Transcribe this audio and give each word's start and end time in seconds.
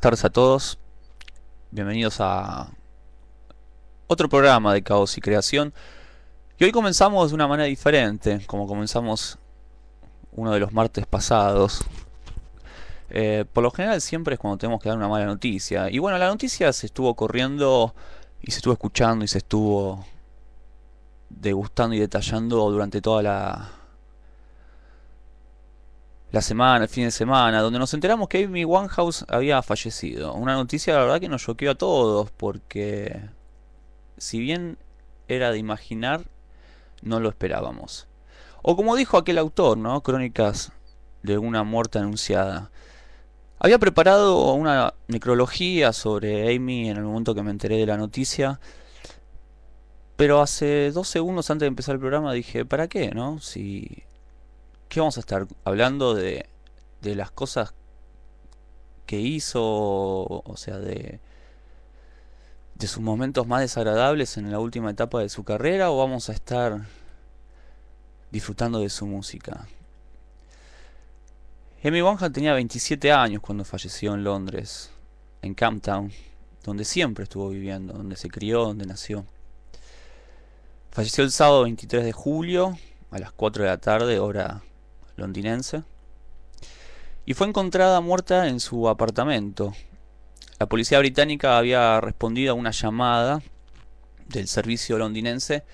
buenas 0.00 0.18
tardes 0.18 0.24
a 0.24 0.30
todos. 0.30 0.78
Bienvenidos 1.70 2.20
a 2.20 2.70
otro 4.06 4.30
programa 4.30 4.72
de 4.72 4.82
Caos 4.82 5.18
y 5.18 5.20
Creación. 5.20 5.74
Y 6.58 6.64
hoy 6.64 6.72
comenzamos 6.72 7.28
de 7.28 7.34
una 7.34 7.46
manera 7.46 7.66
diferente, 7.66 8.40
como 8.46 8.66
comenzamos 8.66 9.38
uno 10.32 10.52
de 10.52 10.60
los 10.60 10.72
martes 10.72 11.04
pasados. 11.04 11.84
Eh, 13.10 13.44
por 13.52 13.62
lo 13.62 13.70
general 13.72 14.00
siempre 14.00 14.36
es 14.36 14.40
cuando 14.40 14.56
tenemos 14.56 14.80
que 14.80 14.88
dar 14.88 14.96
una 14.96 15.08
mala 15.08 15.26
noticia. 15.26 15.90
Y 15.90 15.98
bueno, 15.98 16.16
la 16.16 16.28
noticia 16.28 16.72
se 16.72 16.86
estuvo 16.86 17.14
corriendo 17.14 17.94
y 18.40 18.52
se 18.52 18.56
estuvo 18.56 18.72
escuchando 18.72 19.22
y 19.22 19.28
se 19.28 19.36
estuvo 19.36 20.06
degustando 21.28 21.94
y 21.94 21.98
detallando 21.98 22.70
durante 22.70 23.02
toda 23.02 23.22
la, 23.22 23.79
la 26.32 26.42
semana, 26.42 26.84
el 26.84 26.88
fin 26.88 27.04
de 27.04 27.10
semana, 27.10 27.60
donde 27.60 27.78
nos 27.78 27.92
enteramos 27.92 28.28
que 28.28 28.44
Amy 28.44 28.64
Winehouse 28.64 29.24
había 29.28 29.62
fallecido. 29.62 30.34
Una 30.34 30.54
noticia, 30.54 30.94
la 30.94 31.00
verdad, 31.00 31.20
que 31.20 31.28
nos 31.28 31.42
choqueó 31.42 31.72
a 31.72 31.74
todos, 31.74 32.30
porque 32.30 33.20
si 34.16 34.38
bien 34.38 34.78
era 35.26 35.50
de 35.50 35.58
imaginar, 35.58 36.22
no 37.02 37.18
lo 37.18 37.28
esperábamos. 37.28 38.06
O 38.62 38.76
como 38.76 38.96
dijo 38.96 39.16
aquel 39.16 39.38
autor, 39.38 39.78
¿no? 39.78 40.02
Crónicas 40.02 40.72
de 41.22 41.38
una 41.38 41.64
muerte 41.64 41.98
anunciada. 41.98 42.70
Había 43.58 43.78
preparado 43.78 44.52
una 44.54 44.94
necrología 45.08 45.92
sobre 45.92 46.54
Amy 46.54 46.90
en 46.90 46.96
el 46.96 47.04
momento 47.04 47.34
que 47.34 47.42
me 47.42 47.50
enteré 47.50 47.76
de 47.76 47.86
la 47.86 47.96
noticia. 47.96 48.60
Pero 50.16 50.40
hace 50.40 50.90
dos 50.92 51.08
segundos 51.08 51.50
antes 51.50 51.62
de 51.62 51.68
empezar 51.68 51.94
el 51.94 52.00
programa 52.00 52.32
dije, 52.32 52.64
¿para 52.64 52.88
qué, 52.88 53.10
no? 53.10 53.40
Si 53.40 54.04
¿Qué 54.90 54.98
vamos 54.98 55.18
a 55.18 55.20
estar 55.20 55.46
hablando 55.62 56.14
de, 56.14 56.46
de 57.00 57.14
las 57.14 57.30
cosas 57.30 57.74
que 59.06 59.20
hizo, 59.20 59.62
o 59.62 60.54
sea, 60.56 60.80
de, 60.80 61.20
de 62.74 62.86
sus 62.88 63.00
momentos 63.00 63.46
más 63.46 63.60
desagradables 63.60 64.36
en 64.36 64.50
la 64.50 64.58
última 64.58 64.90
etapa 64.90 65.20
de 65.20 65.28
su 65.28 65.44
carrera, 65.44 65.92
o 65.92 65.98
vamos 65.98 66.28
a 66.28 66.32
estar 66.32 66.88
disfrutando 68.32 68.80
de 68.80 68.90
su 68.90 69.06
música? 69.06 69.68
Amy 71.84 72.02
Winehouse 72.02 72.32
tenía 72.32 72.54
27 72.54 73.12
años 73.12 73.42
cuando 73.42 73.64
falleció 73.64 74.14
en 74.14 74.24
Londres, 74.24 74.90
en 75.40 75.54
Camptown, 75.54 76.10
donde 76.64 76.84
siempre 76.84 77.22
estuvo 77.22 77.50
viviendo, 77.50 77.92
donde 77.92 78.16
se 78.16 78.28
crió, 78.28 78.64
donde 78.64 78.86
nació. 78.86 79.24
Falleció 80.90 81.22
el 81.22 81.30
sábado 81.30 81.62
23 81.62 82.04
de 82.04 82.10
julio 82.10 82.76
a 83.12 83.20
las 83.20 83.30
4 83.30 83.62
de 83.62 83.70
la 83.70 83.78
tarde, 83.78 84.18
hora 84.18 84.64
londinense, 85.20 85.84
y 87.24 87.34
fue 87.34 87.46
encontrada 87.46 88.00
muerta 88.00 88.48
en 88.48 88.60
su 88.60 88.88
apartamento. 88.88 89.72
La 90.58 90.66
policía 90.66 90.98
británica 90.98 91.56
había 91.56 92.00
respondido 92.00 92.52
a 92.52 92.54
una 92.54 92.70
llamada 92.72 93.40
del 94.28 94.48
servicio 94.48 94.98
londinense 94.98 95.64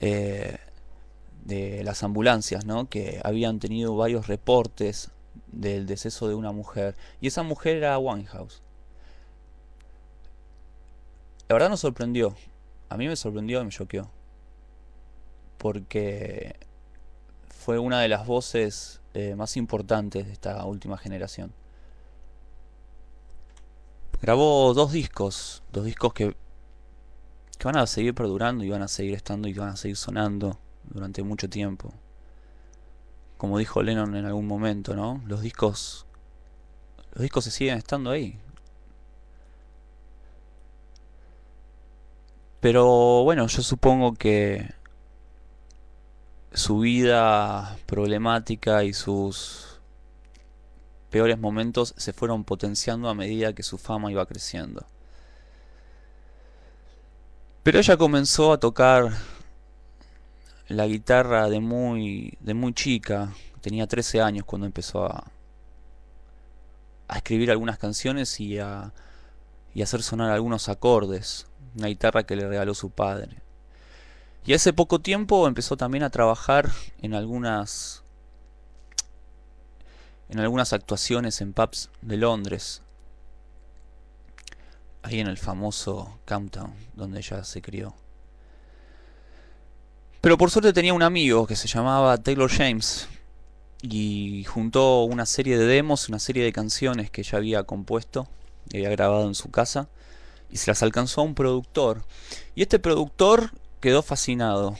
eh, 0.00 0.58
de 1.44 1.82
las 1.84 2.02
ambulancias, 2.02 2.64
¿no? 2.64 2.88
que 2.88 3.20
habían 3.24 3.58
tenido 3.58 3.96
varios 3.96 4.26
reportes 4.26 5.10
del 5.46 5.86
deceso 5.86 6.28
de 6.28 6.34
una 6.34 6.52
mujer, 6.52 6.96
y 7.20 7.28
esa 7.28 7.42
mujer 7.42 7.76
era 7.76 7.98
Winehouse. 7.98 8.62
La 11.48 11.54
verdad 11.54 11.70
nos 11.70 11.80
sorprendió, 11.80 12.34
a 12.88 12.96
mí 12.96 13.08
me 13.08 13.16
sorprendió 13.16 13.60
y 13.60 13.64
me 13.64 13.70
choqueó, 13.70 14.10
porque 15.58 16.56
fue 17.62 17.78
una 17.78 18.00
de 18.00 18.08
las 18.08 18.26
voces 18.26 19.00
eh, 19.14 19.36
más 19.36 19.56
importantes 19.56 20.26
de 20.26 20.32
esta 20.32 20.64
última 20.64 20.98
generación. 20.98 21.52
Grabó 24.20 24.74
dos 24.74 24.90
discos, 24.90 25.62
dos 25.72 25.84
discos 25.84 26.12
que, 26.12 26.36
que 27.58 27.64
van 27.64 27.76
a 27.76 27.86
seguir 27.86 28.14
perdurando 28.14 28.64
y 28.64 28.70
van 28.70 28.82
a 28.82 28.88
seguir 28.88 29.14
estando 29.14 29.46
y 29.48 29.54
van 29.54 29.70
a 29.70 29.76
seguir 29.76 29.96
sonando 29.96 30.58
durante 30.90 31.22
mucho 31.22 31.48
tiempo. 31.48 31.92
Como 33.38 33.58
dijo 33.58 33.82
Lennon 33.82 34.16
en 34.16 34.24
algún 34.24 34.46
momento, 34.46 34.96
¿no? 34.96 35.22
Los 35.26 35.40
discos 35.40 36.06
los 37.14 37.22
discos 37.22 37.44
se 37.44 37.50
siguen 37.50 37.78
estando 37.78 38.10
ahí. 38.10 38.38
Pero 42.60 43.22
bueno, 43.22 43.46
yo 43.46 43.62
supongo 43.62 44.14
que 44.14 44.72
su 46.54 46.80
vida 46.80 47.76
problemática 47.86 48.84
y 48.84 48.92
sus 48.92 49.80
peores 51.10 51.38
momentos 51.38 51.94
se 51.96 52.12
fueron 52.12 52.44
potenciando 52.44 53.08
a 53.08 53.14
medida 53.14 53.54
que 53.54 53.62
su 53.62 53.78
fama 53.78 54.10
iba 54.10 54.26
creciendo. 54.26 54.86
Pero 57.62 57.78
ella 57.78 57.96
comenzó 57.96 58.52
a 58.52 58.58
tocar 58.58 59.12
la 60.68 60.86
guitarra 60.86 61.48
de 61.48 61.60
muy, 61.60 62.36
de 62.40 62.54
muy 62.54 62.72
chica, 62.72 63.32
tenía 63.60 63.86
13 63.86 64.20
años 64.20 64.44
cuando 64.44 64.66
empezó 64.66 65.04
a, 65.06 65.30
escribir 67.14 67.50
algunas 67.50 67.76
canciones 67.76 68.40
y 68.40 68.58
a, 68.58 68.94
y 69.74 69.82
a 69.82 69.84
hacer 69.84 70.02
sonar 70.02 70.30
algunos 70.30 70.70
acordes, 70.70 71.46
una 71.76 71.88
guitarra 71.88 72.24
que 72.24 72.36
le 72.36 72.48
regaló 72.48 72.72
su 72.74 72.88
padre. 72.88 73.42
Y 74.44 74.54
hace 74.54 74.72
poco 74.72 75.00
tiempo 75.00 75.46
empezó 75.46 75.76
también 75.76 76.02
a 76.02 76.10
trabajar 76.10 76.70
en 77.00 77.14
algunas 77.14 78.02
en 80.28 80.40
algunas 80.40 80.72
actuaciones 80.72 81.40
en 81.42 81.52
pubs 81.52 81.90
de 82.00 82.16
Londres. 82.16 82.82
Ahí 85.02 85.20
en 85.20 85.26
el 85.26 85.36
famoso 85.36 86.18
Camptown, 86.24 86.72
donde 86.94 87.18
ella 87.18 87.44
se 87.44 87.60
crió. 87.60 87.94
Pero 90.22 90.38
por 90.38 90.50
suerte 90.50 90.72
tenía 90.72 90.94
un 90.94 91.02
amigo 91.02 91.46
que 91.46 91.56
se 91.56 91.68
llamaba 91.68 92.16
Taylor 92.16 92.50
James 92.50 93.08
y 93.82 94.44
juntó 94.44 95.02
una 95.02 95.26
serie 95.26 95.58
de 95.58 95.66
demos, 95.66 96.08
una 96.08 96.18
serie 96.18 96.44
de 96.44 96.52
canciones 96.52 97.10
que 97.10 97.20
ella 97.20 97.38
había 97.38 97.64
compuesto 97.64 98.28
y 98.70 98.76
había 98.78 98.90
grabado 98.90 99.26
en 99.26 99.34
su 99.34 99.50
casa 99.50 99.88
y 100.50 100.56
se 100.56 100.70
las 100.70 100.82
alcanzó 100.82 101.20
a 101.20 101.24
un 101.24 101.34
productor. 101.34 102.04
Y 102.54 102.62
este 102.62 102.78
productor 102.78 103.50
quedó 103.82 104.00
fascinado. 104.02 104.76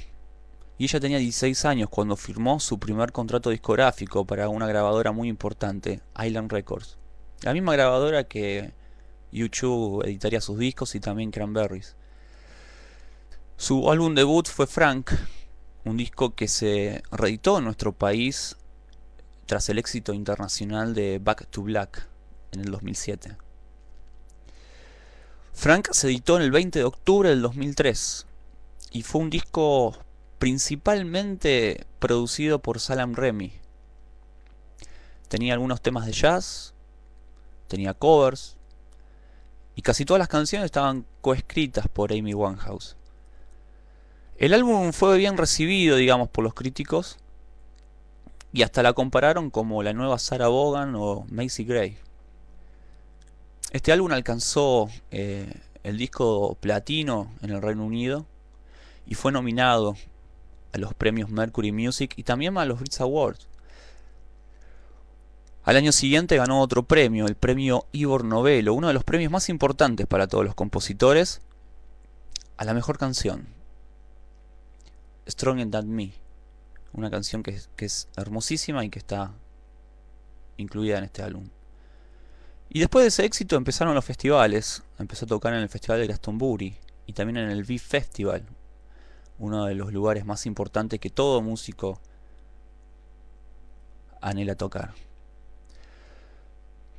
Y 0.78 0.84
ella 0.84 1.00
tenía 1.00 1.18
16 1.18 1.64
años 1.66 1.90
cuando 1.90 2.16
firmó 2.16 2.60
su 2.60 2.78
primer 2.78 3.12
contrato 3.12 3.50
discográfico 3.50 4.24
para 4.24 4.48
una 4.48 4.66
grabadora 4.66 5.12
muy 5.12 5.28
importante, 5.28 6.00
Island 6.24 6.50
Records. 6.50 6.96
La 7.42 7.52
misma 7.52 7.72
grabadora 7.72 8.24
que 8.24 8.72
YouTube 9.32 10.04
editaría 10.04 10.40
sus 10.40 10.56
discos 10.56 10.94
y 10.94 11.00
también 11.00 11.32
Cranberries. 11.32 11.96
Su 13.56 13.90
álbum 13.90 14.14
debut 14.14 14.46
fue 14.48 14.66
Frank, 14.66 15.10
un 15.84 15.96
disco 15.96 16.34
que 16.34 16.46
se 16.46 17.02
reeditó 17.10 17.58
en 17.58 17.64
nuestro 17.64 17.92
país 17.92 18.56
tras 19.46 19.68
el 19.68 19.78
éxito 19.78 20.14
internacional 20.14 20.94
de 20.94 21.18
Back 21.18 21.48
to 21.48 21.62
Black 21.62 22.08
en 22.52 22.60
el 22.60 22.70
2007. 22.70 23.36
Frank 25.52 25.88
se 25.90 26.06
editó 26.06 26.36
el 26.38 26.52
20 26.52 26.78
de 26.78 26.84
octubre 26.84 27.28
del 27.28 27.42
2003 27.42 28.26
y 28.92 29.02
fue 29.02 29.22
un 29.22 29.30
disco 29.30 29.96
principalmente 30.38 31.86
producido 31.98 32.60
por 32.60 32.78
Salam 32.78 33.14
Remy. 33.14 33.52
Tenía 35.28 35.54
algunos 35.54 35.80
temas 35.80 36.04
de 36.04 36.12
jazz, 36.12 36.74
tenía 37.68 37.94
covers, 37.94 38.58
y 39.74 39.82
casi 39.82 40.04
todas 40.04 40.18
las 40.18 40.28
canciones 40.28 40.66
estaban 40.66 41.06
coescritas 41.22 41.88
por 41.88 42.12
Amy 42.12 42.34
Winehouse. 42.34 42.96
El 44.36 44.52
álbum 44.52 44.92
fue 44.92 45.16
bien 45.16 45.38
recibido, 45.38 45.96
digamos, 45.96 46.28
por 46.28 46.44
los 46.44 46.52
críticos, 46.52 47.16
y 48.52 48.62
hasta 48.62 48.82
la 48.82 48.92
compararon 48.92 49.48
como 49.48 49.82
la 49.82 49.94
nueva 49.94 50.18
Sarah 50.18 50.48
Vaughan 50.48 50.94
o 50.96 51.24
Macy 51.30 51.64
Gray. 51.64 51.96
Este 53.70 53.90
álbum 53.90 54.12
alcanzó 54.12 54.90
eh, 55.10 55.50
el 55.82 55.96
disco 55.96 56.58
platino 56.60 57.32
en 57.40 57.50
el 57.50 57.62
Reino 57.62 57.86
Unido 57.86 58.26
y 59.06 59.14
fue 59.14 59.32
nominado 59.32 59.96
a 60.72 60.78
los 60.78 60.94
premios 60.94 61.30
Mercury 61.30 61.72
Music 61.72 62.14
y 62.16 62.22
también 62.22 62.56
a 62.56 62.64
los 62.64 62.80
Brits 62.80 63.00
Awards. 63.00 63.48
Al 65.64 65.76
año 65.76 65.92
siguiente 65.92 66.36
ganó 66.36 66.60
otro 66.60 66.82
premio, 66.82 67.26
el 67.26 67.36
premio 67.36 67.86
Ivor 67.92 68.24
Novello, 68.24 68.74
uno 68.74 68.88
de 68.88 68.94
los 68.94 69.04
premios 69.04 69.30
más 69.30 69.48
importantes 69.48 70.06
para 70.06 70.26
todos 70.26 70.44
los 70.44 70.54
compositores, 70.54 71.40
a 72.56 72.64
la 72.64 72.74
mejor 72.74 72.98
canción. 72.98 73.46
Stronger 75.28 75.70
Than 75.70 75.88
Me, 75.88 76.14
una 76.92 77.10
canción 77.10 77.42
que, 77.42 77.60
que 77.76 77.84
es 77.84 78.08
hermosísima 78.16 78.84
y 78.84 78.90
que 78.90 78.98
está 78.98 79.32
incluida 80.56 80.98
en 80.98 81.04
este 81.04 81.22
álbum. 81.22 81.48
Y 82.68 82.80
después 82.80 83.04
de 83.04 83.08
ese 83.08 83.24
éxito 83.24 83.56
empezaron 83.56 83.94
los 83.94 84.04
festivales. 84.04 84.82
Empezó 84.98 85.26
a 85.26 85.28
tocar 85.28 85.52
en 85.52 85.60
el 85.60 85.68
Festival 85.68 86.00
de 86.00 86.06
Glastonbury 86.06 86.74
y 87.06 87.12
también 87.12 87.36
en 87.36 87.50
el 87.50 87.64
V 87.64 87.78
Festival, 87.78 88.46
uno 89.42 89.64
de 89.64 89.74
los 89.74 89.92
lugares 89.92 90.24
más 90.24 90.46
importantes 90.46 91.00
que 91.00 91.10
todo 91.10 91.42
músico 91.42 91.98
anhela 94.20 94.54
tocar. 94.54 94.94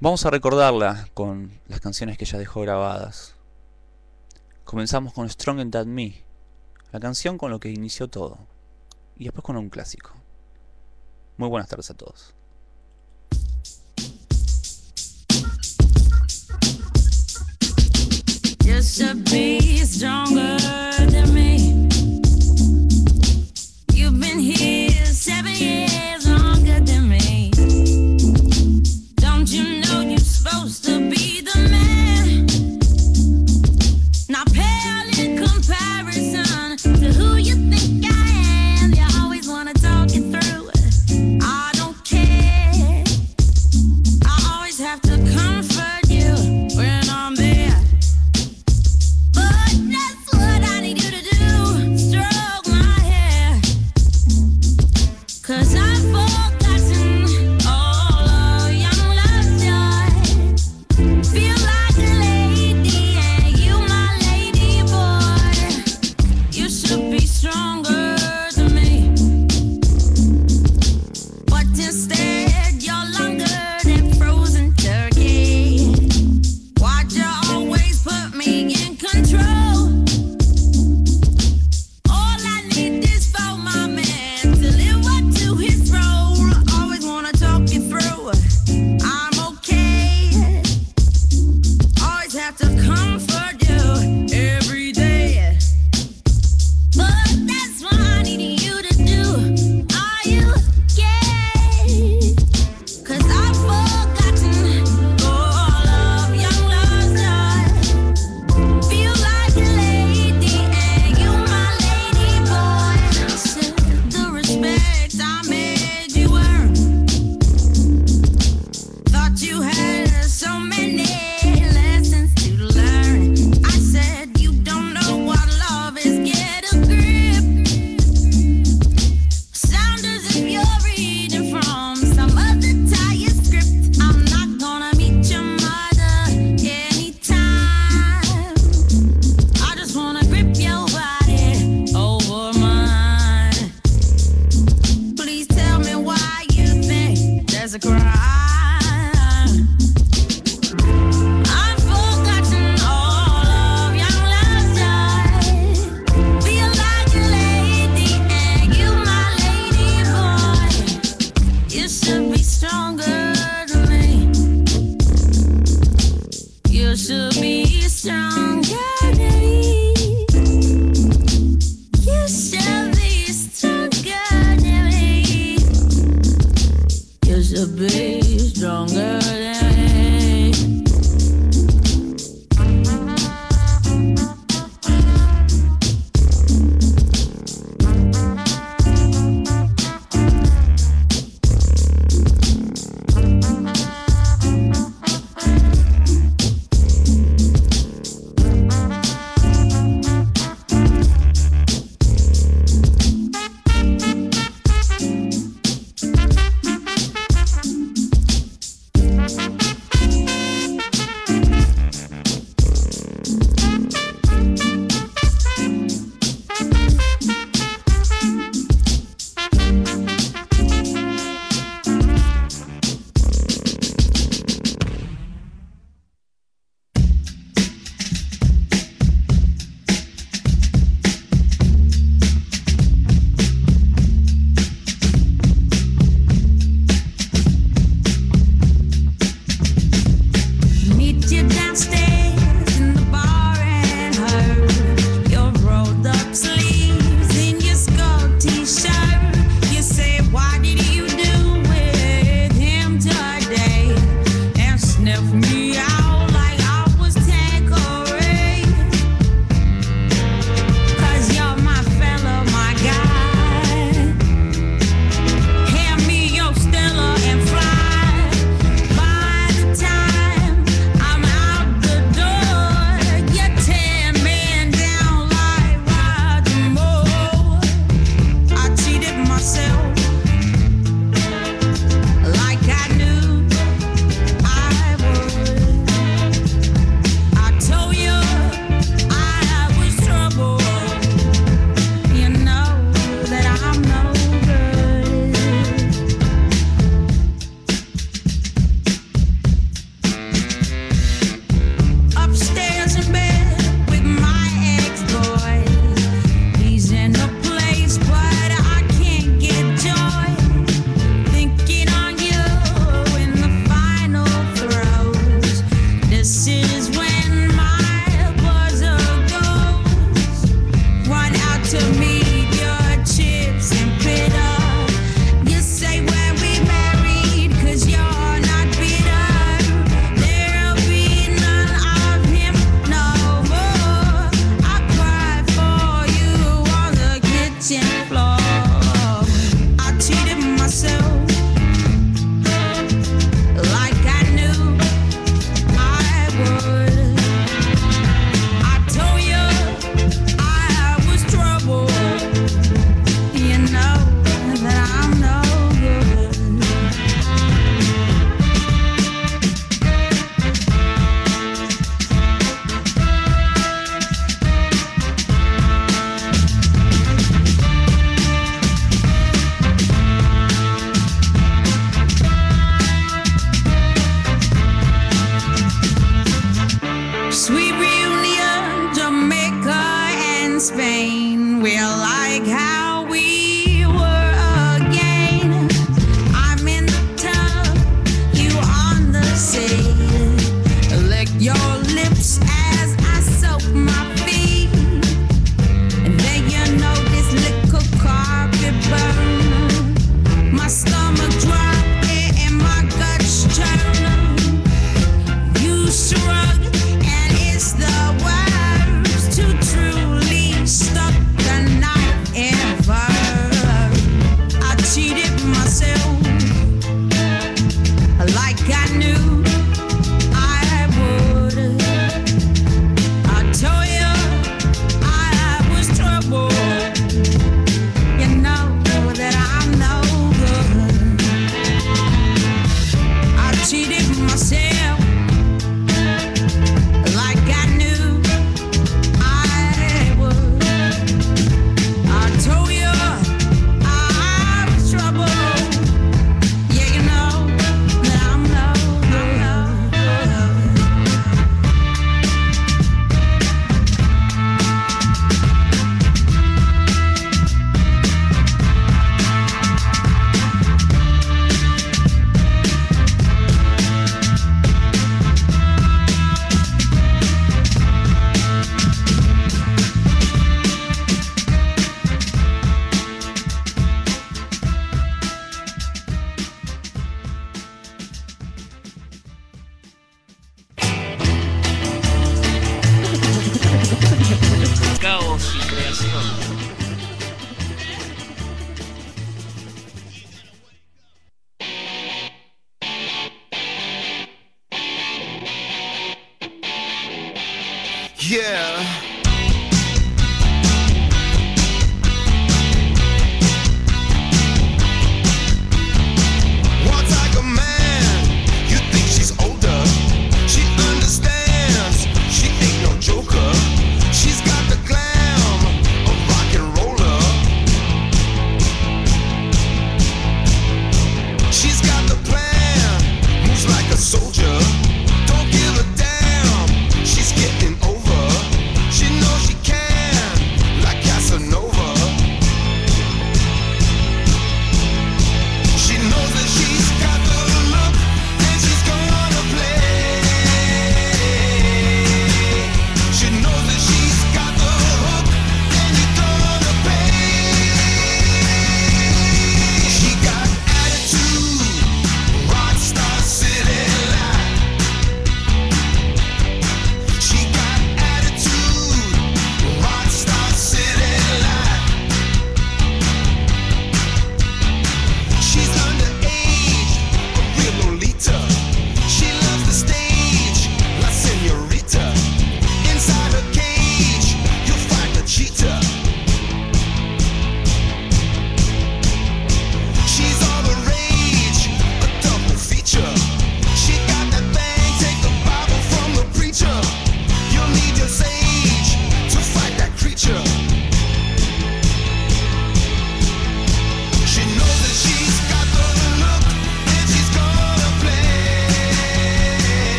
Vamos 0.00 0.24
a 0.24 0.30
recordarla 0.30 1.06
con 1.12 1.52
las 1.68 1.80
canciones 1.80 2.16
que 2.16 2.24
ella 2.24 2.38
dejó 2.38 2.62
grabadas. 2.62 3.34
Comenzamos 4.64 5.12
con 5.12 5.28
Stronger 5.28 5.70
Than 5.70 5.92
Me, 5.92 6.24
la 6.92 6.98
canción 6.98 7.36
con 7.36 7.50
lo 7.50 7.60
que 7.60 7.68
inició 7.68 8.08
todo, 8.08 8.38
y 9.18 9.24
después 9.24 9.44
con 9.44 9.58
un 9.58 9.68
clásico. 9.68 10.12
Muy 11.36 11.50
buenas 11.50 11.68
tardes 11.68 11.90
a 11.90 11.94
todos. 11.94 12.32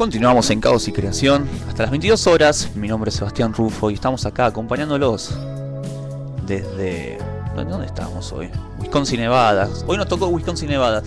Continuamos 0.00 0.48
en 0.48 0.62
Caos 0.62 0.88
y 0.88 0.92
Creación 0.92 1.46
hasta 1.68 1.82
las 1.82 1.90
22 1.90 2.26
horas. 2.26 2.70
Mi 2.74 2.88
nombre 2.88 3.10
es 3.10 3.16
Sebastián 3.16 3.52
Rufo 3.52 3.90
y 3.90 3.94
estamos 3.94 4.24
acá 4.24 4.46
acompañándolos 4.46 5.38
desde... 6.46 7.18
¿Dónde 7.54 7.84
estamos 7.84 8.32
hoy? 8.32 8.50
Wisconsin, 8.78 9.20
Nevada. 9.20 9.68
Hoy 9.86 9.98
nos 9.98 10.08
tocó 10.08 10.28
Wisconsin, 10.28 10.70
Nevada. 10.70 11.02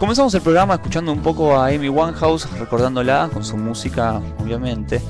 Comenzamos 0.00 0.34
el 0.34 0.40
programa 0.40 0.74
escuchando 0.74 1.12
un 1.12 1.22
poco 1.22 1.56
a 1.56 1.68
Amy 1.68 1.88
Winehouse, 1.88 2.50
recordándola 2.58 3.30
con 3.32 3.44
su 3.44 3.56
música, 3.56 4.20
obviamente. 4.40 5.00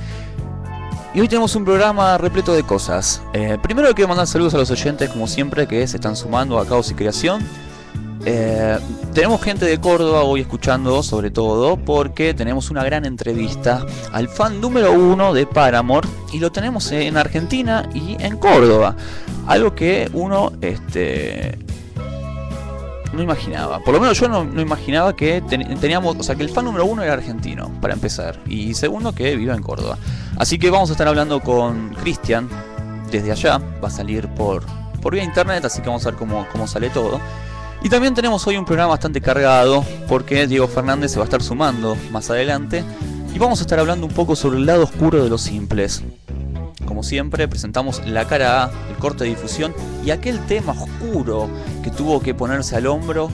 Y 1.14 1.20
hoy 1.22 1.28
tenemos 1.28 1.56
un 1.56 1.64
programa 1.64 2.18
repleto 2.18 2.52
de 2.52 2.62
cosas. 2.62 3.22
Eh, 3.32 3.56
primero 3.62 3.88
quiero 3.94 4.08
mandar 4.08 4.26
saludos 4.26 4.52
a 4.52 4.58
los 4.58 4.70
oyentes, 4.70 5.08
como 5.08 5.26
siempre, 5.26 5.66
que 5.66 5.88
se 5.88 5.96
están 5.96 6.14
sumando 6.14 6.58
a 6.58 6.66
Caos 6.66 6.90
y 6.90 6.94
Creación. 6.94 7.42
Eh, 8.26 8.78
tenemos 9.12 9.42
gente 9.42 9.66
de 9.66 9.78
Córdoba 9.78 10.22
hoy 10.22 10.40
escuchando 10.40 11.02
sobre 11.02 11.30
todo 11.30 11.76
porque 11.76 12.32
tenemos 12.34 12.70
una 12.70 12.82
gran 12.82 13.04
entrevista 13.04 13.84
al 14.10 14.28
fan 14.28 14.60
número 14.60 14.92
uno 14.92 15.34
de 15.34 15.46
Paramore 15.46 16.08
y 16.32 16.38
lo 16.38 16.50
tenemos 16.50 16.90
en 16.92 17.16
Argentina 17.16 17.88
y 17.94 18.16
en 18.22 18.38
Córdoba. 18.38 18.96
Algo 19.46 19.74
que 19.74 20.08
uno 20.14 20.52
este, 20.62 21.58
no 23.12 23.22
imaginaba. 23.22 23.80
Por 23.80 23.94
lo 23.94 24.00
menos 24.00 24.18
yo 24.18 24.28
no, 24.28 24.60
imaginaba 24.60 25.14
que 25.14 25.42
teníamos, 25.80 26.16
o 26.18 26.22
sea, 26.22 26.34
que 26.34 26.42
el 26.42 26.48
fan 26.48 26.64
número 26.64 26.86
uno 26.86 27.02
era 27.02 27.12
argentino, 27.12 27.70
para 27.80 27.92
empezar. 27.92 28.38
Y 28.46 28.72
segundo, 28.74 29.14
que 29.14 29.36
viva 29.36 29.54
en 29.54 29.62
Córdoba. 29.62 29.98
Así 30.38 30.58
que 30.58 30.70
vamos 30.70 30.88
a 30.88 30.92
estar 30.92 31.06
hablando 31.06 31.40
con 31.40 31.90
Cristian 31.94 32.48
desde 33.10 33.30
allá. 33.32 33.60
Va 33.82 33.88
a 33.88 33.90
salir 33.90 34.28
por, 34.28 34.64
por 35.02 35.12
vía 35.12 35.24
internet, 35.24 35.64
así 35.64 35.82
que 35.82 35.88
vamos 35.88 36.06
a 36.06 36.10
ver 36.10 36.18
cómo, 36.18 36.46
cómo 36.50 36.66
sale 36.66 36.88
todo. 36.88 37.20
Y 37.84 37.88
también 37.88 38.14
tenemos 38.14 38.46
hoy 38.46 38.56
un 38.56 38.64
programa 38.64 38.90
bastante 38.90 39.20
cargado 39.20 39.84
porque 40.08 40.46
Diego 40.46 40.68
Fernández 40.68 41.10
se 41.10 41.18
va 41.18 41.24
a 41.24 41.26
estar 41.26 41.42
sumando 41.42 41.96
más 42.12 42.30
adelante 42.30 42.84
y 43.34 43.38
vamos 43.40 43.58
a 43.58 43.62
estar 43.62 43.80
hablando 43.80 44.06
un 44.06 44.12
poco 44.12 44.36
sobre 44.36 44.58
el 44.58 44.66
lado 44.66 44.84
oscuro 44.84 45.22
de 45.22 45.28
los 45.28 45.42
simples. 45.42 46.04
Como 46.86 47.02
siempre, 47.02 47.48
presentamos 47.48 48.06
la 48.06 48.26
cara 48.28 48.64
A, 48.64 48.70
el 48.88 48.96
corte 48.98 49.24
de 49.24 49.30
difusión 49.30 49.74
y 50.04 50.10
aquel 50.10 50.38
tema 50.46 50.72
oscuro 50.72 51.50
que 51.82 51.90
tuvo 51.90 52.20
que 52.20 52.34
ponerse 52.34 52.76
al 52.76 52.86
hombro 52.86 53.30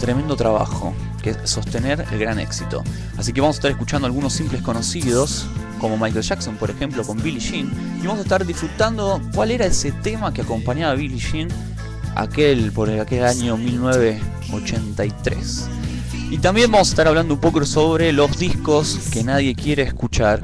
tremendo 0.00 0.34
trabajo, 0.34 0.92
que 1.22 1.30
es 1.30 1.38
sostener 1.44 2.04
el 2.10 2.18
gran 2.18 2.40
éxito. 2.40 2.82
Así 3.16 3.32
que 3.32 3.40
vamos 3.40 3.56
a 3.56 3.58
estar 3.58 3.70
escuchando 3.70 4.06
algunos 4.06 4.32
simples 4.32 4.60
conocidos, 4.62 5.46
como 5.78 5.96
Michael 5.96 6.24
Jackson, 6.24 6.56
por 6.56 6.70
ejemplo, 6.70 7.04
con 7.04 7.22
Billie 7.22 7.38
Jean, 7.38 7.70
y 8.02 8.06
vamos 8.06 8.18
a 8.18 8.22
estar 8.22 8.44
disfrutando 8.44 9.20
cuál 9.32 9.52
era 9.52 9.66
ese 9.66 9.92
tema 9.92 10.32
que 10.32 10.42
acompañaba 10.42 10.92
a 10.92 10.96
Billie 10.96 11.20
Jean 11.20 11.48
aquel, 12.14 12.70
por 12.72 12.90
aquel 12.90 13.24
año 13.24 13.56
1983. 13.56 15.68
Y 16.30 16.38
también 16.38 16.70
vamos 16.72 16.88
a 16.88 16.92
estar 16.92 17.06
hablando 17.08 17.34
un 17.34 17.40
poco 17.40 17.64
sobre 17.66 18.10
los 18.12 18.38
discos 18.38 18.98
que 19.12 19.22
nadie 19.22 19.54
quiere 19.54 19.82
escuchar, 19.82 20.42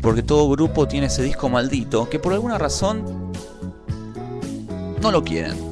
porque 0.00 0.22
todo 0.22 0.48
grupo 0.48 0.86
tiene 0.86 1.08
ese 1.08 1.24
disco 1.24 1.48
maldito, 1.48 2.08
que 2.08 2.20
por 2.20 2.32
alguna 2.32 2.56
razón 2.56 3.32
no 5.02 5.10
lo 5.10 5.24
quieren. 5.24 5.66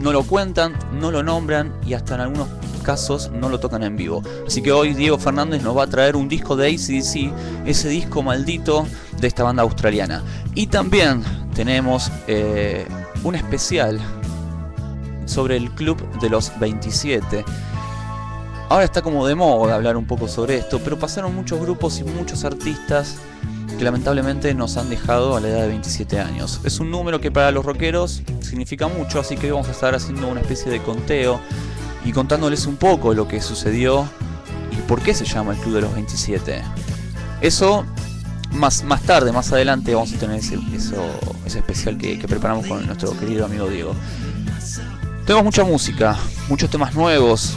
No 0.00 0.12
lo 0.12 0.22
cuentan, 0.22 0.78
no 0.98 1.10
lo 1.10 1.22
nombran 1.22 1.74
y 1.86 1.92
hasta 1.92 2.14
en 2.14 2.22
algunos 2.22 2.48
casos 2.82 3.30
no 3.30 3.50
lo 3.50 3.60
tocan 3.60 3.82
en 3.82 3.96
vivo. 3.96 4.22
Así 4.46 4.62
que 4.62 4.72
hoy 4.72 4.94
Diego 4.94 5.18
Fernández 5.18 5.62
nos 5.62 5.76
va 5.76 5.82
a 5.82 5.86
traer 5.86 6.16
un 6.16 6.26
disco 6.26 6.56
de 6.56 6.68
ACDC, 6.68 7.66
ese 7.66 7.90
disco 7.90 8.22
maldito 8.22 8.86
de 9.20 9.28
esta 9.28 9.42
banda 9.42 9.62
australiana. 9.62 10.22
Y 10.54 10.68
también 10.68 11.22
tenemos 11.54 12.10
eh, 12.26 12.86
un 13.22 13.34
especial 13.34 14.00
sobre 15.30 15.56
el 15.56 15.70
Club 15.70 15.96
de 16.20 16.28
los 16.28 16.52
27. 16.58 17.44
Ahora 18.68 18.84
está 18.84 19.02
como 19.02 19.26
de 19.26 19.34
moda 19.34 19.74
hablar 19.74 19.96
un 19.96 20.06
poco 20.06 20.28
sobre 20.28 20.56
esto, 20.56 20.80
pero 20.84 20.98
pasaron 20.98 21.34
muchos 21.34 21.60
grupos 21.60 21.98
y 21.98 22.04
muchos 22.04 22.44
artistas 22.44 23.16
que 23.78 23.84
lamentablemente 23.84 24.52
nos 24.54 24.76
han 24.76 24.90
dejado 24.90 25.36
a 25.36 25.40
la 25.40 25.48
edad 25.48 25.62
de 25.62 25.68
27 25.68 26.20
años. 26.20 26.60
Es 26.64 26.80
un 26.80 26.90
número 26.90 27.20
que 27.20 27.30
para 27.30 27.50
los 27.50 27.64
rockeros 27.64 28.22
significa 28.40 28.88
mucho, 28.88 29.20
así 29.20 29.36
que 29.36 29.50
vamos 29.50 29.68
a 29.68 29.72
estar 29.72 29.94
haciendo 29.94 30.28
una 30.28 30.40
especie 30.40 30.70
de 30.70 30.82
conteo 30.82 31.40
y 32.04 32.12
contándoles 32.12 32.66
un 32.66 32.76
poco 32.76 33.14
lo 33.14 33.26
que 33.26 33.40
sucedió 33.40 34.08
y 34.70 34.76
por 34.82 35.00
qué 35.00 35.14
se 35.14 35.24
llama 35.24 35.54
el 35.54 35.58
Club 35.58 35.74
de 35.76 35.80
los 35.82 35.94
27. 35.94 36.62
Eso 37.40 37.84
más, 38.52 38.84
más 38.84 39.02
tarde, 39.02 39.32
más 39.32 39.52
adelante, 39.52 39.94
vamos 39.94 40.12
a 40.12 40.18
tener 40.18 40.36
ese, 40.36 40.58
ese 41.46 41.58
especial 41.58 41.96
que, 41.96 42.18
que 42.18 42.28
preparamos 42.28 42.66
con 42.66 42.84
nuestro 42.86 43.16
querido 43.18 43.46
amigo 43.46 43.68
Diego. 43.68 43.94
Tenemos 45.26 45.44
mucha 45.44 45.64
música, 45.64 46.16
muchos 46.48 46.70
temas 46.70 46.94
nuevos. 46.94 47.56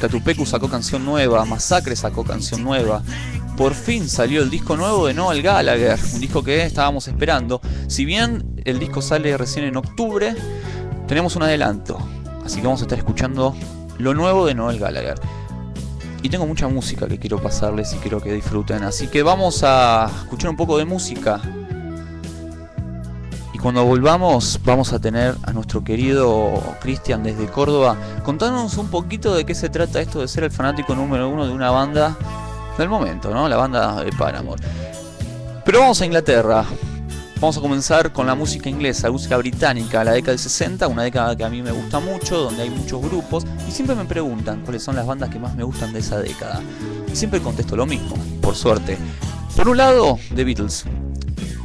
Catupecu 0.00 0.44
sacó 0.44 0.68
canción 0.68 1.04
nueva, 1.04 1.44
Masacre 1.44 1.94
sacó 1.94 2.24
canción 2.24 2.62
nueva. 2.62 3.02
Por 3.56 3.74
fin 3.74 4.08
salió 4.08 4.42
el 4.42 4.50
disco 4.50 4.76
nuevo 4.76 5.06
de 5.06 5.14
Noel 5.14 5.42
Gallagher, 5.42 5.98
un 6.12 6.20
disco 6.20 6.42
que 6.42 6.64
estábamos 6.64 7.06
esperando. 7.06 7.60
Si 7.86 8.04
bien 8.04 8.60
el 8.64 8.80
disco 8.80 9.00
sale 9.00 9.36
recién 9.36 9.66
en 9.66 9.76
octubre, 9.76 10.34
tenemos 11.06 11.36
un 11.36 11.44
adelanto. 11.44 11.98
Así 12.44 12.56
que 12.56 12.66
vamos 12.66 12.80
a 12.80 12.84
estar 12.84 12.98
escuchando 12.98 13.54
lo 13.98 14.14
nuevo 14.14 14.46
de 14.46 14.54
Noel 14.54 14.80
Gallagher. 14.80 15.20
Y 16.22 16.30
tengo 16.30 16.46
mucha 16.46 16.66
música 16.66 17.06
que 17.06 17.18
quiero 17.18 17.40
pasarles 17.40 17.92
y 17.92 17.96
quiero 17.98 18.20
que 18.20 18.32
disfruten. 18.32 18.82
Así 18.82 19.06
que 19.06 19.22
vamos 19.22 19.62
a 19.62 20.10
escuchar 20.22 20.50
un 20.50 20.56
poco 20.56 20.78
de 20.78 20.84
música 20.84 21.40
cuando 23.64 23.82
volvamos 23.82 24.60
vamos 24.62 24.92
a 24.92 24.98
tener 24.98 25.36
a 25.42 25.52
nuestro 25.54 25.82
querido 25.82 26.52
Cristian 26.82 27.22
desde 27.22 27.46
Córdoba 27.46 27.96
contándonos 28.22 28.76
un 28.76 28.88
poquito 28.88 29.34
de 29.34 29.46
qué 29.46 29.54
se 29.54 29.70
trata 29.70 30.02
esto 30.02 30.20
de 30.20 30.28
ser 30.28 30.44
el 30.44 30.50
fanático 30.50 30.94
número 30.94 31.30
uno 31.30 31.46
de 31.46 31.52
una 31.54 31.70
banda 31.70 32.14
del 32.76 32.90
momento, 32.90 33.30
¿no? 33.30 33.48
La 33.48 33.56
banda 33.56 34.04
de 34.04 34.12
Paramore. 34.12 34.62
Pero 35.64 35.80
vamos 35.80 35.98
a 35.98 36.04
Inglaterra. 36.04 36.66
Vamos 37.36 37.56
a 37.56 37.62
comenzar 37.62 38.12
con 38.12 38.26
la 38.26 38.34
música 38.34 38.68
inglesa, 38.68 39.06
la 39.06 39.12
música 39.12 39.38
británica, 39.38 40.04
la 40.04 40.12
década 40.12 40.32
del 40.32 40.40
60, 40.40 40.86
una 40.86 41.04
década 41.04 41.34
que 41.34 41.44
a 41.44 41.48
mí 41.48 41.62
me 41.62 41.72
gusta 41.72 42.00
mucho, 42.00 42.36
donde 42.36 42.64
hay 42.64 42.70
muchos 42.70 43.00
grupos, 43.00 43.46
y 43.66 43.72
siempre 43.72 43.96
me 43.96 44.04
preguntan 44.04 44.60
cuáles 44.60 44.82
son 44.82 44.94
las 44.94 45.06
bandas 45.06 45.30
que 45.30 45.38
más 45.38 45.54
me 45.54 45.64
gustan 45.64 45.90
de 45.94 46.00
esa 46.00 46.18
década. 46.18 46.60
Y 47.10 47.16
siempre 47.16 47.40
contesto 47.40 47.76
lo 47.76 47.86
mismo, 47.86 48.14
por 48.42 48.56
suerte. 48.56 48.98
Por 49.56 49.68
un 49.68 49.78
lado, 49.78 50.18
The 50.34 50.44
Beatles, 50.44 50.84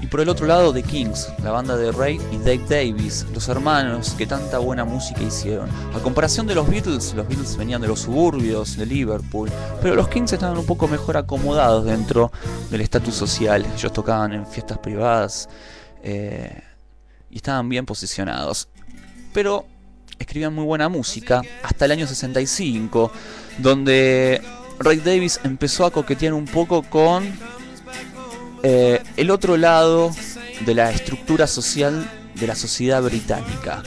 por 0.10 0.22
el 0.22 0.30
otro 0.30 0.48
lado, 0.48 0.74
The 0.74 0.82
Kings, 0.82 1.30
la 1.43 1.52
banda 1.52 1.78
de 1.78 1.91
Ray 1.91 2.19
y 2.32 2.38
Dave 2.38 2.65
Davis, 2.67 3.26
los 3.34 3.48
hermanos 3.48 4.15
que 4.17 4.26
tanta 4.26 4.58
buena 4.58 4.84
música 4.84 5.22
hicieron. 5.22 5.69
A 5.93 6.00
comparación 6.00 6.48
de 6.48 6.56
los 6.56 6.67
Beatles, 6.67 7.13
los 7.13 7.28
Beatles 7.28 7.56
venían 7.58 7.82
de 7.82 7.88
los 7.88 8.02
suburbios 8.02 8.76
de 8.76 8.86
Liverpool, 8.86 9.52
pero 9.82 9.95
los 9.95 10.08
Kings 10.08 10.34
estaban 10.34 10.58
un 10.58 10.65
poco 10.65 10.88
mejor 10.88 11.17
acomodados 11.17 11.86
dentro 11.86 12.32
del 12.72 12.82
estatus 12.82 13.13
social. 13.13 13.65
Ellos 13.76 13.93
tocaban 13.93 14.34
en 14.34 14.48
fiestas 14.48 14.80
privadas 14.80 15.48
eh, 16.02 16.63
y 17.30 17.38
estaban 17.38 17.69
bien 17.69 17.86
posicionados. 17.86 18.67
Pero 19.32 19.67
escribían 20.17 20.56
muy 20.56 20.65
buena 20.65 20.89
música 20.89 21.41
hasta 21.63 21.86
el 21.86 21.91
año 21.91 22.08
65, 22.08 23.12
donde 23.60 24.41
Ray 24.80 24.98
Davis 24.98 25.39
empezó 25.43 25.86
a 25.86 25.91
coquetear 25.91 26.34
un 26.34 26.45
poco 26.45 26.82
con 26.84 27.32
eh, 28.63 29.02
el 29.17 29.32
otro 29.32 29.58
lado 29.58 30.12
de 30.65 30.74
la 30.74 30.91
estructura 30.91 31.48
social 31.48 32.10
de 32.36 32.48
la 32.48 32.56
sociedad 32.56 33.02
británica. 33.02 33.84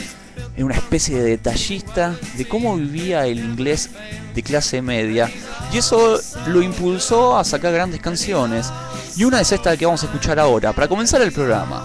En 0.57 0.65
una 0.65 0.75
especie 0.75 1.19
de 1.19 1.31
detallista 1.31 2.15
de 2.37 2.47
cómo 2.47 2.77
vivía 2.77 3.27
el 3.27 3.39
inglés 3.39 3.91
de 4.35 4.43
clase 4.43 4.83
media. 4.83 5.31
Y 5.73 5.79
eso 5.79 6.21
lo 6.47 6.63
impulsó 6.63 7.37
a 7.37 7.45
sacar 7.45 7.73
grandes 7.73 8.01
canciones. 8.01 8.71
Y 9.17 9.25
una 9.25 9.41
es 9.41 9.53
esta 9.53 9.77
que 9.77 9.87
vamos 9.87 10.03
a 10.03 10.07
escuchar 10.07 10.39
ahora, 10.39 10.73
para 10.73 10.89
comenzar 10.89 11.23
el 11.23 11.33
programa. 11.33 11.85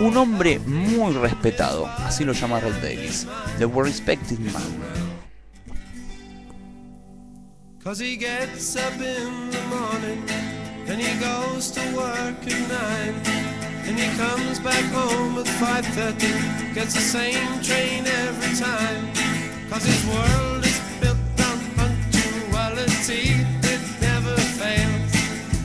Un 0.00 0.16
hombre 0.16 0.58
muy 0.58 1.12
respetado, 1.14 1.86
así 1.98 2.24
lo 2.24 2.32
llama 2.32 2.60
Red 2.60 2.82
Davis, 2.82 3.26
The 3.58 3.66
Respected 3.66 4.38
Man. 4.38 4.62
And 10.86 11.00
he 11.00 11.18
goes 11.18 11.70
to 11.72 11.80
work 11.96 12.36
at 12.46 12.68
nine. 12.68 13.14
And 13.86 13.98
he 13.98 14.08
comes 14.18 14.60
back 14.60 14.84
home 14.92 15.38
at 15.38 15.46
5.30. 15.46 16.74
Gets 16.74 16.94
the 16.94 17.00
same 17.00 17.62
train 17.62 18.06
every 18.06 18.54
time. 18.54 19.08
Cause 19.70 19.84
his 19.84 20.04
world 20.06 20.64
is 20.64 20.78
built 21.00 21.16
on 21.48 21.58
punctuality. 21.76 23.32
It 23.64 23.80
never 24.00 24.36
fails. 24.60 25.12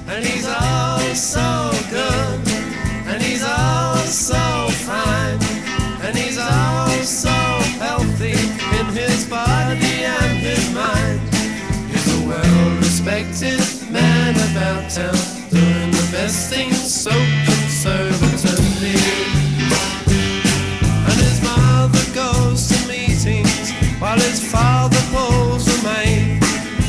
And 0.07 0.25
he's 0.25 0.47
all 0.47 0.99
so 1.15 1.71
good. 1.91 2.39
And 3.11 3.21
he's 3.21 3.43
all 3.43 3.97
so 4.07 4.69
fine. 4.87 5.39
And 6.01 6.15
he's 6.15 6.37
all 6.37 6.89
so 7.03 7.29
healthy 7.83 8.39
in 8.79 8.85
his 8.95 9.25
body 9.29 10.05
and 10.05 10.37
his 10.37 10.73
mind. 10.73 11.19
He's 11.91 12.07
a 12.07 12.27
well-respected 12.27 13.78
man 13.91 14.35
about 14.51 14.89
town, 14.89 15.15
doing 15.49 15.91
the 15.91 16.09
best 16.11 16.49
things 16.53 16.77
so 16.77 17.11
conservatively. 17.45 18.97
And 21.07 21.17
his 21.25 21.41
mother 21.41 22.05
goes 22.13 22.69
to 22.69 22.77
meetings 22.87 23.71
while 23.99 24.19
his 24.19 24.39
father 24.51 25.01
pulls 25.11 25.65
the 25.65 25.79
maid. 25.87 26.41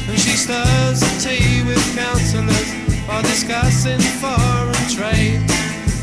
And 0.08 0.18
she 0.18 0.36
stirs 0.36 1.00
the 1.00 1.12
tea 1.20 1.62
with 1.64 1.82
councillors 1.96 2.70
while 3.06 3.22
discussing 3.22 4.00
foreign 4.20 4.88
trade. 4.88 5.40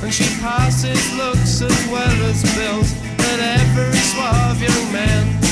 And 0.01 0.13
she 0.13 0.27
passes 0.41 1.01
looks 1.13 1.61
as 1.61 1.87
well 1.91 2.17
as 2.25 2.41
bills 2.55 2.93
at 3.31 3.39
every 3.59 3.97
suave 3.99 4.61
young 4.61 4.91
man. 4.91 5.46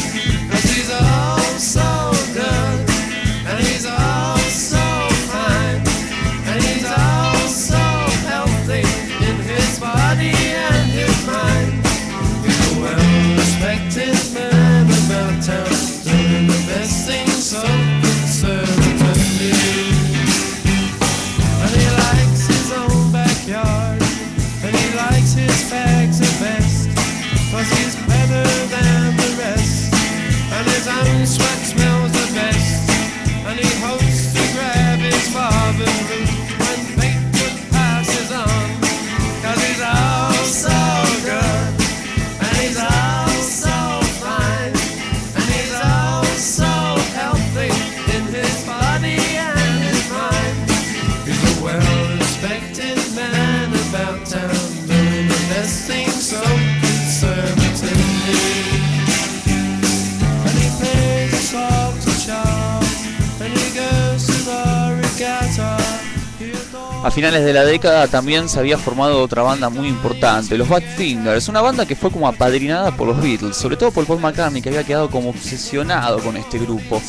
A 67.05 67.11
finales 67.11 67.45
de 67.45 67.53
la 67.53 67.63
década 67.63 68.07
también 68.07 68.49
se 68.49 68.57
había 68.57 68.79
formado 68.79 69.21
otra 69.21 69.43
banda 69.43 69.69
muy 69.69 69.87
importante, 69.87 70.57
los 70.57 70.67
Badfingers, 70.67 71.47
una 71.49 71.61
banda 71.61 71.85
que 71.85 71.95
fue 71.95 72.09
como 72.09 72.27
apadrinada 72.27 72.97
por 72.97 73.07
los 73.07 73.21
Beatles, 73.21 73.55
sobre 73.55 73.77
todo 73.77 73.91
por 73.91 74.07
Paul 74.07 74.21
McCartney 74.21 74.59
que 74.59 74.69
había 74.69 74.83
quedado 74.83 75.11
como 75.11 75.29
obsesionado 75.29 76.17
con 76.17 76.35
este 76.35 76.57
grupo. 76.57 76.99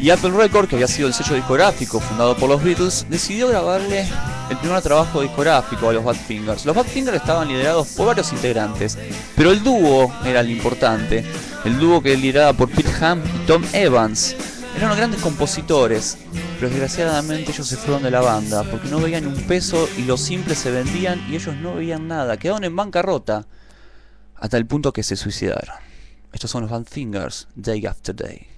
Y 0.00 0.08
Apple 0.08 0.30
Records, 0.30 0.70
que 0.70 0.76
había 0.76 0.88
sido 0.88 1.06
el 1.06 1.12
sello 1.12 1.34
discográfico 1.34 2.00
fundado 2.00 2.34
por 2.34 2.48
los 2.48 2.64
Beatles, 2.64 3.04
decidió 3.10 3.48
grabarle 3.48 4.06
el 4.48 4.56
primer 4.56 4.80
trabajo 4.80 5.20
discográfico 5.20 5.90
a 5.90 5.92
los 5.92 6.02
Badfingers. 6.02 6.64
Los 6.64 6.74
Badfingers 6.74 7.18
estaban 7.18 7.48
liderados 7.48 7.88
por 7.88 8.06
varios 8.06 8.32
integrantes, 8.32 8.96
pero 9.36 9.50
el 9.50 9.62
dúo 9.62 10.10
era 10.24 10.40
el 10.40 10.50
importante, 10.50 11.26
el 11.66 11.78
dúo 11.78 12.02
que 12.02 12.16
lideraba 12.16 12.54
por 12.54 12.70
Pete 12.70 13.04
Ham 13.04 13.20
y 13.22 13.46
Tom 13.46 13.62
Evans. 13.74 14.34
Eran 14.76 14.96
grandes 14.96 15.20
compositores, 15.20 16.18
pero 16.56 16.70
desgraciadamente 16.70 17.52
ellos 17.52 17.66
se 17.66 17.76
fueron 17.76 18.02
de 18.02 18.10
la 18.10 18.20
banda 18.20 18.64
porque 18.64 18.88
no 18.88 19.00
veían 19.00 19.26
un 19.26 19.36
peso 19.42 19.88
y 19.98 20.02
los 20.02 20.20
simples 20.20 20.58
se 20.58 20.70
vendían 20.70 21.24
y 21.30 21.36
ellos 21.36 21.54
no 21.56 21.74
veían 21.74 22.08
nada, 22.08 22.36
quedaron 22.36 22.64
en 22.64 22.74
bancarrota 22.74 23.46
hasta 24.34 24.56
el 24.56 24.66
punto 24.66 24.92
que 24.92 25.02
se 25.02 25.16
suicidaron. 25.16 25.76
Estos 26.32 26.50
son 26.50 26.62
los 26.62 26.70
Van 26.70 26.86
Fingers, 26.86 27.46
Day 27.54 27.86
After 27.86 28.16
Day. 28.16 28.48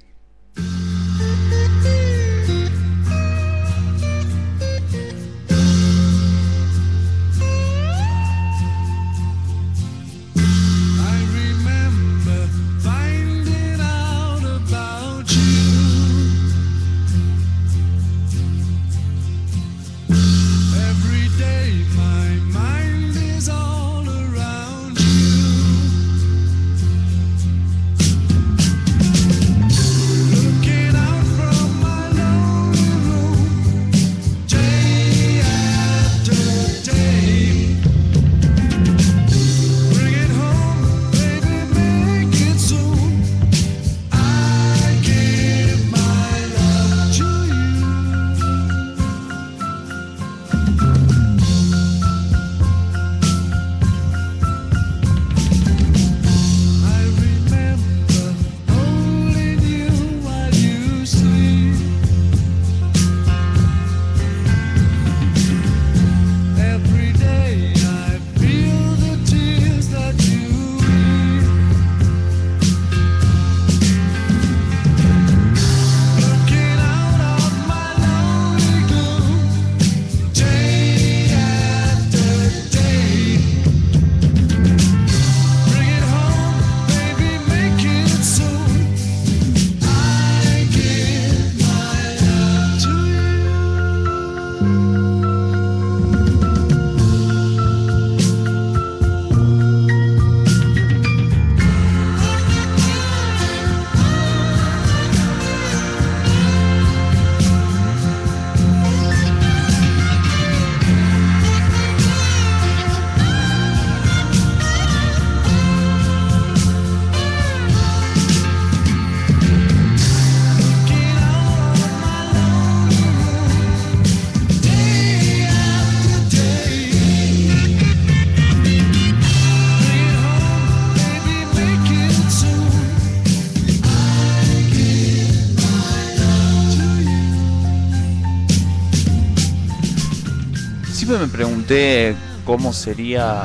Me 141.19 141.29
pregunté 141.29 142.17
cómo 142.45 142.73
sería 142.73 143.45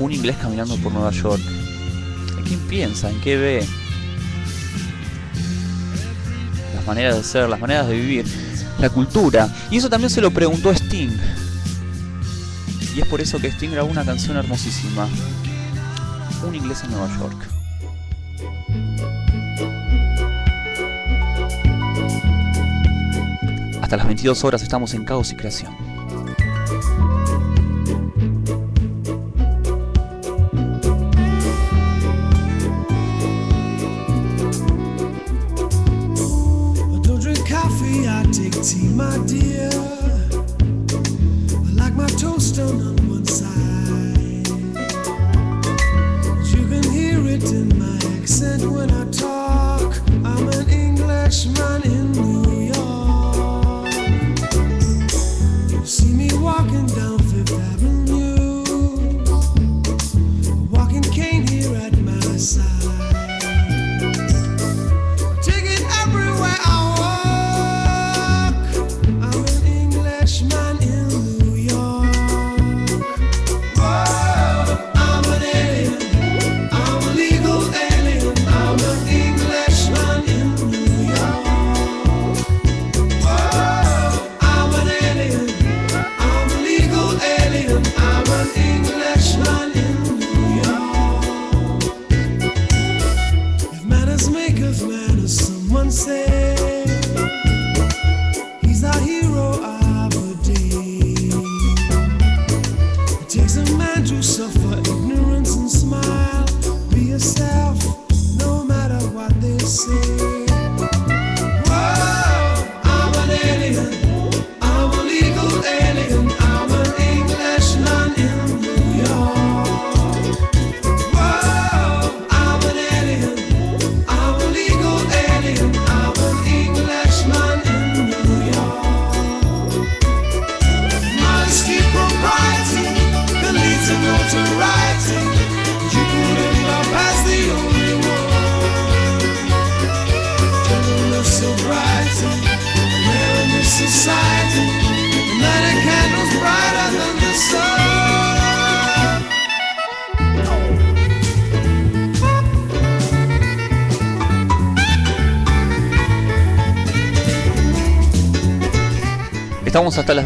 un 0.00 0.12
inglés 0.12 0.36
caminando 0.40 0.76
por 0.78 0.92
Nueva 0.92 1.10
York. 1.10 1.40
¿En 2.38 2.44
quién 2.44 2.60
piensa? 2.60 3.08
¿En 3.08 3.20
qué 3.20 3.36
ve? 3.36 3.66
Las 6.74 6.86
maneras 6.86 7.16
de 7.16 7.24
ser, 7.24 7.48
las 7.48 7.60
maneras 7.60 7.86
de 7.86 7.94
vivir, 7.94 8.26
la 8.80 8.90
cultura. 8.90 9.48
Y 9.70 9.76
eso 9.76 9.88
también 9.88 10.10
se 10.10 10.20
lo 10.20 10.30
preguntó 10.30 10.70
Sting. 10.72 11.16
Y 12.96 13.00
es 13.00 13.06
por 13.06 13.20
eso 13.20 13.38
que 13.38 13.48
Sting 13.48 13.70
grabó 13.70 13.90
una 13.90 14.04
canción 14.04 14.36
hermosísima. 14.36 15.06
Un 16.46 16.54
inglés 16.54 16.82
en 16.84 16.90
Nueva 16.90 17.08
York. 17.18 17.48
Hasta 23.80 23.96
las 23.96 24.06
22 24.06 24.42
horas 24.44 24.62
estamos 24.62 24.94
en 24.94 25.04
Caos 25.04 25.30
y 25.30 25.36
Creación. 25.36 25.83
no, 42.72 42.92
no. 42.92 43.03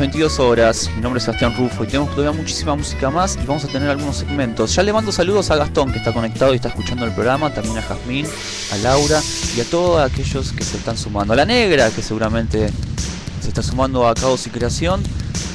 22 0.08 0.40
horas. 0.40 0.90
Mi 0.96 1.02
nombre 1.02 1.18
es 1.18 1.24
Sebastián 1.24 1.54
Rufo 1.54 1.84
y 1.84 1.86
tenemos 1.86 2.14
todavía 2.14 2.32
muchísima 2.32 2.74
música 2.74 3.10
más 3.10 3.36
y 3.36 3.44
vamos 3.44 3.62
a 3.64 3.68
tener 3.68 3.90
algunos 3.90 4.16
segmentos. 4.16 4.74
Ya 4.74 4.82
le 4.82 4.90
mando 4.90 5.12
saludos 5.12 5.50
a 5.50 5.56
Gastón 5.56 5.92
que 5.92 5.98
está 5.98 6.14
conectado 6.14 6.54
y 6.54 6.56
está 6.56 6.68
escuchando 6.68 7.04
el 7.04 7.12
programa, 7.12 7.52
también 7.52 7.76
a 7.76 7.82
Jazmín, 7.82 8.26
a 8.72 8.76
Laura 8.78 9.20
y 9.54 9.60
a 9.60 9.64
todos 9.64 10.00
aquellos 10.00 10.52
que 10.52 10.64
se 10.64 10.78
están 10.78 10.96
sumando. 10.96 11.34
A 11.34 11.36
la 11.36 11.44
negra 11.44 11.90
que 11.90 12.00
seguramente 12.00 12.70
se 13.42 13.48
está 13.48 13.62
sumando 13.62 14.08
a 14.08 14.14
Caos 14.14 14.46
y 14.46 14.50
Creación. 14.50 15.02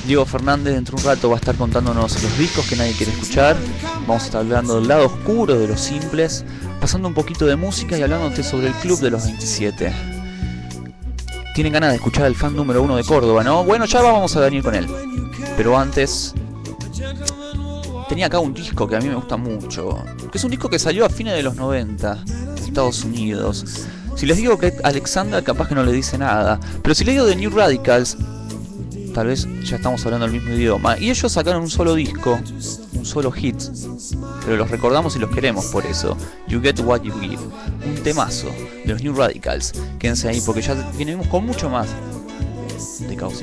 Diego 0.05 0.23
Fernández 0.23 0.75
dentro 0.75 0.97
de 0.97 1.01
un 1.01 1.07
rato 1.07 1.29
va 1.29 1.37
a 1.37 1.39
estar 1.39 1.55
contándonos 1.55 2.21
los 2.21 2.37
discos 2.37 2.67
que 2.67 2.75
nadie 2.75 2.93
quiere 2.93 3.11
escuchar. 3.11 3.57
Vamos 4.01 4.21
a 4.21 4.25
estar 4.27 4.41
hablando 4.41 4.75
del 4.75 4.87
lado 4.87 5.07
oscuro 5.07 5.57
de 5.57 5.67
los 5.67 5.81
simples, 5.81 6.45
pasando 6.79 7.07
un 7.07 7.15
poquito 7.15 7.47
de 7.47 7.55
música 7.55 7.97
y 7.97 8.03
hablándote 8.03 8.43
sobre 8.43 8.67
el 8.67 8.73
Club 8.75 8.99
de 8.99 9.09
los 9.09 9.23
27 9.23 10.12
tienen 11.53 11.73
ganas 11.73 11.91
de 11.91 11.97
escuchar 11.97 12.25
al 12.25 12.35
fan 12.35 12.55
número 12.55 12.81
uno 12.81 12.95
de 12.95 13.03
Córdoba, 13.03 13.43
¿no? 13.43 13.63
Bueno, 13.63 13.85
ya 13.85 14.01
vamos 14.01 14.35
a 14.35 14.39
venir 14.41 14.63
con 14.63 14.75
él. 14.75 14.87
Pero 15.55 15.77
antes, 15.77 16.33
tenía 18.09 18.25
acá 18.25 18.39
un 18.39 18.53
disco 18.53 18.87
que 18.87 18.95
a 18.95 18.99
mí 18.99 19.07
me 19.07 19.15
gusta 19.15 19.37
mucho. 19.37 20.03
Que 20.31 20.37
es 20.37 20.43
un 20.43 20.51
disco 20.51 20.69
que 20.69 20.79
salió 20.79 21.05
a 21.05 21.09
fines 21.09 21.35
de 21.35 21.43
los 21.43 21.55
90, 21.55 22.23
en 22.27 22.63
Estados 22.63 23.03
Unidos. 23.03 23.85
Si 24.15 24.25
les 24.25 24.37
digo 24.37 24.57
que 24.57 24.73
Alexander, 24.83 25.43
capaz 25.43 25.67
que 25.67 25.75
no 25.75 25.83
le 25.83 25.91
dice 25.91 26.17
nada. 26.17 26.59
Pero 26.81 26.95
si 26.95 27.03
les 27.03 27.15
digo 27.15 27.25
de 27.25 27.35
New 27.35 27.51
Radicals, 27.51 28.17
tal 29.13 29.27
vez 29.27 29.47
ya 29.63 29.75
estamos 29.75 30.03
hablando 30.05 30.25
el 30.25 30.31
mismo 30.31 30.53
idioma. 30.53 30.97
Y 30.97 31.09
ellos 31.09 31.31
sacaron 31.31 31.61
un 31.61 31.69
solo 31.69 31.93
disco, 31.93 32.39
un 32.93 33.05
solo 33.05 33.31
hit, 33.31 33.61
pero 34.43 34.57
los 34.57 34.69
recordamos 34.71 35.15
y 35.15 35.19
los 35.19 35.29
queremos 35.29 35.65
por 35.65 35.85
eso. 35.85 36.17
You 36.47 36.61
Get 36.61 36.79
What 36.79 37.01
You 37.01 37.13
Give, 37.19 37.39
un 37.85 37.95
temazo 38.03 38.47
de 38.85 38.93
los 38.93 39.03
New 39.03 39.13
Radicals. 39.13 39.73
Quédense 40.03 40.27
ahí 40.27 40.41
porque 40.41 40.61
ya 40.61 40.73
venimos 40.97 41.25
con 41.27 41.45
mucho 41.45 41.69
más 41.69 41.87
de 42.99 43.15
caos 43.15 43.41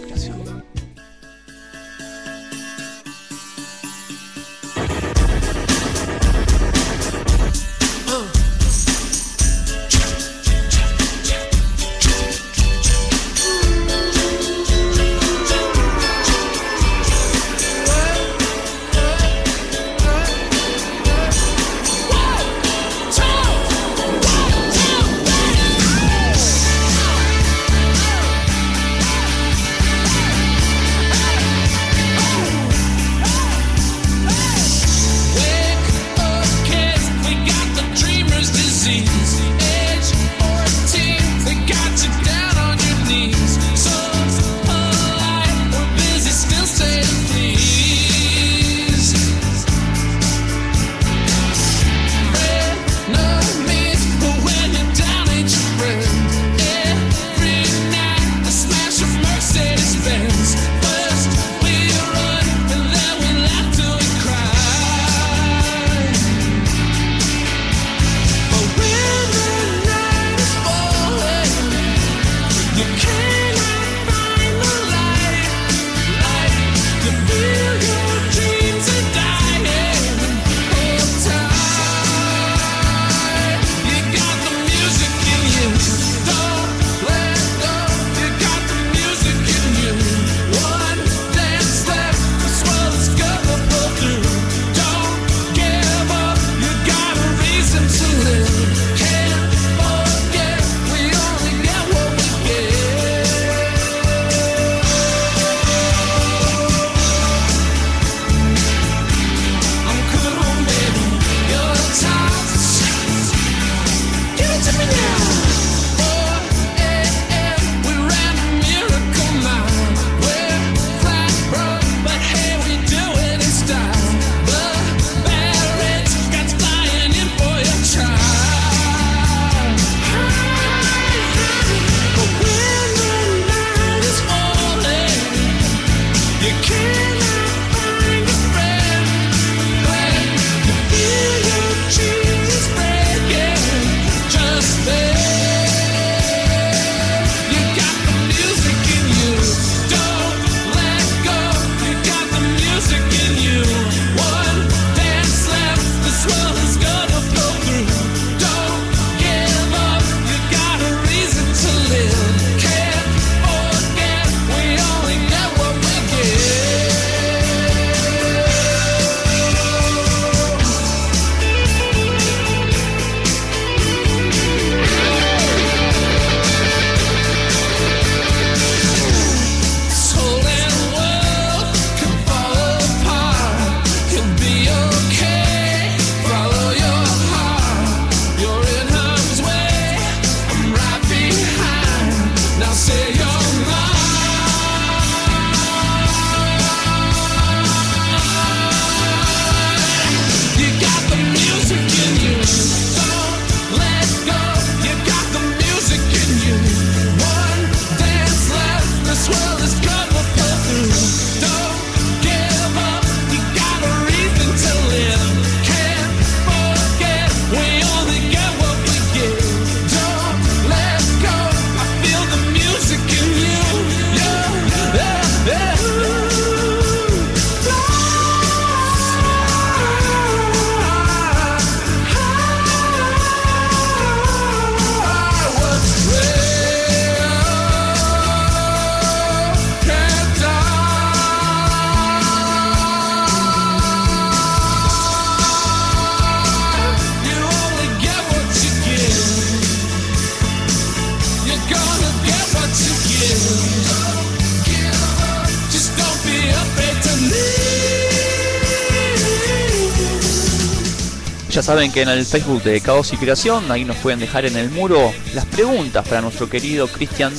que 261.88 262.02
en 262.02 262.10
el 262.10 262.26
Facebook 262.26 262.62
de 262.62 262.78
Caos 262.82 263.10
y 263.14 263.16
Creación, 263.16 263.72
ahí 263.72 263.86
nos 263.86 263.96
pueden 263.96 264.20
dejar 264.20 264.44
en 264.44 264.54
el 264.56 264.70
muro 264.70 265.12
las 265.34 265.46
preguntas 265.46 266.06
para 266.06 266.20
nuestro 266.20 266.46
querido 266.46 266.86
Cristian, 266.88 267.32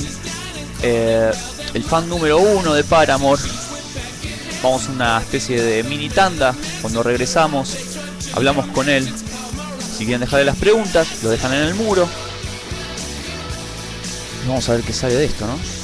eh, 0.82 1.30
el 1.74 1.84
fan 1.84 2.08
número 2.08 2.38
uno 2.38 2.74
de 2.74 2.82
Paramore. 2.82 3.40
Vamos 4.60 4.88
a 4.88 4.90
una 4.90 5.18
especie 5.20 5.62
de 5.62 5.84
mini 5.84 6.08
tanda. 6.08 6.56
Cuando 6.80 7.04
regresamos, 7.04 7.76
hablamos 8.34 8.66
con 8.66 8.88
él. 8.88 9.08
Si 9.96 10.04
quieren 10.04 10.20
dejarle 10.20 10.44
las 10.44 10.56
preguntas, 10.56 11.22
lo 11.22 11.30
dejan 11.30 11.54
en 11.54 11.62
el 11.62 11.74
muro. 11.74 12.08
vamos 14.48 14.68
a 14.68 14.72
ver 14.72 14.82
qué 14.82 14.92
sale 14.92 15.14
de 15.14 15.26
esto, 15.26 15.46
¿no? 15.46 15.81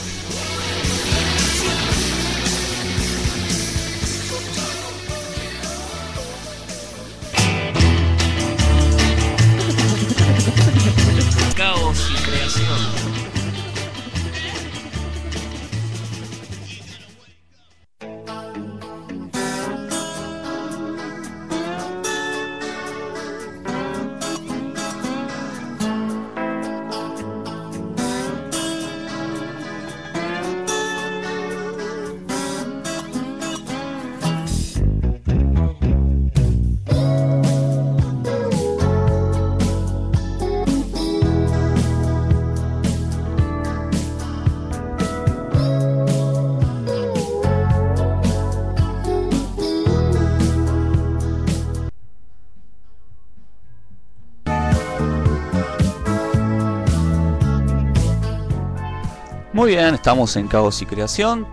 Estamos 59.99 60.37
en 60.37 60.47
Caos 60.47 60.81
y 60.81 60.87
Creación. 60.87 61.45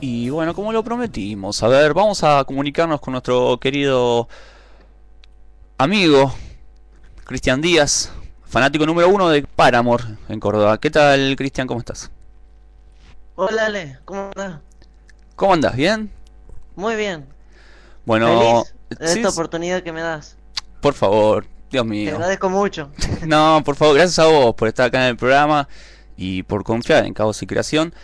Y 0.00 0.30
bueno, 0.30 0.54
como 0.54 0.72
lo 0.72 0.84
prometimos, 0.84 1.60
a 1.60 1.66
ver, 1.66 1.92
vamos 1.92 2.22
a 2.22 2.44
comunicarnos 2.44 3.00
con 3.00 3.12
nuestro 3.12 3.58
querido 3.58 4.28
amigo 5.76 6.32
Cristian 7.24 7.60
Díaz, 7.60 8.12
fanático 8.44 8.86
número 8.86 9.08
uno 9.08 9.28
de 9.28 9.42
Paramore 9.42 10.04
en 10.28 10.38
Córdoba. 10.38 10.78
¿Qué 10.78 10.88
tal, 10.88 11.34
Cristian? 11.36 11.66
¿Cómo 11.66 11.80
estás? 11.80 12.12
Hola, 13.34 13.66
Ale, 13.66 13.98
¿cómo 14.04 14.28
estás? 14.28 14.60
¿Cómo 15.34 15.54
andas? 15.54 15.74
¿Bien? 15.74 16.12
Muy 16.76 16.94
bien. 16.94 17.26
Bueno, 18.06 18.62
Feliz 18.88 19.16
esta 19.16 19.30
oportunidad 19.30 19.82
que 19.82 19.92
me 19.92 20.00
das. 20.00 20.36
Por 20.80 20.94
favor, 20.94 21.44
Dios 21.72 21.84
mío. 21.84 22.10
Te 22.10 22.14
agradezco 22.14 22.48
mucho. 22.48 22.88
no, 23.26 23.62
por 23.64 23.74
favor, 23.74 23.96
gracias 23.96 24.20
a 24.20 24.26
vos 24.28 24.54
por 24.54 24.68
estar 24.68 24.86
acá 24.86 25.02
en 25.02 25.10
el 25.10 25.16
programa 25.16 25.66
y 26.20 26.42
por 26.42 26.64
confiar 26.64 27.06
en 27.06 27.14
Caos 27.14 27.42
y 27.42 27.46
Creación. 27.46 27.94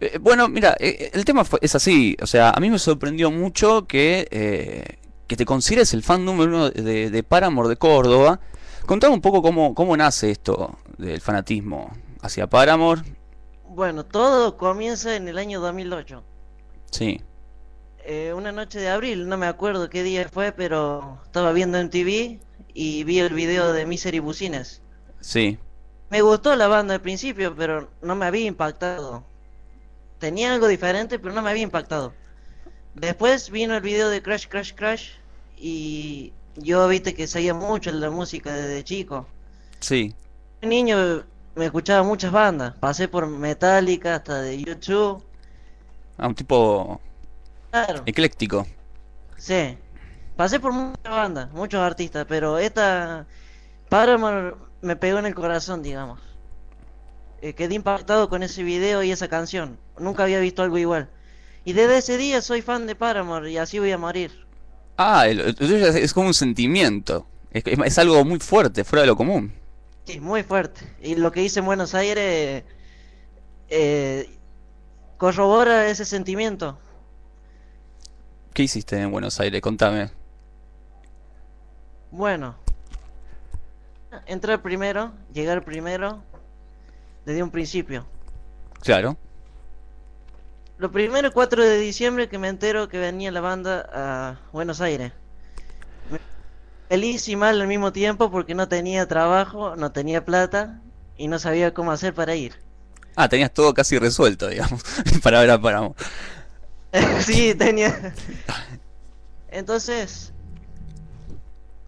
Eh, 0.00 0.18
bueno, 0.20 0.48
mira, 0.50 0.76
eh, 0.78 1.10
el 1.14 1.24
tema 1.24 1.44
es 1.62 1.74
así, 1.74 2.14
o 2.20 2.26
sea, 2.26 2.50
a 2.50 2.60
mí 2.60 2.68
me 2.68 2.78
sorprendió 2.78 3.30
mucho 3.30 3.86
que, 3.86 4.28
eh, 4.30 4.98
que 5.26 5.34
te 5.34 5.46
consideres 5.46 5.94
el 5.94 6.02
fan 6.02 6.26
número 6.26 6.50
uno 6.50 6.70
de, 6.70 7.08
de 7.08 7.22
Paramore 7.22 7.70
de 7.70 7.76
Córdoba. 7.76 8.38
Contame 8.84 9.14
un 9.14 9.22
poco 9.22 9.40
cómo, 9.40 9.74
cómo 9.74 9.96
nace 9.96 10.30
esto 10.30 10.78
del 10.98 11.22
fanatismo 11.22 11.90
hacia 12.20 12.46
Paramore. 12.46 13.00
Bueno, 13.66 14.04
todo 14.04 14.58
comienza 14.58 15.16
en 15.16 15.26
el 15.26 15.38
año 15.38 15.60
2008. 15.60 16.22
Sí. 16.90 17.22
una 18.34 18.52
noche 18.52 18.78
de 18.78 18.90
abril, 18.90 19.26
no 19.26 19.38
me 19.38 19.46
acuerdo 19.46 19.88
qué 19.88 20.02
día 20.02 20.28
fue, 20.28 20.52
pero 20.52 21.18
estaba 21.24 21.52
viendo 21.52 21.78
en 21.78 21.88
TV 21.88 22.40
y 22.74 23.04
vi 23.04 23.20
el 23.20 23.32
video 23.32 23.72
de 23.72 23.86
Misery 23.86 24.18
Bucines. 24.18 24.82
Sí. 25.20 25.58
Me 26.10 26.22
gustó 26.22 26.56
la 26.56 26.68
banda 26.68 26.94
al 26.94 27.00
principio, 27.00 27.54
pero 27.54 27.90
no 28.00 28.14
me 28.14 28.26
había 28.26 28.46
impactado. 28.46 29.24
Tenía 30.18 30.52
algo 30.52 30.66
diferente, 30.66 31.18
pero 31.18 31.34
no 31.34 31.42
me 31.42 31.50
había 31.50 31.62
impactado. 31.62 32.14
Después 32.94 33.50
vino 33.50 33.74
el 33.74 33.82
video 33.82 34.08
de 34.08 34.22
Crash, 34.22 34.48
Crash, 34.48 34.74
Crash 34.74 35.10
y 35.56 36.32
yo 36.56 36.88
viste 36.88 37.14
que 37.14 37.26
seguía 37.26 37.54
mucho 37.54 37.92
la 37.92 38.10
música 38.10 38.52
desde 38.52 38.82
chico. 38.84 39.26
Sí. 39.80 40.14
De 40.60 40.66
niño 40.66 41.24
me 41.54 41.66
escuchaba 41.66 42.02
muchas 42.02 42.32
bandas. 42.32 42.74
Pasé 42.78 43.06
por 43.06 43.26
Metallica 43.26 44.16
hasta 44.16 44.40
de 44.42 44.62
YouTube. 44.62 45.22
Ah, 46.16 46.26
un 46.28 46.34
tipo 46.34 47.00
claro. 47.70 48.02
ecléctico. 48.06 48.66
Sí. 49.36 49.78
Pasé 50.36 50.58
por 50.58 50.72
muchas 50.72 51.12
bandas, 51.12 51.50
muchos 51.52 51.80
artistas, 51.80 52.24
pero 52.28 52.58
esta 52.58 53.26
Paramore 53.88 54.54
me 54.80 54.96
pegó 54.96 55.18
en 55.18 55.26
el 55.26 55.34
corazón, 55.34 55.82
digamos. 55.82 56.20
Eh, 57.40 57.54
quedé 57.54 57.74
impactado 57.74 58.28
con 58.28 58.42
ese 58.42 58.62
video 58.62 59.02
y 59.02 59.12
esa 59.12 59.28
canción. 59.28 59.78
Nunca 59.98 60.24
había 60.24 60.40
visto 60.40 60.62
algo 60.62 60.78
igual. 60.78 61.08
Y 61.64 61.72
desde 61.72 61.98
ese 61.98 62.16
día 62.16 62.40
soy 62.40 62.62
fan 62.62 62.86
de 62.86 62.94
Paramore 62.94 63.50
y 63.50 63.58
así 63.58 63.78
voy 63.78 63.92
a 63.92 63.98
morir. 63.98 64.46
Ah, 64.96 65.28
es 65.28 66.12
como 66.12 66.28
un 66.28 66.34
sentimiento. 66.34 67.26
Es, 67.52 67.98
algo 67.98 68.24
muy 68.24 68.40
fuerte, 68.40 68.84
fuera 68.84 69.02
de 69.02 69.06
lo 69.06 69.16
común. 69.16 69.52
Sí, 70.04 70.20
muy 70.20 70.42
fuerte. 70.42 70.80
Y 71.02 71.14
lo 71.14 71.30
que 71.32 71.42
hice 71.42 71.60
en 71.60 71.66
Buenos 71.66 71.94
Aires 71.94 72.64
eh, 73.68 74.38
corrobora 75.16 75.88
ese 75.88 76.04
sentimiento. 76.04 76.78
¿Qué 78.52 78.64
hiciste 78.64 79.00
en 79.00 79.10
Buenos 79.10 79.38
Aires? 79.40 79.60
Contame. 79.60 80.10
Bueno, 82.10 82.56
entrar 84.26 84.62
primero, 84.62 85.12
llegar 85.32 85.64
primero, 85.64 86.22
desde 87.24 87.42
un 87.42 87.50
principio. 87.50 88.06
Claro. 88.80 89.16
Lo 90.78 90.92
primero, 90.92 91.32
4 91.32 91.64
de 91.64 91.78
diciembre, 91.78 92.28
que 92.28 92.38
me 92.38 92.48
entero 92.48 92.88
que 92.88 92.98
venía 92.98 93.32
la 93.32 93.40
banda 93.40 93.88
a 93.92 94.40
Buenos 94.52 94.80
Aires. 94.80 95.12
Feliz 96.88 97.28
y 97.28 97.36
mal 97.36 97.60
al 97.60 97.66
mismo 97.66 97.92
tiempo 97.92 98.30
porque 98.30 98.54
no 98.54 98.68
tenía 98.68 99.06
trabajo, 99.06 99.76
no 99.76 99.92
tenía 99.92 100.24
plata 100.24 100.80
y 101.16 101.28
no 101.28 101.38
sabía 101.38 101.74
cómo 101.74 101.92
hacer 101.92 102.14
para 102.14 102.34
ir. 102.34 102.54
Ah, 103.16 103.28
tenías 103.28 103.52
todo 103.52 103.74
casi 103.74 103.98
resuelto, 103.98 104.46
digamos, 104.46 104.82
para 105.22 105.40
ver 105.40 105.50
a 105.50 105.60
Paramo. 105.60 105.96
sí, 107.20 107.54
tenía. 107.56 108.14
Entonces, 109.50 110.32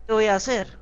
¿qué 0.06 0.12
voy 0.12 0.26
a 0.26 0.34
hacer? 0.34 0.79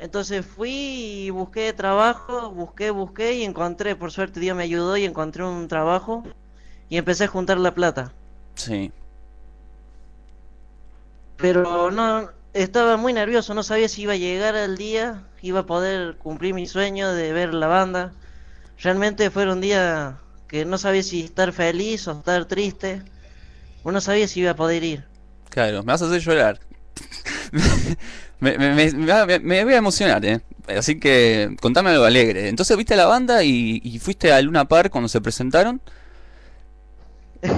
Entonces 0.00 0.46
fui 0.46 0.70
y 0.70 1.30
busqué 1.30 1.72
trabajo, 1.72 2.50
busqué, 2.50 2.90
busqué 2.90 3.34
y 3.34 3.44
encontré, 3.44 3.96
por 3.96 4.12
suerte 4.12 4.38
Dios 4.38 4.56
me 4.56 4.62
ayudó 4.62 4.96
y 4.96 5.04
encontré 5.04 5.44
un 5.44 5.66
trabajo 5.66 6.22
y 6.88 6.98
empecé 6.98 7.24
a 7.24 7.28
juntar 7.28 7.58
la 7.58 7.74
plata. 7.74 8.12
Sí. 8.54 8.92
Pero 11.36 11.90
no, 11.90 12.30
estaba 12.52 12.96
muy 12.96 13.12
nervioso, 13.12 13.54
no 13.54 13.62
sabía 13.62 13.88
si 13.88 14.02
iba 14.02 14.12
a 14.12 14.16
llegar 14.16 14.54
al 14.56 14.76
día, 14.76 15.24
iba 15.42 15.60
a 15.60 15.66
poder 15.66 16.16
cumplir 16.16 16.54
mi 16.54 16.66
sueño 16.66 17.12
de 17.12 17.32
ver 17.32 17.52
la 17.52 17.66
banda. 17.66 18.12
Realmente 18.80 19.30
fue 19.30 19.50
un 19.50 19.60
día 19.60 20.18
que 20.46 20.64
no 20.64 20.78
sabía 20.78 21.02
si 21.02 21.24
estar 21.24 21.52
feliz 21.52 22.06
o 22.06 22.12
estar 22.12 22.44
triste. 22.44 23.02
Uno 23.82 24.00
sabía 24.00 24.28
si 24.28 24.40
iba 24.40 24.52
a 24.52 24.56
poder 24.56 24.84
ir. 24.84 25.04
Claro, 25.50 25.82
me 25.82 25.92
vas 25.92 26.02
a 26.02 26.06
hacer 26.06 26.20
llorar. 26.20 26.60
Me, 28.40 28.56
voy 29.64 29.74
a 29.74 29.76
emocionar, 29.76 30.24
¿eh? 30.24 30.40
Así 30.68 30.98
que 31.00 31.56
contame 31.60 31.90
algo 31.90 32.04
alegre. 32.04 32.48
Entonces, 32.48 32.76
¿viste 32.76 32.94
la 32.94 33.06
banda 33.06 33.42
y, 33.42 33.98
fuiste 34.00 34.32
a 34.32 34.40
Luna 34.40 34.66
Park 34.66 34.90
cuando 34.90 35.08
se 35.08 35.20
presentaron? 35.20 35.80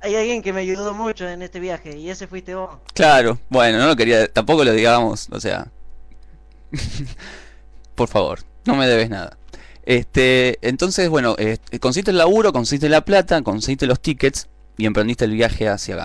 Hay 0.00 0.14
alguien 0.14 0.42
que 0.42 0.52
me 0.52 0.60
ayudó 0.60 0.94
mucho 0.94 1.28
en 1.28 1.42
este 1.42 1.58
viaje 1.58 1.98
y 1.98 2.08
ese 2.08 2.28
fuiste 2.28 2.54
vos. 2.54 2.70
Claro, 2.94 3.38
bueno, 3.48 3.78
no 3.78 3.88
lo 3.88 3.96
quería, 3.96 4.28
tampoco 4.28 4.64
lo 4.64 4.72
digamos, 4.72 5.28
o 5.30 5.40
sea. 5.40 5.66
Por 7.96 8.08
favor, 8.08 8.40
no 8.64 8.76
me 8.76 8.86
debes 8.86 9.10
nada. 9.10 9.36
Este, 9.84 10.58
entonces, 10.62 11.08
bueno, 11.08 11.34
eh, 11.38 11.58
consiste 11.80 12.12
el 12.12 12.18
laburo, 12.18 12.52
consiste 12.52 12.88
la 12.88 13.04
plata, 13.04 13.42
consiste 13.42 13.86
los 13.86 14.00
tickets 14.00 14.46
y 14.76 14.86
emprendiste 14.86 15.24
el 15.24 15.32
viaje 15.32 15.68
hacia 15.68 15.96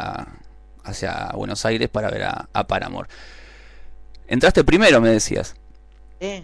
hacia 0.84 1.30
Buenos 1.36 1.66
Aires 1.66 1.90
para 1.90 2.10
ver 2.10 2.24
a, 2.24 2.50
a 2.54 2.68
Paramore. 2.68 3.10
Entraste 4.28 4.64
primero, 4.64 5.00
me 5.02 5.10
decías. 5.10 5.56
Sí. 6.20 6.44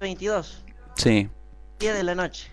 22. 0.00 0.64
Sí. 0.96 1.28
10 1.80 1.94
de 1.96 2.02
la 2.04 2.14
noche. 2.14 2.50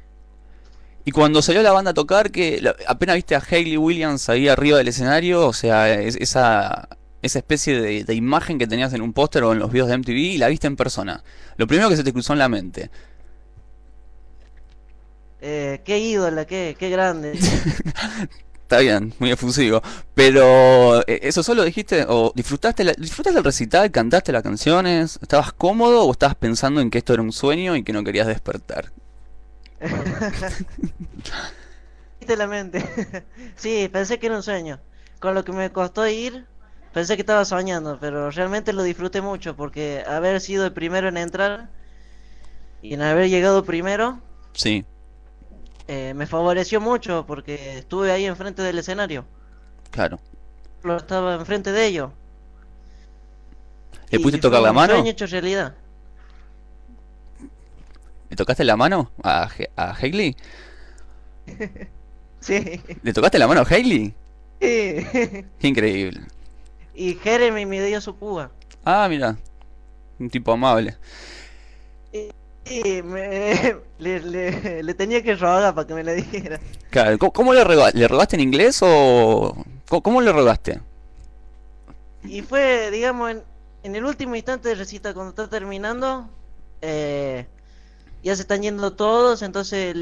Y 1.04 1.12
cuando 1.12 1.42
salió 1.42 1.62
la 1.62 1.72
banda 1.72 1.92
a 1.92 1.94
tocar, 1.94 2.32
que 2.32 2.62
apenas 2.88 3.16
viste 3.16 3.36
a 3.36 3.44
Hayley 3.48 3.78
Williams 3.78 4.28
ahí 4.30 4.48
arriba 4.48 4.78
del 4.80 4.88
escenario, 4.88 5.46
o 5.48 5.54
sea, 5.54 5.94
es- 5.94 6.16
esa, 6.16 6.90
esa 7.22 7.40
especie 7.40 7.80
de, 7.80 8.04
de 8.04 8.14
imagen 8.16 8.58
que 8.58 8.66
tenías 8.66 8.92
en 8.94 9.02
un 9.04 9.14
póster 9.14 9.44
o 9.44 9.52
en 9.54 9.60
los 9.60 9.72
videos 9.72 9.88
de 9.90 9.98
MTV 10.00 10.16
y 10.18 10.38
la 10.40 10.48
viste 10.48 10.66
en 10.68 10.76
persona. 10.76 11.24
Lo 11.58 11.68
primero 11.68 11.90
que 11.90 11.96
se 11.98 12.04
te 12.04 12.12
cruzó 12.14 12.34
en 12.34 12.40
la 12.40 12.50
mente. 12.50 12.90
Eh, 15.42 15.82
qué 15.86 16.00
ídola, 16.00 16.46
qué, 16.46 16.76
qué 16.80 16.90
grande. 16.90 17.38
Está 18.76 18.84
bien, 18.84 19.14
muy 19.20 19.32
efusivo. 19.32 19.82
Pero, 20.16 21.00
eh, 21.08 21.20
¿eso 21.24 21.42
solo 21.44 21.64
dijiste? 21.64 22.06
¿O 22.10 22.34
disfrutaste, 22.36 22.84
la- 22.84 22.92
disfrutaste 22.98 23.40
el 23.40 23.46
recital? 23.46 23.90
¿Cantaste 23.90 24.34
las 24.34 24.44
canciones? 24.44 25.18
¿Estabas 25.22 25.54
cómodo 25.54 26.04
o 26.04 26.12
estabas 26.12 26.36
pensando 26.36 26.82
en 26.82 26.90
que 26.90 26.98
esto 26.98 27.14
era 27.14 27.22
un 27.24 27.32
sueño 27.32 27.78
y 27.78 27.84
que 27.84 27.94
no 27.94 28.04
querías 28.04 28.28
despertar? 28.28 28.92
La 32.28 32.48
mente. 32.48 32.84
Sí, 33.56 33.90
pensé 33.94 34.20
que 34.20 34.26
era 34.26 34.36
un 34.36 34.44
sueño. 34.44 34.82
Con 35.22 35.36
lo 35.36 35.46
que 35.46 35.54
me 35.54 35.72
costó 35.72 36.06
ir, 36.06 36.46
pensé 36.94 37.16
que 37.16 37.22
estaba 37.22 37.46
soñando, 37.46 37.98
pero 38.02 38.30
realmente 38.30 38.74
lo 38.74 38.84
disfruté 38.84 39.22
mucho 39.22 39.56
porque 39.56 40.04
haber 40.06 40.42
sido 40.42 40.66
el 40.66 40.74
primero 40.74 41.08
en 41.08 41.16
entrar 41.16 41.70
y 42.82 42.94
en 42.94 43.02
haber 43.02 43.30
llegado 43.30 43.64
primero 43.64 44.20
Sí, 44.54 44.86
eh, 45.88 46.14
me 46.16 46.26
favoreció 46.28 46.82
mucho 46.82 47.26
porque 47.28 47.78
estuve 47.80 48.12
ahí 48.12 48.26
enfrente 48.26 48.62
del 48.62 48.80
escenario. 48.80 49.26
claro. 49.92 50.20
Lo 50.84 50.98
estaba 50.98 51.34
enfrente 51.36 51.72
de 51.72 51.86
ellos. 51.88 52.12
¿Le 54.12 54.20
pudiste 54.20 54.40
tocar 54.40 54.62
la 54.62 54.72
mano? 54.72 54.94
sueño 54.94 55.10
hecho 55.10 55.26
realidad. 55.26 55.74
¿Le 58.30 58.36
tocaste 58.36 58.64
la 58.64 58.76
mano 58.76 59.12
a, 59.24 59.50
He- 59.58 59.70
a 59.76 59.96
Hailey? 59.96 60.36
Sí. 62.40 62.80
¿Le 63.02 63.12
tocaste 63.14 63.40
la 63.40 63.48
mano 63.48 63.62
a 63.62 63.66
Hailey? 63.68 64.14
Sí. 64.62 65.46
Increíble. 65.62 66.22
Y 66.94 67.16
Jeremy 67.16 67.66
me 67.66 67.84
dio 67.84 68.00
su 68.00 68.16
púa. 68.16 68.52
Ah, 68.84 69.08
mira. 69.10 69.36
Un 70.20 70.30
tipo 70.30 70.52
amable. 70.52 70.96
Y 72.66 73.02
me, 73.04 73.78
le, 74.00 74.20
le- 74.22 74.84
le 74.84 74.94
tenía 74.94 75.22
que 75.24 75.36
rogar 75.36 75.74
para 75.76 75.88
que 75.88 75.94
me 75.94 76.04
la 76.04 76.14
dijera. 76.14 76.60
Claro, 76.90 77.18
¿cómo, 77.18 77.32
cómo 77.34 77.54
le 77.54 77.64
rogaste? 77.64 77.98
¿Le 78.00 78.08
rogaste 78.08 78.36
en 78.36 78.42
inglés 78.42 78.80
o...? 78.82 79.56
¿Cómo, 79.88 80.02
cómo 80.02 80.22
le 80.22 80.32
rogaste? 80.32 80.82
Y 82.24 82.42
fue, 82.42 82.90
digamos, 82.92 83.32
en, 83.32 83.44
en 83.84 83.96
el 83.96 84.06
último 84.06 84.36
instante 84.36 84.70
de 84.70 84.76
recita, 84.76 85.14
cuando 85.14 85.30
está 85.30 85.48
terminando, 85.50 86.28
eh, 86.82 87.46
ya 88.24 88.36
se 88.36 88.42
están 88.42 88.62
yendo 88.64 88.94
todos, 88.94 89.42
entonces 89.44 89.96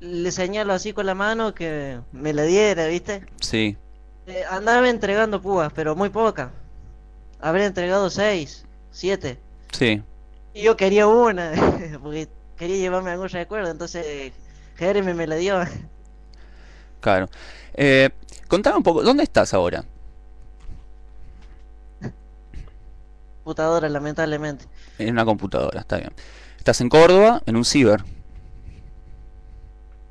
le 0.00 0.30
señalo 0.30 0.72
así 0.72 0.92
con 0.92 1.06
la 1.06 1.14
mano 1.14 1.54
que 1.54 1.98
me 2.12 2.32
la 2.32 2.42
diera, 2.44 2.86
¿viste? 2.86 3.24
Sí, 3.40 3.76
Eh, 4.26 4.44
andaba 4.50 4.88
entregando 4.88 5.40
púas, 5.42 5.72
pero 5.74 5.96
muy 5.96 6.10
pocas. 6.10 6.50
Habré 7.40 7.66
entregado 7.66 8.08
seis, 8.10 8.64
siete. 8.90 9.38
sí. 9.72 10.02
Y 10.54 10.62
yo 10.62 10.76
quería 10.76 11.08
una, 11.08 11.52
porque 12.02 12.28
quería 12.56 12.76
llevarme 12.76 13.10
algún 13.10 13.28
recuerdo, 13.28 13.70
entonces 13.70 14.32
Jeremy 14.76 15.12
me 15.12 15.26
la 15.26 15.34
dio. 15.34 15.58
Claro. 17.00 17.28
Eh, 17.74 18.10
contame 18.48 18.76
un 18.76 18.82
poco, 18.84 19.02
¿dónde 19.02 19.24
estás 19.24 19.52
ahora? 19.52 19.84
Computadora, 23.42 23.88
lamentablemente. 23.88 24.64
En 24.98 25.10
una 25.10 25.24
computadora, 25.24 25.80
está 25.80 25.98
bien. 25.98 26.12
Estás 26.56 26.80
en 26.80 26.88
Córdoba, 26.88 27.42
en 27.44 27.56
un 27.56 27.64
ciber. 27.64 28.02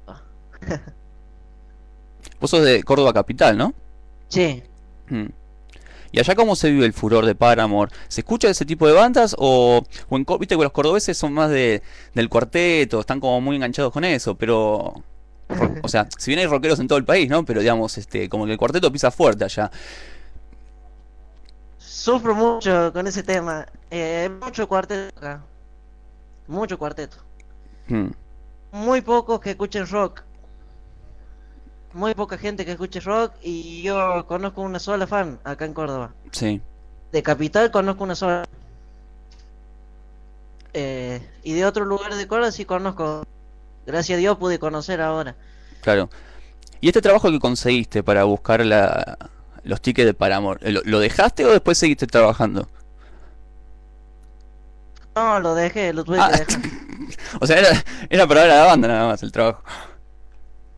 Ah. 0.06 0.22
Vos 2.39 2.52
sos 2.52 2.64
de 2.64 2.84
Córdoba 2.84 3.12
capital, 3.14 3.58
¿no? 3.58 3.74
Sí. 4.28 4.62
Mm. 5.08 5.28
¿Y 6.14 6.20
allá 6.20 6.36
cómo 6.36 6.55
se 6.55 6.72
vive 6.72 6.86
el 6.86 6.93
furor 6.93 7.26
de 7.26 7.36
Paramore? 7.36 7.91
¿Se 8.07 8.22
escucha 8.22 8.47
ese 8.47 8.66
tipo 8.66 8.88
de 8.88 8.93
bandas 8.93 9.36
o, 9.38 9.84
o 10.09 10.16
en, 10.18 10.26
viste 10.39 10.55
que 10.55 10.64
los 10.64 10.72
cordobeses 10.72 11.18
son 11.18 11.34
más 11.34 11.49
de, 11.49 11.82
del 12.14 12.30
cuarteto, 12.30 13.01
están 13.01 13.20
como 13.20 13.41
muy 13.41 13.55
enganchados 13.57 13.91
con 13.91 14.05
eso, 14.05 14.36
pero 14.36 14.93
ro- 15.49 15.74
o 15.84 15.88
sea, 15.89 16.07
si 16.18 16.32
bien 16.32 16.39
hay 16.39 16.45
rockeros 16.47 16.80
en 16.80 16.88
todo 16.88 16.99
el 16.99 17.05
país, 17.05 17.30
¿no? 17.30 17.43
Pero 17.43 17.61
digamos, 17.61 17.97
este, 17.97 18.30
como 18.30 18.45
que 18.45 18.51
el 18.53 18.57
cuarteto 18.59 18.91
pisa 18.91 19.11
fuerte 19.11 19.43
allá. 19.43 19.72
Sufro 21.78 22.36
mucho 22.36 22.91
con 22.93 23.07
ese 23.07 23.24
tema. 23.24 23.66
Eh, 23.91 24.30
mucho 24.41 24.68
cuarteto 24.68 25.18
acá. 25.18 25.41
Mucho 26.47 26.78
cuarteto. 26.78 27.18
Mm. 27.88 28.07
Muy 28.72 29.01
pocos 29.01 29.39
que 29.39 29.51
escuchen 29.51 29.88
rock. 29.88 30.24
Muy 31.94 32.14
poca 32.16 32.38
gente 32.38 32.66
que 32.66 32.72
escuche 32.72 33.00
rock 33.00 33.34
y 33.41 33.84
yo 33.84 34.26
conozco 34.28 34.62
una 34.62 34.80
sola 34.80 35.06
fan 35.08 35.39
acá 35.44 35.66
en 35.66 35.74
Córdoba. 35.74 36.14
Sí, 36.32 36.62
De 37.12 37.22
Capital 37.24 37.72
conozco 37.72 38.04
una 38.04 38.16
sola. 38.16 38.46
Eh, 40.74 41.22
y 41.44 41.54
de 41.54 41.66
otro 41.66 41.86
lugar 41.86 42.16
de 42.16 42.28
Córdoba 42.28 42.52
sí 42.52 42.66
conozco. 42.66 43.24
Gracias 43.86 44.16
a 44.18 44.20
Dios 44.20 44.38
pude 44.38 44.60
conocer 44.60 45.02
ahora. 45.02 45.36
claro. 45.82 46.10
¿Y 46.82 46.88
este 46.88 47.02
trabajo 47.02 47.32
que 47.32 47.39
conseguiste 47.39 48.04
para 48.04 48.26
buscar 48.26 48.66
la, 48.66 49.18
los 49.64 49.82
tickets 49.82 50.06
de 50.06 50.14
Paramore, 50.14 50.70
¿lo, 50.72 50.82
lo 50.84 51.00
dejaste 51.00 51.46
o 51.46 51.52
después 51.52 51.78
seguiste 51.78 52.08
trabajando? 52.08 52.68
No, 55.16 55.39
lo 55.39 55.56
dejé, 55.56 55.94
lo 55.94 56.04
tuve 56.04 56.18
Ah, 56.20 56.30
que 56.32 56.39
dejar. 56.39 56.62
o 57.39 57.48
sea, 57.48 57.58
era, 57.60 57.70
era 58.10 58.28
para 58.28 58.41
ver 58.41 58.52
a 58.52 58.56
la 58.58 58.66
banda 58.66 58.88
nada 58.88 59.08
más 59.08 59.24
el 59.24 59.32
trabajo. 59.32 59.64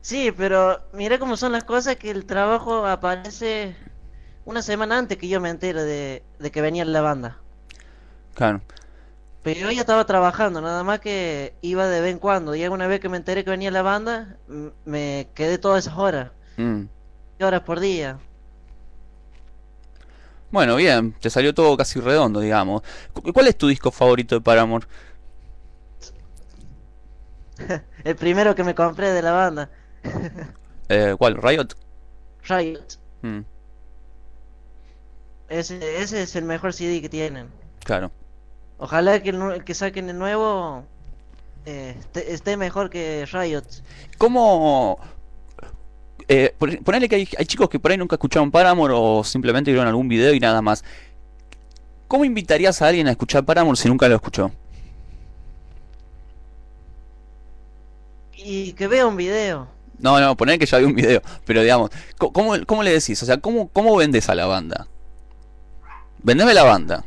Sí, 0.09 0.31
pero 0.31 0.79
mira 0.93 1.17
cómo 1.17 1.35
son 1.35 1.51
las 1.51 1.63
cosas 1.63 1.95
que 1.95 2.11
el 2.11 2.25
trabajo 2.25 2.85
aparece 2.85 3.75
una 4.45 4.61
semana 4.61 4.97
antes 4.99 5.17
que 5.17 5.27
yo 5.27 5.41
me 5.41 5.49
entere 5.49 5.83
de, 5.83 6.23
de 6.39 6.51
que 6.51 6.61
venía 6.61 6.85
la 6.85 7.01
banda. 7.01 7.37
Claro. 8.35 8.61
Pero 9.43 9.59
yo 9.61 9.71
ya 9.71 9.81
estaba 9.81 10.05
trabajando, 10.05 10.59
nada 10.61 10.83
más 10.83 10.99
que 10.99 11.53
iba 11.61 11.87
de 11.87 12.01
vez 12.01 12.11
en 12.13 12.19
cuando. 12.19 12.55
Y 12.55 12.63
alguna 12.63 12.87
vez 12.87 12.99
que 12.99 13.09
me 13.09 13.17
enteré 13.17 13.43
que 13.43 13.51
venía 13.51 13.71
la 13.71 13.83
banda, 13.83 14.37
me 14.85 15.29
quedé 15.35 15.57
todas 15.57 15.85
esas 15.85 15.97
horas, 15.97 16.31
Mm. 16.57 16.83
horas 17.41 17.61
por 17.61 17.79
día. 17.79 18.19
Bueno, 20.51 20.75
bien, 20.77 21.13
te 21.19 21.29
salió 21.29 21.53
todo 21.53 21.75
casi 21.77 21.99
redondo, 21.99 22.39
digamos. 22.39 22.81
Cu- 23.13 23.33
¿Cuál 23.33 23.47
es 23.47 23.57
tu 23.57 23.67
disco 23.67 23.91
favorito 23.91 24.35
de 24.35 24.41
Paramore? 24.41 24.87
El 28.03 28.15
primero 28.15 28.55
que 28.55 28.63
me 28.63 28.75
compré 28.75 29.11
de 29.11 29.21
la 29.21 29.31
banda, 29.31 29.69
Eh, 30.89 31.15
¿cuál? 31.17 31.37
Riot. 31.41 31.69
Riot. 32.47 32.85
Mm, 33.23 33.39
Ese, 35.49 36.01
ese 36.01 36.21
es 36.23 36.35
el 36.35 36.43
mejor 36.45 36.73
CD 36.73 37.01
que 37.01 37.09
tienen. 37.09 37.47
claro. 37.83 38.11
Ojalá 38.77 39.23
que 39.23 39.29
el, 39.29 39.63
que 39.63 39.73
saquen 39.73 40.09
el 40.09 40.19
nuevo 40.19 40.83
eh, 41.65 41.95
esté, 41.97 42.33
esté 42.33 42.57
mejor 42.57 42.89
que 42.89 43.25
Riot. 43.31 43.63
¿Cómo... 44.17 44.99
Eh, 46.27 46.53
pon- 46.57 46.77
ponele 46.83 47.07
que 47.07 47.15
hay, 47.15 47.29
hay 47.37 47.45
chicos 47.45 47.69
que 47.69 47.79
por 47.79 47.91
ahí 47.91 47.97
nunca 47.97 48.15
escucharon 48.15 48.51
Paramore 48.51 48.93
o 48.95 49.23
simplemente 49.23 49.71
vieron 49.71 49.87
algún 49.87 50.07
video 50.09 50.33
y 50.33 50.39
nada 50.39 50.61
más. 50.61 50.83
¿Cómo 52.07 52.25
invitarías 52.25 52.81
a 52.81 52.87
alguien 52.89 53.07
a 53.07 53.11
escuchar 53.11 53.45
Paramore 53.45 53.77
si 53.77 53.87
nunca 53.87 54.07
lo 54.09 54.15
escuchó? 54.15 54.51
Y 58.35 58.73
que 58.73 58.87
vea 58.87 59.07
un 59.07 59.15
video. 59.17 59.67
No, 59.99 60.19
no, 60.19 60.35
poner 60.35 60.59
que 60.59 60.65
ya 60.65 60.77
vi 60.77 60.85
un 60.85 60.95
video, 60.95 61.21
pero 61.45 61.61
digamos, 61.61 61.89
¿cómo, 62.17 62.53
cómo 62.65 62.83
le 62.83 62.91
decís? 62.91 63.21
O 63.23 63.25
sea, 63.25 63.37
¿cómo, 63.37 63.69
cómo 63.69 63.95
vendes 63.95 64.27
a 64.29 64.35
la 64.35 64.45
banda? 64.45 64.87
Vendeme 66.23 66.53
la 66.53 66.63
banda. 66.63 67.05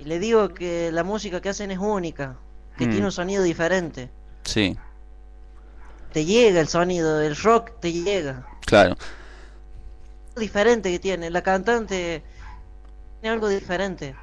Y 0.00 0.04
le 0.04 0.18
digo 0.18 0.48
que 0.54 0.90
la 0.92 1.04
música 1.04 1.40
que 1.40 1.50
hacen 1.50 1.70
es 1.70 1.78
única, 1.78 2.36
que 2.78 2.86
Mm. 2.86 2.90
tiene 2.90 3.06
un 3.06 3.12
sonido 3.12 3.42
diferente. 3.42 4.10
Sí, 4.44 4.76
Te 6.12 6.24
llega 6.24 6.60
el 6.60 6.66
sonido, 6.68 7.20
el 7.20 7.36
rock 7.36 7.72
te 7.80 7.92
llega. 7.92 8.46
claro. 8.66 8.96
Diferente 10.36 10.90
que 10.90 10.98
tiene, 10.98 11.28
la 11.30 11.42
cantante 11.42 12.22
tiene 13.20 13.34
algo 13.34 13.48
diferente. 13.48 14.14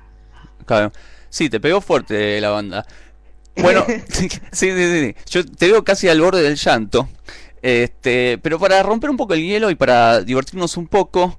Claro. 0.66 0.92
Sí, 1.30 1.50
te 1.50 1.60
pegó 1.60 1.80
fuerte 1.82 2.42
la 2.42 2.50
banda. 2.50 2.86
Bueno, 3.62 3.86
sí, 4.10 4.30
sí, 4.30 4.40
sí, 4.52 4.72
sí. 4.72 5.16
Yo 5.30 5.46
te 5.46 5.68
veo 5.68 5.84
casi 5.84 6.08
al 6.08 6.22
borde 6.22 6.42
del 6.42 6.56
llanto. 6.56 7.10
Este, 7.62 8.38
pero 8.38 8.60
para 8.60 8.82
romper 8.84 9.10
un 9.10 9.18
poco 9.18 9.34
el 9.34 9.44
hielo 9.44 9.70
y 9.72 9.76
para 9.76 10.22
divertirnos 10.22 10.78
un 10.78 10.88
poco, 10.88 11.38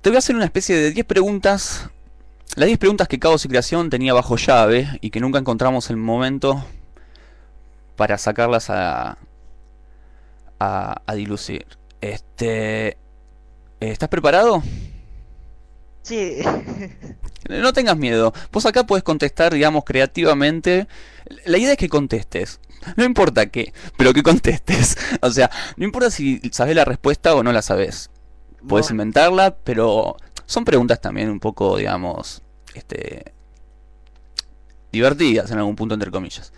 te 0.00 0.10
voy 0.10 0.16
a 0.16 0.18
hacer 0.18 0.36
una 0.36 0.44
especie 0.44 0.76
de 0.76 0.90
10 0.90 1.06
preguntas. 1.06 1.90
Las 2.56 2.66
10 2.66 2.78
preguntas 2.78 3.08
que 3.08 3.18
Caos 3.18 3.44
y 3.44 3.48
Creación 3.48 3.90
tenía 3.90 4.14
bajo 4.14 4.36
llave 4.36 4.88
y 5.00 5.10
que 5.10 5.20
nunca 5.20 5.38
encontramos 5.38 5.90
el 5.90 5.96
momento 5.96 6.64
para 7.96 8.18
sacarlas 8.18 8.70
a, 8.70 9.18
a, 10.60 11.02
a 11.06 11.14
dilucir. 11.14 11.66
Este, 12.00 12.98
¿estás 13.80 14.08
preparado? 14.08 14.62
Sí. 16.02 16.38
No 17.48 17.72
tengas 17.72 17.96
miedo. 17.96 18.32
Vos 18.52 18.66
acá 18.66 18.84
puedes 18.86 19.02
contestar, 19.04 19.52
digamos, 19.54 19.84
creativamente. 19.84 20.88
La 21.44 21.58
idea 21.58 21.72
es 21.72 21.78
que 21.78 21.88
contestes. 21.88 22.60
No 22.96 23.04
importa 23.04 23.46
qué, 23.46 23.72
pero 23.96 24.12
que 24.12 24.22
contestes. 24.22 24.96
O 25.22 25.30
sea, 25.30 25.50
no 25.76 25.84
importa 25.84 26.10
si 26.10 26.40
sabes 26.52 26.76
la 26.76 26.84
respuesta 26.84 27.34
o 27.34 27.42
no 27.42 27.52
la 27.52 27.62
sabes. 27.62 28.10
Puedes 28.66 28.88
Bueno, 28.88 28.92
inventarla, 28.92 29.56
pero 29.64 30.16
son 30.46 30.64
preguntas 30.64 31.00
también 31.00 31.30
un 31.30 31.40
poco, 31.40 31.76
digamos, 31.78 32.42
este, 32.74 33.34
divertidas 34.92 35.50
en 35.50 35.58
algún 35.58 35.76
punto, 35.76 35.94
entre 35.94 36.10
comillas. 36.10 36.52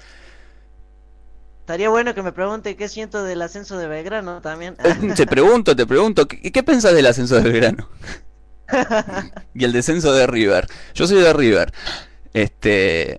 estaría 1.61 1.89
bueno 1.91 2.15
que 2.15 2.23
me 2.23 2.33
pregunte 2.33 2.77
qué 2.77 2.89
siento 2.89 3.23
del 3.25 3.43
ascenso 3.43 3.77
de 3.79 3.89
Belgrano 3.89 4.41
también. 4.41 4.77
Eh, 4.85 4.95
Te 5.15 5.27
pregunto, 5.27 5.75
te 5.77 5.87
pregunto, 5.87 6.27
¿qué, 6.29 6.53
qué 6.53 6.63
pensás 6.63 6.95
del 6.95 7.07
ascenso 7.07 7.37
de 7.37 7.43
Belgrano? 7.43 7.89
Y 9.55 9.65
el 9.65 9.73
descenso 9.73 10.13
de 10.13 10.27
River. 10.27 10.67
Yo 10.95 11.07
soy 11.07 11.21
de 11.21 11.33
River. 11.33 11.73
Este, 12.35 13.19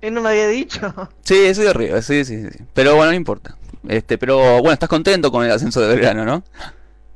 Él 0.00 0.14
no 0.14 0.22
me 0.22 0.30
había 0.30 0.48
dicho. 0.48 0.92
sí, 1.22 1.54
soy 1.54 1.66
de 1.66 1.72
River, 1.72 2.02
sí, 2.02 2.24
sí, 2.24 2.50
sí. 2.50 2.58
Pero 2.74 2.96
bueno, 2.96 3.10
no 3.12 3.16
importa. 3.16 3.56
Este, 3.86 4.18
pero 4.18 4.38
bueno, 4.58 4.72
estás 4.72 4.88
contento 4.88 5.30
con 5.30 5.44
el 5.44 5.52
ascenso 5.52 5.80
de 5.80 5.88
Belgrano, 5.88 6.24
¿no? 6.24 6.42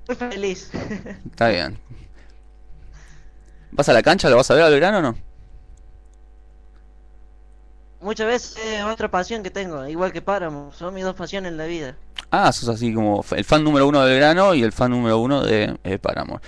Muy 0.06 0.16
feliz. 0.16 0.70
Está 1.30 1.48
bien. 1.48 1.78
¿Vas 3.72 3.88
a 3.88 3.92
la 3.92 4.02
cancha? 4.02 4.28
¿Lo 4.28 4.36
vas 4.36 4.50
a 4.50 4.54
ver 4.54 4.64
a 4.64 4.68
Belgrano 4.68 4.98
o 4.98 5.02
no? 5.02 5.16
Muchas 8.00 8.26
veces 8.26 8.56
es 8.64 8.82
otra 8.82 9.10
pasión 9.10 9.42
que 9.42 9.50
tengo, 9.50 9.86
igual 9.86 10.12
que 10.12 10.20
Páramo. 10.20 10.72
Son 10.72 10.92
mis 10.92 11.04
dos 11.04 11.14
pasiones 11.14 11.52
en 11.52 11.56
la 11.56 11.66
vida. 11.66 11.94
Ah, 12.30 12.52
sos 12.52 12.68
así 12.68 12.92
como 12.92 13.24
el 13.30 13.44
fan 13.44 13.62
número 13.62 13.86
uno 13.86 14.02
de 14.02 14.10
Belgrano 14.10 14.54
y 14.54 14.62
el 14.62 14.72
fan 14.72 14.90
número 14.90 15.18
uno 15.18 15.42
de 15.42 15.78
eh, 15.84 15.98
Paramore. 15.98 16.42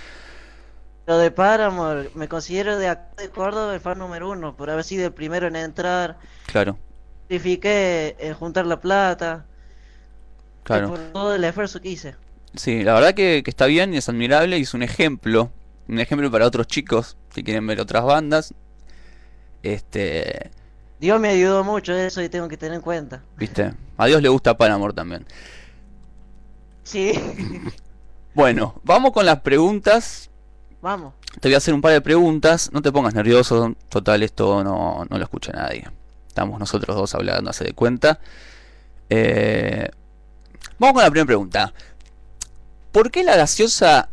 Lo 1.07 1.17
de 1.19 1.29
Páramo, 1.31 1.93
me 2.15 2.27
considero 2.27 2.77
de 2.77 2.87
acá 2.87 3.09
de 3.17 3.29
Córdoba 3.29 3.73
el 3.75 3.79
fan 3.79 3.99
número 3.99 4.29
uno, 4.31 4.55
por 4.55 4.69
haber 4.69 4.83
sido 4.83 5.05
el 5.05 5.13
primero 5.13 5.47
en 5.47 5.55
entrar. 5.55 6.17
Claro, 6.47 6.77
Sacrifiqué 7.23 8.15
en 8.19 8.33
juntar 8.33 8.65
la 8.65 8.79
plata, 8.79 9.45
claro. 10.63 10.89
por 10.89 10.99
todo 11.11 11.35
el 11.35 11.43
esfuerzo 11.43 11.81
que 11.81 11.89
hice. 11.89 12.15
Sí, 12.55 12.83
la 12.83 12.93
verdad 12.93 13.13
que, 13.13 13.41
que 13.43 13.49
está 13.51 13.65
bien 13.65 13.93
y 13.93 13.97
es 13.97 14.09
admirable 14.09 14.57
y 14.57 14.61
es 14.63 14.73
un 14.73 14.83
ejemplo. 14.83 15.51
Un 15.87 15.99
ejemplo 15.99 16.31
para 16.31 16.45
otros 16.47 16.67
chicos 16.67 17.17
que 17.33 17.43
quieren 17.43 17.67
ver 17.67 17.79
otras 17.79 18.03
bandas. 18.03 18.53
Este, 19.63 20.51
Dios 20.99 21.19
me 21.19 21.29
ayudó 21.29 21.63
mucho 21.63 21.93
eso 21.93 22.21
y 22.21 22.29
tengo 22.29 22.47
que 22.47 22.57
tener 22.57 22.75
en 22.75 22.81
cuenta. 22.81 23.21
viste, 23.37 23.73
a 23.97 24.05
Dios 24.05 24.21
le 24.21 24.29
gusta 24.29 24.57
Paramore 24.57 24.93
también. 24.93 25.25
Sí, 26.83 27.13
Bueno, 28.33 28.81
vamos 28.83 29.11
con 29.13 29.25
las 29.25 29.39
preguntas. 29.41 30.29
Vamos. 30.85 31.13
Te 31.41 31.49
voy 31.49 31.55
a 31.55 31.57
hacer 31.57 31.73
un 31.73 31.81
par 31.81 31.91
de 31.91 31.99
preguntas. 31.99 32.69
No 32.71 32.81
te 32.81 32.91
pongas 32.91 33.15
nervioso. 33.15 33.75
Total, 33.89 34.21
esto 34.23 34.63
no, 34.63 35.03
no 35.09 35.17
lo 35.17 35.23
escucha 35.23 35.51
nadie. 35.51 35.89
Estamos 36.27 36.59
nosotros 36.59 36.95
dos 36.95 37.15
hablando, 37.15 37.49
hace 37.49 37.63
de 37.65 37.73
cuenta. 37.73 38.19
Eh, 39.09 39.89
vamos 40.77 40.93
con 40.93 41.03
la 41.03 41.09
primera 41.09 41.25
pregunta. 41.25 41.73
¿Por 42.91 43.09
qué 43.09 43.23
la 43.23 43.35
gaseosa 43.35 44.09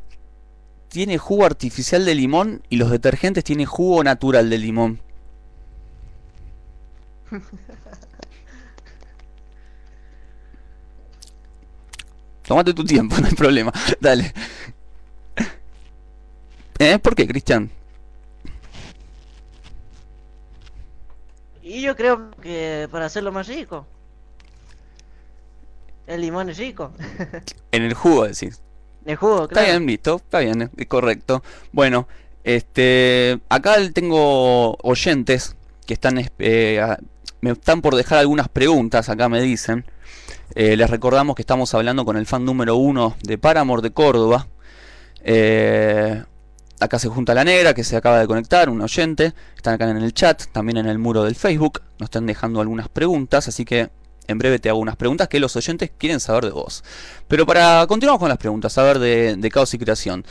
tiene 0.88 1.18
jugo 1.18 1.44
artificial 1.44 2.06
de 2.06 2.14
limón 2.14 2.62
y 2.70 2.78
los 2.78 2.90
detergentes 2.90 3.44
tienen 3.44 3.66
jugo 3.66 4.02
natural 4.02 4.48
de 4.48 4.58
limón? 4.58 5.00
Tómate 12.46 12.72
tu 12.74 12.84
tiempo, 12.84 13.16
no 13.20 13.26
hay 13.26 13.34
problema. 13.34 13.70
Dale. 14.00 14.32
¿Eh? 16.82 16.98
¿Por 16.98 17.14
qué, 17.14 17.28
Cristian? 17.28 17.70
Y 21.62 21.80
yo 21.80 21.94
creo 21.94 22.30
que 22.42 22.88
para 22.90 23.06
hacerlo 23.06 23.30
más 23.30 23.46
rico. 23.46 23.86
El 26.08 26.20
limón 26.22 26.50
es 26.50 26.58
rico. 26.58 26.92
En 27.70 27.84
el 27.84 27.94
jugo, 27.94 28.24
decís. 28.26 28.60
El 29.06 29.16
jugo, 29.16 29.44
Está 29.44 29.60
claro. 29.60 29.68
bien, 29.70 29.86
listo, 29.86 30.16
está 30.16 30.40
bien, 30.40 30.70
es 30.76 30.86
correcto. 30.86 31.42
Bueno, 31.72 32.06
este, 32.44 33.40
acá 33.48 33.76
tengo 33.94 34.76
oyentes 34.82 35.56
que 35.86 35.94
están, 35.94 36.18
es- 36.18 36.32
eh, 36.38 36.84
me 37.40 37.52
están 37.52 37.80
por 37.80 37.94
dejar 37.94 38.18
algunas 38.18 38.48
preguntas, 38.48 39.08
acá 39.08 39.28
me 39.28 39.40
dicen. 39.40 39.84
Eh, 40.54 40.76
les 40.76 40.90
recordamos 40.90 41.34
que 41.36 41.42
estamos 41.42 41.72
hablando 41.74 42.04
con 42.04 42.16
el 42.18 42.26
fan 42.26 42.44
número 42.44 42.76
uno 42.76 43.16
de 43.22 43.38
Paramore 43.38 43.82
de 43.82 43.92
Córdoba. 43.92 44.48
Eh, 45.24 46.24
acá 46.82 46.98
se 46.98 47.08
junta 47.08 47.34
la 47.34 47.44
negra 47.44 47.74
que 47.74 47.84
se 47.84 47.96
acaba 47.96 48.18
de 48.18 48.26
conectar, 48.26 48.68
un 48.68 48.80
oyente. 48.80 49.32
Están 49.56 49.74
acá 49.74 49.88
en 49.88 49.96
el 49.96 50.12
chat, 50.12 50.44
también 50.52 50.78
en 50.78 50.86
el 50.86 50.98
muro 50.98 51.24
del 51.24 51.34
Facebook. 51.34 51.80
Nos 51.98 52.06
están 52.06 52.26
dejando 52.26 52.60
algunas 52.60 52.88
preguntas, 52.88 53.48
así 53.48 53.64
que 53.64 53.90
en 54.26 54.38
breve 54.38 54.58
te 54.58 54.68
hago 54.68 54.78
unas 54.78 54.96
preguntas 54.96 55.28
que 55.28 55.40
los 55.40 55.54
oyentes 55.56 55.90
quieren 55.96 56.20
saber 56.20 56.44
de 56.44 56.50
vos. 56.50 56.84
Pero 57.28 57.46
para 57.46 57.86
continuar 57.86 58.18
con 58.18 58.28
las 58.28 58.38
preguntas, 58.38 58.76
a 58.78 58.82
ver 58.82 58.98
de, 58.98 59.36
de 59.36 59.50
caos 59.50 59.72
y 59.74 59.78
creación. 59.78 60.24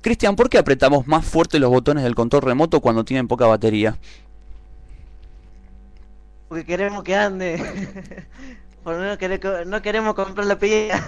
Cristian, 0.00 0.36
¿por 0.36 0.48
qué 0.48 0.58
apretamos 0.58 1.06
más 1.06 1.24
fuerte 1.24 1.58
los 1.58 1.70
botones 1.70 2.04
del 2.04 2.14
control 2.14 2.42
remoto 2.42 2.80
cuando 2.80 3.04
tienen 3.04 3.26
poca 3.26 3.46
batería? 3.46 3.98
Porque 6.48 6.64
queremos 6.64 7.02
que 7.02 7.14
ande. 7.16 8.26
Por 8.84 8.96
no 9.66 9.82
queremos 9.82 10.14
comprar 10.14 10.46
la 10.46 10.56
pilla. 10.60 11.04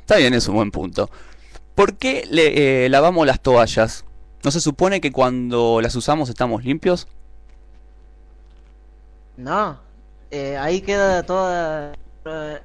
Está 0.00 0.16
bien, 0.16 0.32
es 0.32 0.48
un 0.48 0.54
buen 0.54 0.70
punto. 0.70 1.10
¿Por 1.74 1.96
qué 1.96 2.24
le, 2.30 2.84
eh, 2.86 2.88
lavamos 2.88 3.26
las 3.26 3.40
toallas? 3.40 4.04
¿No 4.42 4.50
se 4.50 4.60
supone 4.60 5.00
que 5.00 5.12
cuando 5.12 5.80
las 5.80 5.94
usamos 5.96 6.28
estamos 6.28 6.64
limpios? 6.64 7.08
No. 9.36 9.80
eh, 10.30 10.56
ahí 10.58 10.82
queda 10.82 11.24
toda. 11.24 11.94
eh, 12.24 12.60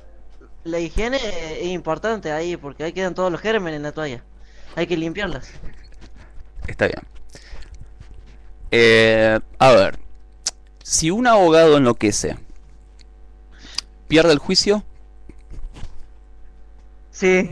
La 0.64 0.80
higiene 0.80 1.20
es 1.62 1.68
importante 1.68 2.32
ahí 2.32 2.58
porque 2.58 2.84
ahí 2.86 2.94
quedan 2.94 3.16
todos 3.16 3.32
los 3.32 3.42
gérmenes 3.42 3.78
en 3.78 3.84
la 3.84 3.94
toalla. 3.94 4.26
Hay 4.76 4.88
que 4.88 4.98
limpiarlas. 4.98 5.60
Está 6.68 6.88
bien. 6.88 7.02
Eh, 8.72 9.40
a 9.58 9.72
ver, 9.72 10.00
si 10.84 11.12
un 11.12 11.28
abogado 11.28 11.78
enloquece, 11.78 12.38
¿pierde 14.08 14.34
el 14.34 14.40
juicio? 14.40 14.84
Sí. 17.12 17.50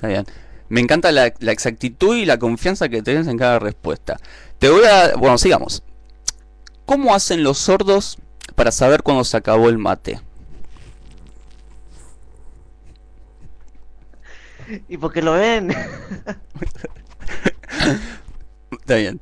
Está 0.00 0.08
bien. 0.08 0.24
Me 0.70 0.80
encanta 0.80 1.12
la, 1.12 1.30
la 1.40 1.52
exactitud 1.52 2.16
y 2.16 2.24
la 2.24 2.38
confianza 2.38 2.88
que 2.88 3.02
tenés 3.02 3.26
en 3.26 3.36
cada 3.36 3.58
respuesta. 3.58 4.16
Te 4.58 4.70
voy 4.70 4.86
a... 4.86 5.14
Bueno, 5.14 5.36
sigamos. 5.36 5.82
¿Cómo 6.86 7.14
hacen 7.14 7.42
los 7.42 7.58
sordos 7.58 8.16
para 8.54 8.72
saber 8.72 9.02
cuándo 9.02 9.24
se 9.24 9.36
acabó 9.36 9.68
el 9.68 9.76
mate? 9.76 10.22
Y 14.88 14.96
porque 14.96 15.20
lo 15.20 15.34
ven. 15.34 15.70
Está 18.70 18.94
bien. 18.94 19.20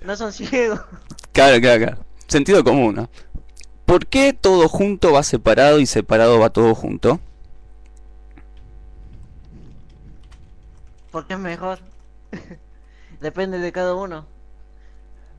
No 0.00 0.14
son 0.14 0.32
ciegos. 0.32 0.80
Claro, 1.32 1.60
claro, 1.60 1.84
claro. 1.86 2.04
Sentido 2.28 2.62
común, 2.62 2.94
¿no? 2.94 3.10
¿Por 3.84 4.06
qué 4.06 4.32
todo 4.32 4.68
junto 4.68 5.10
va 5.10 5.24
separado 5.24 5.80
y 5.80 5.86
separado 5.86 6.38
va 6.38 6.50
todo 6.50 6.72
junto? 6.76 7.18
Porque 11.12 11.34
es 11.34 11.38
mejor. 11.38 11.78
Depende 13.20 13.58
de 13.58 13.70
cada 13.70 13.94
uno. 13.94 14.26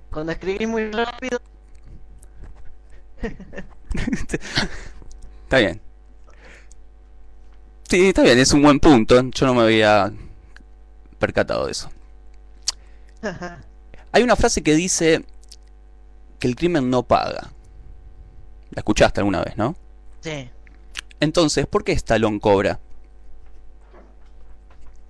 Cuando 0.09 0.31
escribís 0.31 0.67
muy 0.67 0.89
rápido, 0.91 1.41
Está 5.43 5.57
bien. 5.57 5.81
Sí, 7.89 8.07
está 8.07 8.23
bien, 8.23 8.39
es 8.39 8.51
un 8.53 8.61
buen 8.61 8.79
punto. 8.79 9.21
Yo 9.31 9.45
no 9.45 9.53
me 9.53 9.63
había 9.63 10.11
percatado 11.19 11.65
de 11.65 11.71
eso. 11.71 11.89
Hay 14.11 14.23
una 14.23 14.35
frase 14.35 14.61
que 14.61 14.75
dice 14.75 15.23
que 16.39 16.47
el 16.47 16.55
crimen 16.55 16.89
no 16.89 17.03
paga. 17.03 17.51
La 18.71 18.79
escuchaste 18.79 19.21
alguna 19.21 19.43
vez, 19.43 19.57
¿no? 19.57 19.75
sí. 20.21 20.49
Entonces, 21.19 21.67
¿por 21.67 21.85
qué 21.85 21.93
Stallone 21.93 22.41
cobra? 22.41 22.81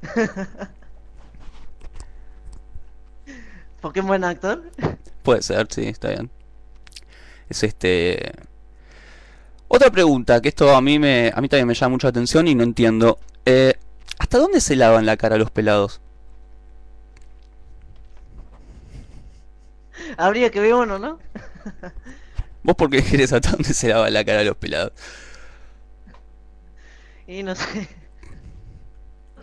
Porque 3.81 3.99
es 3.99 4.05
buen 4.05 4.23
actor. 4.23 4.63
Puede 5.23 5.41
ser, 5.41 5.67
sí, 5.69 5.87
está 5.87 6.09
bien. 6.09 6.29
Es 7.49 7.63
este. 7.63 8.31
Otra 9.67 9.89
pregunta, 9.89 10.41
que 10.41 10.49
esto 10.49 10.75
a 10.75 10.81
mí 10.81 10.99
me. 10.99 11.31
a 11.33 11.41
mí 11.41 11.49
también 11.49 11.67
me 11.67 11.73
llama 11.73 11.93
mucho 11.93 12.07
la 12.07 12.11
atención 12.11 12.47
y 12.47 12.55
no 12.55 12.63
entiendo. 12.63 13.19
Eh, 13.45 13.73
¿hasta 14.19 14.37
dónde 14.37 14.61
se 14.61 14.75
lavan 14.75 15.05
la 15.05 15.17
cara 15.17 15.37
los 15.37 15.51
pelados? 15.51 15.99
Habría 20.17 20.49
que 20.49 20.59
ver 20.59 20.73
uno, 20.73 20.99
¿no? 20.99 21.19
¿Vos 22.63 22.75
por 22.75 22.89
qué 22.89 23.03
querés 23.03 23.33
hasta 23.33 23.51
dónde 23.51 23.73
se 23.73 23.89
lava 23.89 24.09
la 24.09 24.23
cara 24.23 24.43
los 24.43 24.55
pelados? 24.55 24.93
Y 27.27 27.43
no 27.43 27.55
sé. 27.55 28.02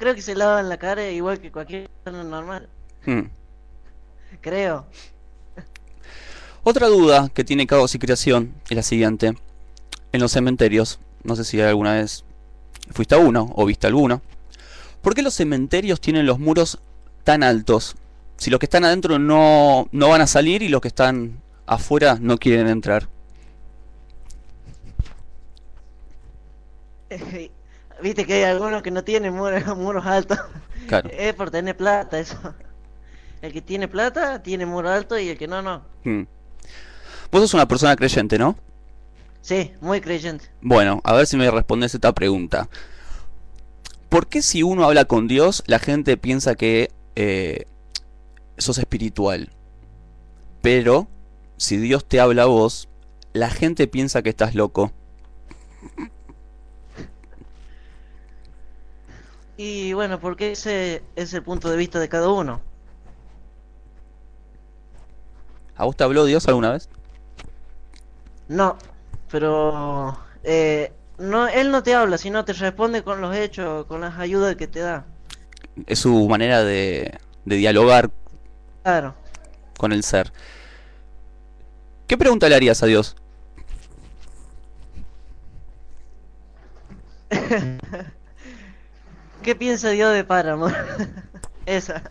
Creo 0.00 0.14
que 0.14 0.22
se 0.22 0.34
lavan 0.34 0.70
la 0.70 0.78
cara 0.78 1.10
igual 1.10 1.40
que 1.40 1.52
cualquier 1.52 1.90
persona 2.02 2.24
normal. 2.24 2.70
Hmm. 3.04 3.24
Creo. 4.40 4.86
Otra 6.62 6.86
duda 6.86 7.28
que 7.34 7.44
tiene 7.44 7.66
Caos 7.66 7.94
y 7.94 7.98
Creación 7.98 8.54
es 8.70 8.76
la 8.76 8.82
siguiente. 8.82 9.34
En 10.12 10.20
los 10.22 10.32
cementerios, 10.32 11.00
no 11.22 11.36
sé 11.36 11.44
si 11.44 11.60
alguna 11.60 11.92
vez 11.96 12.24
fuiste 12.92 13.14
a 13.14 13.18
uno 13.18 13.52
o 13.54 13.66
viste 13.66 13.86
alguno. 13.86 14.22
¿Por 15.02 15.14
qué 15.14 15.20
los 15.20 15.34
cementerios 15.34 16.00
tienen 16.00 16.24
los 16.24 16.38
muros 16.38 16.80
tan 17.22 17.42
altos? 17.42 17.94
Si 18.38 18.48
los 18.48 18.58
que 18.58 18.66
están 18.66 18.86
adentro 18.86 19.18
no, 19.18 19.86
no 19.92 20.08
van 20.08 20.22
a 20.22 20.26
salir 20.26 20.62
y 20.62 20.68
los 20.68 20.80
que 20.80 20.88
están 20.88 21.42
afuera 21.66 22.16
no 22.18 22.38
quieren 22.38 22.68
entrar. 22.68 23.06
Viste 28.02 28.26
que 28.26 28.34
hay 28.34 28.42
algunos 28.44 28.82
que 28.82 28.90
no 28.90 29.04
tienen 29.04 29.34
muros, 29.34 29.64
muros 29.76 30.06
altos. 30.06 30.38
Claro. 30.88 31.10
Es 31.18 31.34
por 31.34 31.50
tener 31.50 31.76
plata 31.76 32.18
eso. 32.18 32.36
El 33.42 33.52
que 33.52 33.62
tiene 33.62 33.88
plata 33.88 34.42
tiene 34.42 34.66
muro 34.66 34.90
alto 34.90 35.18
y 35.18 35.28
el 35.28 35.38
que 35.38 35.48
no, 35.48 35.62
no. 35.62 35.82
Hmm. 36.04 36.24
Vos 37.30 37.42
sos 37.42 37.54
una 37.54 37.66
persona 37.66 37.96
creyente, 37.96 38.38
¿no? 38.38 38.56
Sí, 39.40 39.72
muy 39.80 40.00
creyente. 40.00 40.46
Bueno, 40.60 41.00
a 41.04 41.14
ver 41.14 41.26
si 41.26 41.36
me 41.36 41.50
respondes 41.50 41.94
esta 41.94 42.12
pregunta. 42.12 42.68
¿Por 44.08 44.26
qué 44.26 44.42
si 44.42 44.62
uno 44.62 44.84
habla 44.84 45.04
con 45.04 45.28
Dios, 45.28 45.62
la 45.66 45.78
gente 45.78 46.16
piensa 46.16 46.54
que 46.54 46.90
eh, 47.16 47.66
sos 48.58 48.78
espiritual? 48.78 49.50
Pero, 50.60 51.08
si 51.56 51.78
Dios 51.78 52.04
te 52.04 52.20
habla 52.20 52.42
a 52.42 52.46
vos, 52.46 52.88
la 53.32 53.48
gente 53.48 53.86
piensa 53.86 54.22
que 54.22 54.30
estás 54.30 54.54
loco. 54.54 54.92
Y 59.62 59.92
bueno, 59.92 60.18
porque 60.18 60.52
ese 60.52 61.02
es 61.16 61.34
el 61.34 61.42
punto 61.42 61.68
de 61.68 61.76
vista 61.76 62.00
de 62.00 62.08
cada 62.08 62.30
uno. 62.30 62.62
¿A 65.76 65.84
vos 65.84 65.94
te 65.94 66.02
habló 66.02 66.24
Dios 66.24 66.48
alguna 66.48 66.72
vez? 66.72 66.88
No, 68.48 68.78
pero 69.30 70.18
eh, 70.44 70.94
no, 71.18 71.46
él 71.46 71.70
no 71.72 71.82
te 71.82 71.94
habla, 71.94 72.16
sino 72.16 72.42
te 72.46 72.54
responde 72.54 73.02
con 73.02 73.20
los 73.20 73.36
hechos, 73.36 73.84
con 73.84 74.00
las 74.00 74.18
ayudas 74.18 74.56
que 74.56 74.66
te 74.66 74.80
da. 74.80 75.04
Es 75.86 75.98
su 75.98 76.26
manera 76.26 76.64
de, 76.64 77.18
de 77.44 77.56
dialogar 77.56 78.10
Claro. 78.82 79.14
con 79.76 79.92
el 79.92 80.02
ser. 80.04 80.32
¿Qué 82.06 82.16
pregunta 82.16 82.48
le 82.48 82.54
harías 82.54 82.82
a 82.82 82.86
Dios? 82.86 83.14
¿Qué 89.42 89.54
piensa 89.54 89.90
Dios 89.90 90.12
de 90.14 90.24
Paramore? 90.24 90.74
Esa. 91.66 92.02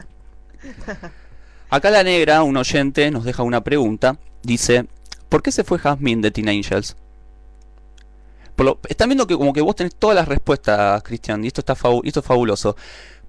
Acá 1.69 1.89
la 1.91 2.03
negra, 2.03 2.43
un 2.43 2.57
oyente, 2.57 3.11
nos 3.11 3.23
deja 3.23 3.43
una 3.43 3.63
pregunta. 3.63 4.17
Dice, 4.41 4.87
¿por 5.29 5.43
qué 5.43 5.51
se 5.51 5.63
fue 5.63 5.77
Jasmine 5.79 6.21
de 6.21 6.31
Teen 6.31 6.49
Angels? 6.49 6.95
Por 8.55 8.65
lo- 8.65 8.79
están 8.87 9.09
viendo 9.09 9.27
que 9.27 9.37
como 9.37 9.53
que 9.53 9.61
vos 9.61 9.75
tenés 9.75 9.95
todas 9.95 10.15
las 10.15 10.27
respuestas, 10.27 11.01
Cristian, 11.03 11.43
y 11.43 11.47
esto, 11.47 11.61
está 11.61 11.75
fabu- 11.75 12.01
esto 12.03 12.19
es 12.21 12.25
fabuloso. 12.25 12.75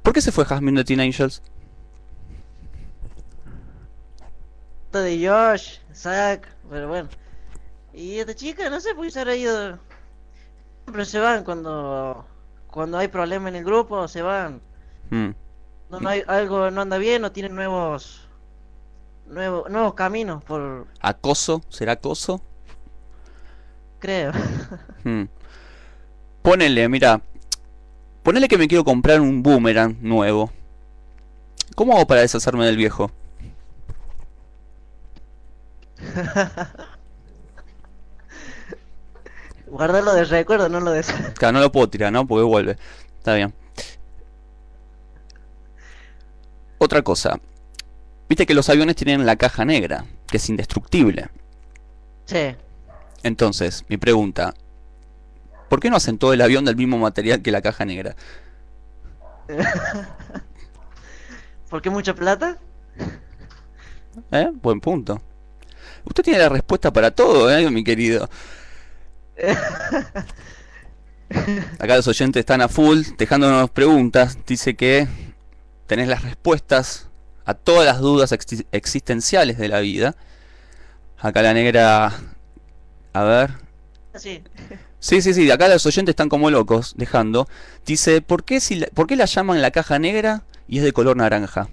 ¿Por 0.02 0.12
qué 0.14 0.20
se 0.22 0.32
fue 0.32 0.44
Jasmine 0.44 0.78
de 0.78 0.84
Teen 0.84 1.00
Angels? 1.00 1.42
de 4.92 5.28
Josh, 5.28 5.78
Zack, 5.94 6.48
pero 6.68 6.88
bueno. 6.88 7.08
Y 7.94 8.18
esta 8.18 8.34
chica, 8.34 8.68
no 8.70 8.80
sé, 8.80 8.90
se 9.10 9.20
habrá 9.20 9.36
ido. 9.36 9.78
Siempre 10.84 11.04
se 11.04 11.20
van 11.20 11.44
cuando 11.44 12.26
cuando 12.70 12.98
hay 12.98 13.08
problema 13.08 13.48
en 13.48 13.56
el 13.56 13.64
grupo, 13.64 14.06
se 14.08 14.22
van. 14.22 14.60
Hmm, 15.10 15.30
No, 15.90 16.00
no 16.00 16.08
hay 16.08 16.22
algo 16.26 16.70
no 16.70 16.80
anda 16.82 16.98
bien, 16.98 17.22
no 17.22 17.32
tienen 17.32 17.54
nuevos 17.54 18.26
nuevos 19.26 19.70
nuevos 19.70 19.94
caminos 19.94 20.42
por 20.44 20.86
¿Acoso? 21.00 21.62
¿Será 21.68 21.92
acoso? 21.92 22.40
creo. 23.98 24.32
Hmm. 25.04 25.24
Ponele, 26.42 26.88
mira. 26.88 27.20
Ponele 28.22 28.48
que 28.48 28.58
me 28.58 28.68
quiero 28.68 28.84
comprar 28.84 29.20
un 29.20 29.42
boomerang 29.42 29.96
nuevo. 30.00 30.50
¿Cómo 31.74 31.94
hago 31.94 32.06
para 32.06 32.22
deshacerme 32.22 32.66
del 32.66 32.76
viejo? 32.76 33.10
Guardarlo 39.70 40.14
de 40.14 40.24
recuerdo, 40.24 40.68
no 40.68 40.80
lo 40.80 40.90
de 40.90 41.02
Claro, 41.38 41.52
no 41.52 41.60
lo 41.60 41.72
puedo 41.72 41.88
tirar, 41.88 42.12
¿no? 42.12 42.26
Porque 42.26 42.44
vuelve. 42.44 42.76
Está 43.18 43.34
bien. 43.34 43.54
Otra 46.78 47.02
cosa. 47.02 47.38
Viste 48.28 48.46
que 48.46 48.54
los 48.54 48.68
aviones 48.68 48.96
tienen 48.96 49.26
la 49.26 49.36
caja 49.36 49.64
negra, 49.64 50.04
que 50.26 50.38
es 50.38 50.48
indestructible. 50.48 51.28
Sí. 52.24 52.56
Entonces, 53.22 53.84
mi 53.88 53.96
pregunta. 53.96 54.54
¿Por 55.68 55.78
qué 55.78 55.90
no 55.90 55.96
hacen 55.96 56.18
todo 56.18 56.32
el 56.32 56.40
avión 56.40 56.64
del 56.64 56.76
mismo 56.76 56.98
material 56.98 57.42
que 57.42 57.52
la 57.52 57.62
caja 57.62 57.84
negra? 57.84 58.16
¿Por 61.70 61.80
qué 61.80 61.90
mucha 61.90 62.14
plata? 62.14 62.58
¿Eh? 64.32 64.50
Buen 64.54 64.80
punto. 64.80 65.20
Usted 66.04 66.24
tiene 66.24 66.40
la 66.40 66.48
respuesta 66.48 66.92
para 66.92 67.12
todo, 67.12 67.56
¿eh, 67.56 67.70
mi 67.70 67.84
querido? 67.84 68.28
Acá 71.78 71.96
los 71.96 72.06
oyentes 72.08 72.40
están 72.40 72.60
a 72.60 72.68
full, 72.68 73.00
dejándonos 73.16 73.70
preguntas. 73.70 74.38
Dice 74.46 74.74
que 74.76 75.08
tenés 75.86 76.08
las 76.08 76.22
respuestas 76.22 77.08
a 77.44 77.54
todas 77.54 77.84
las 77.86 78.00
dudas 78.00 78.32
exi- 78.32 78.66
existenciales 78.72 79.58
de 79.58 79.68
la 79.68 79.80
vida. 79.80 80.16
Acá 81.18 81.42
la 81.42 81.54
negra... 81.54 82.12
A 83.12 83.22
ver. 83.24 83.50
Sí. 84.14 84.42
Sí, 85.00 85.22
sí, 85.22 85.34
sí, 85.34 85.50
acá 85.50 85.68
los 85.68 85.84
oyentes 85.86 86.12
están 86.12 86.28
como 86.28 86.50
locos, 86.50 86.94
dejando. 86.96 87.48
Dice, 87.86 88.20
¿por 88.22 88.44
qué, 88.44 88.60
si 88.60 88.76
la, 88.76 88.86
¿por 88.88 89.06
qué 89.06 89.16
la 89.16 89.24
llaman 89.26 89.62
la 89.62 89.70
caja 89.70 89.98
negra 89.98 90.44
y 90.68 90.78
es 90.78 90.84
de 90.84 90.92
color 90.92 91.16
naranja? 91.16 91.68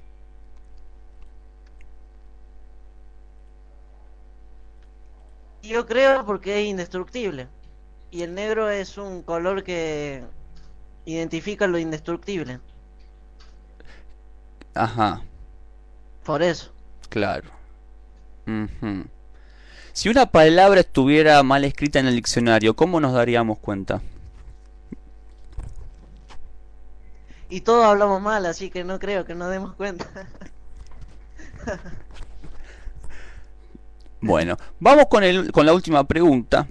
Yo 5.62 5.86
creo 5.86 6.26
porque 6.26 6.62
es 6.62 6.68
indestructible. 6.68 7.48
Y 8.12 8.24
el 8.24 8.36
negro 8.36 8.70
es 8.70 8.98
un 8.98 9.24
color 9.24 9.64
que 9.64 10.24
identifica 11.06 11.68
lo 11.68 11.78
indestructible. 11.80 12.60
Ajá, 14.76 15.26
Por 16.24 16.44
eso. 16.44 16.72
claro. 17.10 17.52
Si 19.92 20.08
una 20.10 20.28
palabra 20.28 20.80
estuviera 20.80 21.44
mal 21.44 21.66
escrita 21.66 22.00
en 22.00 22.08
el 22.08 22.16
diccionario, 22.16 22.76
¿cómo 22.76 23.00
nos 23.02 23.14
daríamos 23.14 23.60
cuenta? 23.60 24.02
Y 27.50 27.62
todos 27.62 27.86
hablamos 27.86 28.22
mal, 28.22 28.46
así 28.46 28.70
que 28.70 28.84
no 28.86 29.00
creo 29.00 29.26
que 29.26 29.36
nos 29.36 29.50
demos 29.52 29.74
cuenta. 29.76 30.06
Bueno, 34.22 34.58
vamos 34.80 35.06
con, 35.10 35.24
el, 35.24 35.52
con 35.52 35.66
la 35.66 35.74
última 35.74 36.04
pregunta. 36.06 36.68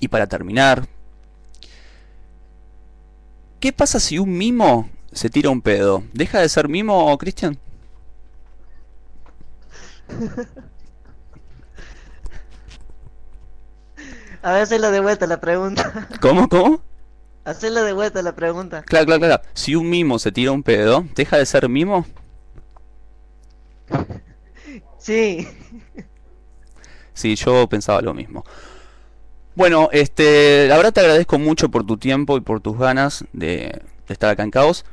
Y 0.00 0.08
para 0.08 0.26
terminar, 0.26 0.86
¿qué 3.60 3.72
pasa 3.72 4.00
si 4.00 4.18
un 4.18 4.36
mimo 4.36 4.88
se 5.12 5.30
tira 5.30 5.50
un 5.50 5.60
pedo? 5.60 6.02
¿Deja 6.12 6.40
de 6.40 6.48
ser 6.48 6.68
mimo, 6.68 7.16
Cristian? 7.18 7.58
A 14.42 14.52
ver, 14.52 14.62
hacerlo 14.62 14.90
de 14.90 15.00
vuelta 15.00 15.26
la 15.26 15.40
pregunta. 15.40 16.08
¿Cómo, 16.20 16.48
cómo? 16.48 16.80
Hacerlo 17.44 17.82
de 17.82 17.92
vuelta 17.92 18.22
la 18.22 18.34
pregunta. 18.34 18.82
Claro, 18.82 19.06
claro, 19.06 19.20
claro. 19.20 19.42
Si 19.54 19.74
un 19.74 19.90
mimo 19.90 20.18
se 20.18 20.32
tira 20.32 20.52
un 20.52 20.62
pedo, 20.62 21.04
¿deja 21.14 21.38
de 21.38 21.46
ser 21.46 21.68
mimo? 21.68 22.06
Sí. 24.98 25.48
Sí, 27.14 27.34
yo 27.34 27.68
pensaba 27.68 28.00
lo 28.00 28.14
mismo. 28.14 28.44
Bueno, 29.58 29.88
este, 29.90 30.68
la 30.68 30.76
verdad 30.76 30.92
te 30.92 31.00
agradezco 31.00 31.36
mucho 31.36 31.68
por 31.68 31.84
tu 31.84 31.96
tiempo 31.96 32.36
y 32.36 32.40
por 32.40 32.60
tus 32.60 32.78
ganas 32.78 33.24
de, 33.32 33.82
estar 34.06 34.30
acá 34.30 34.44
en 34.44 34.52
Caos. 34.52 34.84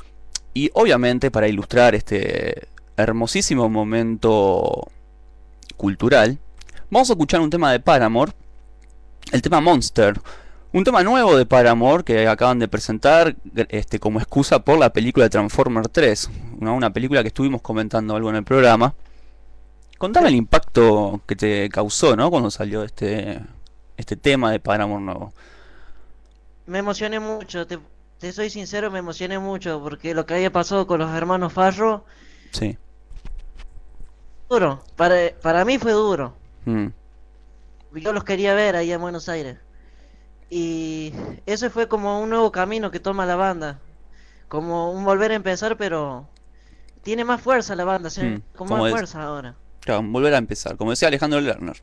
Y 0.56 0.72
obviamente 0.74 1.30
para 1.30 1.48
ilustrar 1.48 1.94
este 1.94 2.68
hermosísimo 2.98 3.70
momento 3.70 4.88
cultural, 5.78 6.40
vamos 6.90 7.12
a 7.12 7.14
escuchar 7.14 7.42
un 7.42 7.52
tema 7.52 7.72
de 7.72 7.80
Paramore, 7.80 8.32
el 9.32 9.44
tema 9.44 9.62
Monster. 9.62 10.20
Un 10.74 10.84
tema 10.84 11.04
nuevo 11.04 11.38
de 11.38 11.46
Paramore 11.46 12.04
que 12.04 12.28
acaban 12.28 12.58
de 12.58 12.68
presentar 12.68 13.36
este, 13.70 14.00
como 14.00 14.18
excusa 14.18 14.66
por 14.66 14.80
la 14.80 14.92
película 14.92 15.30
Transformer 15.30 15.90
3, 15.90 16.32
una, 16.60 16.72
una 16.72 16.92
película 16.92 17.22
que 17.22 17.28
estuvimos 17.28 17.62
comentando 17.62 18.16
algo 18.16 18.32
en 18.32 18.38
el 18.38 18.44
programa. 18.44 18.96
Contame 20.00 20.30
el 20.30 20.36
impacto 20.36 21.22
que 21.28 21.36
te 21.36 21.70
causó, 21.70 22.16
¿no? 22.16 22.32
Cuando 22.32 22.50
salió 22.50 22.84
este, 22.84 23.42
este 23.98 24.16
tema 24.16 24.52
de 24.52 24.60
Paramore 24.60 25.04
nuevo. 25.04 25.34
Me 26.66 26.80
emocioné 26.80 27.20
mucho. 27.20 27.66
Te, 27.68 27.80
te 28.20 28.32
soy 28.32 28.50
sincero, 28.50 28.90
me 28.92 29.00
emocioné 29.00 29.40
mucho 29.40 29.82
porque 29.82 30.14
lo 30.14 30.26
que 30.26 30.34
había 30.36 30.52
pasado 30.52 30.88
con 30.88 31.00
los 31.00 31.12
hermanos 31.14 31.54
Farro, 31.54 32.06
Sí. 32.52 32.78
duro. 34.50 34.84
Para, 34.96 35.16
para 35.42 35.66
mí 35.66 35.78
fue 35.78 35.92
duro. 35.92 36.34
Mm, 36.66 36.88
Yo 37.96 38.14
los 38.14 38.24
quería 38.24 38.54
ver 38.54 38.76
ahí 38.76 38.92
en 38.92 39.02
Buenos 39.02 39.30
Aires. 39.30 39.58
Y 40.50 41.12
ese 41.46 41.70
fue 41.70 41.88
como 41.88 42.22
un 42.22 42.30
nuevo 42.30 42.52
camino 42.52 42.92
que 42.92 43.00
toma 43.00 43.26
la 43.26 43.36
banda. 43.36 43.80
Como 44.48 44.92
un 44.92 45.04
volver 45.04 45.32
a 45.32 45.36
empezar, 45.36 45.76
pero 45.76 46.28
tiene 47.04 47.26
más 47.26 47.42
fuerza 47.42 47.76
la 47.76 47.84
banda, 47.84 48.10
¿sí? 48.10 48.22
Mm, 48.22 48.42
con 48.56 48.68
como 48.68 48.78
más 48.84 48.92
fuerza 48.92 49.24
ahora. 49.24 49.56
Claro, 49.82 50.04
volver 50.04 50.34
a 50.34 50.38
empezar. 50.38 50.78
Como 50.78 50.92
decía 50.92 51.08
Alejandro 51.08 51.42
Lerner. 51.42 51.82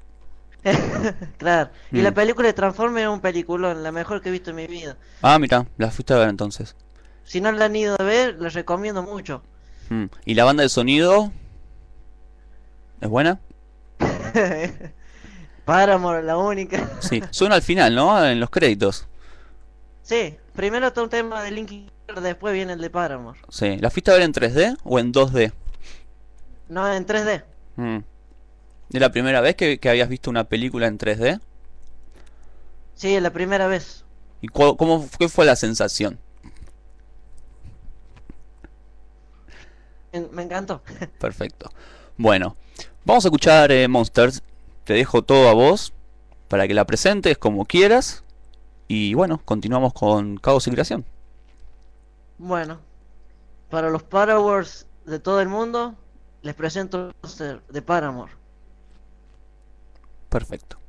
Claro. 1.39 1.71
Y 1.91 2.01
la 2.03 2.11
Mm. 2.11 2.15
película 2.15 2.47
de 2.49 2.53
Transformers 2.55 3.05
es 3.07 3.13
un 3.13 3.21
peliculón, 3.21 3.83
la 3.83 3.91
mejor 3.93 4.21
que 4.23 4.29
he 4.29 4.33
visto 4.33 4.51
en 4.51 4.57
mi 4.57 4.67
vida. 4.67 4.97
Ah, 5.23 5.39
mira, 5.39 5.67
la 5.79 5.91
fuiste 5.91 6.15
a 6.15 6.19
ver 6.19 6.29
entonces. 6.29 6.77
Si 7.25 7.41
no 7.41 7.51
la 7.53 7.65
han 7.67 7.77
ido 7.77 7.97
a 7.99 8.03
ver, 8.05 8.37
les 8.41 8.55
recomiendo 8.55 9.03
mucho. 9.03 9.43
Mm, 9.91 10.05
¿Y 10.25 10.35
la 10.35 10.45
banda 10.45 10.63
de 10.63 10.69
sonido? 10.69 11.33
¿Es 13.01 13.09
buena? 13.09 13.41
Paramore, 15.65 16.23
la 16.23 16.37
única. 16.37 16.91
Sí, 17.01 17.23
suena 17.31 17.55
al 17.57 17.63
final, 17.63 17.95
¿no? 17.95 18.25
En 18.25 18.41
los 18.41 18.51
créditos. 18.51 19.07
Sí, 20.03 20.37
primero 20.55 20.89
está 20.89 21.03
un 21.03 21.09
tema 21.09 21.43
de 21.43 21.51
Linkin 21.53 21.91
después 22.21 22.53
viene 22.53 22.73
el 22.75 22.81
de 22.81 22.91
Paramore. 22.91 23.39
Sí. 23.49 23.79
¿La 23.79 23.89
fuiste 23.91 24.11
a 24.11 24.15
ver 24.15 24.23
en 24.25 24.33
3D 24.33 24.77
o 24.85 24.99
en 24.99 25.13
2D? 25.13 25.53
No, 26.69 26.93
en 26.93 27.07
3D. 27.07 27.45
Mm. 27.77 27.99
¿Es 28.93 29.01
la 29.01 29.11
primera 29.11 29.41
vez 29.41 29.57
que, 29.57 29.79
que 29.79 29.89
habías 29.91 30.09
visto 30.09 30.31
una 30.31 30.45
película 30.45 30.87
en 30.87 30.99
3D? 30.99 31.41
Sí, 32.95 33.15
es 33.15 33.23
la 33.23 33.33
primera 33.33 33.67
vez. 33.67 34.05
¿Y 34.41 34.49
cu- 34.49 34.77
cómo, 34.77 35.09
qué 35.19 35.29
fue 35.29 35.45
la 35.47 35.57
sensación? 35.57 36.19
En- 40.13 40.29
Me 40.33 40.43
encantó. 40.43 40.83
Perfecto. 41.19 41.71
Bueno, 42.17 42.57
vamos 43.05 43.25
a 43.25 43.29
escuchar 43.29 43.73
eh, 43.73 43.89
Monsters. 43.89 44.43
Te 44.85 44.95
dejo 44.95 45.23
todo 45.23 45.49
a 45.49 45.55
vos 45.55 45.93
para 46.49 46.67
que 46.69 46.75
la 46.75 46.85
presentes 46.85 47.39
como 47.39 47.65
quieras. 47.65 48.25
Y 48.89 49.15
bueno, 49.15 49.41
continuamos 49.45 49.95
con 49.95 50.37
Caos 50.37 50.67
y 50.67 50.71
Creación. 50.71 51.05
Bueno, 52.39 52.81
para 53.71 53.89
los 53.89 54.03
Parawars 54.03 54.87
de 55.07 55.19
todo 55.19 55.41
el 55.41 55.49
mundo, 55.49 55.95
les 56.43 56.55
presento 56.55 57.09
el 57.09 57.15
póster 57.15 57.63
de 57.69 57.81
Paramore. 57.83 58.33
Perfecto. 60.33 60.82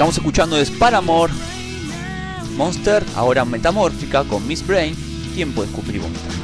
Estamos 0.00 0.16
escuchando 0.16 0.58
es 0.58 0.70
Paramore, 0.70 1.30
Monster, 2.56 3.04
ahora 3.16 3.44
Metamórfica 3.44 4.24
con 4.24 4.48
Miss 4.48 4.66
Brain, 4.66 4.96
Tiempo 5.34 5.60
de 5.60 5.68
escupir 5.68 5.96
y 5.96 5.98
vomitar. 5.98 6.39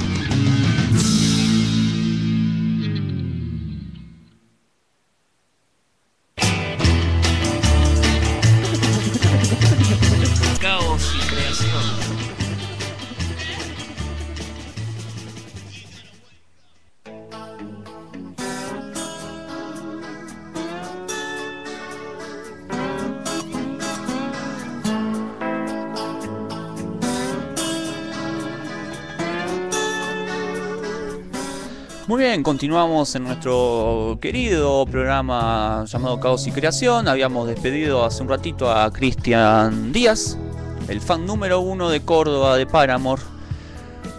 Continuamos 32.46 33.12
en 33.16 33.24
nuestro 33.24 34.18
querido 34.20 34.86
programa 34.86 35.84
llamado 35.84 36.20
Caos 36.20 36.46
y 36.46 36.52
Creación. 36.52 37.08
Habíamos 37.08 37.48
despedido 37.48 38.04
hace 38.04 38.22
un 38.22 38.28
ratito 38.28 38.70
a 38.70 38.88
Cristian 38.92 39.92
Díaz, 39.92 40.38
el 40.86 41.00
fan 41.00 41.26
número 41.26 41.58
uno 41.58 41.90
de 41.90 42.02
Córdoba 42.02 42.56
de 42.56 42.64
Paramore. 42.64 43.20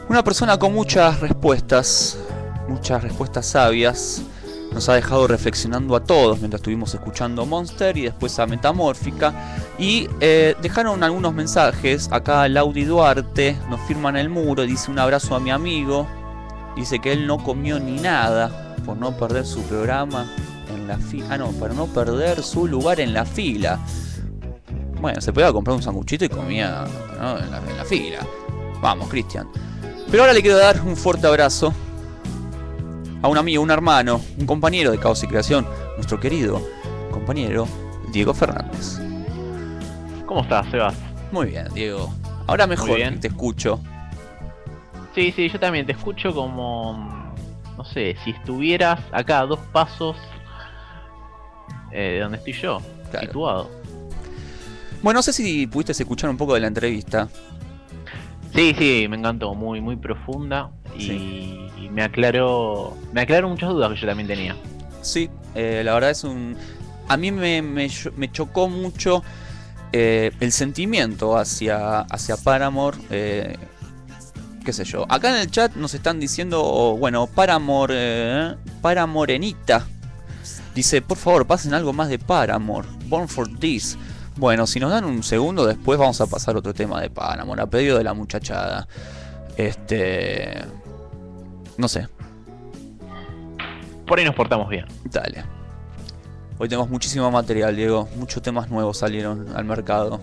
Una 0.10 0.26
persona 0.26 0.60
con 0.60 0.74
muchas 0.74 1.22
respuestas, 1.22 2.20
muchas 2.68 3.02
respuestas 3.02 3.46
sabias. 3.46 4.22
Nos 4.74 4.90
ha 4.90 4.96
dejado 4.96 5.26
reflexionando 5.28 5.96
a 5.96 6.04
todos 6.04 6.40
mientras 6.40 6.60
estuvimos 6.60 6.94
escuchando 6.94 7.46
Monster 7.46 7.96
y 7.96 8.02
después 8.02 8.38
a 8.40 8.46
Metamórfica. 8.46 9.34
Y 9.80 10.10
eh, 10.20 10.54
dejaron 10.62 11.02
algunos 11.02 11.34
mensajes. 11.34 12.10
Acá 12.12 12.46
Laudi 12.50 12.84
Duarte 12.84 13.56
nos 13.70 13.80
firma 13.88 14.10
en 14.10 14.18
el 14.18 14.28
muro, 14.28 14.64
dice 14.64 14.92
un 14.92 15.00
abrazo 15.00 15.34
a 15.34 15.40
mi 15.40 15.50
amigo. 15.50 16.06
Dice 16.78 17.00
que 17.00 17.12
él 17.12 17.26
no 17.26 17.40
comió 17.40 17.80
ni 17.80 18.00
nada 18.00 18.76
por 18.86 18.96
no 18.98 19.18
perder 19.18 19.46
su 19.46 19.62
programa 19.64 20.32
en 20.74 20.88
la 20.88 20.98
fila. 20.98 21.26
Ah, 21.32 21.38
no, 21.38 21.52
para 21.54 21.74
no 21.74 21.88
perder 21.88 22.44
su 22.44 22.68
lugar 22.68 23.00
en 23.00 23.14
la 23.14 23.26
fila. 23.26 23.80
Bueno, 25.02 25.20
se 25.20 25.34
podía 25.34 25.52
comprar 25.52 25.76
un 25.76 25.82
sanguchito 25.82 26.26
y 26.26 26.30
comía 26.30 26.86
¿no? 27.20 27.40
en, 27.40 27.52
la, 27.52 27.58
en 27.58 27.78
la 27.78 27.84
fila. 27.84 28.20
Vamos, 28.80 29.10
Cristian. 29.10 29.50
Pero 30.10 30.24
ahora 30.24 30.34
le 30.34 30.42
quiero 30.42 30.58
dar 30.58 30.80
un 30.82 30.96
fuerte 30.96 31.26
abrazo 31.26 31.74
a 33.22 33.28
un 33.28 33.38
amigo, 33.38 33.64
un 33.64 33.72
hermano, 33.72 34.22
un 34.38 34.46
compañero 34.46 34.92
de 34.92 35.00
Caos 35.00 35.24
y 35.24 35.28
Creación, 35.28 35.68
nuestro 35.96 36.20
querido 36.20 36.62
compañero 37.12 37.68
Diego 38.12 38.34
Fernández. 38.34 39.00
¿Cómo 40.28 40.42
estás, 40.42 40.70
Sebas? 40.70 40.96
Muy 41.32 41.48
bien, 41.48 41.68
Diego. 41.74 42.14
Ahora 42.46 42.68
mejor 42.68 42.96
bien. 42.96 43.20
te 43.20 43.28
escucho. 43.28 43.80
Sí, 45.18 45.32
sí, 45.36 45.50
yo 45.50 45.60
también 45.60 45.84
te 45.84 45.94
escucho 45.94 46.32
como. 46.32 47.34
No 47.76 47.84
sé, 47.84 48.16
si 48.24 48.30
estuvieras 48.30 49.00
acá 49.12 49.40
a 49.40 49.46
dos 49.48 49.60
pasos 49.74 50.16
eh, 51.92 52.12
de 52.14 52.20
donde 52.20 52.38
estoy 52.38 52.54
yo, 52.54 52.80
Claro. 53.10 53.26
situado. 53.26 53.72
Bueno, 55.02 55.18
no 55.18 55.24
sé 55.24 55.34
si 55.34 55.66
pudiste 55.66 55.94
escuchar 55.94 56.30
un 56.30 56.38
poco 56.38 56.54
de 56.54 56.60
la 56.60 56.68
entrevista. 56.68 57.30
Sí, 58.54 58.76
sí, 58.78 59.08
me 59.10 59.18
encantó, 59.18 59.56
muy, 59.56 59.82
muy 59.82 59.96
profunda 59.96 60.70
y, 60.96 61.02
Sí. 61.02 61.68
y 61.82 61.90
me 61.90 62.04
aclaró, 62.04 62.96
me 63.12 63.22
aclaró 63.22 63.50
muchas 63.50 63.70
dudas 63.70 63.92
que 63.94 64.00
yo 64.00 64.06
también 64.06 64.28
tenía. 64.28 64.56
Sí, 65.02 65.32
eh, 65.56 65.82
la 65.84 65.96
verdad 65.96 66.12
es 66.12 66.24
un... 66.26 66.56
A 67.08 67.18
mí 67.18 67.32
me, 67.32 67.64
me 67.64 67.90
cho- 67.90 68.12
me 68.16 68.32
chocó 68.32 68.70
mucho 68.70 69.24
eh, 69.94 70.32
el 70.42 70.52
sentimiento 70.52 71.38
hacia, 71.38 72.02
hacia 72.02 72.38
Paramore. 72.38 72.98
eh, 73.10 73.58
qué 74.68 74.74
sé 74.74 74.84
yo. 74.84 75.06
Acá 75.08 75.30
en 75.30 75.38
el 75.38 75.50
chat 75.50 75.76
nos 75.76 75.94
están 75.94 76.20
diciendo, 76.20 76.98
bueno, 77.00 77.26
Paramore... 77.26 77.94
eh, 77.96 78.56
Paramorenita. 78.82 79.88
Dice, 80.76 81.02
por 81.02 81.18
favor, 81.18 81.48
pasen 81.48 81.74
algo 81.74 81.94
más 81.94 82.10
de 82.10 82.20
Paramore. 82.20 82.86
Born 83.06 83.30
for 83.30 83.48
This. 83.60 83.98
Bueno, 84.36 84.68
si 84.68 84.82
nos 84.82 84.92
dan 84.92 85.06
un 85.06 85.24
segundo, 85.24 85.66
después 85.66 85.98
vamos 85.98 86.20
a 86.20 86.28
pasar 86.28 86.58
otro 86.58 86.74
tema 86.74 87.00
de 87.00 87.10
Paramore. 87.10 87.62
A 87.62 87.68
pedido 87.68 87.98
de 87.98 88.04
la 88.04 88.14
muchachada. 88.14 88.90
Este... 89.56 90.66
No 91.78 91.88
sé, 91.88 92.10
Por 94.06 94.20
ahí 94.20 94.26
nos 94.26 94.36
portamos 94.36 94.68
bien. 94.68 94.86
Dale. 95.06 95.46
Hoy 96.58 96.68
tenemos 96.68 96.90
muchísimo 96.90 97.32
material, 97.32 97.74
Diego. 97.74 98.10
Muchos 98.18 98.44
temas 98.44 98.70
nuevos 98.70 98.98
salieron 98.98 99.48
al 99.56 99.64
mercado. 99.64 100.20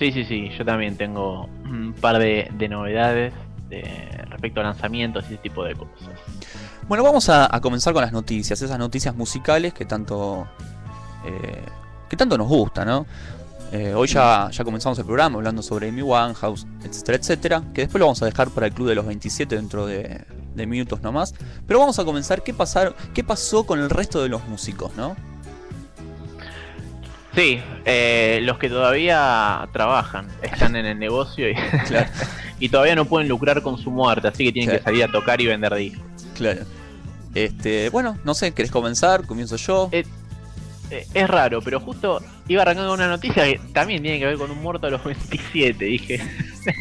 Sí, 0.00 0.12
sí, 0.12 0.24
sí, 0.24 0.50
yo 0.56 0.64
también 0.64 0.96
tengo 0.96 1.44
un 1.62 1.92
par 1.92 2.18
de, 2.18 2.50
de 2.54 2.68
novedades 2.70 3.34
de, 3.68 3.82
respecto 4.30 4.60
a 4.60 4.62
lanzamientos 4.62 5.24
y 5.24 5.34
ese 5.34 5.42
tipo 5.42 5.62
de 5.62 5.74
cosas. 5.74 6.08
Bueno, 6.88 7.04
vamos 7.04 7.28
a, 7.28 7.50
comenzar 7.60 7.92
con 7.92 8.00
las 8.00 8.10
noticias. 8.10 8.62
Esas 8.62 8.78
noticias 8.78 9.14
musicales 9.14 9.74
que 9.74 9.84
tanto. 9.84 10.48
eh, 11.26 11.66
que 12.08 12.16
tanto 12.16 12.38
nos 12.38 12.48
gusta, 12.48 12.82
¿no? 12.82 13.04
Eh, 13.72 13.92
hoy 13.92 14.08
ya, 14.08 14.48
ya 14.50 14.64
comenzamos 14.64 14.98
el 14.98 15.04
programa 15.04 15.36
hablando 15.36 15.62
sobre 15.62 15.90
Amy 15.90 16.00
Winehouse, 16.00 16.66
etcétera, 16.82 17.18
etcétera. 17.18 17.62
Que 17.74 17.82
después 17.82 18.00
lo 18.00 18.06
vamos 18.06 18.22
a 18.22 18.24
dejar 18.24 18.48
para 18.48 18.68
el 18.68 18.72
Club 18.72 18.88
de 18.88 18.94
los 18.94 19.04
27 19.04 19.54
dentro 19.54 19.84
de, 19.84 20.24
de 20.54 20.66
minutos 20.66 21.02
nomás. 21.02 21.34
Pero 21.66 21.78
vamos 21.78 21.98
a 21.98 22.06
comenzar. 22.06 22.42
¿Qué, 22.42 22.54
¿Qué 23.12 23.22
pasó 23.22 23.66
con 23.66 23.78
el 23.78 23.90
resto 23.90 24.22
de 24.22 24.30
los 24.30 24.48
músicos, 24.48 24.96
no? 24.96 25.14
Sí, 27.34 27.60
eh, 27.84 28.40
los 28.42 28.58
que 28.58 28.68
todavía 28.68 29.68
trabajan, 29.72 30.28
están 30.42 30.74
en 30.76 30.86
el 30.86 30.98
negocio 30.98 31.48
y, 31.48 31.54
Claro. 31.86 32.10
y 32.58 32.68
todavía 32.68 32.94
no 32.96 33.04
pueden 33.04 33.28
lucrar 33.28 33.62
con 33.62 33.78
su 33.78 33.90
muerte, 33.90 34.28
así 34.28 34.44
que 34.44 34.52
tienen 34.52 34.70
Claro. 34.70 34.80
que 34.80 34.84
salir 34.84 35.04
a 35.04 35.08
tocar 35.12 35.40
y 35.40 35.46
vender 35.46 35.74
discos. 35.74 36.02
Claro. 36.34 36.62
Este, 37.34 37.88
bueno, 37.90 38.18
no 38.24 38.34
sé, 38.34 38.52
¿querés 38.52 38.70
comenzar? 38.72 39.26
Comienzo 39.26 39.56
yo. 39.56 39.88
Eh, 39.92 40.04
Eh, 40.92 41.06
es 41.14 41.28
raro, 41.28 41.62
pero 41.62 41.78
justo 41.78 42.20
iba 42.48 42.62
arrancando 42.62 42.92
una 42.92 43.06
noticia 43.06 43.44
que 43.44 43.60
también 43.72 44.02
tiene 44.02 44.18
que 44.18 44.26
ver 44.26 44.36
con 44.36 44.50
un 44.50 44.60
muerto 44.60 44.88
a 44.88 44.90
los 44.90 45.04
27. 45.04 45.84
Dije, 45.84 46.20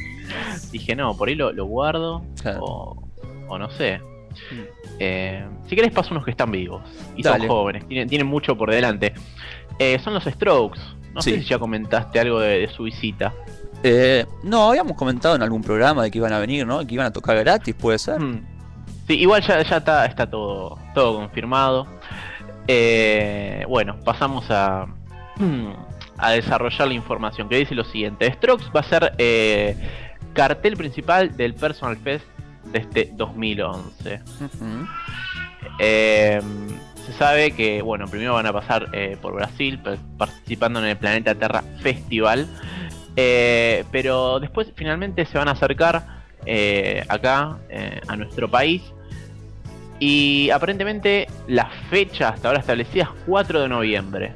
dije 0.72 0.96
no, 0.96 1.16
por 1.16 1.30
ahí 1.30 1.36
lo, 1.36 1.52
lo 1.52 1.66
guardo 1.66 2.24
Claro. 2.42 2.60
o, 2.64 3.04
o 3.48 3.58
no 3.60 3.70
sé. 3.70 4.00
Mm. 4.00 4.62
Eh, 5.00 5.46
si 5.68 5.76
querés 5.76 5.92
paso 5.92 6.10
unos 6.12 6.26
que 6.26 6.32
están 6.32 6.50
vivos 6.50 6.82
y 7.16 7.22
Dale. 7.22 7.40
son 7.40 7.48
jóvenes, 7.50 7.88
tienen, 7.88 8.10
tienen 8.10 8.26
mucho 8.26 8.58
por 8.58 8.72
delante. 8.72 9.14
Eh, 9.80 9.98
son 10.04 10.14
los 10.14 10.24
Strokes. 10.26 10.80
No 11.14 11.22
Sí. 11.22 11.32
sé 11.32 11.40
si 11.40 11.46
ya 11.46 11.58
comentaste 11.60 12.20
algo 12.20 12.40
de, 12.40 12.60
de 12.60 12.68
su 12.70 12.84
visita. 12.84 13.34
Eh, 13.82 14.26
no, 14.44 14.70
habíamos 14.70 14.96
comentado 14.98 15.36
en 15.36 15.42
algún 15.42 15.62
programa 15.64 16.04
de 16.04 16.12
que 16.12 16.18
iban 16.20 16.34
a 16.34 16.40
venir, 16.40 16.68
¿no? 16.68 16.86
Que 16.86 16.94
iban 16.94 17.08
a 17.08 17.12
tocar 17.12 17.38
gratis, 17.38 17.74
puede 17.74 17.98
ser. 17.98 18.20
Mm. 18.20 18.46
Sí, 19.08 19.16
igual 19.20 19.42
ya, 19.42 19.62
ya 19.64 19.78
está, 19.78 20.06
está 20.06 20.30
todo, 20.30 20.78
todo 20.94 21.16
confirmado. 21.16 21.88
Eh, 22.68 23.66
bueno, 23.68 23.96
pasamos 24.06 24.46
a, 24.52 24.86
a 26.18 26.32
desarrollar 26.32 26.88
la 26.88 26.94
información 26.94 27.50
que 27.50 27.56
dice 27.58 27.74
lo 27.74 27.84
siguiente. 27.86 28.32
Strokes 28.34 28.66
va 28.76 28.82
a 28.82 28.84
ser 28.84 29.14
eh, 29.18 29.76
cartel 30.34 30.78
principal 30.78 31.36
del 31.36 31.56
Personal 31.56 31.98
Fest 31.98 32.26
de 32.66 32.80
este 32.80 33.12
2011. 33.16 34.22
Ujú. 34.42 34.88
Eh, 35.80 36.42
se 37.12 37.18
sabe 37.18 37.52
que, 37.52 37.82
bueno, 37.82 38.06
primero 38.08 38.34
van 38.34 38.46
a 38.46 38.54
pasar 38.54 38.88
eh, 38.94 39.18
por 39.22 39.34
Brasil, 39.34 39.80
pa- 39.80 39.98
participando 40.18 40.80
en 40.80 40.86
el 40.86 40.98
Planeta 40.98 41.36
Terra 41.36 41.64
Festival. 41.82 42.48
Eh, 43.16 43.84
pero 43.92 44.40
después 44.40 44.72
finalmente 44.76 45.26
se 45.26 45.38
van 45.38 45.48
a 45.48 45.52
acercar 45.52 46.06
eh, 46.46 47.04
acá, 47.08 47.58
eh, 47.70 48.00
a 48.08 48.16
nuestro 48.16 48.50
país. 48.50 48.82
Y 50.00 50.50
aparentemente 50.52 51.28
la 51.48 51.70
fecha 51.90 52.30
hasta 52.30 52.48
ahora 52.48 52.62
establecida 52.62 53.04
es 53.04 53.10
4 53.26 53.62
de 53.62 53.68
noviembre. 53.70 54.34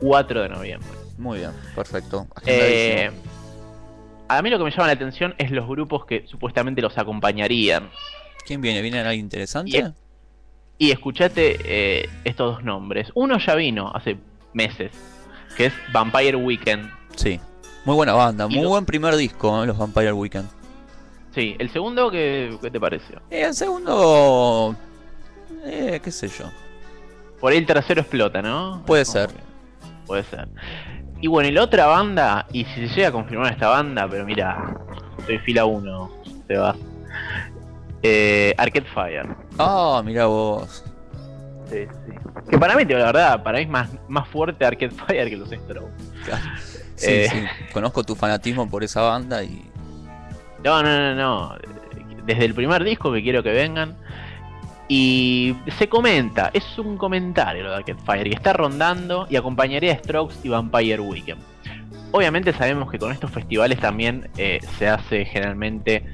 4 0.00 0.42
de 0.42 0.48
noviembre. 0.48 0.88
Muy 1.18 1.38
bien, 1.38 1.52
perfecto. 1.74 2.26
A 4.28 4.42
mí 4.42 4.50
lo 4.50 4.58
que 4.58 4.64
me 4.64 4.70
llama 4.70 4.86
la 4.88 4.92
atención 4.94 5.34
es 5.38 5.50
los 5.52 5.68
grupos 5.68 6.04
que 6.04 6.24
supuestamente 6.26 6.82
los 6.82 6.98
acompañarían. 6.98 7.90
¿Quién 8.44 8.60
viene? 8.60 8.82
¿Viene 8.82 8.98
alguien 9.00 9.20
interesante? 9.26 9.70
Y- 10.78 10.90
escuchate 10.90 11.58
eh, 11.64 12.08
estos 12.24 12.56
dos 12.56 12.64
nombres. 12.64 13.10
Uno 13.14 13.38
ya 13.38 13.54
vino 13.54 13.90
hace 13.94 14.16
meses, 14.52 14.92
que 15.56 15.66
es 15.66 15.72
Vampire 15.92 16.36
Weekend. 16.36 16.90
Sí. 17.16 17.40
Muy 17.84 17.94
buena 17.94 18.14
banda, 18.14 18.48
muy 18.48 18.66
buen 18.66 18.84
primer 18.84 19.14
disco, 19.16 19.62
¿eh? 19.62 19.66
los 19.66 19.78
Vampire 19.78 20.12
Weekend. 20.12 20.48
Sí, 21.34 21.54
el 21.58 21.70
segundo, 21.70 22.10
¿qué, 22.10 22.56
qué 22.60 22.70
te 22.70 22.80
pareció? 22.80 23.20
Y 23.30 23.36
el 23.36 23.54
segundo. 23.54 24.74
Eh, 25.64 26.00
qué 26.02 26.10
sé 26.10 26.28
yo. 26.28 26.46
Por 27.40 27.52
ahí 27.52 27.58
el 27.58 27.66
tercero 27.66 28.00
explota, 28.00 28.40
¿no? 28.42 28.82
Puede 28.86 29.04
ser. 29.04 29.28
que- 29.28 29.46
Puede 30.06 30.24
ser. 30.24 30.48
Y 31.20 31.26
bueno, 31.28 31.48
y 31.48 31.52
la 31.52 31.62
otra 31.64 31.86
banda, 31.86 32.46
y 32.52 32.64
si 32.64 32.88
se 32.88 32.94
llega 32.94 33.08
a 33.08 33.12
confirmar 33.12 33.52
esta 33.52 33.68
banda, 33.68 34.06
pero 34.08 34.24
mira, 34.24 34.76
estoy 35.18 35.38
fila 35.38 35.64
1, 35.64 36.10
te 36.46 36.56
vas. 36.56 36.76
Eh, 38.08 38.54
Arcade 38.56 38.86
Fire. 38.86 39.26
Ah, 39.58 40.00
mira 40.04 40.26
vos. 40.26 40.84
Sí, 41.68 41.84
sí. 42.06 42.12
Que 42.50 42.58
para 42.58 42.76
mí, 42.76 42.84
la 42.84 43.06
verdad, 43.06 43.42
para 43.42 43.58
mí 43.58 43.64
es 43.64 43.68
más, 43.70 43.90
más 44.08 44.28
fuerte 44.28 44.64
Arcade 44.64 44.90
Fire 45.06 45.28
que 45.28 45.36
los 45.36 45.48
Strokes. 45.48 46.04
Claro. 46.24 46.44
Sí, 46.94 47.10
Eh. 47.10 47.28
sí. 47.30 47.72
Conozco 47.72 48.04
tu 48.04 48.14
fanatismo 48.14 48.68
por 48.70 48.84
esa 48.84 49.02
banda 49.02 49.42
y. 49.42 49.68
No, 50.64 50.82
no, 50.82 50.88
no, 50.88 51.14
no. 51.14 51.54
Desde 52.24 52.44
el 52.44 52.54
primer 52.54 52.82
disco 52.84 53.12
que 53.12 53.22
quiero 53.22 53.42
que 53.42 53.50
vengan. 53.52 53.96
Y 54.88 55.56
se 55.78 55.88
comenta, 55.88 56.50
es 56.54 56.78
un 56.78 56.96
comentario 56.96 57.64
lo 57.64 57.70
de 57.70 57.76
Arcade 57.76 57.98
Fire, 58.06 58.28
que 58.28 58.36
está 58.36 58.52
rondando 58.52 59.26
y 59.28 59.34
acompañaría 59.34 59.92
a 59.94 59.98
Strokes 59.98 60.36
y 60.44 60.48
Vampire 60.48 61.00
Weekend. 61.00 61.42
Obviamente 62.12 62.52
sabemos 62.52 62.88
que 62.92 62.98
con 63.00 63.10
estos 63.10 63.32
festivales 63.32 63.80
también 63.80 64.30
eh, 64.38 64.60
se 64.78 64.88
hace 64.88 65.24
generalmente 65.24 66.04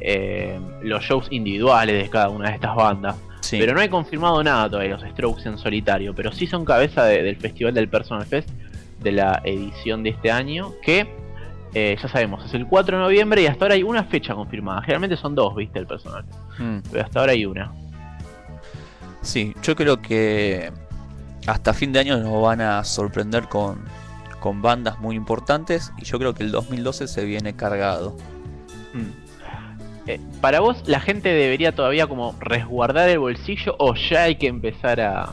eh, 0.00 0.58
los 0.82 1.02
shows 1.04 1.26
individuales 1.30 2.02
de 2.02 2.10
cada 2.10 2.28
una 2.28 2.48
de 2.50 2.54
estas 2.56 2.74
bandas. 2.74 3.16
Sí. 3.40 3.58
Pero 3.58 3.74
no 3.74 3.80
he 3.80 3.88
confirmado 3.90 4.42
nada 4.44 4.68
todavía 4.68 4.96
los 4.96 5.02
Strokes 5.10 5.48
en 5.48 5.58
solitario, 5.58 6.14
pero 6.14 6.30
sí 6.32 6.46
son 6.46 6.64
cabeza 6.64 7.04
de- 7.04 7.22
del 7.22 7.36
festival 7.36 7.74
del 7.74 7.88
Personal 7.88 8.24
Fest 8.26 8.48
de 9.00 9.12
la 9.12 9.40
edición 9.44 10.02
de 10.02 10.10
este 10.10 10.30
año, 10.30 10.72
que 10.82 11.18
eh, 11.72 11.96
ya 12.02 12.08
sabemos, 12.08 12.44
es 12.44 12.52
el 12.54 12.66
4 12.66 12.96
de 12.98 13.02
noviembre 13.04 13.42
y 13.42 13.46
hasta 13.46 13.64
ahora 13.64 13.74
hay 13.76 13.82
una 13.84 14.04
fecha 14.04 14.34
confirmada. 14.34 14.82
Generalmente 14.82 15.16
son 15.16 15.34
dos, 15.36 15.54
viste, 15.54 15.78
el 15.78 15.86
Personal 15.86 16.24
Fest, 16.24 16.38
Mm. 16.60 16.78
pero 16.90 17.04
hasta 17.04 17.20
ahora 17.20 17.32
hay 17.32 17.46
una. 17.46 17.72
Sí, 19.22 19.54
yo 19.62 19.76
creo 19.76 20.00
que 20.02 20.70
hasta 21.46 21.72
fin 21.72 21.92
de 21.92 22.00
año 22.00 22.16
nos 22.18 22.42
van 22.42 22.60
a 22.60 22.84
sorprender 22.84 23.48
con, 23.48 23.80
con 24.40 24.60
bandas 24.62 24.98
muy 24.98 25.14
importantes 25.16 25.92
y 25.98 26.04
yo 26.04 26.18
creo 26.18 26.34
que 26.34 26.42
el 26.42 26.50
2012 26.52 27.06
se 27.08 27.24
viene 27.24 27.54
cargado. 27.54 28.16
Eh, 30.14 30.20
Para 30.40 30.60
vos, 30.60 30.78
¿la 30.86 31.00
gente 31.00 31.28
debería 31.28 31.74
todavía 31.74 32.06
como 32.06 32.34
resguardar 32.40 33.08
el 33.08 33.18
bolsillo 33.18 33.76
o 33.78 33.94
ya 33.94 34.24
hay 34.24 34.36
que 34.36 34.46
empezar 34.48 35.00
a, 35.00 35.30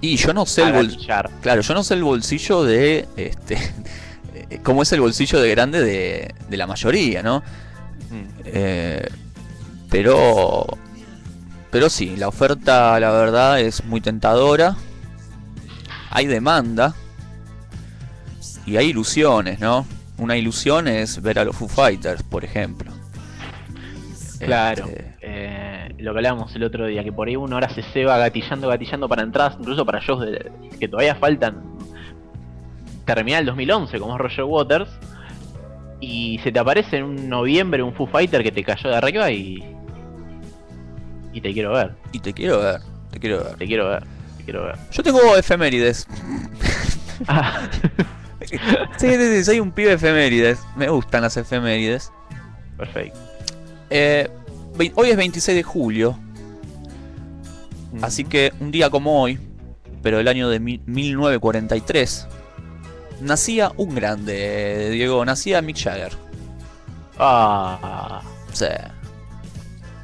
Y 0.00 0.16
yo 0.16 0.32
no 0.32 0.46
sé 0.46 0.62
el 0.62 0.72
bol- 0.72 0.88
gatillar? 0.88 1.30
claro, 1.42 1.60
yo 1.62 1.74
no 1.74 1.82
sé 1.84 1.94
el 1.94 2.02
bolsillo 2.04 2.62
de 2.64 3.06
este 3.16 3.54
eh, 4.34 4.60
cómo 4.62 4.82
es 4.82 4.92
el 4.92 5.00
bolsillo 5.00 5.40
de 5.40 5.50
grande 5.50 5.82
de, 5.82 6.34
de 6.48 6.56
la 6.56 6.66
mayoría, 6.66 7.22
¿no? 7.22 7.40
Mm. 8.10 8.40
Eh, 8.46 9.06
pero 9.90 10.66
pero 11.70 11.88
sí, 11.90 12.16
la 12.16 12.28
oferta 12.28 12.98
la 12.98 13.10
verdad 13.12 13.60
es 13.60 13.84
muy 13.84 14.00
tentadora. 14.00 14.76
Hay 16.10 16.26
demanda 16.26 16.94
y 18.66 18.76
hay 18.76 18.88
ilusiones, 18.88 19.60
¿no? 19.60 19.86
Una 20.18 20.36
ilusión 20.36 20.88
es 20.88 21.22
ver 21.22 21.38
a 21.38 21.44
los 21.44 21.54
Foo 21.56 21.68
Fighters, 21.68 22.22
por 22.24 22.44
ejemplo. 22.44 22.92
Claro, 24.46 24.86
Este, 24.86 25.14
eh, 25.20 25.94
lo 25.98 26.12
que 26.12 26.18
hablábamos 26.18 26.54
el 26.56 26.64
otro 26.64 26.86
día, 26.86 27.04
que 27.04 27.12
por 27.12 27.28
ahí 27.28 27.36
uno 27.36 27.56
ahora 27.56 27.68
se 27.68 27.82
ceba 27.82 28.16
gatillando, 28.18 28.68
gatillando 28.68 29.08
para 29.08 29.22
entradas, 29.22 29.56
incluso 29.60 29.84
para 29.84 30.00
shows 30.00 30.24
de- 30.24 30.50
que 30.78 30.88
todavía 30.88 31.14
faltan 31.14 31.62
terminar 33.04 33.40
el 33.40 33.46
2011, 33.46 33.98
como 33.98 34.14
es 34.14 34.18
Roger 34.20 34.44
Waters, 34.44 34.90
y 36.00 36.38
se 36.42 36.52
te 36.52 36.58
aparece 36.58 36.98
en 36.98 37.04
un 37.04 37.28
noviembre 37.28 37.82
un 37.82 37.92
Foo 37.92 38.06
Fighter 38.06 38.42
que 38.42 38.50
te 38.52 38.64
cayó 38.64 38.88
de 38.90 38.96
arriba 38.96 39.30
y. 39.30 39.76
y 41.32 41.40
te 41.40 41.52
quiero 41.52 41.72
ver, 41.72 41.92
y 42.12 42.20
te 42.20 42.32
quiero 42.32 42.60
ver, 42.60 42.80
te 43.10 43.18
quiero 43.20 43.44
ver. 43.44 43.54
te 43.56 43.66
quiero 43.66 43.88
ver, 43.88 44.02
te 44.38 44.44
quiero 44.44 44.64
ver. 44.64 44.76
Yo 44.90 45.02
tengo 45.02 45.36
efemérides. 45.36 46.06
Ah, 47.28 47.68
Sí, 48.96 49.06
sí, 49.14 49.16
sí, 49.36 49.44
soy 49.44 49.60
un 49.60 49.70
pibe 49.72 49.92
efemérides. 49.92 50.64
Me 50.74 50.88
gustan 50.88 51.20
las 51.20 51.36
efemérides. 51.36 52.10
perfecto. 52.78 53.18
Eh, 53.90 54.28
hoy 54.94 55.10
es 55.10 55.16
26 55.16 55.56
de 55.56 55.62
julio, 55.62 56.18
así 58.02 58.24
que 58.24 58.52
un 58.60 58.70
día 58.70 58.90
como 58.90 59.22
hoy, 59.22 59.38
pero 60.02 60.18
del 60.18 60.28
año 60.28 60.48
de 60.48 60.60
mi- 60.60 60.80
1943, 60.86 62.26
nacía 63.20 63.72
un 63.76 63.94
grande, 63.94 64.90
Diego, 64.90 65.24
nacía 65.24 65.60
Mick 65.62 65.78
Jagger. 65.82 66.12
Ah, 67.18 68.22
Sí. 68.52 68.66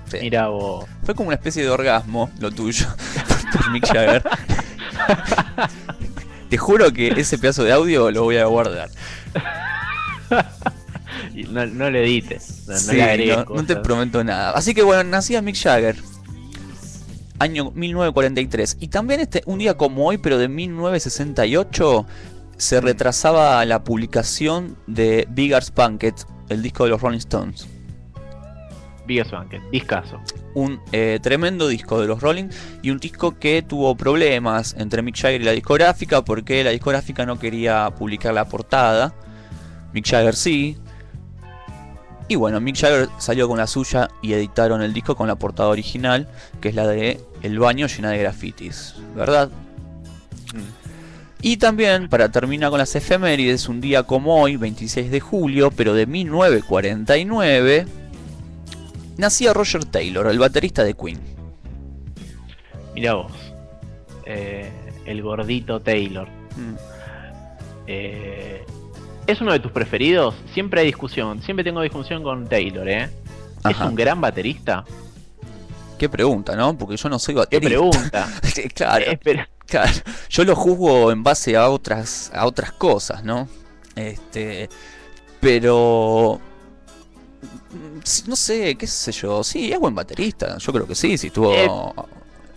Sí. 0.09 0.19
mira 0.21 0.47
vos. 0.49 0.85
Fue 1.05 1.15
como 1.17 1.29
una 1.29 1.35
especie 1.37 1.65
de 1.65 1.71
orgasmo 1.71 2.31
lo 2.39 2.51
tuyo 2.53 2.87
por 3.53 3.71
Mick 3.71 3.87
Jagger. 3.87 4.23
Te 6.51 6.59
juro 6.59 6.93
que 6.93 7.09
ese 7.09 7.39
pedazo 7.39 7.65
de 7.65 7.73
audio 7.73 8.11
lo 8.13 8.23
voy 8.23 8.37
a 8.37 8.45
guardar. 8.47 8.89
No, 11.45 11.67
no 11.67 11.91
le 11.91 12.05
edites, 12.05 12.65
no, 12.67 12.73
no 12.73 12.79
Sí, 12.79 12.97
le 12.97 13.03
agregues 13.03 13.37
no, 13.37 13.55
no 13.57 13.67
te 13.67 13.77
prometo 13.77 14.25
nada. 14.25 14.53
Así 14.53 14.75
que 14.75 14.83
bueno, 14.83 15.05
nacía 15.05 15.43
Mick 15.43 15.57
Jagger. 15.57 15.97
Año 17.39 17.71
1943. 17.73 18.79
Y 18.81 18.89
también 18.89 19.21
este, 19.21 19.43
un 19.47 19.59
día 19.59 19.77
como 19.77 20.07
hoy, 20.07 20.19
pero 20.19 20.39
de 20.39 20.49
1968, 20.49 22.07
se 22.57 22.81
retrasaba 22.81 23.65
la 23.67 23.85
publicación 23.85 24.77
de 24.87 25.27
Bigger's 25.31 25.73
Banquet, 25.75 26.15
el 26.49 26.63
disco 26.63 26.85
de 26.85 26.91
los 26.91 27.01
Rolling 27.03 27.19
Stones. 27.19 27.69
Biggest 29.07 29.31
Banquet, 29.31 29.63
discaso. 29.71 30.21
Un 30.55 30.81
eh, 30.93 31.19
tremendo 31.23 31.69
disco 31.69 32.01
de 32.01 32.09
los 32.09 32.21
Rolling 32.21 32.49
y 32.83 32.91
un 32.91 32.99
disco 32.99 33.39
que 33.39 33.63
tuvo 33.63 33.95
problemas 33.97 34.75
entre 34.79 35.03
Mick 35.03 35.17
Jagger 35.17 35.41
y 35.41 35.45
la 35.45 35.53
discográfica 35.53 36.25
porque 36.25 36.65
la 36.65 36.71
discográfica 36.71 37.25
no 37.25 37.39
quería 37.39 37.91
publicar 37.97 38.35
la 38.35 38.47
portada. 38.49 39.15
Mick 39.93 40.07
Jagger 40.09 40.35
sí. 40.35 40.77
Y 42.29 42.35
bueno, 42.35 42.61
Mick 42.61 42.77
Jagger 42.77 43.09
salió 43.19 43.47
con 43.49 43.59
la 43.59 43.67
suya 43.67 44.09
y 44.21 44.33
editaron 44.33 44.83
el 44.83 44.93
disco 44.93 45.15
con 45.15 45.29
la 45.29 45.37
portada 45.37 45.69
original, 45.69 46.29
que 46.61 46.71
es 46.71 46.75
la 46.75 46.87
de 46.89 47.21
El 47.43 47.59
baño 47.59 47.87
llena 47.87 48.11
de 48.11 48.19
grafitis, 48.19 48.97
¿verdad? 49.15 49.51
Y 51.43 51.59
también, 51.59 52.09
para 52.09 52.31
terminar 52.31 52.71
con 52.71 52.79
las 52.79 52.97
efemérides, 52.97 53.69
un 53.69 53.81
día 53.81 54.03
como 54.03 54.41
hoy, 54.43 54.57
26 54.57 55.11
de 55.11 55.21
julio, 55.21 55.71
pero 55.71 55.95
de 55.95 56.07
1949, 56.07 57.87
nacía 59.17 59.53
Roger 59.53 59.85
Taylor, 59.85 60.27
el 60.27 60.39
baterista 60.39 60.83
de 60.83 60.95
Queen. 60.95 61.21
Mira 62.95 63.15
vos. 63.15 63.33
Eh, 64.25 64.73
el 65.05 65.23
gordito 65.23 65.79
Taylor. 65.79 66.27
Mm. 66.57 66.75
Eh, 67.87 68.65
¿Es 69.27 69.41
uno 69.41 69.53
de 69.53 69.61
tus 69.61 69.73
preferidos? 69.73 70.35
Siempre 70.55 70.81
hay 70.81 70.87
discusión. 70.87 71.43
Siempre 71.43 71.65
tengo 71.65 71.81
discusión 71.83 72.23
con 72.23 72.49
Taylor, 72.49 72.89
¿eh? 72.89 73.11
¿Es 73.69 73.79
un 73.81 73.95
gran 73.97 74.21
baterista? 74.21 74.85
Qué 75.99 76.09
pregunta, 76.09 76.55
¿no? 76.55 76.77
Porque 76.79 76.97
yo 76.97 77.09
no 77.09 77.19
soy 77.19 77.35
¿Qué 77.35 77.39
baterista. 77.41 77.69
pregunta? 77.69 78.29
claro, 78.75 79.05
Eh, 79.05 79.19
pero- 79.23 79.45
claro. 79.67 79.93
Yo 80.29 80.45
lo 80.45 80.55
juzgo 80.55 81.11
en 81.11 81.23
base 81.23 81.57
a 81.57 81.69
otras, 81.71 82.31
a 82.35 82.47
otras 82.47 82.71
cosas, 82.73 83.25
¿no? 83.25 83.49
Este, 83.97 84.69
pero 85.41 86.39
mm, 87.73 88.29
no 88.29 88.37
sé, 88.37 88.77
qué 88.77 88.87
sé 88.87 89.11
yo. 89.11 89.43
Sí, 89.43 89.73
es 89.73 89.79
buen 89.81 89.95
baterista. 89.95 90.59
Yo 90.59 90.73
creo 90.73 90.87
que 90.87 90.95
sí, 90.95 91.19
si 91.19 91.29
estuvo 91.29 91.53
Eh, 91.53 91.69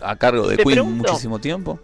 a 0.02 0.16
cargo 0.18 0.48
de 0.48 0.58
Queen 0.58 0.70
pregunto- 0.70 1.10
muchísimo 1.10 1.40
tiempo. 1.40 1.80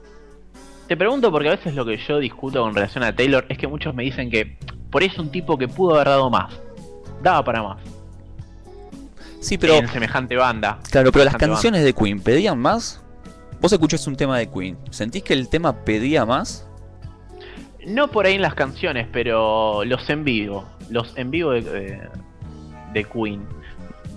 Te 0.88 0.95
pregunto 0.95 1.32
porque 1.32 1.48
a 1.49 1.52
veces 1.52 1.74
lo 1.74 1.84
que 1.86 1.98
yo 1.98 2.20
discuto 2.20 2.62
con 2.62 2.76
relación 2.76 3.03
a 3.03 3.16
Taylor 3.16 3.45
es 3.49 3.57
que 3.57 3.68
muchos 3.68 3.95
me 3.95 4.03
dicen 4.03 4.30
que 4.30 4.57
por 4.91 5.02
ahí 5.02 5.07
es 5.07 5.18
un 5.18 5.32
tipo 5.32 5.57
que 5.57 5.68
pudo 5.68 5.95
haber 5.95 6.07
dado 6.10 6.30
más. 6.30 6.53
Daba 7.24 7.44
para 7.44 7.64
más. 7.64 7.78
Sí, 9.40 9.57
pero 9.57 9.76
en 9.76 9.88
semejante 9.88 10.36
banda. 10.36 10.80
claro, 10.91 11.12
pero 11.12 11.26
las 11.26 11.36
canciones 11.36 11.84
de 11.84 11.94
Queen 11.94 12.20
pedían 12.22 12.60
más. 12.60 13.02
Vos 13.62 13.72
escuchás 13.72 14.06
un 14.07 14.16
tema 14.16 14.38
de 14.38 14.49
Queen, 14.49 14.78
¿sentís 14.91 15.24
que 15.24 15.34
el 15.34 15.49
tema 15.49 15.74
pedía 15.86 16.26
más? 16.26 16.68
No 17.88 18.10
por 18.10 18.26
ahí 18.26 18.36
en 18.36 18.41
las 18.41 18.53
canciones, 18.56 19.07
pero 19.12 19.84
los 19.86 20.10
en 20.10 20.24
vivo. 20.24 20.66
Los 20.90 21.16
en 21.18 21.30
vivo 21.32 21.52
de, 21.52 21.62
de- 21.62 22.10
de 22.94 23.03
Queen. 23.03 23.45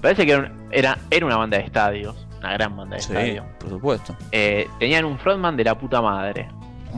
Parece 0.00 0.24
que 0.26 0.32
era, 0.32 0.40
un- 0.42 0.68
era, 0.70 0.98
era 1.10 1.26
una 1.26 1.36
banda 1.36 1.58
de 1.58 1.64
estadios. 1.64 2.26
Una 2.38 2.52
gran 2.52 2.76
banda 2.76 2.96
de 2.96 3.02
Sí, 3.02 3.12
por 3.58 3.68
supuesto. 3.70 4.16
Eh, 4.32 4.66
tenían 4.78 5.04
un 5.04 5.18
frontman 5.18 5.56
de 5.56 5.64
la 5.64 5.76
puta 5.78 6.00
madre. 6.00 6.48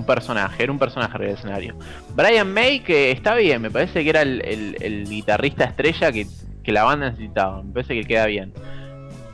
Un 0.00 0.06
personaje, 0.06 0.62
era 0.62 0.72
un 0.72 0.78
personaje 0.78 1.18
del 1.18 1.30
escenario. 1.30 1.76
Brian 2.14 2.52
May, 2.52 2.80
que 2.80 3.10
está 3.10 3.34
bien, 3.34 3.60
me 3.60 3.70
parece 3.70 4.02
que 4.02 4.10
era 4.10 4.22
el, 4.22 5.04
guitarrista 5.08 5.64
estrella 5.64 6.10
que, 6.10 6.26
que 6.62 6.72
la 6.72 6.84
banda 6.84 7.10
necesitaba. 7.10 7.62
Me 7.62 7.72
parece 7.72 7.94
que 7.94 8.04
queda 8.04 8.26
bien. 8.26 8.52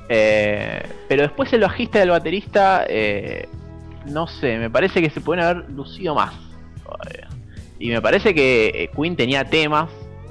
Eh, 0.09 0.82
pero 1.09 1.22
después 1.22 1.52
el 1.52 1.60
bajista 1.60 1.98
y 1.98 2.02
el 2.02 2.10
baterista, 2.10 2.84
eh, 2.88 3.48
no 4.06 4.26
sé, 4.26 4.59
me 4.59 4.70
parece 4.70 5.01
que 5.01 5.10
se 5.10 5.20
pueden 5.20 5.44
haber 5.44 5.70
lucido 5.70 6.14
más. 6.14 6.34
todavía. 6.84 7.28
Y 7.78 7.90
me 7.90 8.01
parece 8.01 8.34
que 8.34 8.72
eh, 8.74 8.90
Queen 8.97 9.16
tenía 9.16 9.44
temas, 9.44 9.88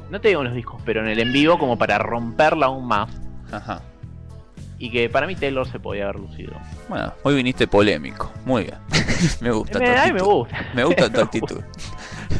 no 0.09 0.19
te 0.19 0.29
digo 0.29 0.41
en 0.41 0.47
los 0.47 0.55
discos, 0.55 0.81
pero 0.85 1.01
en 1.01 1.07
el 1.07 1.19
en 1.19 1.31
vivo 1.31 1.57
como 1.57 1.77
para 1.77 1.97
romperla 1.97 2.65
aún 2.65 2.87
más. 2.87 3.09
Ajá. 3.51 3.81
Y 4.77 4.91
que 4.91 5.09
para 5.09 5.25
mí 5.25 5.35
Taylor 5.35 5.67
se 5.67 5.79
podía 5.79 6.03
haber 6.05 6.17
lucido. 6.17 6.53
Bueno, 6.89 7.13
hoy 7.23 7.35
viniste 7.35 7.65
polémico. 7.67 8.31
Muy 8.45 8.63
bien. 8.63 8.75
me 9.41 9.51
gusta. 9.51 9.79
tu 9.79 9.85
Me, 9.85 9.97
a 9.97 10.05
mí 10.05 10.11
me 10.13 10.19
actitud. 10.19 10.25
gusta. 10.33 10.65
Me 10.73 10.83
gusta 10.83 11.09
tu 11.11 11.21
actitud. 11.21 11.61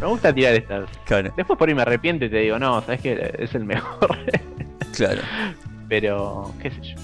Me 0.02 0.08
gusta 0.08 0.34
tirar 0.34 0.54
estas. 0.56 0.90
Claro, 1.06 1.34
Después 1.38 1.58
por 1.58 1.70
ahí 1.70 1.76
me 1.76 1.82
arrepiento 1.84 2.26
y 2.26 2.30
te 2.30 2.38
digo, 2.38 2.60
no, 2.60 2.82
sabes 2.82 3.02
que 3.02 3.36
es 3.40 3.56
el 3.56 3.64
mejor. 3.64 4.18
claro. 4.96 5.22
Pero, 5.88 6.54
qué 6.62 6.72
sé 6.72 6.82
yo. 6.82 6.96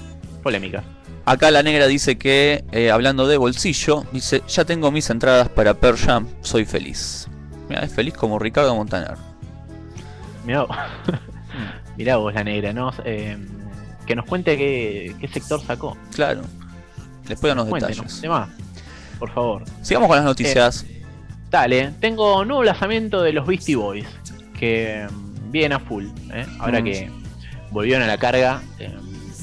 Polémica. 0.44 0.84
Acá 1.26 1.52
la 1.52 1.64
negra 1.64 1.88
dice 1.88 2.18
que, 2.18 2.66
eh, 2.72 2.90
hablando 2.92 3.28
de 3.28 3.38
bolsillo, 3.38 4.04
dice, 4.12 4.42
ya 4.48 4.66
tengo 4.66 4.92
mis 4.92 5.10
entradas 5.12 5.50
para 5.50 5.76
Pearl 5.76 5.98
Jam, 5.98 6.28
soy 6.42 6.66
feliz. 6.66 7.28
Mira, 7.70 7.84
es 7.84 7.94
feliz 7.94 8.16
como 8.16 8.40
Ricardo 8.40 8.76
Montaner. 8.76 9.16
Mirá 10.46 10.64
vos. 10.64 10.76
Mirá 11.96 12.18
vos 12.18 12.34
la 12.34 12.44
negra, 12.44 12.74
¿no? 12.74 12.92
Eh, 13.06 13.38
que 14.06 14.16
nos 14.16 14.26
cuente 14.26 14.58
qué, 14.58 15.16
qué 15.20 15.28
sector 15.28 15.62
sacó. 15.62 15.98
Claro. 16.16 16.42
Después 17.28 17.54
Cuéntenos, 17.54 17.96
detalles. 17.98 18.22
de 18.22 18.30
más, 18.30 18.50
por 19.20 19.32
favor. 19.32 19.64
Sigamos 19.82 20.08
con 20.08 20.18
las 20.18 20.26
noticias. 20.26 20.86
Dale, 21.50 21.92
tengo 22.00 22.44
nuevo 22.46 22.64
lanzamiento 22.64 23.22
de 23.22 23.34
los 23.34 23.46
Beastie 23.46 23.76
Boys, 23.76 24.08
que 24.58 25.06
mm, 25.10 25.52
viene 25.52 25.76
a 25.76 25.80
full, 25.80 26.06
¿eh? 26.34 26.46
ahora 26.60 26.82
Mm. 26.82 26.84
que 26.84 27.12
volvieron 27.72 28.04
a 28.04 28.08
la 28.08 28.18
carga, 28.18 28.62
eh, 28.80 28.94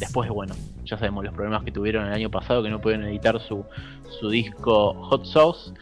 después 0.00 0.28
de, 0.28 0.34
bueno, 0.34 0.54
ya 0.84 0.96
sabemos 0.98 1.24
los 1.24 1.34
problemas 1.34 1.64
que 1.64 1.70
tuvieron 1.72 2.06
el 2.06 2.12
año 2.14 2.30
pasado, 2.30 2.62
que 2.62 2.70
no 2.70 2.80
pudieron 2.80 3.06
editar 3.06 3.38
su, 3.40 3.64
su 4.20 4.30
disco 4.30 4.94
Hot 4.94 5.24
Sauce, 5.26 5.72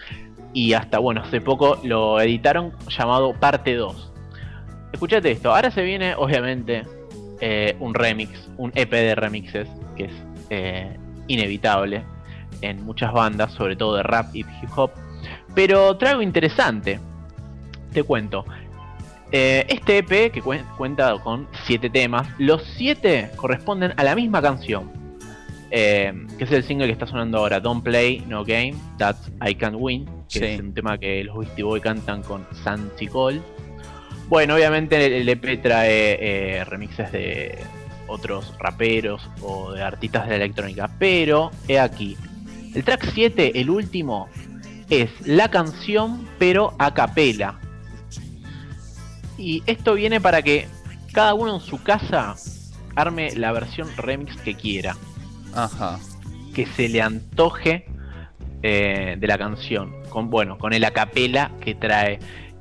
y 0.52 0.72
hasta, 0.72 0.98
bueno, 0.98 1.22
hace 1.22 1.40
poco 1.40 1.78
lo 1.84 2.20
editaron 2.20 2.72
llamado 2.88 3.32
Parte 3.34 3.74
2. 3.74 4.12
Escuchate 4.92 5.30
esto, 5.32 5.54
ahora 5.54 5.70
se 5.70 5.82
viene, 5.82 6.14
obviamente, 6.16 6.82
eh, 7.40 7.76
un 7.80 7.94
remix, 7.94 8.48
un 8.56 8.72
EP 8.74 8.90
de 8.90 9.14
remixes, 9.14 9.68
que 9.96 10.04
es 10.04 10.12
eh, 10.50 10.96
inevitable 11.26 12.02
en 12.62 12.84
muchas 12.84 13.12
bandas, 13.12 13.52
sobre 13.52 13.76
todo 13.76 13.96
de 13.96 14.02
rap 14.02 14.34
y 14.34 14.40
hip 14.40 14.70
hop. 14.76 14.90
Pero 15.54 15.96
trae 15.96 16.12
algo 16.12 16.22
interesante. 16.22 16.98
Te 17.92 18.02
cuento. 18.02 18.44
Eh, 19.32 19.66
este 19.68 19.98
EP 19.98 20.30
que 20.30 20.40
cuen- 20.42 20.64
cuenta 20.76 21.14
con 21.18 21.48
7 21.64 21.90
temas, 21.90 22.28
los 22.38 22.62
7 22.76 23.30
corresponden 23.36 23.92
a 23.96 24.04
la 24.04 24.14
misma 24.14 24.40
canción. 24.42 24.90
eh, 25.72 26.12
que 26.38 26.44
es 26.44 26.52
el 26.52 26.62
single 26.62 26.86
que 26.86 26.92
está 26.92 27.08
sonando 27.08 27.38
ahora, 27.38 27.58
Don't 27.58 27.82
Play 27.82 28.22
No 28.28 28.44
Game, 28.44 28.76
That 28.98 29.16
I 29.44 29.56
Can't 29.56 29.74
Win, 29.76 30.04
que 30.30 30.38
Sí. 30.38 30.44
es 30.44 30.60
un 30.60 30.72
tema 30.72 30.96
que 30.96 31.24
los 31.24 31.36
Beastie 31.38 31.64
Boys 31.64 31.82
cantan 31.82 32.22
con 32.22 32.46
Santi 32.62 33.08
Cole. 33.08 33.42
Bueno, 34.28 34.54
obviamente 34.54 35.20
el, 35.20 35.28
EP 35.28 35.62
trae 35.62 36.18
eh, 36.58 36.64
remixes 36.64 37.12
de 37.12 37.58
otros 38.08 38.54
raperos 38.58 39.28
o 39.40 39.72
de 39.72 39.82
artistas 39.82 40.24
de 40.24 40.30
la 40.30 40.44
electrónica, 40.44 40.90
pero 40.98 41.50
he 41.68 41.78
aquí, 41.78 42.16
el 42.74 42.84
track 42.84 43.08
7, 43.12 43.60
el 43.60 43.70
último, 43.70 44.28
es 44.90 45.10
la 45.26 45.50
canción 45.50 46.28
pero 46.38 46.74
a 46.78 46.92
capela. 46.94 47.60
Y 49.38 49.62
esto 49.66 49.94
viene 49.94 50.20
para 50.20 50.42
que 50.42 50.66
cada 51.12 51.34
uno 51.34 51.54
en 51.54 51.60
su 51.60 51.82
casa 51.82 52.34
arme 52.94 53.34
la 53.36 53.52
versión 53.52 53.88
remix 53.96 54.36
que 54.38 54.54
quiera, 54.54 54.96
Ajá. 55.54 55.98
que 56.54 56.66
se 56.66 56.88
le 56.88 57.02
antoje 57.02 57.86
eh, 58.62 59.16
de 59.18 59.26
la 59.26 59.38
canción, 59.38 59.92
con 60.08 60.30
bueno, 60.30 60.58
con 60.58 60.72
el 60.72 60.84
a 60.84 60.90
capela 60.90 61.52
que 61.60 61.74
trae. 61.74 62.18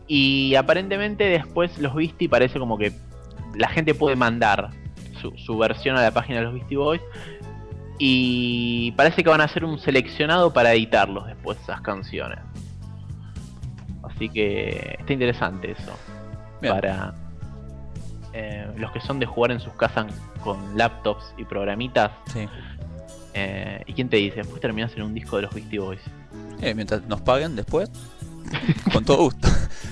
Y 0.07 0.56
aparentemente 0.56 1.23
después 1.26 1.77
los 1.80 1.95
Beastie 1.95 2.30
parece 2.30 2.60
como 2.60 2.77
que 2.77 2.94
la 3.56 3.69
gente 3.69 3.94
puede 3.95 4.15
mandar 4.15 4.69
su, 5.22 5.32
su 5.38 5.57
versión 5.57 5.98
a 5.98 6.02
la 6.02 6.11
página 6.11 6.40
de 6.40 6.45
los 6.45 6.53
Beastie 6.53 6.77
Boys. 6.77 7.02
Y 7.98 8.91
parece 8.98 9.23
que 9.23 9.30
van 9.30 9.41
a 9.41 9.45
hacer 9.45 9.64
un 9.64 9.80
seleccionado 9.80 10.52
para 10.52 10.73
editarlos 10.73 11.26
después 11.27 11.57
esas 11.61 11.82
canciones. 11.82 12.40
Así 14.03 14.30
que 14.30 14.98
está 14.99 15.14
interesante 15.14 15.72
eso. 15.72 15.98
Bien. 16.61 16.73
Para 16.73 17.14
eh, 18.34 18.68
los 18.77 18.91
que 18.91 18.99
son 18.99 19.19
de 19.19 19.26
jugar 19.26 19.52
en 19.52 19.60
sus 19.61 19.73
casas 19.73 20.07
con 20.44 20.77
laptops 20.77 21.34
y 21.38 21.45
programitas. 21.45 22.11
Sí. 22.26 22.48
eh, 23.34 23.82
¿Y 23.86 23.94
quién 23.94 24.10
te 24.10 24.18
dice? 24.18 24.38
Después 24.38 24.61
terminás 24.61 24.94
en 24.95 25.03
un 25.03 25.14
disco 25.14 25.38
de 25.38 25.44
los 25.44 25.53
Beastie 25.53 25.80
Boys. 25.80 26.02
Eh, 26.61 26.73
mientras 26.73 27.06
nos 27.07 27.22
paguen 27.22 27.56
después, 27.56 27.90
con 28.93 29.03
todo 29.05 29.23
gusto. 29.23 29.47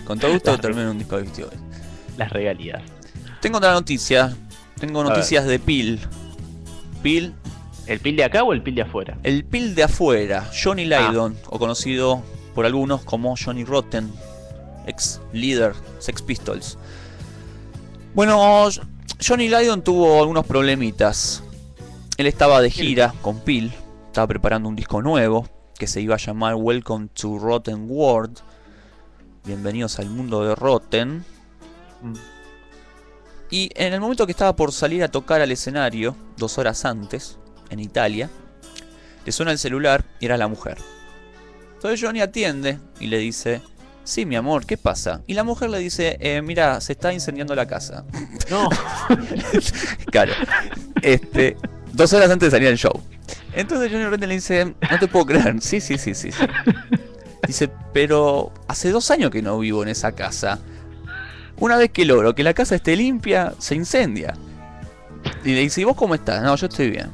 Con 0.06 0.20
todo 0.20 0.34
gusto 0.34 0.58
termino 0.60 0.92
un 0.92 0.98
disco 0.98 1.18
de 1.18 1.24
Boys. 1.24 1.48
Las 2.18 2.32
regalías. 2.32 2.82
Tengo 3.42 3.58
otra 3.58 3.74
noticia. 3.74 4.36
Tengo 4.80 5.04
noticias 5.04 5.46
de 5.46 5.60
Pil. 5.60 6.00
Pil, 7.02 7.34
¿El 7.86 8.00
pil 8.00 8.16
de 8.16 8.24
acá 8.24 8.44
o 8.44 8.54
el 8.54 8.62
pil 8.64 8.76
de 8.76 8.82
afuera? 8.84 9.18
el 9.24 9.44
Pil 9.44 9.76
de 9.76 9.84
afuera, 9.84 10.50
Johnny 10.64 10.90
Ah. 10.94 11.10
Lydon, 11.12 11.38
o 11.48 11.60
conocido 11.60 12.24
por 12.56 12.66
algunos 12.66 13.02
como 13.04 13.36
Johnny 13.36 13.66
Rotten, 13.66 14.10
ex 14.88 15.20
líder 15.34 15.74
Sex 16.00 16.22
Pistols. 16.22 16.78
Bueno, 18.14 18.70
Johnny 19.26 19.50
Lydon 19.50 19.84
tuvo 19.84 20.20
algunos 20.22 20.46
problemitas. 20.46 21.44
Él 22.18 22.28
estaba 22.28 22.62
de 22.62 22.70
gira 22.70 23.14
con 23.22 23.40
Pil, 23.42 23.74
estaba 24.08 24.28
preparando 24.28 24.70
un 24.70 24.76
disco 24.78 25.02
nuevo 25.02 25.48
que 25.84 25.88
se 25.88 26.00
iba 26.00 26.16
a 26.16 26.18
llamar 26.18 26.56
Welcome 26.56 27.10
to 27.14 27.38
Rotten 27.38 27.88
World. 27.90 28.38
Bienvenidos 29.44 30.00
al 30.00 30.06
mundo 30.10 30.42
de 30.46 30.56
Rotten. 30.56 31.26
Mm. 32.02 32.14
Y 33.50 33.70
en 33.76 33.92
el 33.92 34.00
momento 34.00 34.26
que 34.26 34.32
estaba 34.32 34.56
por 34.56 34.72
salir 34.72 35.04
a 35.04 35.10
tocar 35.10 35.42
al 35.42 35.52
escenario, 35.52 36.16
dos 36.38 36.58
horas 36.58 36.86
antes, 36.86 37.38
en 37.70 37.82
Italia, 37.82 38.30
le 39.26 39.32
suena 39.34 39.52
el 39.52 39.58
celular 39.58 40.06
y 40.22 40.26
era 40.28 40.38
la 40.38 40.48
mujer. 40.48 40.78
Entonces 41.74 42.00
Johnny 42.02 42.22
atiende 42.22 42.80
y 43.02 43.08
le 43.08 43.18
dice, 43.18 43.62
sí, 44.06 44.26
mi 44.26 44.38
amor, 44.38 44.66
¿qué 44.66 44.78
pasa? 44.78 45.20
Y 45.28 45.34
la 45.34 45.44
mujer 45.44 45.70
le 45.70 45.80
dice, 45.80 46.16
"Eh, 46.22 46.42
mira, 46.42 46.80
se 46.80 46.94
está 46.94 47.12
incendiando 47.12 47.56
la 47.56 47.68
casa. 47.68 48.06
No, 48.50 48.70
Claro. 50.14 50.32
Este, 51.02 51.58
dos 51.94 52.12
horas 52.14 52.30
antes 52.30 52.48
de 52.52 52.58
salir 52.58 52.68
al 52.70 52.78
show. 52.78 52.92
Entonces 53.54 53.90
Johnny 53.92 54.06
Rotten 54.06 54.28
le 54.30 54.36
dice, 54.36 54.66
no 54.92 55.00
te 55.00 55.08
puedo 55.08 55.26
creer. 55.26 55.56
Sí, 55.62 55.80
sí, 55.80 55.98
sí, 55.98 56.14
sí. 56.14 56.32
sí". 56.32 56.44
Dice, 57.48 57.70
pero 57.94 58.54
hace 58.70 58.90
dos 58.92 59.12
años 59.12 59.30
que 59.30 59.42
no 59.42 59.60
vivo 59.60 59.84
en 59.84 59.90
esa 59.90 60.14
casa. 60.14 60.60
Una 61.60 61.78
vez 61.78 61.92
que 61.92 62.06
logro 62.06 62.34
que 62.34 62.44
la 62.44 62.54
casa 62.54 62.76
esté 62.76 62.96
limpia, 62.96 63.54
se 63.60 63.76
incendia. 63.76 64.34
Y 65.44 65.54
le 65.54 65.60
dice, 65.62 65.82
¿y 65.82 65.84
vos 65.84 65.96
cómo 65.96 66.16
estás? 66.16 66.42
No, 66.42 66.56
yo 66.56 66.68
estoy 66.68 66.90
bien. 66.90 67.10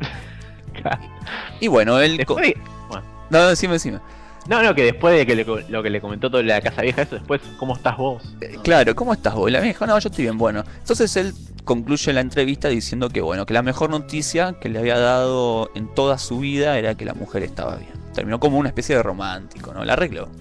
Y 1.60 1.68
bueno, 1.68 2.00
él... 2.00 2.16
después 2.16 2.42
de- 2.46 2.56
bueno, 2.88 3.04
No, 3.30 3.38
no, 3.40 3.48
decime, 3.48 3.74
decime. 3.74 3.98
No, 4.50 4.62
no, 4.64 4.74
que 4.74 4.82
después 4.82 5.16
de 5.16 5.24
que 5.24 5.36
le 5.36 5.44
lo 5.68 5.82
que 5.82 5.90
le 5.90 6.00
comentó 6.00 6.28
todo 6.28 6.42
la 6.42 6.60
casa 6.60 6.82
vieja, 6.82 7.02
eso 7.02 7.14
después, 7.14 7.40
¿cómo 7.56 7.76
estás 7.76 7.96
vos? 7.96 8.34
Eh, 8.40 8.58
Claro, 8.64 8.96
¿cómo 8.96 9.12
estás 9.12 9.32
vos? 9.34 9.48
Y 9.48 9.52
la 9.52 9.60
vieja 9.60 9.74
dijo, 9.74 9.86
no, 9.86 9.96
yo 9.98 10.08
estoy 10.08 10.24
bien, 10.24 10.36
bueno. 10.36 10.64
Entonces 10.78 11.16
él 11.16 11.32
concluye 11.64 12.12
la 12.12 12.20
entrevista 12.20 12.68
diciendo 12.68 13.10
que, 13.10 13.20
bueno, 13.20 13.46
que 13.46 13.54
la 13.54 13.62
mejor 13.62 13.90
noticia 13.90 14.54
que 14.60 14.68
le 14.68 14.80
había 14.80 14.98
dado 14.98 15.70
en 15.76 15.94
toda 15.94 16.18
su 16.18 16.40
vida 16.40 16.76
era 16.78 16.96
que 16.96 17.04
la 17.04 17.14
mujer 17.14 17.44
estaba 17.44 17.76
bien. 17.76 17.92
Terminó 18.12 18.40
como 18.40 18.58
una 18.58 18.68
especie 18.70 18.96
de 18.96 19.04
romántico, 19.04 19.72
¿no? 19.72 19.84
La 19.84 19.92
arregló. 19.92 20.28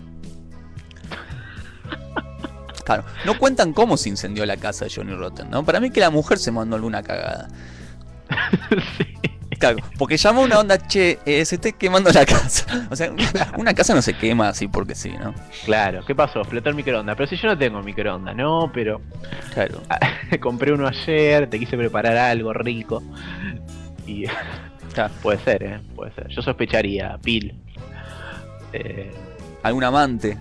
Claro, 2.83 3.03
no 3.23 3.37
cuentan 3.37 3.71
cómo 3.73 3.97
se 3.97 4.09
incendió 4.09 4.43
la 4.47 4.57
casa 4.57 4.85
de 4.85 4.91
Johnny 4.91 5.13
Rotten, 5.13 5.51
¿no? 5.51 5.63
Para 5.63 5.79
mí 5.79 5.91
que 5.91 5.99
la 5.99 6.09
mujer 6.09 6.39
se 6.39 6.51
mandó 6.51 6.75
alguna 6.75 7.03
cagada. 7.03 7.47
Sí. 8.97 9.18
Claro, 9.59 9.77
porque 9.97 10.15
llamó 10.15 10.41
una 10.41 10.57
onda, 10.57 10.77
che, 10.77 11.19
eh, 11.25 11.43
se 11.43 11.55
está 11.55 11.71
quemando 11.73 12.09
la 12.11 12.25
casa. 12.25 12.87
O 12.89 12.95
sea, 12.95 13.11
una, 13.57 13.73
casa 13.73 13.93
no 13.93 14.01
se 14.01 14.13
quema 14.13 14.47
así 14.47 14.69
porque 14.69 14.95
sí, 14.95 15.11
¿no? 15.11 15.33
Claro, 15.65 16.03
¿qué 16.05 16.15
pasó? 16.15 16.39
Explotó 16.39 16.69
el 16.69 16.75
microondas. 16.75 17.15
Pero 17.17 17.29
si 17.29 17.35
yo 17.35 17.49
no 17.49 17.57
tengo 17.57 17.83
microondas, 17.83 18.35
no, 18.35 18.71
pero 18.73 19.01
Claro. 19.53 19.81
compré 20.39 20.71
uno 20.71 20.87
ayer, 20.87 21.49
te 21.49 21.59
quise 21.59 21.75
preparar 21.75 22.15
algo 22.17 22.53
rico. 22.53 23.03
Y 24.07 24.25
Claro. 24.93 25.13
puede 25.21 25.39
ser, 25.39 25.63
¿eh? 25.63 25.79
Puede 25.93 26.13
ser. 26.13 26.29
Yo 26.29 26.41
sospecharía, 26.41 27.17
Pil. 27.21 27.53
Eh, 28.71 29.11
algún 29.63 29.83
amante, 29.83 30.37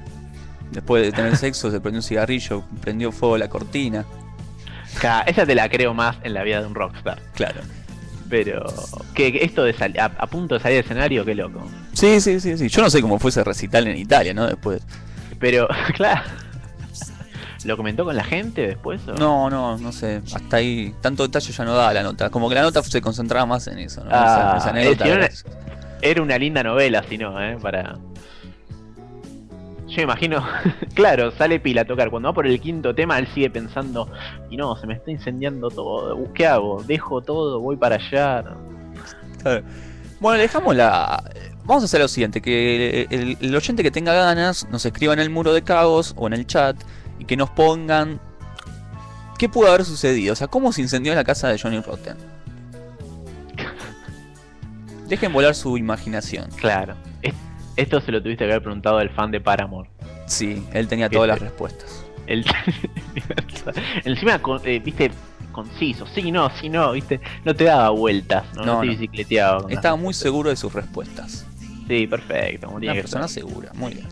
después 0.71 1.03
de 1.03 1.11
tener 1.11 1.37
sexo, 1.37 1.73
se 1.73 1.81
prendió 1.81 1.99
un 1.99 2.05
cigarrillo, 2.05 2.63
prendió 2.81 3.11
fuego 3.11 3.37
la 3.37 3.49
cortina. 3.49 4.05
esa 5.27 5.45
te 5.45 5.55
la 5.57 5.69
creo 5.69 5.93
más 5.93 6.19
en 6.23 6.35
la 6.35 6.45
vida 6.45 6.61
de 6.61 6.67
un 6.69 6.75
rockstar. 6.77 7.21
Claro. 7.35 7.63
Pero 8.29 8.65
que 9.15 9.33
que 9.33 9.45
esto 9.45 9.65
de 9.65 9.75
a, 9.99 10.05
a 10.05 10.27
punto 10.27 10.55
de 10.55 10.61
salir 10.61 10.77
del 10.77 10.85
escenario, 10.85 11.25
qué 11.25 11.35
loco. 11.35 11.67
Sí, 11.95 12.21
sí, 12.21 12.41
sí, 12.41 12.57
sí. 12.59 12.69
Yo 12.69 12.83
no 12.83 12.91
sé 12.91 13.01
cómo 13.01 13.19
fue 13.19 13.31
ese 13.31 13.43
recital 13.45 13.87
en 13.87 13.97
Italia, 13.97 14.35
¿no? 14.35 14.47
Después. 14.47 14.83
Pero, 15.39 15.69
claro. 15.95 16.23
¿Lo 17.65 17.77
comentó 17.77 18.05
con 18.05 18.15
la 18.17 18.23
gente 18.25 18.67
después? 18.67 19.01
o? 19.09 19.15
No, 19.15 19.51
no, 19.51 19.77
no 19.79 19.91
sé. 19.93 20.23
Hasta 20.33 20.59
ahí, 20.59 20.95
tanto 21.01 21.25
detalle 21.25 21.53
ya 21.53 21.65
no 21.65 21.75
daba 21.75 21.93
la 21.93 22.03
nota. 22.05 22.31
Como 22.31 22.49
que 22.49 22.55
la 22.55 22.63
nota 22.63 22.83
se 22.85 23.01
concentraba 23.01 23.47
más 23.47 23.67
en 23.67 23.81
eso, 23.81 24.05
¿no? 24.05 24.11
Ah, 24.13 24.55
esa, 24.57 24.59
esa 24.59 24.71
anécdota. 24.71 25.07
era- 25.09 25.29
Era 26.01 26.23
una 26.23 26.39
linda 26.39 26.63
novela, 26.63 27.03
si 27.09 27.19
no, 27.19 27.43
¿eh? 27.43 27.57
Para. 27.61 27.97
Yo 29.99 30.07
me 30.07 30.13
imagino, 30.13 30.47
claro, 30.95 31.33
sale 31.33 31.59
Pila 31.59 31.81
a 31.81 31.85
tocar. 31.85 32.09
Cuando 32.09 32.29
va 32.29 32.33
por 32.33 32.47
el 32.47 32.61
quinto 32.61 32.95
tema, 32.95 33.19
él 33.19 33.27
sigue 33.35 33.51
pensando: 33.51 34.09
Y 34.49 34.57
no, 34.57 34.77
se 34.77 34.87
me 34.87 34.95
está 34.95 35.11
incendiando 35.11 35.71
todo. 35.71 36.33
¿Qué 36.35 36.47
hago? 36.47 36.85
¿Dejo 36.85 37.21
todo? 37.21 37.59
¿Voy 37.59 37.77
para 37.77 37.97
allá? 37.97 38.45
Claro. 39.43 39.65
Bueno, 40.21 40.39
dejamos 40.39 40.77
la. 40.77 41.21
Vamos 41.65 41.83
a 41.83 41.87
hacer 41.87 42.01
lo 42.01 42.07
siguiente: 42.07 42.41
que 42.41 43.09
el, 43.11 43.39
el 43.41 43.57
oyente 43.57 43.83
que 43.83 43.91
tenga 43.91 44.15
ganas 44.15 44.69
nos 44.71 44.87
escriba 44.87 45.15
en 45.15 45.19
el 45.19 45.31
muro 45.31 45.53
de 45.53 45.63
Cagos 45.63 46.15
o 46.17 46.29
en 46.29 46.35
el 46.35 46.47
chat 46.47 46.77
y 47.19 47.25
que 47.25 47.37
nos 47.37 47.51
pongan 47.51 48.21
qué 49.37 49.49
pudo 49.49 49.67
haber 49.67 49.85
sucedido. 49.85 50.33
O 50.33 50.37
sea, 50.37 50.47
cómo 50.47 50.73
se 50.73 50.81
incendió 50.81 51.13
la 51.17 51.25
casa 51.25 51.49
de 51.49 51.59
Johnny 51.59 51.81
Rotten. 51.81 52.17
Dejen 55.09 55.33
volar 55.33 55.57
su 55.57 55.77
imaginación. 55.77 56.51
Claro. 56.53 56.95
Es- 57.79 57.85
Esto 57.85 58.01
se 58.01 58.13
lo 58.13 58.23
tuviste 58.23 58.45
que 58.45 58.51
haber 58.51 58.63
preguntado 58.63 58.99
al 58.99 59.11
fan 59.11 59.31
de 59.31 59.41
Paramore. 59.41 59.89
Sí, 60.27 60.67
él 60.73 60.89
tenía 60.89 61.09
¿Qué 61.09 61.17
todas 61.17 61.29
las 61.29 61.39
respuestas. 61.41 62.05
El... 62.27 62.45
Encima, 64.05 64.41
eh, 64.65 64.81
viste, 64.85 65.11
conciso. 65.53 66.07
Sí, 66.07 66.31
no, 66.31 66.51
sí, 66.61 66.69
no, 66.69 66.93
viste. 66.93 67.21
No 67.45 67.55
te 67.55 67.65
daba 67.65 67.91
vueltas, 67.91 68.45
no, 68.55 68.65
No, 68.65 68.75
no 68.75 68.81
te 68.81 68.89
bicicleteaba. 68.89 69.67
Estaba 69.71 69.97
muy 69.97 70.13
seguro 70.13 70.51
de 70.51 70.57
sus 70.57 70.73
respuestas. 70.73 71.47
Sí, 71.87 72.07
perfecto. 72.07 72.69
Una 72.69 72.93
persona 72.93 73.29
ser. 73.29 73.43
segura, 73.45 73.71
muy 73.75 73.95
bien. 73.95 74.07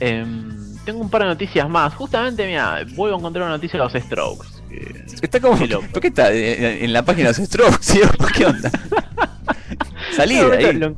Em, 0.00 0.76
tengo 0.84 1.00
un 1.00 1.10
par 1.10 1.22
de 1.22 1.28
noticias 1.28 1.68
más. 1.68 1.94
Justamente, 1.94 2.46
mira, 2.46 2.84
vuelvo 2.94 3.16
a 3.16 3.18
encontrar 3.18 3.44
una 3.44 3.54
noticia 3.54 3.78
de 3.78 3.84
los 3.84 3.92
Strokes. 4.04 4.48
Está 5.22 5.40
como. 5.40 5.56
¿Por 5.56 6.00
qué 6.00 6.08
está 6.08 6.32
eh, 6.32 6.84
en 6.84 6.92
la 6.92 7.02
página 7.04 7.32
de 7.32 7.46
Strokes? 7.46 7.78
¿sí? 7.80 8.00
¿Qué 8.36 8.46
onda? 8.46 8.70
Salí 10.12 10.36
de 10.36 10.56
ahí. 10.56 10.72
Lo, 10.74 10.94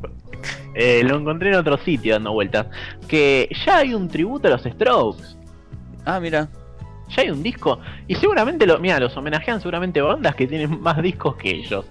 eh, 0.75 1.03
lo 1.05 1.19
encontré 1.19 1.51
en 1.51 1.57
otro 1.57 1.79
sitio 1.79 2.15
dando 2.15 2.33
vueltas. 2.33 2.67
Que 3.09 3.49
ya 3.65 3.79
hay 3.79 3.95
un 3.95 4.09
tributo 4.09 4.49
a 4.49 4.53
los 4.53 4.63
Strokes. 4.63 5.37
Ah, 6.05 6.21
mira. 6.21 6.49
Ya 7.09 7.23
hay 7.23 7.31
un 7.31 7.43
disco. 7.43 7.81
Y 8.07 8.15
seguramente, 8.15 8.67
lo, 8.67 8.79
mira, 8.79 9.01
los 9.01 9.17
homenajean 9.17 9.61
seguramente 9.61 10.01
bandas 10.01 10.35
que 10.35 10.47
tienen 10.47 10.81
más 10.81 11.03
discos 11.03 11.37
que 11.37 11.51
ellos. 11.51 11.85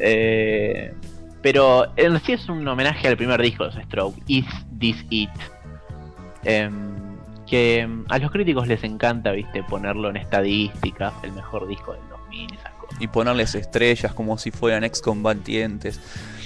Eh, 0.00 0.94
pero 1.42 1.92
en 1.96 2.18
sí 2.20 2.32
es 2.32 2.48
un 2.48 2.66
homenaje 2.66 3.08
al 3.08 3.16
primer 3.16 3.42
disco 3.42 3.64
de 3.64 3.74
los 3.74 3.84
Strokes, 3.84 4.22
Is 4.28 4.46
This 4.78 5.04
It? 5.10 5.30
Em, 6.44 6.92
que 7.46 7.86
a 8.08 8.18
los 8.18 8.30
críticos 8.30 8.68
les 8.68 8.82
encanta, 8.84 9.32
viste, 9.32 9.62
ponerlo 9.64 10.08
en 10.08 10.16
estadísticas, 10.16 11.12
el 11.22 11.32
mejor 11.32 11.66
disco 11.66 11.92
del 11.92 12.08
2000, 12.08 12.54
esas 12.54 12.62
cosas. 12.62 12.71
Y 13.00 13.08
ponerles 13.08 13.54
estrellas 13.54 14.14
como 14.14 14.38
si 14.38 14.50
fueran 14.50 14.84
excombatientes. 14.84 16.00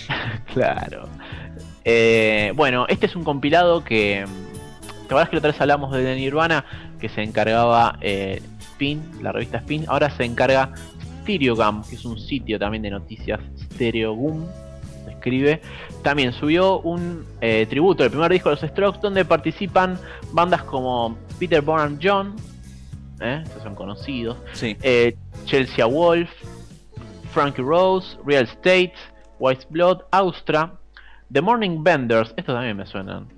Claro. 0.54 1.08
Eh, 1.84 2.52
bueno, 2.54 2.86
este 2.88 3.06
es 3.06 3.16
un 3.16 3.24
compilado 3.24 3.84
que. 3.84 4.24
¿Te 4.86 5.04
acuerdas 5.06 5.28
que 5.28 5.36
otra 5.36 5.50
vez 5.50 5.60
hablamos 5.60 5.94
de 5.94 6.14
Nirvana? 6.16 6.64
Que 7.00 7.08
se 7.08 7.22
encargaba 7.22 7.98
eh, 8.00 8.40
Spin, 8.60 9.02
la 9.22 9.32
revista 9.32 9.58
Spin. 9.58 9.84
Ahora 9.88 10.10
se 10.10 10.24
encarga 10.24 10.72
Stereogum, 11.22 11.82
que 11.82 11.96
es 11.96 12.04
un 12.04 12.18
sitio 12.18 12.58
también 12.58 12.82
de 12.82 12.90
noticias. 12.90 13.40
Stereogum 13.74 14.44
se 15.04 15.10
escribe. 15.12 15.60
También 16.02 16.32
subió 16.32 16.80
un 16.80 17.24
eh, 17.40 17.66
tributo 17.68 18.02
del 18.02 18.10
primer 18.10 18.32
disco 18.32 18.50
de 18.50 18.56
los 18.60 18.70
Strokes, 18.70 19.00
donde 19.00 19.24
participan 19.24 19.98
bandas 20.32 20.62
como 20.62 21.16
Peter 21.38 21.62
Bonham 21.62 21.98
John, 22.02 22.34
¿eh? 23.20 23.42
esos 23.44 23.62
son 23.62 23.74
conocidos. 23.74 24.38
Sí. 24.52 24.76
eh, 24.82 25.16
Chelsea 25.44 25.84
Wolf, 25.84 26.30
Frankie 27.32 27.62
Rose, 27.62 28.16
Real 28.24 28.44
Estate, 28.44 28.94
White 29.38 29.66
Blood, 29.70 30.02
Austra, 30.10 30.72
The 31.32 31.40
Morning 31.40 31.82
Benders, 31.82 32.32
estos 32.36 32.54
también 32.54 32.76
me 32.76 32.86
suenan. 32.86 33.28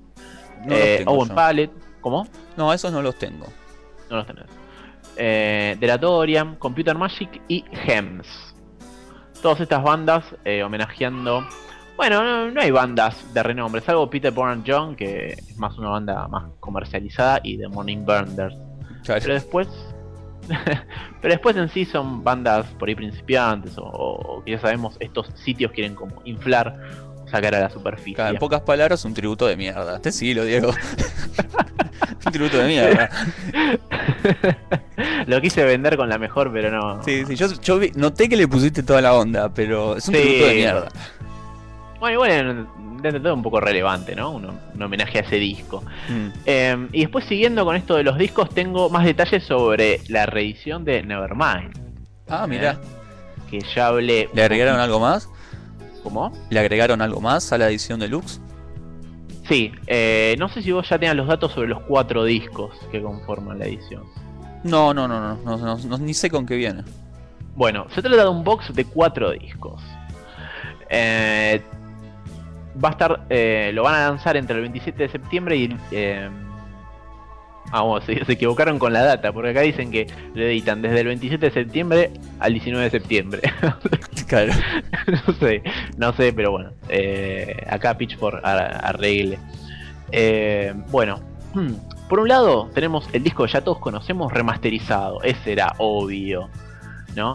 No 0.65 0.75
eh, 0.75 1.05
Owen. 1.07 1.29
Pallet, 1.35 1.71
¿cómo? 2.01 2.27
No, 2.57 2.73
esos 2.73 2.93
no 2.93 3.03
los 3.03 3.17
tengo. 3.17 3.47
No 4.11 4.17
los 4.17 4.27
tenés. 4.27 4.47
Eh, 5.17 5.77
Delatorium, 5.81 6.57
Computer 6.57 6.97
Magic 6.97 7.43
y 7.49 7.65
Hems. 7.87 8.55
Todas 9.43 9.61
estas 9.61 9.83
bandas 9.83 10.25
eh, 10.45 10.63
homenajeando. 10.63 11.47
Bueno, 11.97 12.23
no, 12.23 12.51
no 12.51 12.61
hay 12.61 12.71
bandas 12.71 13.35
de 13.35 13.43
renombre, 13.43 13.81
salvo 13.81 14.09
Peter 14.09 14.33
Bourne 14.33 14.63
John, 14.65 14.95
que 14.95 15.29
es 15.29 15.57
más 15.57 15.77
una 15.79 15.89
banda 15.89 16.29
más 16.29 16.45
comercializada, 16.61 17.41
y 17.43 17.59
The 17.59 17.69
Morning 17.69 18.05
Benders. 18.05 18.57
Claro. 19.14 19.20
Pero 19.22 19.35
después. 19.35 19.68
pero 21.20 21.35
después 21.35 21.56
en 21.56 21.68
sí 21.68 21.85
son 21.85 22.24
bandas 22.24 22.66
por 22.78 22.89
ahí 22.89 22.94
principiantes 22.94 23.76
o, 23.76 23.82
o 23.85 24.43
que 24.44 24.52
ya 24.52 24.60
sabemos, 24.60 24.97
estos 25.01 25.26
sitios 25.44 25.72
quieren 25.72 25.94
como 25.94 26.22
inflar 26.24 26.74
o 27.24 27.28
sacar 27.28 27.55
a 27.55 27.60
la 27.60 27.70
superficie. 27.70 28.14
Claro, 28.14 28.30
en 28.35 28.39
pocas 28.39 28.62
palabras, 28.62 29.05
un 29.05 29.12
tributo 29.12 29.47
de 29.47 29.56
mierda. 29.56 29.97
Este 29.97 30.10
sí, 30.12 30.32
lo 30.32 30.44
Diego. 30.44 30.70
un 32.26 32.32
tributo 32.32 32.56
de 32.59 32.66
mierda. 32.66 33.10
Lo 35.26 35.40
quise 35.40 35.64
vender 35.64 35.97
con 35.97 36.09
la 36.09 36.18
mejor, 36.18 36.52
pero 36.52 36.70
no. 36.70 37.02
Sí, 37.05 37.24
sí, 37.26 37.36
yo, 37.36 37.47
yo 37.62 37.78
vi- 37.78 37.93
noté 37.94 38.28
que 38.28 38.36
le 38.36 38.48
pusiste 38.48 38.82
toda 38.82 39.01
la 39.01 39.14
onda, 39.14 39.52
pero 39.52 39.97
es 39.97 40.09
un 40.09 40.14
Sí. 40.14 40.20
tributo 40.20 40.47
de 40.47 40.55
mierda. 40.55 40.89
Bueno, 42.01 42.15
igual 42.15 42.69
dentro 43.03 43.12
de 43.12 43.20
todo 43.20 43.35
un 43.35 43.43
poco 43.43 43.61
relevante, 43.61 44.15
¿no? 44.15 44.31
Un, 44.31 44.47
un 44.47 44.83
homenaje 44.83 45.19
a 45.19 45.20
ese 45.23 45.37
disco. 45.37 45.83
Mm. 46.09 46.29
Eh, 46.47 46.89
y 46.93 47.01
después 47.01 47.25
siguiendo 47.25 47.65
con 47.65 47.77
esto 47.77 47.97
de 47.97 48.03
los 48.03 48.19
discos, 48.19 48.51
tengo 48.51 48.91
más 48.91 49.05
detalles 49.05 49.45
sobre 49.45 50.01
la 50.09 50.27
reedición 50.27 50.85
de 50.85 51.03
Nevermind. 51.03 51.73
Ah, 52.29 52.47
mira. 52.47 52.73
¿eh? 52.73 52.77
Que 53.51 53.61
ya 53.75 53.89
hablé. 53.89 54.29
¿Le 54.33 54.43
agregaron 54.43 54.79
algo 54.81 55.01
más? 55.01 55.29
¿Cómo? 56.03 56.33
¿Le 56.51 56.61
agregaron 56.61 57.01
algo 57.03 57.20
más 57.20 57.53
a 57.53 57.59
la 57.59 57.69
edición 57.69 58.01
deluxe? 58.01 58.41
Sí, 59.49 59.73
eh, 59.87 60.37
no 60.39 60.49
sé 60.49 60.62
si 60.62 60.73
vos 60.73 60.89
ya 60.89 60.99
tenías 60.99 61.16
los 61.16 61.27
datos 61.27 61.53
sobre 61.53 61.69
los 61.69 61.81
cuatro 61.81 62.25
discos 62.25 62.75
que 62.93 63.01
conforman 63.01 63.59
la 63.59 63.65
edición. 63.65 64.03
No, 64.62 64.93
no, 64.93 65.09
no, 65.09 65.20
no, 65.20 65.37
no, 65.37 65.57
no, 65.57 65.77
no, 65.77 65.99
ni 65.99 66.12
sé 66.12 66.29
con 66.29 66.45
qué 66.45 66.57
viene. 66.57 66.85
Bueno, 67.57 67.87
se 67.95 68.03
trata 68.03 68.25
de 68.25 68.29
un 68.29 68.45
box 68.45 68.75
de 68.75 68.85
cuatro 68.85 69.31
discos. 69.31 69.83
Eh, 70.91 71.62
va 72.83 72.89
a 72.89 72.93
estar, 72.93 73.27
eh, 73.31 73.71
lo 73.75 73.83
van 73.83 73.95
a 73.95 74.09
lanzar 74.09 74.37
entre 74.37 74.57
el 74.57 74.63
27 74.63 75.03
de 75.05 75.09
septiembre 75.09 75.57
y 75.57 75.77
eh, 75.91 76.29
ah, 77.73 77.83
bueno, 77.83 78.05
se, 78.07 78.25
se 78.25 78.33
equivocaron 78.33 78.79
con 78.79 78.93
la 78.93 79.03
data, 79.05 79.33
porque 79.33 79.51
acá 79.51 79.61
dicen 79.63 79.91
que 79.91 80.07
lo 80.35 80.43
editan 80.43 80.81
desde 80.83 81.01
el 81.01 81.07
27 81.09 81.47
de 81.47 81.53
septiembre 81.53 82.11
al 82.41 82.53
19 82.55 82.85
de 82.85 82.91
septiembre. 82.91 83.41
Claro. 84.29 84.53
no 85.27 85.33
sé, 85.41 85.63
no 85.97 86.13
sé, 86.13 86.35
pero 86.35 86.51
bueno, 86.51 86.71
eh, 86.91 87.65
acá 87.67 87.97
Pitchfork 87.97 88.45
ar- 88.45 88.79
arregle. 88.85 89.39
Eh, 90.13 90.75
bueno, 90.91 91.19
hmm, 91.55 91.73
por 92.11 92.21
un 92.21 92.29
lado 92.29 92.69
tenemos 92.75 93.09
el 93.15 93.25
disco 93.25 93.47
que 93.47 93.53
ya 93.53 93.63
todos 93.63 93.79
conocemos 93.79 94.31
remasterizado, 94.31 95.23
ese 95.23 95.53
era 95.53 95.73
obvio, 95.79 96.51
¿no? 97.17 97.33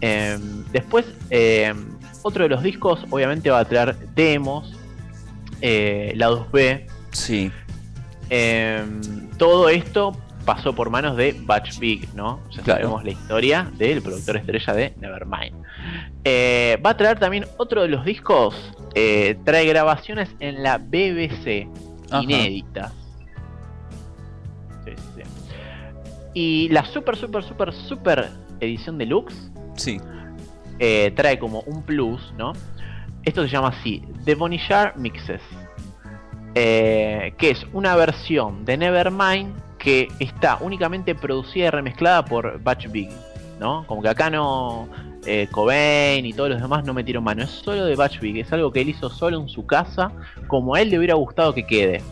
Eh, 0.00 0.38
después, 0.72 1.04
eh, 1.28 1.74
otro 2.24 2.42
de 2.42 2.48
los 2.48 2.62
discos 2.62 3.04
obviamente 3.10 3.50
va 3.50 3.60
a 3.60 3.64
traer 3.64 3.96
demos, 4.14 4.72
eh, 5.60 6.12
lados 6.16 6.50
B, 6.50 6.86
Sí. 7.12 7.52
eh, 8.30 8.82
todo 9.38 9.68
esto 9.68 10.16
pasó 10.44 10.74
por 10.74 10.90
manos 10.90 11.16
de 11.16 11.36
Batch 11.44 11.78
Big, 11.78 12.12
¿no? 12.14 12.40
Ya 12.50 12.62
Claro. 12.62 12.80
sabemos 12.82 13.04
la 13.04 13.10
historia 13.12 13.70
del 13.78 14.02
productor 14.02 14.36
estrella 14.38 14.72
de 14.74 14.94
Nevermind. 15.00 15.54
Eh, 16.24 16.78
va 16.84 16.90
a 16.90 16.96
traer 16.96 17.18
también 17.18 17.46
otro 17.58 17.82
de 17.82 17.88
los 17.88 18.04
discos, 18.04 18.54
eh, 18.94 19.36
trae 19.44 19.66
grabaciones 19.66 20.28
en 20.40 20.62
la 20.62 20.78
BBC, 20.78 21.68
Ajá. 22.10 22.22
inéditas. 22.22 22.92
Sí, 24.84 24.92
sí, 24.96 25.02
sí. 25.16 25.22
Y 26.34 26.68
la 26.70 26.84
super, 26.86 27.16
super, 27.16 27.42
super, 27.44 27.72
super 27.72 28.28
edición 28.60 28.98
deluxe 28.98 29.50
Sí. 29.76 30.00
Eh, 30.78 31.12
trae 31.16 31.38
como 31.38 31.60
un 31.60 31.82
plus, 31.82 32.32
¿no? 32.36 32.52
Esto 33.24 33.42
se 33.42 33.48
llama 33.48 33.68
así, 33.68 34.02
The 34.24 34.34
Bonishar 34.34 34.96
Mixes. 34.96 35.40
Eh, 36.54 37.34
que 37.36 37.50
es 37.50 37.66
una 37.72 37.96
versión 37.96 38.64
de 38.64 38.76
Nevermind 38.76 39.52
que 39.78 40.08
está 40.20 40.58
únicamente 40.60 41.14
producida 41.14 41.66
y 41.66 41.70
remezclada 41.70 42.24
por 42.24 42.62
Batch 42.62 42.88
Big, 42.90 43.10
¿no? 43.58 43.84
Como 43.86 44.02
que 44.02 44.08
acá 44.08 44.30
no... 44.30 44.88
eh, 45.26 45.48
Cobain 45.50 46.24
y 46.24 46.32
todos 46.32 46.50
los 46.50 46.60
demás 46.60 46.84
no 46.84 46.94
metieron 46.94 47.24
mano, 47.24 47.42
es 47.42 47.50
solo 47.50 47.84
de 47.86 47.96
Batch 47.96 48.20
Big, 48.20 48.38
es 48.38 48.52
algo 48.52 48.70
que 48.70 48.82
él 48.82 48.90
hizo 48.90 49.10
solo 49.10 49.40
en 49.40 49.48
su 49.48 49.66
casa, 49.66 50.12
como 50.46 50.74
a 50.74 50.80
él 50.80 50.90
le 50.90 50.98
hubiera 50.98 51.14
gustado 51.14 51.54
que 51.54 51.66
quede. 51.66 52.02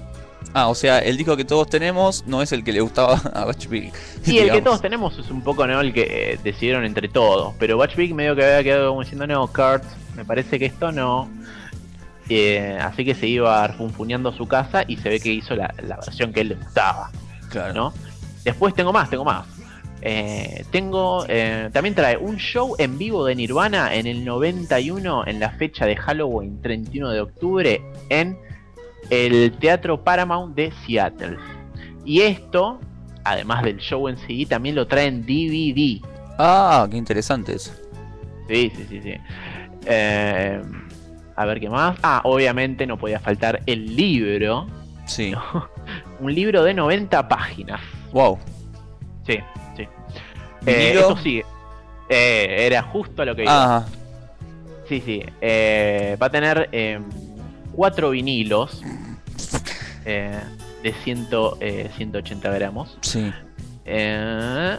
Ah, 0.55 0.69
o 0.69 0.75
sea, 0.75 0.99
el 0.99 1.17
disco 1.17 1.37
que 1.37 1.45
todos 1.45 1.69
tenemos 1.69 2.25
no 2.27 2.43
es 2.43 2.53
el 2.53 2.63
que 2.65 2.73
le 2.73 2.81
gustaba 2.81 3.15
a 3.35 3.45
Batch 3.45 3.69
Big. 3.69 3.93
Y 4.27 4.39
el 4.39 4.51
que 4.51 4.63
todos 4.63 4.81
tenemos 4.81 5.19
es 5.19 5.31
un 5.31 5.43
poco 5.43 5.67
¿no? 5.67 5.81
el 5.81 5.93
que 5.93 6.33
eh, 6.33 6.39
decidieron 6.43 6.85
entre 6.85 7.09
todos. 7.09 7.55
Pero 7.59 7.77
Batch 7.77 7.97
Big 7.97 8.15
medio 8.15 8.37
que 8.37 8.45
había 8.45 8.63
quedado 8.63 8.91
como 8.91 9.03
diciendo, 9.03 9.27
no, 9.27 9.47
Kurt, 9.47 9.85
me 10.17 10.25
parece 10.25 10.59
que 10.59 10.67
esto 10.67 10.93
no. 10.93 11.31
Eh, 12.29 12.79
así 12.81 13.05
que 13.05 13.15
se 13.15 13.27
iba 13.27 13.69
funfuneando 13.71 14.31
a 14.31 14.37
su 14.37 14.47
casa 14.47 14.85
y 14.87 14.97
se 14.97 15.09
ve 15.09 15.21
que 15.21 15.31
hizo 15.31 15.55
la, 15.55 15.75
la 15.83 15.97
versión 15.97 16.33
que 16.33 16.41
él 16.43 16.49
le 16.51 16.55
gustaba, 16.55 17.11
Claro. 17.51 17.75
¿no? 17.75 17.95
Después 18.45 18.75
tengo 18.75 18.93
más, 18.93 19.11
tengo 19.11 19.25
más. 19.25 19.47
Eh, 20.05 20.65
tengo, 20.73 21.25
eh, 21.29 21.71
también 21.73 21.95
trae 21.95 22.17
un 22.17 22.37
show 22.37 22.75
en 22.79 22.99
vivo 22.99 23.25
de 23.25 23.37
Nirvana 23.37 23.95
en 23.95 24.09
el 24.09 24.25
91 24.25 25.27
en 25.27 25.39
la 25.39 25.51
fecha 25.51 25.87
de 25.87 25.95
Halloween 25.95 26.61
31 26.61 27.11
de 27.11 27.21
octubre 27.21 27.83
en 28.09 28.37
el 29.11 29.53
Teatro 29.59 30.03
Paramount 30.03 30.55
de 30.55 30.73
Seattle. 30.85 31.37
Y 32.05 32.21
esto, 32.21 32.81
además 33.25 33.63
del 33.63 33.79
show 33.79 34.09
en 34.09 34.19
sí, 34.19 34.47
también 34.47 34.75
lo 34.75 34.87
trae 34.87 35.07
en 35.07 35.23
DVD. 35.23 36.05
Ah, 36.39 36.87
qué 36.91 36.97
interesante 36.97 37.55
eso. 37.55 37.73
Sí, 38.49 38.73
sí, 38.75 38.87
sí, 38.89 39.03
sí. 39.03 39.15
Eh, 39.87 40.63
a 41.37 41.45
ver 41.47 41.61
qué 41.61 41.69
más. 41.69 41.99
Ah, 42.03 42.21
obviamente 42.25 42.87
no 42.87 42.99
podía 42.99 43.21
faltar 43.21 43.63
el 43.67 43.97
libro. 43.97 44.67
Sí. 45.07 45.33
Un 46.21 46.35
libro 46.35 46.63
de 46.63 46.75
90 46.75 47.29
páginas. 47.29 47.81
Wow. 48.13 48.39
Sí, 49.27 49.39
sí. 49.77 49.83
Eh, 50.67 50.93
esto 50.95 51.17
sí. 51.17 51.43
Eh, 52.09 52.67
era 52.67 52.83
justo 52.83 53.23
a 53.23 53.25
lo 53.25 53.35
que 53.35 53.43
iba. 53.43 53.87
Sí, 54.89 55.01
sí. 55.01 55.23
eh, 55.41 56.17
va 56.21 56.27
a 56.27 56.31
tener 56.31 56.69
eh, 56.73 57.01
cuatro 57.75 58.11
vinilos 58.11 58.83
eh, 60.05 60.39
de 60.83 60.93
100, 60.93 61.29
eh, 61.61 61.91
180 61.97 62.51
gramos. 62.51 62.99
Sí. 63.03 63.33
Eh, 63.85 64.79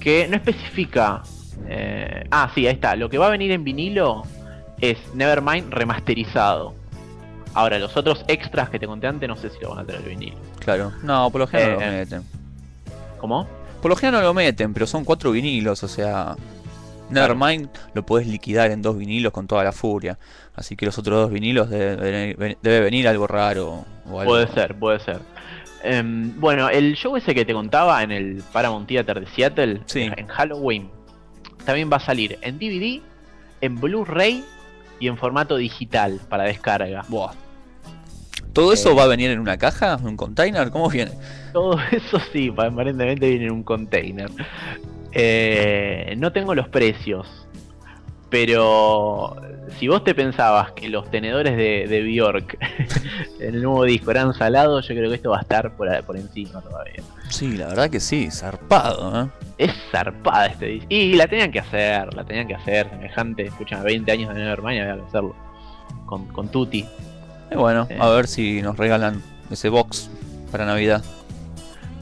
que 0.00 0.28
no 0.28 0.36
especifica. 0.36 1.22
eh, 1.68 2.24
ah, 2.30 2.50
sí, 2.54 2.66
ahí 2.66 2.74
está. 2.74 2.96
Lo 2.96 3.08
que 3.08 3.18
va 3.18 3.26
a 3.26 3.30
venir 3.30 3.50
en 3.52 3.64
vinilo 3.64 4.22
es 4.80 4.98
Nevermind 5.14 5.72
remasterizado. 5.72 6.74
Ahora, 7.52 7.78
los 7.78 7.96
otros 7.96 8.24
extras 8.28 8.70
que 8.70 8.78
te 8.78 8.86
conté 8.86 9.08
antes, 9.08 9.28
no 9.28 9.36
sé 9.36 9.50
si 9.50 9.58
lo 9.60 9.70
van 9.70 9.80
a 9.80 9.84
tener 9.84 10.02
vinilo. 10.02 10.36
Claro. 10.60 10.92
No, 11.02 11.30
por 11.30 11.40
lo 11.40 11.46
general 11.48 11.74
no 11.78 11.82
Eh, 11.84 11.86
lo 11.90 11.92
meten. 11.98 12.22
¿Cómo? 13.18 13.46
Por 13.82 13.90
lo 13.90 13.96
general 13.96 14.20
no 14.22 14.28
lo 14.28 14.34
meten, 14.34 14.72
pero 14.72 14.86
son 14.86 15.04
cuatro 15.04 15.32
vinilos, 15.32 15.82
o 15.82 15.88
sea. 15.88 16.36
Nevermind 17.10 17.68
lo 17.94 18.04
podés 18.06 18.26
liquidar 18.26 18.70
en 18.70 18.82
dos 18.82 18.96
vinilos 18.96 19.32
con 19.32 19.46
toda 19.46 19.64
la 19.64 19.72
furia. 19.72 20.18
Así 20.54 20.76
que 20.76 20.86
los 20.86 20.98
otros 20.98 21.16
dos 21.22 21.30
vinilos 21.30 21.68
debe, 21.70 22.34
venir 22.80 23.08
algo 23.08 23.26
raro 23.26 23.84
o 24.10 24.20
algo. 24.20 24.32
Puede 24.32 24.48
ser, 24.48 24.74
puede 24.78 25.00
ser. 25.00 25.20
Em, 25.82 26.38
bueno, 26.38 26.68
el 26.68 26.94
show 26.94 27.16
ese 27.16 27.34
que 27.34 27.44
te 27.44 27.52
contaba 27.54 28.02
en 28.02 28.10
el 28.12 28.42
Paramount 28.52 28.86
Theater 28.86 29.20
de 29.20 29.26
Seattle, 29.28 29.80
Sí. 29.86 30.10
en 30.14 30.26
Halloween, 30.26 30.90
también 31.64 31.90
va 31.90 31.96
a 31.96 32.00
salir 32.00 32.38
en 32.42 32.58
DVD, 32.58 33.00
en 33.62 33.80
Blu-ray 33.80 34.44
y 34.98 35.08
en 35.08 35.16
formato 35.16 35.56
digital 35.56 36.20
para 36.28 36.44
descarga. 36.44 37.04
Buah. 37.08 37.32
¿Todo 38.52 38.72
eso 38.72 38.90
Eh. 38.90 38.94
va 38.94 39.04
a 39.04 39.06
venir 39.06 39.30
en 39.30 39.38
una 39.38 39.56
caja? 39.56 39.96
¿En 39.98 40.06
un 40.06 40.16
container? 40.16 40.70
¿Cómo 40.70 40.88
viene? 40.90 41.12
Todo 41.52 41.78
eso 41.92 42.18
sí, 42.32 42.52
aparentemente 42.54 43.28
viene 43.30 43.46
en 43.46 43.52
un 43.52 43.62
container. 43.62 44.28
Eh, 45.12 46.14
no 46.18 46.32
tengo 46.32 46.54
los 46.54 46.68
precios, 46.68 47.26
pero 48.28 49.36
si 49.78 49.88
vos 49.88 50.04
te 50.04 50.14
pensabas 50.14 50.72
que 50.72 50.88
los 50.88 51.10
tenedores 51.10 51.56
de, 51.56 51.86
de 51.88 52.02
Bjork 52.02 52.56
en 53.40 53.54
el 53.54 53.62
nuevo 53.62 53.84
disco 53.84 54.10
eran 54.10 54.32
salados, 54.34 54.86
yo 54.88 54.94
creo 54.94 55.08
que 55.10 55.16
esto 55.16 55.30
va 55.30 55.38
a 55.38 55.42
estar 55.42 55.76
por, 55.76 55.88
por 56.04 56.16
encima 56.16 56.60
todavía. 56.60 57.02
Sí, 57.28 57.56
la 57.56 57.68
verdad 57.68 57.90
que 57.90 58.00
sí, 58.00 58.30
zarpado, 58.30 59.24
¿eh? 59.24 59.28
Es 59.58 59.72
zarpada 59.90 60.46
este 60.46 60.66
disco. 60.66 60.86
Y 60.88 61.14
la 61.14 61.26
tenían 61.28 61.52
que 61.52 61.60
hacer, 61.60 62.12
la 62.14 62.24
tenían 62.24 62.48
que 62.48 62.54
hacer, 62.54 62.88
semejante. 62.90 63.44
Escuchame, 63.46 63.84
20 63.84 64.10
años 64.12 64.34
de 64.34 64.40
Nevermind 64.40 64.80
había 64.80 64.96
que 64.96 65.02
hacerlo. 65.08 65.36
Con, 66.06 66.26
con 66.28 66.48
Tutti. 66.48 66.84
Y 67.52 67.54
bueno, 67.56 67.86
Eh. 67.90 67.98
a 68.00 68.08
ver 68.08 68.26
si 68.26 68.62
nos 68.62 68.76
regalan 68.76 69.22
ese 69.50 69.68
box 69.68 70.08
para 70.50 70.64
Navidad. 70.64 71.04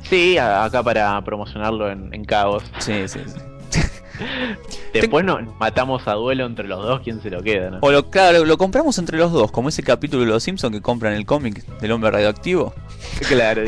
Sí, 0.09 0.39
acá 0.39 0.83
para 0.83 1.21
promocionarlo 1.23 1.91
en, 1.91 2.13
en 2.15 2.25
Cabos. 2.25 2.63
Sí, 2.79 3.07
sí, 3.09 3.21
sí. 3.27 3.81
Después 4.93 5.25
nos 5.25 5.41
matamos 5.59 6.09
a 6.09 6.15
duelo 6.15 6.47
entre 6.47 6.67
los 6.67 6.83
dos, 6.83 7.01
quién 7.05 7.23
se 7.23 7.31
lo 7.31 7.43
queda, 7.43 7.71
¿no? 7.71 7.79
O 7.83 7.93
lo, 7.93 8.11
claro, 8.11 8.45
lo 8.45 8.59
compramos 8.59 8.99
entre 8.99 9.17
los 9.19 9.31
dos, 9.33 9.53
como 9.53 9.69
ese 9.69 9.83
capítulo 9.83 10.23
de 10.25 10.29
Los 10.31 10.43
Simpsons 10.43 10.75
que 10.75 10.81
compran 10.83 11.13
el 11.13 11.25
cómic 11.27 11.65
del 11.81 11.93
hombre 11.93 12.11
radioactivo. 12.11 12.75
Claro. 13.29 13.63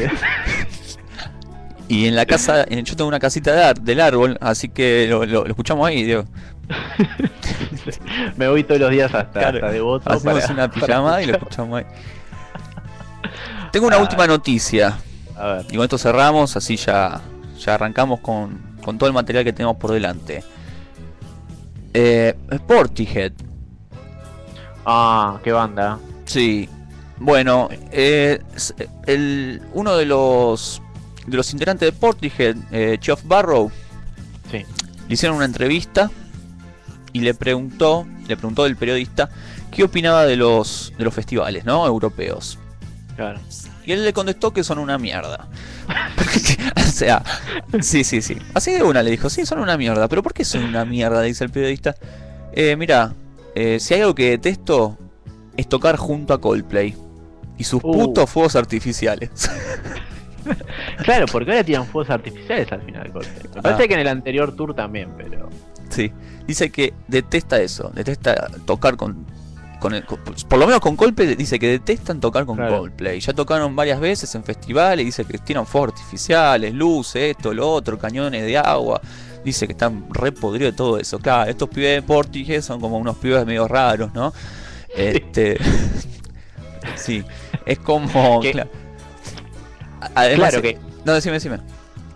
Y 1.88 2.06
en 2.06 2.14
la 2.14 2.24
casa, 2.24 2.64
en, 2.68 2.84
yo 2.84 2.94
tengo 2.96 3.08
una 3.08 3.18
casita 3.18 3.52
de 3.52 3.64
ar- 3.64 3.80
del 3.80 4.00
árbol, 4.00 4.38
así 4.40 4.68
que 4.68 5.06
lo, 5.08 5.26
lo- 5.26 5.42
lo 5.44 5.48
escuchamos 5.50 5.86
ahí, 5.88 6.04
Diego. 6.04 6.24
Me 8.36 8.48
voy 8.48 8.62
todos 8.64 8.80
los 8.80 8.90
días 8.90 9.12
hasta, 9.12 9.40
Claro, 9.40 9.56
hasta 9.58 9.70
devoto. 9.72 10.08
Hacemos 10.10 10.40
para- 10.42 10.54
una 10.54 10.68
para 10.70 10.86
pijamada 10.86 11.22
y 11.22 11.26
lo 11.26 11.32
escuchamos 11.36 11.78
ahí. 11.80 11.86
Tengo 13.72 13.86
una 13.88 13.96
Ah. 13.96 14.02
última 14.02 14.26
noticia. 14.26 14.98
A 15.40 15.46
ver. 15.54 15.66
Y 15.70 15.76
con 15.76 15.84
esto 15.84 15.98
cerramos, 15.98 16.56
así 16.56 16.76
ya, 16.76 17.20
ya 17.58 17.74
arrancamos 17.74 18.20
con, 18.20 18.58
con 18.84 18.98
todo 18.98 19.08
el 19.08 19.14
material 19.14 19.44
que 19.44 19.52
tenemos 19.52 19.76
por 19.76 19.90
delante. 19.92 20.44
Eh, 21.94 22.34
Portihead, 22.66 23.32
Ah, 24.84 25.38
qué 25.42 25.52
banda. 25.52 25.98
sí. 26.24 26.68
Bueno, 27.22 27.68
eh, 27.92 28.40
el, 29.06 29.60
uno 29.74 29.94
de 29.94 30.06
los, 30.06 30.80
de 31.26 31.36
los 31.36 31.52
integrantes 31.52 31.92
de 31.92 31.98
Portihead, 31.98 32.56
eh, 32.72 32.98
Geoff 32.98 33.20
Barrow, 33.24 33.70
Sí. 34.50 34.64
le 35.06 35.14
hicieron 35.14 35.36
una 35.36 35.44
entrevista 35.44 36.10
y 37.12 37.20
le 37.20 37.34
preguntó, 37.34 38.06
le 38.26 38.38
preguntó 38.38 38.64
el 38.64 38.74
periodista 38.74 39.28
qué 39.70 39.84
opinaba 39.84 40.24
de 40.24 40.36
los, 40.36 40.94
de 40.96 41.04
los 41.04 41.12
festivales, 41.12 41.66
¿no? 41.66 41.86
Europeos. 41.86 42.58
Claro. 43.16 43.38
Y 43.84 43.92
él 43.92 44.04
le 44.04 44.12
contestó 44.12 44.52
que 44.52 44.62
son 44.62 44.78
una 44.78 44.98
mierda. 44.98 45.48
o 46.76 46.80
sea, 46.80 47.22
sí, 47.80 48.04
sí, 48.04 48.20
sí. 48.22 48.36
Así 48.54 48.72
de 48.72 48.82
una 48.82 49.02
le 49.02 49.10
dijo, 49.10 49.30
sí, 49.30 49.46
son 49.46 49.58
una 49.60 49.76
mierda. 49.76 50.06
¿Pero 50.08 50.22
por 50.22 50.34
qué 50.34 50.44
son 50.44 50.64
una 50.64 50.84
mierda? 50.84 51.22
Dice 51.22 51.44
el 51.44 51.50
periodista. 51.50 51.94
Eh, 52.52 52.76
mira, 52.76 53.14
eh, 53.54 53.78
si 53.80 53.94
hay 53.94 54.00
algo 54.00 54.14
que 54.14 54.30
detesto 54.30 54.98
es 55.56 55.68
tocar 55.68 55.96
junto 55.96 56.34
a 56.34 56.40
Coldplay. 56.40 56.94
Y 57.58 57.64
sus 57.64 57.82
Uh. 57.84 57.92
putos 57.92 58.28
fuegos 58.30 58.56
artificiales. 58.56 59.30
Claro, 61.04 61.26
porque 61.30 61.50
ahora 61.50 61.62
tiran 61.62 61.86
fuegos 61.86 62.10
artificiales 62.10 62.72
al 62.72 62.80
final 62.82 63.02
del 63.04 63.12
corte. 63.12 63.30
Me 63.54 63.62
parece 63.62 63.84
Ah. 63.84 63.88
que 63.88 63.94
en 63.94 64.00
el 64.00 64.08
anterior 64.08 64.56
tour 64.56 64.74
también, 64.74 65.10
pero. 65.16 65.48
sí. 65.90 66.10
Dice 66.46 66.70
que 66.70 66.94
detesta 67.06 67.60
eso. 67.60 67.92
Detesta 67.94 68.48
tocar 68.64 68.96
con... 68.96 69.24
con 69.80 69.94
el- 69.94 70.04
con- 70.04 70.18
por 70.22 70.58
lo 70.58 70.66
menos 70.66 70.80
con 70.80 70.94
Coldplay 70.96 71.34
dice 71.34 71.58
que 71.58 71.66
detestan 71.68 72.20
tocar 72.20 72.44
con 72.46 72.56
Claro. 72.56 72.78
Coldplay. 72.78 73.18
Ya 73.18 73.32
tocaron 73.32 73.74
varias 73.74 73.98
veces 73.98 74.32
en 74.34 74.44
festivales. 74.44 75.04
Dice 75.04 75.24
que 75.24 75.38
tiran 75.38 75.66
fuegos 75.66 75.94
artificiales, 75.94 76.72
luces, 76.74 77.36
esto, 77.36 77.52
lo 77.52 77.68
otro, 77.72 77.98
cañones 77.98 78.42
de 78.44 78.56
agua. 78.58 79.00
Dice 79.44 79.66
que 79.66 79.72
están 79.72 80.04
re 80.10 80.32
podridos 80.32 80.72
de 80.72 80.76
todo 80.76 80.98
eso. 80.98 81.18
Claro, 81.18 81.50
estos 81.50 81.68
pibes 81.70 81.96
de 81.96 82.02
Portige 82.02 82.60
son 82.62 82.80
como 82.80 82.98
unos 82.98 83.16
pibes 83.16 83.44
medio 83.46 83.66
raros, 83.66 84.12
¿no? 84.14 84.32
Este. 84.94 85.56
sí, 86.96 87.24
es 87.66 87.78
como. 87.78 88.40
Que- 88.40 88.66
Además, 90.14 90.50
claro 90.50 90.62
que. 90.62 90.78
No, 91.04 91.14
decime, 91.14 91.34
decime. 91.34 91.58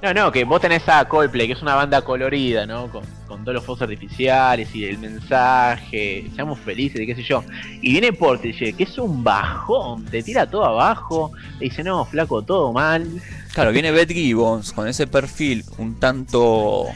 No, 0.02 0.12
no, 0.12 0.30
que 0.32 0.44
vos 0.44 0.60
tenés 0.60 0.86
a 0.88 1.06
Coldplay, 1.08 1.46
que 1.46 1.54
es 1.54 1.62
una 1.62 1.74
banda 1.74 2.02
colorida, 2.02 2.66
¿no? 2.66 2.90
Con, 2.90 3.04
con 3.34 3.42
todos 3.42 3.56
los 3.56 3.64
fuegos 3.64 3.82
artificiales 3.82 4.72
y 4.76 4.84
el 4.84 4.98
mensaje, 4.98 6.30
seamos 6.36 6.56
felices 6.60 7.00
y 7.00 7.06
qué 7.06 7.16
sé 7.16 7.24
yo. 7.24 7.42
Y 7.82 7.90
viene 7.90 8.12
Portishead, 8.12 8.76
que 8.76 8.84
es 8.84 8.96
un 8.96 9.24
bajón, 9.24 10.04
te 10.04 10.22
tira 10.22 10.48
todo 10.48 10.64
abajo, 10.64 11.32
te 11.58 11.64
dice, 11.64 11.82
no, 11.82 12.04
flaco, 12.04 12.42
todo 12.42 12.72
mal. 12.72 13.08
Claro, 13.52 13.72
viene 13.72 13.90
Beth 13.90 14.12
Gibbons 14.12 14.72
con 14.72 14.86
ese 14.86 15.08
perfil 15.08 15.64
un 15.78 15.98
tanto 15.98 16.86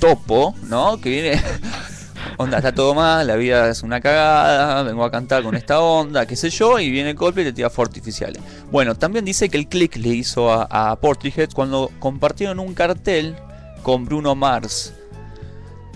topo, 0.00 0.54
¿no? 0.68 0.98
Que 0.98 1.10
viene. 1.10 1.42
Onda, 2.38 2.56
está 2.56 2.72
todo 2.72 2.94
mal, 2.94 3.26
la 3.26 3.36
vida 3.36 3.68
es 3.68 3.82
una 3.82 4.00
cagada, 4.00 4.82
vengo 4.82 5.04
a 5.04 5.10
cantar 5.10 5.42
con 5.42 5.54
esta 5.54 5.80
onda, 5.80 6.24
qué 6.24 6.36
sé 6.36 6.48
yo, 6.48 6.80
y 6.80 6.90
viene 6.90 7.14
Coldplay 7.14 7.46
y 7.46 7.50
te 7.50 7.52
tira 7.52 7.70
artificiales. 7.76 8.42
Bueno, 8.72 8.94
también 8.94 9.26
dice 9.26 9.50
que 9.50 9.58
el 9.58 9.68
click 9.68 9.96
le 9.96 10.08
hizo 10.08 10.50
a, 10.50 10.66
a 10.70 10.96
Portishead 10.96 11.50
cuando 11.54 11.90
compartieron 11.98 12.60
un 12.60 12.72
cartel 12.72 13.36
con 13.82 14.06
Bruno 14.06 14.34
Mars. 14.34 14.94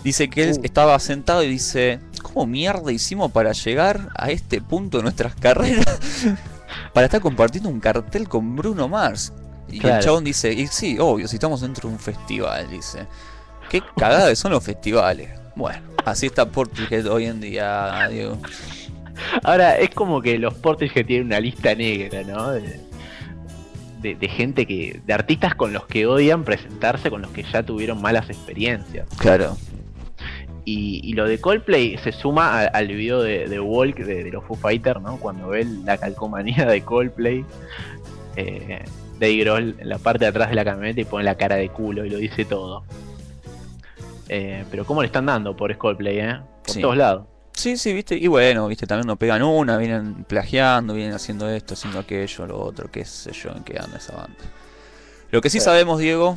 Dice 0.05 0.29
que 0.29 0.45
él 0.45 0.57
Uh. 0.59 0.65
estaba 0.65 0.99
sentado 0.99 1.43
y 1.43 1.49
dice, 1.49 2.01
¿cómo 2.23 2.47
mierda 2.47 2.93
hicimos 2.93 3.31
para 3.33 3.53
llegar 3.53 4.09
a 4.16 4.31
este 4.31 4.61
punto 4.61 4.99
de 4.99 5.03
nuestras 5.03 5.35
carreras? 5.41 5.99
para 6.93 7.07
estar 7.07 7.20
compartiendo 7.20 7.69
un 7.69 7.81
cartel 7.81 8.29
con 8.29 8.57
Bruno 8.57 8.89
Mars. 8.89 9.33
Y 9.69 9.77
el 9.77 9.81
Claro. 9.83 10.03
chabón 10.03 10.25
dice, 10.25 10.53
y 10.53 10.66
sí, 10.66 10.99
obvio, 10.99 11.29
si 11.29 11.37
estamos 11.37 11.61
dentro 11.61 11.89
de 11.89 11.95
un 11.95 12.01
festival, 12.01 12.69
dice. 12.70 13.07
Qué 13.70 13.83
cagada 13.97 14.35
son 14.35 14.53
los 14.53 14.65
festivales. 14.65 15.31
Bueno, 15.55 15.81
así 16.07 16.27
está 16.27 16.49
Portishead 16.49 17.07
hoy 17.07 17.27
en 17.27 17.41
día, 17.41 18.09
Diego. 18.11 18.39
Ahora, 19.43 19.77
es 19.79 19.91
como 19.91 20.23
que 20.23 20.39
los 20.39 20.55
Portishead 20.55 21.05
tienen 21.05 21.27
una 21.27 21.41
lista 21.41 21.75
negra, 21.75 22.23
¿no? 22.23 22.51
De, 22.53 22.81
de- 24.01 24.15
de 24.15 24.29
gente 24.29 24.65
que. 24.66 25.03
de 25.05 25.12
artistas 25.12 25.55
con 25.55 25.73
los 25.73 25.85
que 25.87 26.07
odian 26.07 26.45
presentarse, 26.45 27.11
con 27.11 27.20
los 27.20 27.31
que 27.33 27.43
ya 27.43 27.62
tuvieron 27.62 28.01
malas 28.01 28.31
experiencias. 28.31 29.07
Claro. 29.19 29.57
Y, 30.70 31.01
y 31.03 31.12
lo 31.15 31.27
de 31.27 31.40
Coldplay 31.40 31.97
se 31.97 32.12
suma 32.12 32.61
a- 32.61 32.66
al 32.66 32.89
video 32.89 33.23
de, 33.23 33.49
de 33.49 33.59
Walk 33.59 33.97
de, 33.97 34.24
de 34.24 34.31
los 34.31 34.45
Foo 34.45 34.55
Fighters, 34.55 35.01
¿no? 35.01 35.16
Cuando 35.16 35.49
ve 35.49 35.65
la 35.85 35.97
calcomanía 35.97 36.66
de 36.66 36.82
Coldplay, 36.82 37.43
eh, 38.36 38.85
Dave 39.19 39.36
Grohl 39.39 39.77
en 39.78 39.89
la 39.89 39.97
parte 39.99 40.27
de 40.27 40.28
atrás 40.28 40.51
de 40.51 40.57
la 40.57 40.65
camioneta 40.66 41.01
y 41.01 41.05
pone 41.05 41.24
la 41.24 41.36
cara 41.36 41.57
de 41.57 41.70
culo 41.70 42.05
y 42.05 42.11
lo 42.11 42.19
dice 42.19 42.45
todo. 42.45 42.85
Eh, 44.28 44.65
pero 44.70 44.85
cómo 44.85 45.01
le 45.01 45.07
están 45.07 45.24
dando 45.24 45.57
por 45.57 45.74
Coldplay, 45.78 46.19
¿eh? 46.19 46.39
Por 46.66 46.74
Sí. 46.74 46.81
todos 46.82 46.97
lados. 46.99 47.27
Sí, 47.55 47.77
sí, 47.78 47.95
viste. 47.95 48.16
Y 48.16 48.27
bueno, 48.27 48.69
viste, 48.69 48.86
también 48.86 49.07
no 49.07 49.16
pegan 49.16 49.43
una, 49.43 49.78
vienen 49.78 50.24
plagiando, 50.24 50.93
vienen 50.93 51.15
haciendo 51.15 51.49
esto, 51.49 51.74
haciendo 51.74 51.99
aquello, 51.99 52.47
lo 52.47 52.59
otro, 52.61 52.90
qué 52.90 53.07
sé 53.07 53.32
yo, 53.32 53.51
en 53.57 53.65
qué 53.65 53.78
anda 53.78 53.97
esa 53.97 54.15
banda. 54.15 54.36
Lo 55.31 55.40
que 55.40 55.49
sí 55.49 55.61
Sí. 55.61 55.65
sabemos, 55.65 55.99
Diego, 55.99 56.36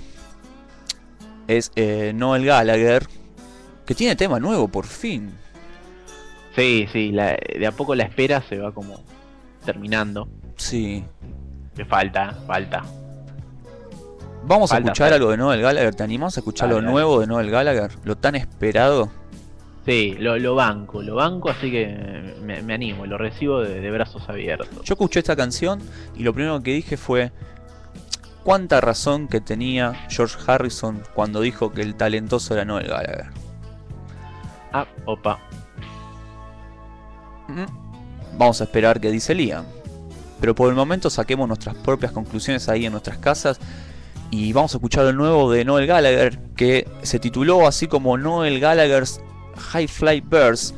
es 1.47 1.71
eh, 1.75 2.13
Noel 2.15 2.45
Gallagher, 2.45 3.05
que 3.85 3.95
tiene 3.95 4.15
tema 4.15 4.39
nuevo, 4.39 4.67
por 4.67 4.85
fin. 4.85 5.31
Sí, 6.55 6.87
sí, 6.91 7.11
la, 7.11 7.37
de 7.37 7.65
a 7.65 7.71
poco 7.71 7.95
la 7.95 8.03
espera 8.03 8.41
se 8.47 8.57
va 8.57 8.71
como 8.73 9.01
terminando. 9.65 10.27
Sí. 10.57 11.03
Le 11.75 11.85
falta, 11.85 12.33
falta. 12.45 12.83
Vamos 14.43 14.71
a 14.71 14.79
escuchar 14.79 15.13
algo 15.13 15.29
de 15.31 15.37
Noel 15.37 15.61
Gallagher. 15.61 15.95
¿Te 15.95 16.03
animas 16.03 16.37
a 16.37 16.41
escuchar 16.41 16.69
lo 16.69 16.81
nuevo 16.81 17.19
de 17.19 17.27
Noel 17.27 17.49
Gallagher? 17.49 17.91
Lo 18.03 18.17
tan 18.17 18.35
esperado. 18.35 19.09
Sí, 19.85 20.15
lo, 20.19 20.37
lo 20.37 20.53
banco, 20.55 21.01
lo 21.01 21.15
banco, 21.15 21.49
así 21.49 21.71
que 21.71 22.35
me, 22.43 22.73
animo, 22.73 23.07
lo 23.07 23.17
recibo 23.17 23.61
de, 23.61 23.81
de 23.81 23.91
brazos 23.91 24.27
abiertos. 24.29 24.67
Yo 24.83 24.93
escuché 24.93 25.19
esta 25.19 25.35
canción 25.35 25.81
y 26.15 26.23
lo 26.23 26.33
primero 26.33 26.61
que 26.61 26.73
dije 26.73 26.97
fue, 26.97 27.31
cuánta 28.43 28.81
razón 28.81 29.27
que 29.27 29.41
tenía 29.41 30.07
George 30.09 30.37
Harrison 30.45 31.01
cuando 31.13 31.41
dijo 31.41 31.71
que 31.71 31.81
el 31.81 31.95
talentoso 31.95 32.53
era 32.53 32.65
Noel 32.65 32.87
Gallagher 32.87 33.40
a 34.73 34.85
Opa. 35.05 35.39
Vamos 38.37 38.61
a 38.61 38.63
esperar 38.63 38.99
qué 38.99 39.11
dice 39.11 39.35
Liam. 39.35 39.65
Pero 40.39 40.55
por 40.55 40.69
el 40.69 40.75
momento 40.75 41.09
saquemos 41.09 41.47
nuestras 41.47 41.75
propias 41.75 42.11
conclusiones 42.11 42.67
ahí 42.69 42.85
en 42.85 42.91
nuestras 42.91 43.17
casas. 43.17 43.59
Y 44.31 44.53
vamos 44.53 44.73
a 44.73 44.77
escuchar 44.77 45.05
el 45.05 45.15
nuevo 45.15 45.51
de 45.51 45.65
Noel 45.65 45.87
Gallagher 45.87 46.39
que 46.55 46.87
se 47.03 47.19
tituló 47.19 47.67
así 47.67 47.87
como 47.87 48.17
Noel 48.17 48.59
Gallagher's 48.59 49.21
High 49.57 49.87
Flight 49.87 50.25
Birds. 50.27 50.73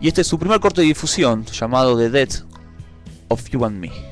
Y 0.00 0.08
este 0.08 0.22
es 0.22 0.26
su 0.26 0.38
primer 0.38 0.60
corte 0.60 0.80
de 0.80 0.86
difusión 0.86 1.44
llamado 1.44 1.98
The 1.98 2.10
Death 2.10 2.44
of 3.28 3.48
You 3.50 3.64
and 3.64 3.78
Me. 3.78 4.09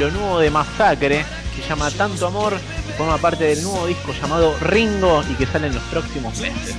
Lo 0.00 0.10
nuevo 0.10 0.40
de 0.40 0.50
Masacre, 0.50 1.26
se 1.54 1.68
llama 1.68 1.90
Tanto 1.90 2.26
Amor 2.26 2.54
forma 3.00 3.16
parte 3.16 3.44
del 3.44 3.62
nuevo 3.62 3.86
disco 3.86 4.12
llamado 4.12 4.54
Ringo 4.60 5.22
y 5.30 5.34
que 5.34 5.46
sale 5.46 5.68
en 5.68 5.74
los 5.74 5.82
próximos 5.84 6.38
meses. 6.38 6.76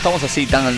Estamos 0.00 0.22
así 0.22 0.46
tan 0.46 0.74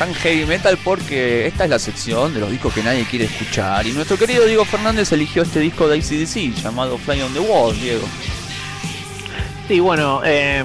tan 0.00 0.12
heavy 0.12 0.46
metal 0.46 0.76
porque 0.82 1.46
esta 1.46 1.62
es 1.62 1.70
la 1.70 1.78
sección 1.78 2.34
de 2.34 2.40
los 2.40 2.50
discos 2.50 2.74
que 2.74 2.82
nadie 2.82 3.04
quiere 3.04 3.26
escuchar. 3.26 3.86
Y 3.86 3.92
nuestro 3.92 4.18
querido 4.18 4.44
Diego 4.44 4.64
Fernández 4.64 5.12
eligió 5.12 5.42
este 5.42 5.60
disco 5.60 5.86
de 5.86 5.98
ACDC 5.98 6.60
llamado 6.60 6.98
Fly 6.98 7.22
on 7.22 7.32
the 7.32 7.38
Wall, 7.38 7.78
Diego. 7.78 8.04
Sí, 9.68 9.78
bueno, 9.78 10.22
eh, 10.24 10.64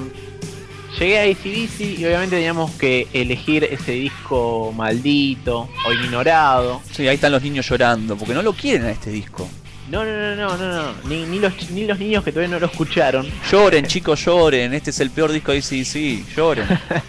llegué 0.97 1.19
a 1.19 1.23
ACDC 1.31 1.99
y 1.99 2.05
obviamente 2.05 2.37
teníamos 2.37 2.71
que 2.71 3.07
elegir 3.13 3.63
ese 3.65 3.91
disco 3.91 4.73
maldito 4.75 5.69
o 5.87 5.93
ignorado. 5.93 6.81
Sí, 6.91 7.07
ahí 7.07 7.13
están 7.13 7.31
los 7.31 7.43
niños 7.43 7.69
llorando 7.69 8.15
porque 8.17 8.33
no 8.33 8.41
lo 8.41 8.53
quieren 8.53 8.85
a 8.85 8.89
este 8.89 9.11
disco. 9.11 9.47
No, 9.91 10.03
no, 10.03 10.11
no, 10.11 10.35
no, 10.35 10.57
no, 10.57 10.73
no. 10.73 10.93
Ni, 11.07 11.25
ni, 11.25 11.37
los, 11.37 11.69
ni 11.69 11.85
los 11.85 11.99
niños 11.99 12.23
que 12.23 12.31
todavía 12.31 12.55
no 12.55 12.59
lo 12.59 12.67
escucharon. 12.67 13.27
Lloren, 13.51 13.85
chicos, 13.85 14.25
lloren. 14.25 14.73
Este 14.73 14.89
es 14.89 14.99
el 15.01 15.11
peor 15.11 15.31
disco 15.31 15.51
de 15.51 15.59
ACDC. 15.59 16.35
Lloren. 16.35 16.65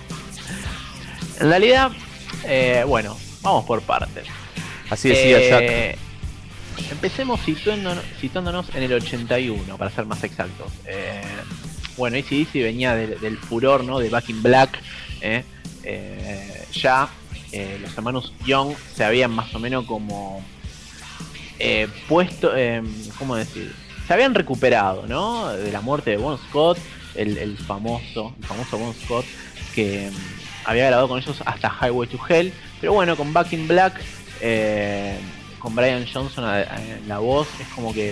En 1.43 1.51
realidad, 1.51 1.91
eh, 2.45 2.85
bueno, 2.87 3.19
vamos 3.43 3.65
por 3.65 3.83
partes. 3.83 4.27
Así 4.89 5.09
decía 5.09 5.41
Jack. 5.41 5.63
Eh, 5.63 5.99
Empecemos 6.91 7.41
situándonos, 7.41 8.05
situándonos 8.21 8.75
en 8.75 8.85
el 8.85 8.93
81, 8.95 9.77
para 9.77 9.91
ser 9.91 10.07
más 10.07 10.23
exactos. 10.25 10.73
Eh, 10.87 11.21
bueno, 11.97 12.17
ACDC 12.17 12.55
venía 12.55 12.95
del, 12.95 13.21
del 13.21 13.37
furor, 13.37 13.85
¿no? 13.85 13.99
De 13.99 14.09
Back 14.09 14.31
in 14.31 14.43
Black. 14.43 14.79
¿eh? 15.21 15.45
Eh, 15.83 16.65
ya 16.73 17.09
eh, 17.51 17.79
los 17.81 17.93
hermanos 17.97 18.33
Young 18.47 18.75
se 18.95 19.05
habían 19.05 19.33
más 19.33 19.53
o 19.55 19.59
menos 19.59 19.85
como 19.85 20.45
eh, 21.59 21.89
puesto, 22.09 22.53
¿cómo 23.19 23.35
decir? 23.35 23.75
Se 24.07 24.15
habían 24.15 24.35
recuperado, 24.35 25.07
¿no? 25.09 25.49
De 25.53 25.73
la 25.73 25.81
muerte 25.81 26.11
de 26.11 26.17
Bon 26.19 26.39
Scott, 26.39 26.79
el, 27.17 27.37
el 27.37 27.59
famoso, 27.59 28.35
el 28.41 28.47
famoso 28.47 28.79
Bon 28.79 28.95
Scott, 28.95 29.25
que 29.75 30.11
había 30.65 30.87
grabado 30.87 31.09
con 31.09 31.19
ellos 31.21 31.37
hasta 31.45 31.69
Highway 31.81 32.09
to 32.09 32.19
Hell. 32.29 32.53
Pero 32.81 32.93
bueno, 32.93 33.17
con 33.17 33.33
Back 33.33 33.53
in 33.53 33.69
Black, 33.69 34.01
eh, 34.41 35.19
con 35.59 35.75
Brian 35.75 36.05
Johnson 36.13 36.45
a- 36.45 36.63
en 36.63 37.09
la 37.09 37.19
voz, 37.19 37.49
es 37.61 37.69
como 37.69 37.93
que 37.95 38.11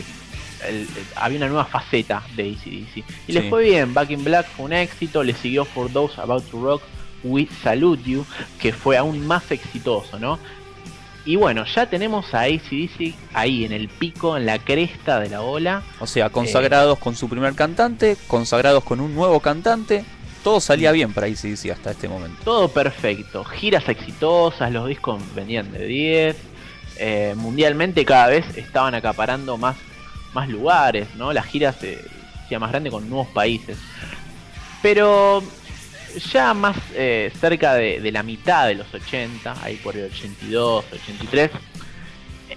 el- 0.69 0.77
el- 0.77 0.89
había 1.17 1.39
una 1.39 1.49
nueva 1.49 1.65
faceta 1.65 2.23
de 2.37 2.45
ACDC. 2.51 3.05
Y 3.27 3.33
les 3.33 3.49
fue 3.49 3.65
bien, 3.65 3.93
Back 3.95 4.11
in 4.11 4.25
Black 4.25 4.47
fue 4.57 4.67
un 4.67 4.73
éxito, 4.73 5.23
le 5.23 5.35
siguió 5.35 5.65
For 5.65 5.91
Those 5.91 6.21
About 6.21 6.45
to 6.51 6.63
Rock, 6.63 6.83
We 7.25 7.49
Salute 7.63 8.03
You, 8.05 8.25
que 8.61 8.73
fue 8.73 8.97
aún 8.97 9.27
más 9.27 9.51
exitoso, 9.51 10.19
¿no? 10.19 10.39
Y 11.27 11.37
bueno, 11.37 11.67
ya 11.67 11.85
tenemos 11.85 12.33
a 12.35 12.43
ACDC 12.45 13.15
ahí 13.35 13.67
en 13.67 13.73
el 13.73 13.89
pico, 13.89 14.39
en 14.39 14.47
la 14.47 14.59
cresta 14.59 15.21
de 15.21 15.29
la 15.29 15.43
ola. 15.43 15.83
O 16.01 16.07
sea, 16.07 16.31
consagrados 16.31 16.99
con 16.99 17.15
su 17.15 17.29
primer 17.29 17.55
cantante, 17.55 18.17
consagrados 18.27 18.83
con 18.85 19.01
un 19.01 19.15
nuevo 19.15 19.39
cantante. 19.41 20.05
Todo 20.43 20.61
salía 20.61 20.91
bien 20.93 21.13
para 21.13 21.27
ACDC 21.27 21.71
hasta 21.71 21.91
este 21.91 22.09
momento. 22.09 22.39
Todo 22.45 22.69
perfecto, 22.73 23.45
giras 23.45 23.89
exitosas, 23.89 24.73
los 24.73 24.89
discos 24.89 25.21
vendían 25.35 25.71
de 25.73 25.87
10. 25.87 26.37
eh, 27.03 27.35
mundialmente 27.37 28.05
cada 28.05 28.29
vez 28.29 28.45
estaban 28.57 28.95
acaparando 28.95 29.57
más, 29.57 29.77
más 30.35 30.49
lugares, 30.49 31.09
¿no? 31.17 31.33
La 31.33 31.43
gira 31.43 31.73
se 31.73 31.99
hacía 32.45 32.59
más 32.59 32.71
grande 32.71 32.91
con 32.91 33.09
nuevos 33.09 33.29
países. 33.29 33.77
Pero 34.83 35.43
ya 36.33 36.55
más 36.55 36.77
eh, 36.95 37.31
cerca 37.41 37.75
de, 37.75 38.11
la 38.13 38.23
mitad 38.23 38.67
de 38.67 38.75
los 38.77 38.93
80, 38.93 39.57
ahí 39.63 39.77
por 39.77 39.97
el 39.97 40.07
82, 40.11 40.85
83, 40.93 41.51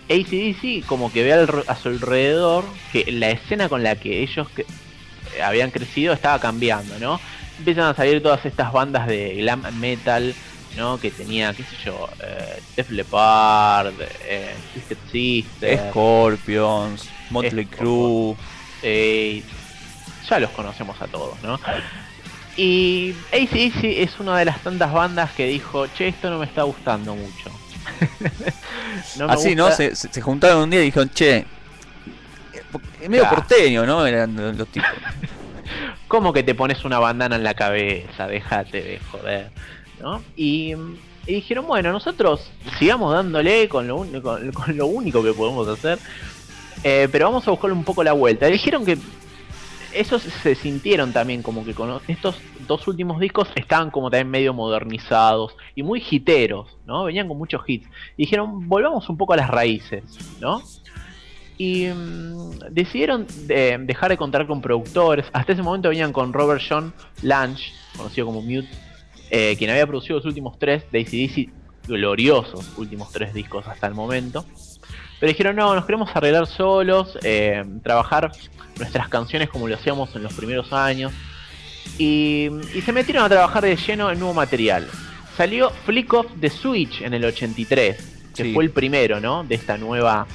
ACDC 0.09 0.85
como 0.85 1.11
que 1.11 1.23
ve 1.23 1.33
al- 1.33 1.63
a 1.67 1.75
su 1.75 1.89
alrededor 1.89 2.65
que 2.91 3.11
la 3.11 3.29
escena 3.31 3.69
con 3.69 3.83
la 3.83 3.95
que 3.95 4.23
ellos 4.23 4.47
eh, 4.57 5.41
habían 5.41 5.71
crecido 5.71 6.13
estaba 6.13 6.39
cambiando, 6.39 6.97
¿no? 6.99 7.19
Empiezan 7.63 7.85
a 7.85 7.95
salir 7.95 8.21
todas 8.21 8.45
estas 8.45 8.73
bandas 8.73 9.07
de 9.07 9.35
glam 9.35 9.63
metal, 9.79 10.35
¿no? 10.75 10.99
Que 10.99 11.11
tenía, 11.11 11.53
qué 11.53 11.63
sé 11.63 11.77
yo, 11.85 12.09
eh, 12.21 12.61
Def 12.75 12.89
Leppard, 12.89 13.93
eh, 14.27 14.53
Twisted 14.73 14.97
Sister, 15.09 15.89
Scorpions, 15.89 17.09
Motley. 17.29 17.65
Crue. 17.67 18.35
eh, 18.81 19.41
ya 20.29 20.39
los 20.39 20.49
conocemos 20.51 21.01
a 21.01 21.07
todos, 21.07 21.41
¿no? 21.41 21.57
Y 22.57 23.15
ACDC 23.31 24.03
es 24.03 24.19
una 24.19 24.37
de 24.37 24.43
las 24.43 24.59
tantas 24.61 24.91
bandas 24.91 25.31
que 25.31 25.47
dijo, 25.47 25.87
che, 25.87 26.09
esto 26.09 26.29
no 26.29 26.39
me 26.39 26.45
está 26.45 26.63
gustando 26.63 27.15
mucho. 27.15 27.49
No 29.17 29.27
me 29.27 29.33
Así, 29.33 29.55
¿no? 29.55 29.67
gusta- 29.67 29.77
Se, 29.77 29.95
se- 29.95 30.09
se 30.11 30.21
juntaron 30.21 30.63
un 30.63 30.69
día 30.69 30.81
y 30.81 30.85
dijeron, 30.85 31.09
che, 31.09 31.45
es 32.99 33.09
medio 33.09 33.23
Claro. 33.23 33.37
porteño, 33.37 33.85
¿no? 33.85 34.05
Eran 34.05 34.57
los 34.57 34.67
tipos. 34.67 34.89
¿Cómo 36.13 36.31
que 36.31 36.43
te 36.43 36.53
pones 36.53 36.85
una 36.85 36.99
bandana 36.99 37.37
en 37.37 37.43
la 37.43 37.55
cabeza? 37.55 38.27
Déjate 38.27 38.83
de 38.83 38.99
joder, 38.99 39.49
¿no? 39.99 40.21
Y, 40.35 40.75
dijeron, 41.25 41.65
bueno, 41.65 41.91
nosotros 41.91 42.51
sigamos 42.77 43.15
dándole 43.15 43.67
con 43.67 43.87
lo, 43.87 44.05
con, 44.21 44.77
lo 44.77 44.85
único 44.85 45.23
que 45.23 45.33
podemos 45.33 45.67
hacer, 45.67 45.97
eh, 46.83 47.09
pero 47.11 47.25
vamos 47.25 47.47
a 47.47 47.49
buscarle 47.49 47.75
un 47.75 47.83
poco 47.83 48.03
la 48.03 48.13
vuelta. 48.13 48.45
Dijeron 48.45 48.85
que 48.85 48.99
esos 49.91 50.21
se 50.21 50.53
sintieron 50.53 51.13
también 51.13 51.41
como 51.41 51.65
que 51.65 51.73
con 51.73 51.99
estos 52.07 52.35
dos 52.67 52.87
últimos 52.87 53.19
discos 53.19 53.47
estaban 53.55 53.89
como 53.89 54.11
también 54.11 54.29
medio 54.29 54.53
modernizados 54.53 55.55
y 55.73 55.81
muy 55.81 56.03
hiteros, 56.07 56.77
¿no? 56.85 57.05
Venían 57.05 57.27
con 57.27 57.39
muchos 57.39 57.63
hits. 57.65 57.89
Dijeron, 58.15 58.69
volvamos 58.69 59.09
un 59.09 59.17
poco 59.17 59.33
a 59.33 59.37
las 59.37 59.49
raíces, 59.49 60.03
¿no? 60.39 60.61
Y 61.57 61.85
mm, 61.87 62.59
decidieron 62.71 63.27
eh, 63.49 63.77
dejar 63.81 64.09
de 64.11 64.17
contar 64.17 64.47
con 64.47 64.61
productores. 64.61 65.25
Hasta 65.33 65.53
ese 65.53 65.61
momento 65.61 65.89
venían 65.89 66.11
con 66.13 66.33
Robert 66.33 66.61
John 66.67 66.93
Lange, 67.21 67.71
conocido 67.95 68.27
como 68.27 68.41
Mute, 68.41 68.67
eh, 69.29 69.55
quien 69.57 69.69
había 69.69 69.85
producido 69.87 70.17
los 70.17 70.25
últimos 70.25 70.57
tres 70.59 70.83
de 70.91 71.01
ACDC, 71.01 71.87
gloriosos 71.87 72.65
últimos 72.77 73.11
tres 73.11 73.33
discos 73.33 73.67
hasta 73.67 73.87
el 73.87 73.93
momento. 73.93 74.45
Pero 75.19 75.29
dijeron, 75.31 75.55
no, 75.55 75.73
nos 75.75 75.85
queremos 75.85 76.09
arreglar 76.15 76.47
solos, 76.47 77.17
eh, 77.23 77.63
trabajar 77.83 78.31
nuestras 78.77 79.07
canciones 79.07 79.49
como 79.49 79.67
lo 79.67 79.75
hacíamos 79.75 80.13
en 80.15 80.23
los 80.23 80.33
primeros 80.33 80.73
años. 80.73 81.13
Y, 81.97 82.49
y 82.73 82.81
se 82.81 82.91
metieron 82.91 83.23
a 83.23 83.29
trabajar 83.29 83.63
de 83.63 83.75
lleno 83.75 84.09
en 84.11 84.19
nuevo 84.19 84.33
material. 84.33 84.87
Salió 85.37 85.69
Flick 85.85 86.11
Off 86.13 86.27
the 86.39 86.49
Switch 86.49 87.01
en 87.01 87.13
el 87.13 87.23
83, 87.25 87.97
que 88.35 88.43
Sí. 88.43 88.53
fue 88.53 88.63
el 88.65 88.71
primero, 88.71 89.19
¿no? 89.19 89.43
De 89.43 89.55
esta 89.55 89.77
nueva 89.77 90.27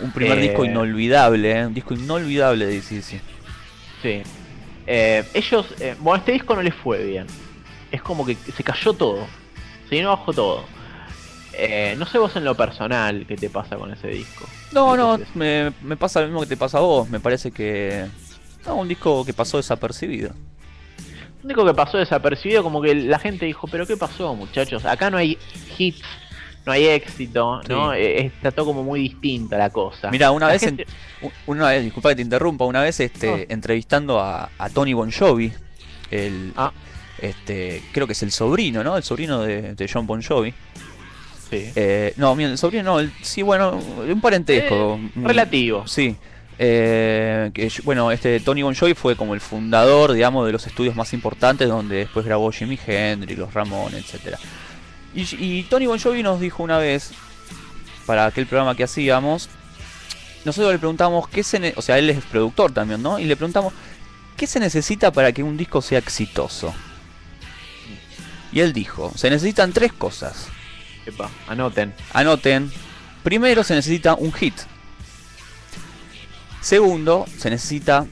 Un 0.00 0.10
primer 0.10 0.38
Eh, 0.38 0.42
disco 0.42 0.64
inolvidable, 0.64 1.52
¿eh? 1.60 1.66
Un 1.66 1.74
disco 1.74 1.94
inolvidable 1.94 2.66
de 2.66 2.78
ACDC. 2.78 3.20
Sí. 4.02 4.22
Eh, 4.86 5.24
ellos, 5.34 5.66
eh, 5.80 5.94
bueno, 6.00 6.18
este 6.18 6.32
disco 6.32 6.54
no 6.54 6.62
les 6.62 6.74
fue 6.74 7.04
bien. 7.04 7.26
Es 7.90 8.02
como 8.02 8.26
que 8.26 8.34
se 8.34 8.62
cayó 8.64 8.92
todo. 8.92 9.26
Se 9.88 9.94
vino 9.96 10.08
abajo 10.10 10.32
todo. 10.32 10.64
Eh, 11.52 11.94
no 11.98 12.04
sé 12.06 12.18
vos 12.18 12.34
en 12.34 12.44
lo 12.44 12.56
personal 12.56 13.24
qué 13.28 13.36
te 13.36 13.48
pasa 13.48 13.76
con 13.76 13.92
ese 13.92 14.08
disco. 14.08 14.46
No, 14.72 14.96
no, 14.96 15.18
me, 15.34 15.72
me 15.82 15.96
pasa 15.96 16.20
lo 16.20 16.26
mismo 16.26 16.40
que 16.40 16.48
te 16.48 16.56
pasa 16.56 16.78
a 16.78 16.80
vos. 16.80 17.08
Me 17.08 17.20
parece 17.20 17.52
que. 17.52 18.06
No, 18.66 18.76
un 18.76 18.88
disco 18.88 19.24
que 19.24 19.32
pasó 19.32 19.58
desapercibido. 19.58 20.32
Un 21.42 21.48
disco 21.48 21.64
que 21.64 21.74
pasó 21.74 21.98
desapercibido, 21.98 22.62
como 22.62 22.80
que 22.82 22.94
la 22.94 23.18
gente 23.18 23.44
dijo, 23.46 23.68
pero 23.68 23.86
¿qué 23.86 23.96
pasó 23.96 24.34
muchachos? 24.34 24.84
Acá 24.86 25.10
no 25.10 25.18
hay 25.18 25.38
hits, 25.78 26.02
no 26.66 26.72
hay 26.72 26.86
éxito, 26.86 27.60
¿no? 27.68 27.92
Sí. 27.92 27.98
Eh, 27.98 28.26
está 28.26 28.50
todo 28.52 28.66
como 28.66 28.82
muy 28.84 29.00
distinta 29.00 29.56
la 29.58 29.70
cosa. 29.70 30.10
Mira, 30.10 30.30
una 30.30 30.46
La 30.46 30.52
vez, 30.52 30.62
gente- 30.62 30.86
en- 31.20 31.30
una 31.46 31.68
vez, 31.70 31.84
disculpa 31.84 32.08
que 32.10 32.16
te 32.16 32.22
interrumpa, 32.22 32.64
una 32.64 32.82
vez 32.82 33.00
este, 33.00 33.52
entrevistando 33.52 34.20
a, 34.20 34.50
a 34.58 34.70
Tony 34.70 34.92
Bon 34.94 35.10
Jovi, 35.10 35.52
el, 36.10 36.52
Ah. 36.56 36.72
este, 37.20 37.82
creo 37.92 38.06
que 38.06 38.12
es 38.14 38.22
el 38.22 38.32
sobrino, 38.32 38.82
¿no? 38.84 38.96
El 38.96 39.02
sobrino 39.02 39.42
de, 39.42 39.74
de 39.74 39.90
John 39.92 40.06
Bon 40.06 40.22
Jovi. 40.22 40.52
Sí. 41.50 41.70
Eh, 41.76 42.14
no, 42.16 42.32
el 42.38 42.58
sobrino 42.58 42.82
no, 42.84 43.00
el- 43.00 43.12
sí, 43.22 43.42
bueno, 43.42 43.78
un 44.08 44.20
parentesco. 44.20 44.98
Eh, 45.00 45.10
mm, 45.14 45.26
relativo. 45.26 45.86
Sí. 45.86 46.16
Eh, 46.58 47.50
que, 47.52 47.70
bueno, 47.82 48.10
este 48.12 48.38
Tony 48.40 48.62
Bon 48.62 48.74
Jovi 48.74 48.94
fue 48.94 49.16
como 49.16 49.34
el 49.34 49.40
fundador, 49.40 50.12
digamos, 50.12 50.46
de 50.46 50.52
los 50.52 50.66
estudios 50.66 50.94
más 50.94 51.12
importantes 51.12 51.68
donde 51.68 51.96
después 51.96 52.24
grabó 52.24 52.50
Jimi 52.52 52.78
Hendrix, 52.86 53.38
los 53.38 53.52
Ramones, 53.52 54.04
etcétera. 54.04 54.38
Y, 55.14 55.22
y 55.38 55.62
Tony 55.64 55.86
Bon 55.86 55.98
Jovi 55.98 56.22
nos 56.22 56.40
dijo 56.40 56.62
una 56.62 56.78
vez, 56.78 57.12
para 58.06 58.26
aquel 58.26 58.46
programa 58.46 58.74
que 58.74 58.84
hacíamos, 58.84 59.48
nosotros 60.44 60.72
le 60.72 60.78
preguntamos 60.78 61.28
qué 61.28 61.42
se, 61.42 61.72
o 61.76 61.82
sea, 61.82 61.98
él 61.98 62.10
es 62.10 62.22
productor 62.24 62.72
también, 62.72 63.02
¿no? 63.02 63.18
Y 63.18 63.24
le 63.24 63.36
preguntamos 63.36 63.72
qué 64.36 64.46
se 64.46 64.60
necesita 64.60 65.10
para 65.10 65.32
que 65.32 65.42
un 65.42 65.56
disco 65.56 65.80
sea 65.80 65.98
exitoso. 65.98 66.74
Y 68.52 68.60
él 68.60 68.72
dijo, 68.72 69.12
se 69.16 69.30
necesitan 69.30 69.72
tres 69.72 69.92
cosas. 69.92 70.48
Epa, 71.06 71.30
anoten. 71.48 71.94
Anoten. 72.12 72.70
Primero 73.22 73.64
se 73.64 73.74
necesita 73.74 74.14
un 74.14 74.32
hit. 74.32 74.54
Segundo, 76.60 77.26
se 77.36 77.50
necesita 77.50 78.06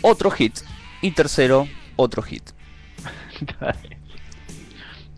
otro 0.00 0.30
hit. 0.30 0.58
Y 1.02 1.12
tercero, 1.12 1.68
otro 1.96 2.22
hit. 2.22 2.42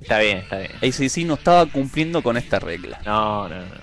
Está 0.03 0.19
bien, 0.19 0.39
está 0.39 0.59
bien. 0.59 0.73
ACC 0.83 1.19
no 1.27 1.35
estaba 1.35 1.67
cumpliendo 1.67 2.23
con 2.23 2.37
esta 2.37 2.59
regla. 2.59 3.01
No, 3.05 3.49
no, 3.49 3.57
no. 3.57 3.75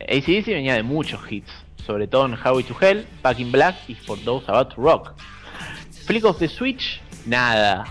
ACDC 0.00 0.46
venía 0.46 0.74
de 0.74 0.82
muchos 0.82 1.20
hits, 1.30 1.50
sobre 1.84 2.06
todo 2.06 2.26
en 2.26 2.34
Highway 2.34 2.64
to 2.64 2.76
Hell, 2.80 3.06
Back 3.22 3.40
in 3.40 3.50
Black 3.52 3.76
y 3.88 3.94
For 3.94 4.18
Those 4.20 4.44
About 4.50 4.74
to 4.74 4.80
Rock. 4.82 5.14
Flick 6.06 6.24
of 6.24 6.38
the 6.38 6.48
Switch, 6.48 7.00
nada. 7.24 7.84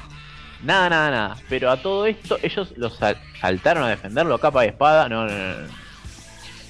Nada, 0.64 0.89
nada, 0.89 1.11
nada. 1.11 1.38
Pero 1.49 1.69
a 1.69 1.77
todo 1.81 2.06
esto, 2.06 2.39
ellos 2.41 2.73
los 2.77 2.95
sal- 2.97 3.19
saltaron 3.41 3.84
a 3.84 3.89
defenderlo 3.89 4.35
a 4.35 4.39
capa 4.41 4.61
de 4.61 4.68
espada. 4.69 5.10
No, 5.10 5.26
no, 5.26 5.31
no. 5.34 5.61
no. 5.61 5.68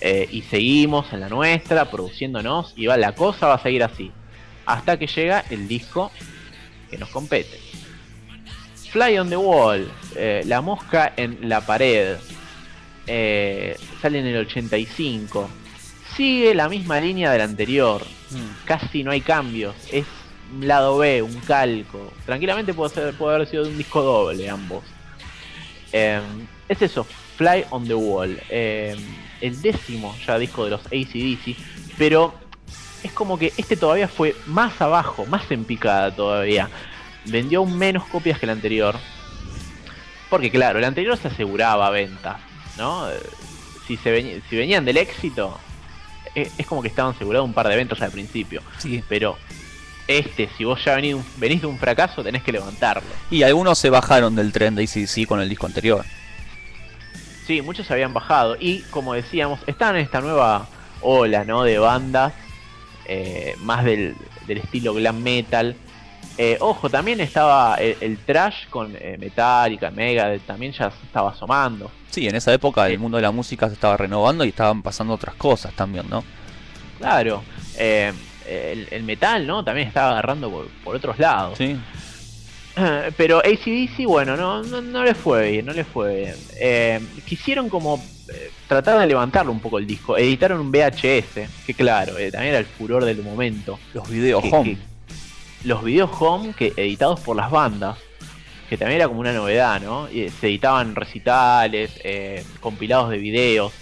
Eh, 0.01 0.27
y 0.31 0.41
seguimos 0.43 1.11
en 1.13 1.21
la 1.21 1.29
nuestra, 1.29 1.85
produciéndonos, 1.89 2.73
y 2.75 2.87
va, 2.87 2.97
la 2.97 3.13
cosa 3.15 3.47
va 3.47 3.55
a 3.55 3.59
seguir 3.59 3.83
así. 3.83 4.11
Hasta 4.65 4.97
que 4.97 5.07
llega 5.07 5.45
el 5.49 5.67
disco 5.67 6.11
que 6.89 6.97
nos 6.97 7.09
compete. 7.09 7.59
Fly 8.95 9.17
on 9.17 9.29
the 9.29 9.35
Wall, 9.35 9.91
eh, 10.15 10.41
La 10.45 10.61
Mosca 10.61 11.11
en 11.17 11.49
la 11.49 11.59
Pared, 11.59 12.15
eh, 13.05 13.77
sale 14.01 14.19
en 14.19 14.25
el 14.25 14.37
85. 14.37 15.49
Sigue 16.15 16.55
la 16.55 16.69
misma 16.69 17.01
línea 17.01 17.29
del 17.29 17.41
anterior. 17.41 18.05
Casi 18.63 19.03
no 19.03 19.11
hay 19.11 19.19
cambios. 19.19 19.75
Es 19.91 20.05
un 20.53 20.65
lado 20.65 20.97
B, 20.97 21.21
un 21.21 21.35
calco. 21.41 22.13
Tranquilamente 22.25 22.73
puede, 22.73 22.93
ser, 22.93 23.13
puede 23.15 23.35
haber 23.35 23.49
sido 23.49 23.65
de 23.65 23.71
un 23.71 23.77
disco 23.77 24.01
doble 24.01 24.49
ambos. 24.49 24.85
Eh, 25.91 26.21
es 26.69 26.81
eso, 26.81 27.05
Fly 27.35 27.65
on 27.71 27.85
the 27.85 27.95
Wall. 27.95 28.39
Eh, 28.49 28.95
el 29.41 29.61
décimo 29.61 30.15
ya 30.25 30.39
disco 30.39 30.63
de 30.63 30.69
los 30.69 30.85
ACDC. 30.85 31.57
Pero 31.97 32.33
es 33.03 33.11
como 33.11 33.37
que 33.37 33.51
este 33.57 33.75
todavía 33.75 34.07
fue 34.07 34.37
más 34.45 34.79
abajo, 34.79 35.25
más 35.25 35.51
en 35.51 35.65
picada 35.65 36.15
todavía. 36.15 36.69
Vendió 37.25 37.59
aún 37.59 37.77
menos 37.77 38.05
copias 38.05 38.39
que 38.39 38.45
el 38.45 38.51
anterior. 38.51 38.95
Porque 40.29 40.49
claro, 40.51 40.79
el 40.79 40.85
anterior 40.85 41.17
se 41.17 41.27
aseguraba 41.27 41.89
venta, 41.89 42.39
¿no? 42.77 43.09
Eh, 43.09 43.19
Si, 43.87 43.97
se 43.97 44.11
veni- 44.11 44.41
si 44.49 44.55
venían 44.55 44.83
del 44.83 44.97
éxito, 44.97 45.59
eh, 46.33 46.49
es 46.57 46.65
como 46.65 46.81
que 46.81 46.87
estaban 46.87 47.13
asegurados 47.13 47.47
un 47.47 47.53
par 47.53 47.67
de 47.67 47.75
eventos 47.75 48.01
al 48.01 48.09
principio. 48.09 48.63
Sí. 48.79 49.03
Pero 49.07 49.37
este, 50.07 50.49
si 50.57 50.63
vos 50.63 50.83
ya 50.83 50.95
venís, 50.95 51.11
de 51.11 51.15
un- 51.15 51.25
venís 51.37 51.61
de 51.61 51.67
un 51.67 51.77
fracaso, 51.77 52.23
tenés 52.23 52.41
que 52.41 52.51
levantarlo. 52.51 53.07
Y 53.29 53.43
algunos 53.43 53.77
se 53.77 53.91
bajaron 53.91 54.35
del 54.35 54.51
tren 54.51 54.73
de 54.73 54.83
ACC 54.83 55.27
con 55.27 55.39
el 55.39 55.47
disco 55.49 55.67
anterior. 55.67 56.03
Sí, 57.45 57.61
muchos 57.61 57.89
habían 57.91 58.11
bajado. 58.13 58.57
Y 58.59 58.79
como 58.89 59.13
decíamos, 59.13 59.59
estaban 59.67 59.97
en 59.97 60.01
esta 60.01 60.19
nueva 60.19 60.67
ola, 61.01 61.45
¿no? 61.45 61.61
De 61.63 61.77
bandas. 61.77 62.33
eh, 63.07 63.53
más 63.59 63.85
del, 63.85 64.15
del 64.47 64.57
estilo 64.57 64.95
glam 64.95 65.21
metal. 65.21 65.75
Eh, 66.37 66.57
ojo, 66.59 66.89
también 66.89 67.21
estaba 67.21 67.75
el, 67.75 67.95
el 68.01 68.17
trash 68.17 68.67
con 68.69 68.93
eh, 68.99 69.15
Metallica, 69.19 69.89
Megadeth, 69.91 70.41
también 70.45 70.73
ya 70.73 70.91
se 70.91 71.05
estaba 71.05 71.31
asomando. 71.31 71.89
Sí, 72.11 72.27
en 72.27 72.35
esa 72.35 72.53
época 72.53 72.87
el 72.87 72.99
mundo 72.99 73.17
de 73.17 73.21
la 73.23 73.31
música 73.31 73.67
se 73.67 73.73
estaba 73.73 73.95
renovando 73.95 74.43
y 74.43 74.49
estaban 74.49 74.81
pasando 74.81 75.13
otras 75.13 75.35
cosas 75.35 75.73
también, 75.73 76.05
¿no? 76.09 76.23
Claro. 76.99 77.41
eh, 77.77 78.11
el, 78.47 78.87
el 78.91 79.03
metal, 79.03 79.47
¿no? 79.47 79.63
También 79.63 79.87
estaba 79.87 80.11
agarrando 80.11 80.49
por, 80.51 80.67
por 80.83 80.95
otros 80.95 81.17
lados. 81.19 81.57
Sí. 81.57 81.77
Pero 83.17 83.39
ACDC, 83.39 84.05
bueno, 84.05 84.35
no, 84.35 84.61
no, 84.63 84.81
no 84.81 85.03
le 85.03 85.13
fue 85.15 85.51
bien, 85.51 85.65
no 85.65 85.73
le 85.73 85.83
fue 85.85 86.15
bien. 86.17 86.35
Eh, 86.59 86.99
quisieron 87.25 87.69
como 87.69 88.03
eh, 88.29 88.51
tratar 88.67 88.99
de 88.99 89.07
levantarlo 89.07 89.51
un 89.51 89.61
poco 89.61 89.79
el 89.79 89.87
disco. 89.87 90.17
Editaron 90.17 90.59
un 90.59 90.71
VHS, 90.71 91.49
que 91.65 91.73
claro, 91.73 92.17
eh, 92.17 92.31
también 92.31 92.51
era 92.51 92.59
el 92.59 92.65
furor 92.65 93.05
del 93.05 93.23
momento. 93.23 93.79
Los 93.93 94.09
videos 94.09 94.43
Que- 94.43 94.49
home. 94.51 94.75
que- 94.75 94.94
los 95.65 95.83
videos 95.83 96.09
home 96.17 96.53
que 96.53 96.73
editados 96.77 97.19
por 97.19 97.35
las 97.35 97.51
bandas, 97.51 97.97
que 98.69 98.77
también 98.77 99.01
era 99.01 99.07
como 99.07 99.19
una 99.19 99.33
novedad, 99.33 99.81
¿no? 99.81 100.09
Y 100.09 100.29
se 100.29 100.47
editaban 100.47 100.95
recitales, 100.95 101.91
eh, 102.03 102.43
compilados 102.59 103.09
de 103.09 103.17
videos. 103.17 103.73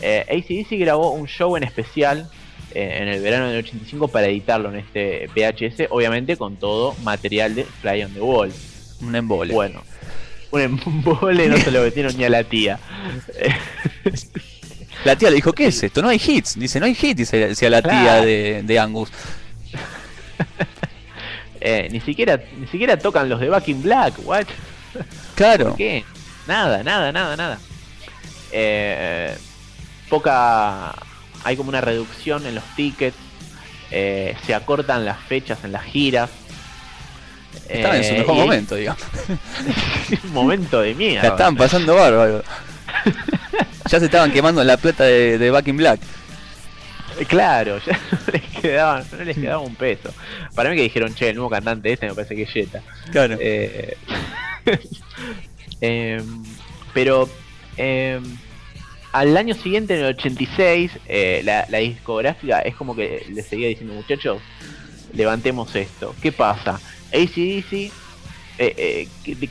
Eh, 0.00 0.24
ACDC 0.28 0.78
grabó 0.80 1.12
un 1.12 1.26
show 1.26 1.56
en 1.56 1.62
especial 1.62 2.30
eh, 2.74 2.98
en 3.02 3.08
el 3.08 3.22
verano 3.22 3.48
del 3.48 3.58
85 3.58 4.08
para 4.08 4.26
editarlo 4.28 4.70
en 4.70 4.76
este 4.76 5.28
VHS, 5.28 5.88
obviamente 5.90 6.36
con 6.36 6.56
todo 6.56 6.94
material 7.02 7.54
de 7.54 7.64
Fly 7.64 8.04
on 8.04 8.14
the 8.14 8.20
Wall. 8.20 8.52
Un 9.02 9.14
embole. 9.14 9.54
Bueno, 9.54 9.82
un 10.50 10.60
embole 10.60 11.48
no 11.48 11.56
se 11.58 11.70
lo 11.70 11.82
metieron 11.82 12.16
ni 12.16 12.24
a 12.24 12.30
la 12.30 12.44
tía. 12.44 12.78
La 15.02 15.16
tía 15.16 15.30
le 15.30 15.36
dijo, 15.36 15.54
¿qué 15.54 15.68
es 15.68 15.82
esto? 15.82 16.02
No 16.02 16.10
hay 16.10 16.20
hits. 16.22 16.58
Dice, 16.58 16.78
no 16.78 16.84
hay 16.84 16.92
hits, 16.92 17.16
dice, 17.16 17.38
decía 17.38 17.70
la 17.70 17.80
tía 17.80 18.16
de, 18.20 18.62
de 18.62 18.78
Angus. 18.78 19.10
Eh, 21.60 21.88
ni 21.90 22.00
siquiera 22.00 22.40
ni 22.58 22.66
siquiera 22.66 22.98
tocan 22.98 23.28
los 23.28 23.38
de 23.38 23.48
Back 23.48 23.68
in 23.68 23.82
Black, 23.82 24.14
what? 24.24 24.46
Claro. 25.34 25.68
¿Por 25.68 25.76
qué? 25.76 26.04
Nada, 26.46 26.82
nada, 26.82 27.12
nada, 27.12 27.36
nada. 27.36 27.58
Eh, 28.52 29.36
poca. 30.08 30.94
Hay 31.44 31.56
como 31.56 31.68
una 31.68 31.80
reducción 31.80 32.46
en 32.46 32.54
los 32.54 32.64
tickets. 32.76 33.16
eh, 33.90 34.36
se 34.46 34.54
acortan 34.54 35.04
las 35.04 35.18
fechas 35.18 35.58
en 35.64 35.72
las 35.72 35.84
giras. 35.84 36.30
Estaban 37.68 37.96
en 37.96 38.04
su 38.04 38.14
eh, 38.14 38.18
mejor 38.18 38.34
hay 38.34 38.40
momento, 38.40 38.74
digamos. 38.76 39.02
un 40.24 40.32
momento 40.32 40.80
de 40.80 40.94
mierda. 40.94 41.22
La 41.22 41.28
estaban 41.34 41.56
pasando 41.56 41.94
bárbaro. 41.94 42.42
ya 43.90 43.98
se 43.98 44.04
estaban 44.04 44.32
quemando 44.32 44.62
la 44.62 44.76
plata 44.76 45.04
de, 45.04 45.38
de 45.38 45.50
Back 45.50 45.68
in 45.68 45.76
Black. 45.76 46.00
Eh, 47.20 47.24
Claro, 47.26 47.78
ya 47.86 47.98
no 48.10 48.32
les 48.32 48.42
quedaba, 48.60 49.04
no 49.12 49.24
les 49.24 49.36
quedaba 49.36 49.58
un 49.60 49.74
peso. 49.74 50.12
Para 50.54 50.70
mí 50.70 50.76
que 50.76 50.82
dijeron, 50.82 51.14
che, 51.14 51.28
el 51.28 51.36
nuevo 51.36 51.50
cantante 51.50 51.92
este 51.92 52.06
me 52.08 52.14
parece 52.14 52.34
que 52.34 52.42
es 52.42 52.50
Jetta. 52.50 52.82
Claro. 53.10 53.36
Eh, 53.38 53.96
em, 55.80 56.42
pero 56.94 57.28
em, 57.76 58.22
al 59.12 59.36
año 59.36 59.54
siguiente, 59.54 59.94
en 59.94 60.00
el 60.00 60.06
86, 60.14 60.92
eh, 61.06 61.42
la, 61.44 61.66
la 61.68 61.78
discográfica 61.78 62.60
es 62.60 62.74
como 62.74 62.96
que 62.96 63.26
le 63.28 63.42
seguía 63.42 63.68
diciendo, 63.68 63.94
muchachos, 63.94 64.40
levantemos 65.12 65.74
esto. 65.76 66.14
¿Qué 66.22 66.32
pasa? 66.32 66.80
ACDC 67.12 67.92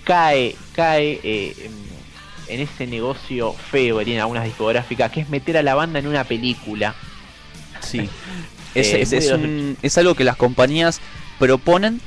cae, 0.04 0.56
cae 0.76 1.20
eh, 1.24 1.56
en, 1.66 2.56
en 2.56 2.62
ese 2.62 2.88
negocio 2.88 3.54
feo 3.54 3.98
que 4.00 4.06
tienen 4.06 4.22
algunas 4.22 4.44
discográficas, 4.44 5.12
que 5.12 5.22
es 5.22 5.30
meter 5.30 5.58
a 5.58 5.64
la 5.64 5.76
banda 5.76 6.00
en 6.00 6.08
una 6.08 6.24
película. 6.24 6.96
Sí. 7.82 8.10
Es, 8.76 8.94
Eh, 8.94 9.02
es- 9.18 9.32
un- 9.32 9.78
algo 9.98 10.16
que 10.16 10.24
las 10.24 10.36
compañías 10.36 11.00
proponen 11.40 12.02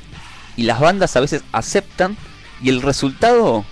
y 0.55 0.63
las 0.63 0.79
bandas 0.79 1.15
a 1.15 1.19
veces 1.19 1.43
aceptan 1.51 2.15
y 2.61 2.69
el 2.69 2.81
resultado 2.81 3.65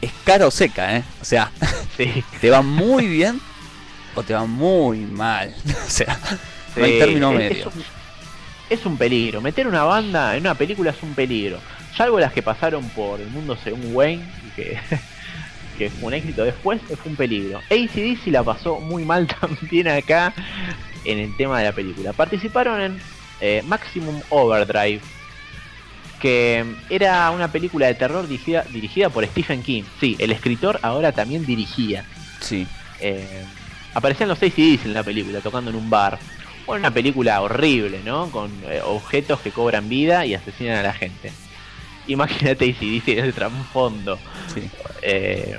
es 0.00 0.10
cara 0.24 0.46
o 0.46 0.50
seca, 0.50 0.96
¿eh? 0.96 1.04
O 1.20 1.24
sea, 1.24 1.50
Sí. 1.96 2.24
te 2.40 2.50
va 2.50 2.62
muy 2.62 3.06
bien 3.06 3.40
o 4.14 4.22
te 4.22 4.34
va 4.34 4.44
muy 4.46 4.98
mal. 5.00 5.54
o 5.86 5.90
sea, 5.90 6.18
no 6.76 6.84
hay 6.84 6.92
Sí, 6.94 6.98
término 6.98 7.32
medio. 7.32 7.68
Es 7.68 7.74
un, 7.76 7.84
es 8.70 8.86
un 8.86 8.96
peligro. 8.96 9.40
Meter 9.40 9.66
una 9.68 9.84
banda 9.84 10.34
en 10.34 10.40
una 10.42 10.54
película 10.54 10.90
es 10.90 11.02
un 11.02 11.14
peligro. 11.14 11.58
Salvo 11.96 12.18
las 12.18 12.32
que 12.32 12.42
pasaron 12.42 12.88
por 12.90 13.20
el 13.20 13.28
mundo 13.28 13.56
según 13.62 13.94
Wayne, 13.94 14.24
que, 14.56 14.78
que 15.78 15.90
fue 15.90 16.08
un 16.08 16.14
éxito 16.14 16.42
después, 16.42 16.80
fue 16.82 16.96
un 17.10 17.16
peligro. 17.16 17.58
ACDC 17.70 18.28
la 18.32 18.42
pasó 18.42 18.80
muy 18.80 19.04
mal 19.04 19.26
también 19.40 19.88
acá 19.88 20.32
en 21.04 21.18
el 21.18 21.36
tema 21.36 21.58
de 21.58 21.64
la 21.64 21.72
película. 21.72 22.12
Participaron 22.12 22.80
en 22.80 23.00
eh, 23.40 23.62
Maximum 23.66 24.20
Overdrive, 24.30 25.00
que 26.20 26.64
era 26.88 27.30
una 27.32 27.50
película 27.50 27.86
de 27.86 27.94
terror 27.94 28.28
dirigida, 28.28 28.64
dirigida 28.72 29.08
por 29.08 29.26
Stephen 29.26 29.62
King. 29.62 29.82
Sí, 29.98 30.16
el 30.20 30.30
escritor 30.30 30.78
ahora 30.82 31.12
también 31.12 31.44
dirigía. 31.44 32.04
Sí. 32.40 32.66
Eh, 33.00 33.44
aparecían 33.94 34.28
los 34.28 34.38
ACDs 34.38 34.84
en 34.84 34.94
la 34.94 35.02
película, 35.02 35.40
tocando 35.40 35.70
en 35.70 35.76
un 35.76 35.90
bar. 35.90 36.18
Bueno, 36.66 36.80
una 36.80 36.94
película 36.94 37.40
horrible, 37.40 38.00
¿no? 38.04 38.30
Con 38.30 38.50
eh, 38.68 38.80
objetos 38.84 39.40
que 39.40 39.50
cobran 39.50 39.88
vida 39.88 40.24
y 40.24 40.34
asesinan 40.34 40.78
a 40.78 40.82
la 40.82 40.92
gente. 40.92 41.32
Imagínate 42.06 42.70
ACDC 42.70 43.08
en 43.08 43.18
ese 43.18 43.32
trasfondo. 43.32 44.18
Sí. 44.54 44.70
Eh, 45.02 45.58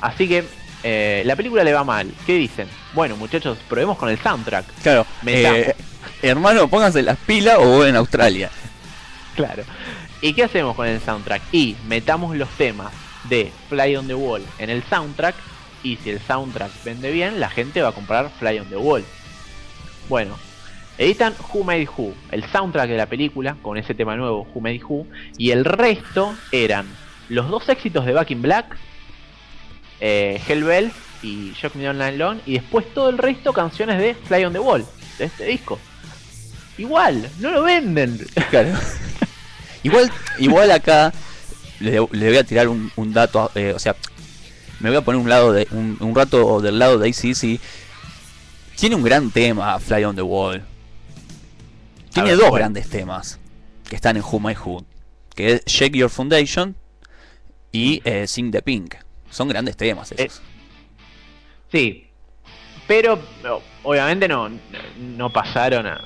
así 0.00 0.28
que 0.28 0.44
eh, 0.82 1.22
la 1.24 1.36
película 1.36 1.64
le 1.64 1.72
va 1.72 1.84
mal. 1.84 2.12
¿Qué 2.26 2.34
dicen? 2.34 2.68
Bueno, 2.94 3.16
muchachos, 3.16 3.58
probemos 3.68 3.98
con 3.98 4.08
el 4.08 4.18
soundtrack. 4.18 4.64
Claro, 4.82 5.06
eh, 5.26 5.74
hermano, 6.22 6.68
pónganse 6.68 7.02
las 7.02 7.18
pilas 7.18 7.58
o 7.58 7.84
en 7.84 7.96
Australia. 7.96 8.50
Claro. 9.36 9.62
¿Y 10.20 10.34
qué 10.34 10.42
hacemos 10.42 10.76
con 10.76 10.86
el 10.86 11.00
soundtrack? 11.00 11.40
Y 11.50 11.76
metamos 11.86 12.36
los 12.36 12.48
temas 12.50 12.92
de 13.30 13.50
Fly 13.70 13.96
on 13.96 14.06
the 14.06 14.14
Wall 14.14 14.42
en 14.58 14.68
el 14.68 14.82
soundtrack. 14.82 15.34
Y 15.82 15.96
si 15.96 16.10
el 16.10 16.20
soundtrack 16.20 16.70
vende 16.84 17.10
bien, 17.10 17.40
la 17.40 17.48
gente 17.48 17.80
va 17.80 17.88
a 17.88 17.92
comprar 17.92 18.30
Fly 18.38 18.58
on 18.58 18.68
the 18.68 18.76
Wall. 18.76 19.02
Bueno, 20.10 20.36
editan 20.98 21.32
Who 21.52 21.64
Made 21.64 21.88
Who, 21.96 22.12
el 22.32 22.44
soundtrack 22.50 22.90
de 22.90 22.98
la 22.98 23.06
película, 23.06 23.56
con 23.62 23.78
ese 23.78 23.94
tema 23.94 24.14
nuevo, 24.16 24.46
Who 24.52 24.60
Made 24.60 24.82
Who. 24.86 25.06
Y 25.38 25.52
el 25.52 25.64
resto 25.64 26.34
eran 26.52 26.86
los 27.30 27.48
dos 27.48 27.68
éxitos 27.70 28.04
de 28.04 28.12
Back 28.12 28.32
in 28.32 28.42
Black, 28.42 28.76
eh, 30.00 30.40
Hellbell 30.46 30.92
y 31.22 31.52
Shock 31.52 31.74
Me 31.74 31.84
Down 31.84 31.98
Line 31.98 32.16
Long. 32.16 32.38
Y 32.46 32.54
después 32.54 32.92
todo 32.94 33.10
el 33.10 33.18
resto 33.18 33.52
canciones 33.52 33.98
de 33.98 34.14
Fly 34.14 34.44
on 34.44 34.52
the 34.52 34.58
Wall, 34.58 34.84
de 35.18 35.24
este 35.26 35.44
disco. 35.44 35.78
Igual, 36.78 37.28
no 37.40 37.50
lo 37.50 37.62
venden. 37.62 38.18
Claro. 38.50 38.70
igual, 39.82 40.10
igual 40.38 40.70
acá 40.70 41.12
le, 41.80 41.92
le 42.10 42.28
voy 42.28 42.36
a 42.36 42.44
tirar 42.44 42.68
un, 42.68 42.90
un 42.96 43.12
dato, 43.12 43.50
eh, 43.54 43.72
o 43.74 43.78
sea, 43.78 43.96
me 44.80 44.88
voy 44.88 44.98
a 44.98 45.02
poner 45.02 45.20
un 45.20 45.28
lado 45.28 45.52
de 45.52 45.68
un, 45.72 45.96
un 46.00 46.14
rato 46.14 46.60
del 46.60 46.78
lado 46.78 46.98
de 46.98 47.08
ACDC. 47.08 47.60
Tiene 48.76 48.96
un 48.96 49.02
gran 49.02 49.30
tema, 49.30 49.78
Fly 49.78 50.04
on 50.04 50.16
the 50.16 50.22
Wall. 50.22 50.62
Tiene 52.12 52.30
ver, 52.30 52.38
dos 52.38 52.48
bueno. 52.48 52.56
grandes 52.56 52.88
temas 52.88 53.38
que 53.88 53.96
están 53.96 54.16
en 54.16 54.22
Who 54.22 54.40
My 54.40 54.54
Who, 54.54 54.84
que 55.34 55.54
es 55.54 55.64
Shake 55.66 55.96
Your 55.96 56.10
Foundation 56.10 56.76
y 57.72 58.00
eh, 58.04 58.26
Sing 58.26 58.50
the 58.50 58.62
Pink. 58.62 58.94
Son 59.30 59.48
grandes 59.48 59.76
temas 59.76 60.12
esos. 60.12 60.38
Eh, 60.38 60.42
Sí, 61.72 62.08
pero 62.88 63.16
no, 63.44 63.60
obviamente 63.84 64.26
no, 64.26 64.50
no 64.98 65.30
pasaron 65.32 65.86
a, 65.86 66.00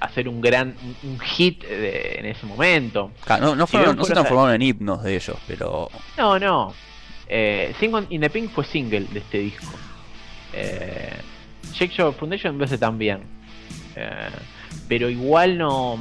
hacer 0.00 0.28
un 0.28 0.40
gran 0.40 0.74
un- 1.04 1.20
hit 1.20 1.62
de- 1.64 2.16
en 2.18 2.26
ese 2.26 2.44
momento. 2.46 3.12
No, 3.40 3.54
no, 3.54 3.66
si 3.66 3.72
fueron- 3.72 3.90
bien 3.90 3.96
no 3.98 4.04
se 4.04 4.12
transformaron 4.14 4.54
en 4.54 4.62
himnos 4.62 5.02
de 5.04 5.14
ellos, 5.16 5.36
pero 5.46 5.88
No, 6.16 6.38
no. 6.40 6.74
Eh, 7.28 7.72
Sing 7.78 7.94
on- 7.94 8.06
in 8.10 8.20
the 8.20 8.30
Pink 8.30 8.50
fue 8.50 8.64
single 8.64 9.02
de 9.12 9.18
este 9.20 9.38
disco. 9.38 9.66
Eh, 10.52 11.18
Shake 11.72 11.92
Your 11.92 12.12
Foundation 12.14 12.54
me 12.56 12.60
parece 12.64 12.78
también. 12.78 13.20
Eh, 13.94 14.30
pero 14.88 15.08
igual 15.10 15.56
no. 15.58 15.98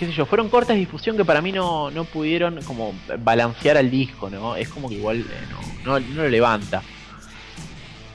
Qué 0.00 0.06
sé 0.06 0.12
yo, 0.12 0.24
fueron 0.24 0.48
cortas 0.48 0.76
de 0.76 0.80
difusión 0.80 1.14
que 1.14 1.26
para 1.26 1.42
mí 1.42 1.52
no, 1.52 1.90
no 1.90 2.04
pudieron 2.06 2.62
como 2.62 2.94
balancear 3.18 3.76
al 3.76 3.90
disco, 3.90 4.30
¿no? 4.30 4.56
Es 4.56 4.70
como 4.70 4.88
que 4.88 4.94
igual 4.94 5.20
eh, 5.20 5.24
no, 5.84 6.00
no, 6.00 6.06
no 6.14 6.22
lo 6.22 6.28
levanta. 6.30 6.82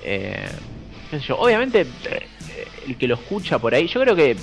Eh, 0.03 0.49
qué 1.12 1.20
sé 1.20 1.28
yo, 1.28 1.38
obviamente 1.38 1.82
eh, 1.82 2.28
el 2.88 2.98
que 2.98 3.07
lo 3.07 3.14
escucha 3.14 3.60
por 3.60 3.76
ahí, 3.76 3.88
yo 3.88 4.02
creo 4.02 4.16
que 4.16 4.36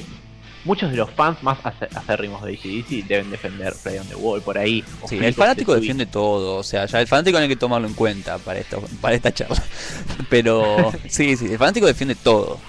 muchos 0.65 0.93
de 0.93 0.97
los 0.97 1.11
fans 1.11 1.43
más 1.43 1.59
acérrimos 1.97 2.45
de 2.45 2.53
ACDC 2.53 3.09
deben 3.09 3.29
defender 3.33 3.75
Play 3.83 3.99
on 3.99 4.07
the 4.07 4.15
Wall 4.15 4.41
por 4.41 4.57
ahí. 4.57 4.85
Sí, 5.09 5.19
el 5.19 5.35
fanático 5.35 5.75
defiende 5.75 6.07
todo, 6.07 6.59
o 6.59 6.63
sea, 6.63 6.87
ya 6.87 7.01
el 7.01 7.09
fanático 7.09 7.39
no 7.39 7.43
hay 7.43 7.49
que 7.49 7.57
tomarlo 7.57 7.89
en 7.89 7.95
cuenta 7.95 8.39
para 8.39 8.61
esto, 8.61 8.81
para 9.01 9.17
esta 9.17 9.35
charla. 9.35 9.61
Pero 10.31 10.93
sí, 11.09 11.37
sí, 11.37 11.47
el 11.47 11.59
fanático 11.59 11.87
defiende 11.87 12.15
todo. 12.15 12.61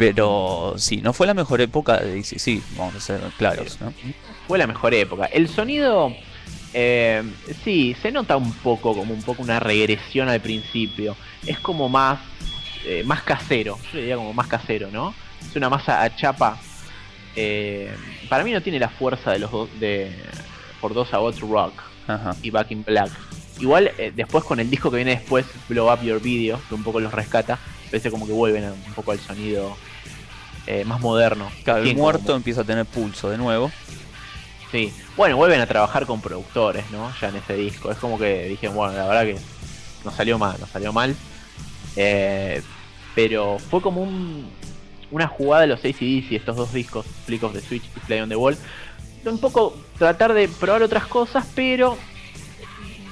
Pero 0.00 0.76
sí, 0.78 1.02
no 1.02 1.12
fue 1.12 1.26
la 1.26 1.34
mejor 1.34 1.60
época 1.60 1.98
de 1.98 2.24
sí, 2.24 2.62
vamos 2.74 2.94
a 2.94 3.00
ser 3.00 3.20
claros, 3.36 3.78
¿no? 3.82 3.92
fue 4.48 4.56
la 4.56 4.66
mejor 4.66 4.94
época. 4.94 5.26
El 5.26 5.46
sonido, 5.46 6.16
eh, 6.72 7.22
sí, 7.62 7.94
se 8.00 8.10
nota 8.10 8.38
un 8.38 8.50
poco, 8.50 8.96
como 8.96 9.12
un 9.12 9.22
poco 9.22 9.42
una 9.42 9.60
regresión 9.60 10.30
al 10.30 10.40
principio. 10.40 11.16
Es 11.46 11.58
como 11.58 11.90
más, 11.90 12.18
eh, 12.86 13.02
más 13.04 13.22
casero, 13.24 13.78
yo 13.92 13.98
diría 13.98 14.16
como 14.16 14.32
más 14.32 14.46
casero, 14.46 14.90
¿no? 14.90 15.14
Es 15.46 15.54
una 15.54 15.68
masa 15.68 16.02
a 16.02 16.16
chapa. 16.16 16.58
eh, 17.36 17.94
para 18.30 18.42
mí 18.42 18.52
no 18.52 18.62
tiene 18.62 18.78
la 18.78 18.88
fuerza 18.88 19.32
de 19.32 19.38
los 19.38 19.50
dos, 19.52 19.68
de 19.80 20.10
por 20.80 20.94
dos 20.94 21.12
a 21.12 21.20
otro 21.20 21.46
rock 21.46 21.74
Ajá. 22.08 22.34
y 22.42 22.48
Back 22.48 22.70
in 22.70 22.84
Black. 22.84 23.10
Igual 23.60 23.90
eh, 23.98 24.12
después 24.16 24.44
con 24.44 24.60
el 24.60 24.70
disco 24.70 24.90
que 24.90 24.96
viene 24.96 25.10
después, 25.10 25.44
Blow 25.68 25.92
Up 25.92 26.00
Your 26.02 26.22
Video, 26.22 26.58
que 26.70 26.74
un 26.74 26.82
poco 26.82 27.00
los 27.00 27.12
rescata, 27.12 27.58
parece 27.90 28.10
como 28.10 28.26
que 28.26 28.32
vuelven 28.32 28.64
un 28.64 28.94
poco 28.94 29.12
al 29.12 29.20
sonido 29.20 29.76
eh, 30.66 30.84
más 30.84 31.00
moderno. 31.00 31.50
Claro, 31.64 31.82
el 31.82 31.96
muerto 31.96 32.24
como- 32.26 32.36
empieza 32.36 32.60
a 32.62 32.64
tener 32.64 32.86
pulso 32.86 33.30
de 33.30 33.38
nuevo. 33.38 33.70
Sí, 34.70 34.92
bueno, 35.16 35.36
vuelven 35.36 35.60
a 35.60 35.66
trabajar 35.66 36.06
con 36.06 36.20
productores, 36.20 36.88
¿no? 36.92 37.12
Ya 37.20 37.28
en 37.28 37.36
ese 37.36 37.54
disco. 37.54 37.90
Es 37.90 37.98
como 37.98 38.18
que 38.18 38.44
dije, 38.48 38.68
bueno, 38.68 38.92
la 38.96 39.06
verdad 39.06 39.24
que 39.24 39.36
nos 40.04 40.14
salió 40.14 40.38
mal, 40.38 40.56
nos 40.60 40.70
salió 40.70 40.92
mal. 40.92 41.16
Eh, 41.96 42.62
pero 43.16 43.58
fue 43.58 43.80
como 43.82 44.02
un, 44.02 44.48
una 45.10 45.26
jugada 45.26 45.62
de 45.62 45.66
los 45.68 45.80
ACDC, 45.80 46.32
estos 46.36 46.54
dos 46.56 46.72
discos, 46.72 47.04
Flick 47.26 47.42
of 47.42 47.52
the 47.52 47.60
Switch 47.60 47.82
y 47.96 48.00
Play 48.06 48.20
on 48.20 48.28
the 48.28 48.36
Wall. 48.36 48.56
Un 49.24 49.38
poco 49.38 49.76
tratar 49.98 50.32
de 50.32 50.48
probar 50.48 50.82
otras 50.82 51.06
cosas, 51.06 51.44
pero 51.54 51.98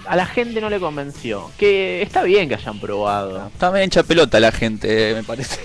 a 0.06 0.14
la 0.16 0.26
gente 0.26 0.60
no 0.60 0.70
le 0.70 0.78
convenció. 0.78 1.50
Que 1.58 2.00
está 2.02 2.22
bien 2.22 2.48
que 2.48 2.54
hayan 2.54 2.78
probado. 2.78 3.48
Está 3.48 3.70
medio 3.72 3.84
hincha 3.84 4.04
pelota 4.04 4.38
la 4.38 4.52
gente, 4.52 5.12
me 5.14 5.24
parece. 5.24 5.58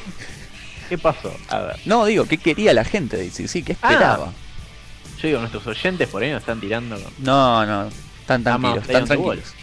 ¿Qué 0.94 0.98
pasó? 0.99 1.36
A 1.49 1.57
ver, 1.60 1.80
No, 1.86 2.06
digo, 2.06 2.26
¿qué 2.26 2.38
quería 2.38 2.72
la 2.72 2.84
gente? 2.84 3.18
Dice, 3.18 3.48
sí, 3.48 3.64
¿qué 3.64 3.76
Ah. 3.82 3.90
esperaba? 3.91 4.32
yo 5.20 5.28
digo, 5.28 5.40
nuestros 5.40 5.65
oyentes 5.65 6.07
por 6.07 6.22
ahí 6.22 6.30
nos 6.30 6.41
están 6.41 6.60
tirando. 6.60 6.98
No, 7.18 7.65
no, 7.65 7.88
están 8.20 8.44
tranquilos, 8.44 8.78
están 8.88 9.06
tranquilos. 9.06 9.56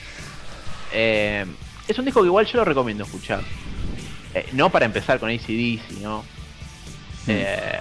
Eh, 0.93 1.47
es 1.87 1.97
un 1.97 2.05
disco 2.05 2.21
que 2.23 2.27
igual 2.27 2.47
yo 2.47 2.59
lo 2.59 2.65
recomiendo 2.65 3.05
escuchar. 3.05 3.43
Eh, 4.35 4.49
no 4.55 4.71
para 4.71 4.87
empezar 4.87 5.21
con 5.21 5.31
ACDC, 5.31 6.01
¿no? 6.03 6.25
Eh, 7.29 7.79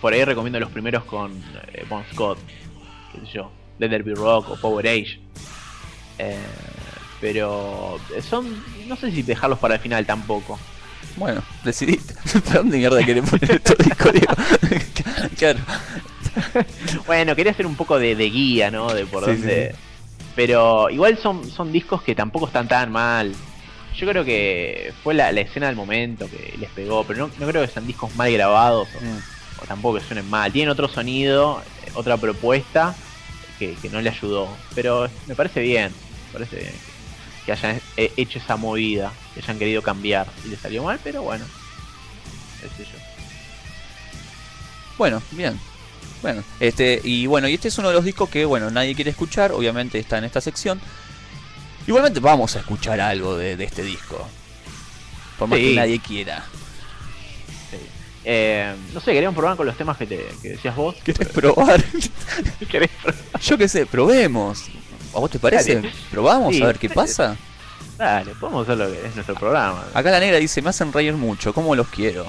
por 0.00 0.12
ahí 0.12 0.22
recomiendo 0.24 0.60
los 0.60 0.70
primeros 0.70 1.02
con 1.06 1.32
eh, 1.72 1.84
Bon 1.88 2.04
Scott, 2.12 2.38
qué 3.12 3.18
sé 3.26 3.32
yo, 3.32 3.50
Let 3.80 3.88
There 3.88 4.04
Be 4.04 4.14
Rock 4.14 4.50
o 4.50 4.56
Power 4.60 4.86
Age. 4.86 5.18
Eh, 6.18 6.38
pero 7.20 7.98
son, 8.22 8.62
no 8.86 8.94
sé 8.94 9.10
si 9.10 9.22
dejarlos 9.22 9.58
para 9.58 9.74
el 9.74 9.80
final 9.80 10.06
tampoco. 10.06 10.56
Bueno, 11.16 11.42
decidiste. 11.64 12.14
¿Para 12.46 12.58
dónde 12.58 12.78
mierda 12.78 13.04
querés 13.04 13.28
poner 13.28 13.50
esto 13.52 13.74
disco, 13.82 14.10
claro. 15.38 15.58
Bueno, 17.06 17.34
quería 17.34 17.52
hacer 17.52 17.66
un 17.66 17.76
poco 17.76 17.98
de, 17.98 18.14
de 18.14 18.28
guía, 18.30 18.70
¿no? 18.70 18.92
De 18.92 19.06
por 19.06 19.24
Sí, 19.24 19.30
dónde. 19.32 19.74
Pero 20.34 20.90
igual 20.90 21.16
son, 21.18 21.48
son 21.50 21.72
discos 21.72 22.02
que 22.02 22.14
tampoco 22.14 22.46
están 22.46 22.68
tan 22.68 22.92
mal. 22.92 23.34
Yo 23.96 24.06
creo 24.06 24.24
que 24.24 24.92
fue 25.02 25.14
la, 25.14 25.32
la 25.32 25.40
escena 25.40 25.68
del 25.68 25.76
momento 25.76 26.28
que 26.28 26.54
les 26.58 26.68
pegó, 26.70 27.04
pero 27.04 27.20
no, 27.26 27.30
no 27.38 27.46
creo 27.46 27.62
que 27.66 27.72
sean 27.72 27.86
discos 27.86 28.14
mal 28.16 28.30
grabados 28.30 28.88
o, 28.94 29.00
Mm. 29.04 29.62
o 29.62 29.66
tampoco 29.66 29.98
que 29.98 30.04
suenen 30.04 30.28
mal. 30.28 30.52
Tienen 30.52 30.68
otro 30.70 30.88
sonido, 30.88 31.62
otra 31.94 32.18
propuesta 32.18 32.94
que, 33.58 33.72
que 33.80 33.88
no 33.88 34.02
le 34.02 34.10
ayudó. 34.10 34.54
Pero 34.74 35.08
me 35.26 35.34
parece 35.34 35.60
bien, 35.62 35.90
me 36.26 36.32
parece 36.38 36.56
bien 36.56 36.72
que 37.46 37.52
hayan 37.52 37.80
eh, 37.96 38.12
hecho 38.16 38.38
esa 38.38 38.56
movida, 38.56 39.12
que 39.34 39.40
hayan 39.40 39.58
querido 39.58 39.80
cambiar. 39.80 40.26
Y 40.44 40.48
les 40.48 40.60
salió 40.60 40.82
mal, 40.82 40.98
pero 41.02 41.22
bueno. 41.22 41.44
qué 42.60 42.68
sé 42.84 42.90
yo. 42.90 42.98
Bueno, 44.98 45.22
bien. 45.30 45.58
Bueno, 46.22 46.42
este, 46.60 47.00
y 47.04 47.26
bueno, 47.26 47.46
y 47.48 47.54
este 47.54 47.68
es 47.68 47.78
uno 47.78 47.88
de 47.88 47.94
los 47.94 48.04
discos 48.04 48.28
que, 48.28 48.44
bueno, 48.44 48.70
nadie 48.70 48.94
quiere 48.94 49.10
escuchar, 49.10 49.52
obviamente 49.52 49.98
está 49.98 50.18
en 50.18 50.24
esta 50.24 50.40
sección. 50.40 50.80
Igualmente 51.86 52.18
vamos 52.20 52.56
a 52.56 52.60
escuchar 52.60 53.00
algo 53.00 53.36
de, 53.36 53.56
de 53.56 53.64
este 53.64 53.82
disco. 53.82 54.26
Por 55.38 55.48
más 55.48 55.58
Sí. 55.58 55.66
que 55.68 55.74
nadie 55.74 56.00
quiera. 56.00 56.44
Eh, 58.28 58.74
no 58.92 59.00
sé, 59.00 59.12
queríamos 59.12 59.36
probar 59.36 59.56
con 59.56 59.66
los 59.66 59.76
temas 59.76 59.96
que, 59.96 60.06
te, 60.06 60.26
que 60.42 60.48
decías 60.50 60.74
vos. 60.74 60.96
¿Querés 61.04 61.28
probar? 61.28 61.84
¿Querés 62.68 62.90
probar? 63.00 63.20
Yo 63.40 63.56
qué 63.58 63.68
sé, 63.68 63.86
probemos. 63.86 64.64
¿A 65.16 65.18
vos 65.20 65.30
te 65.30 65.38
parece? 65.38 65.76
Dale. 65.76 65.92
¿Probamos 66.10 66.54
Sí. 66.54 66.62
a 66.62 66.66
ver 66.66 66.78
qué 66.78 66.90
pasa? 66.90 67.36
Dale, 67.96 68.32
podemos 68.34 68.68
hacer 68.68 68.76
lo 68.78 68.92
que 68.92 69.06
es 69.06 69.14
nuestro 69.14 69.34
programa. 69.34 69.84
Acá 69.94 70.10
la 70.10 70.20
negra 70.20 70.36
dice, 70.38 70.60
me 70.60 70.68
hacen 70.70 70.92
reír 70.92 71.14
mucho, 71.14 71.54
¿cómo 71.54 71.74
los 71.74 71.88
quiero? 71.88 72.26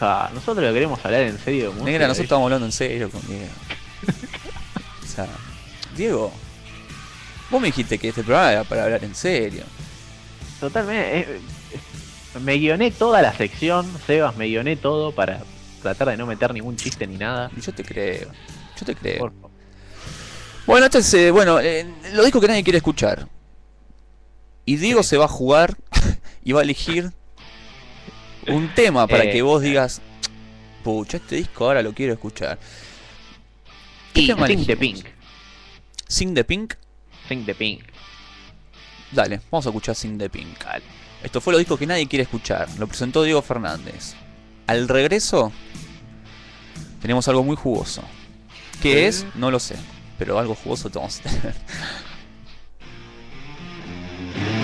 Ja, 0.00 0.28
nosotros 0.34 0.66
lo 0.66 0.72
queremos 0.72 1.02
hablar 1.04 1.22
en 1.22 1.38
serio. 1.38 1.70
música, 1.70 1.84
Negra, 1.84 2.08
nosotros 2.08 2.14
¿viste? 2.18 2.22
estamos 2.24 2.44
hablando 2.46 2.66
en 2.66 2.72
serio 2.72 3.10
con 3.10 3.20
Diego. 3.26 3.52
O 5.04 5.16
sea, 5.16 5.28
Diego, 5.96 6.32
vos 7.48 7.60
me 7.60 7.68
dijiste 7.68 7.98
que 7.98 8.08
este 8.08 8.24
programa 8.24 8.50
era 8.50 8.64
para 8.64 8.82
hablar 8.82 9.04
en 9.04 9.14
serio. 9.14 9.62
Totalmente. 10.58 11.20
eh, 11.20 11.40
eh, 12.34 12.38
me 12.40 12.54
guioné 12.54 12.90
toda 12.90 13.22
la 13.22 13.32
sección, 13.32 13.86
Sebas, 14.08 14.36
me 14.36 14.46
guioné 14.46 14.74
todo 14.74 15.12
para 15.12 15.40
tratar 15.82 16.08
de 16.08 16.16
no 16.16 16.26
meter 16.26 16.52
ningún 16.52 16.74
chiste 16.76 17.06
ni 17.06 17.16
nada. 17.16 17.48
Y 17.56 17.60
yo 17.60 17.72
te 17.72 17.84
creo, 17.84 18.28
yo 18.76 18.84
te 18.86 18.96
creo. 18.96 19.18
Por 19.20 19.32
favor. 19.34 19.50
Bueno, 20.66 20.86
este 20.86 20.98
es, 20.98 21.14
eh, 21.14 21.30
bueno, 21.30 21.60
eh, 21.60 21.86
lo 22.14 22.24
dijo 22.24 22.40
que 22.40 22.48
nadie 22.48 22.64
quiere 22.64 22.78
escuchar. 22.78 23.28
Y 24.64 24.76
Diego 24.76 25.02
se 25.02 25.18
va 25.18 25.26
a 25.26 25.28
jugar 25.28 25.76
y 26.44 26.52
va 26.52 26.60
a 26.60 26.62
elegir 26.62 27.12
un 28.48 28.72
tema 28.74 29.06
para 29.06 29.24
Eh, 29.24 29.32
que 29.32 29.42
vos 29.42 29.60
digas, 29.60 30.00
pucha, 30.82 31.18
este 31.18 31.36
disco 31.36 31.66
ahora 31.66 31.82
lo 31.82 31.92
quiero 31.92 32.14
escuchar. 32.14 32.58
¿Qué 34.14 34.22
Y 34.22 34.26
tema 34.28 34.46
Sing 34.46 34.64
the? 34.64 34.76
Pink. 34.76 35.06
Sing 36.08 36.34
the 36.34 36.44
Pink. 36.44 36.74
Sing 37.28 37.44
the 37.44 37.54
Pink. 37.54 37.82
Dale, 39.12 39.40
vamos 39.50 39.66
a 39.66 39.68
escuchar 39.68 39.94
Sing 39.94 40.16
the 40.16 40.30
Pink. 40.30 40.64
Dale. 40.64 40.84
Esto 41.22 41.40
fue 41.40 41.52
lo 41.52 41.58
disco 41.58 41.76
que 41.76 41.86
nadie 41.86 42.06
quiere 42.06 42.22
escuchar. 42.22 42.68
Lo 42.78 42.86
presentó 42.86 43.22
Diego 43.22 43.42
Fernández. 43.42 44.14
Al 44.66 44.88
regreso, 44.88 45.52
tenemos 47.02 47.28
algo 47.28 47.42
muy 47.42 47.56
jugoso. 47.56 48.02
¿Qué 48.80 49.06
es? 49.06 49.26
No 49.34 49.50
lo 49.50 49.58
sé. 49.58 49.76
Pero 50.18 50.38
algo 50.38 50.54
jugoso 50.54 50.90
vamos 50.92 51.20
a 51.20 51.22
tener. 51.22 51.54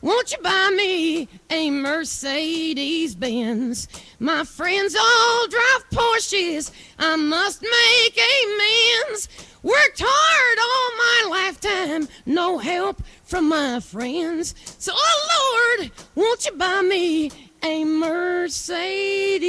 won't 0.00 0.32
you 0.32 0.38
buy 0.42 0.70
me 0.76 1.28
a 1.50 1.70
Mercedes 1.70 3.14
Benz? 3.14 3.88
My 4.18 4.44
friends 4.44 4.94
all 4.94 5.48
drive 5.48 5.90
Porsches. 5.90 6.70
I 6.98 7.16
must 7.16 7.62
make 7.62 8.18
amends. 8.18 9.28
Worked 9.62 10.02
hard 10.04 10.58
all 10.58 10.90
my 10.96 11.24
lifetime, 11.42 12.08
no 12.26 12.58
help 12.58 13.02
from 13.24 13.48
my 13.48 13.80
friends. 13.80 14.54
So, 14.78 14.92
oh 14.94 15.76
Lord, 15.78 15.90
won't 16.14 16.46
you 16.46 16.52
buy 16.52 16.80
me 16.82 17.32
a 17.62 17.84
Mercedes 17.84 19.42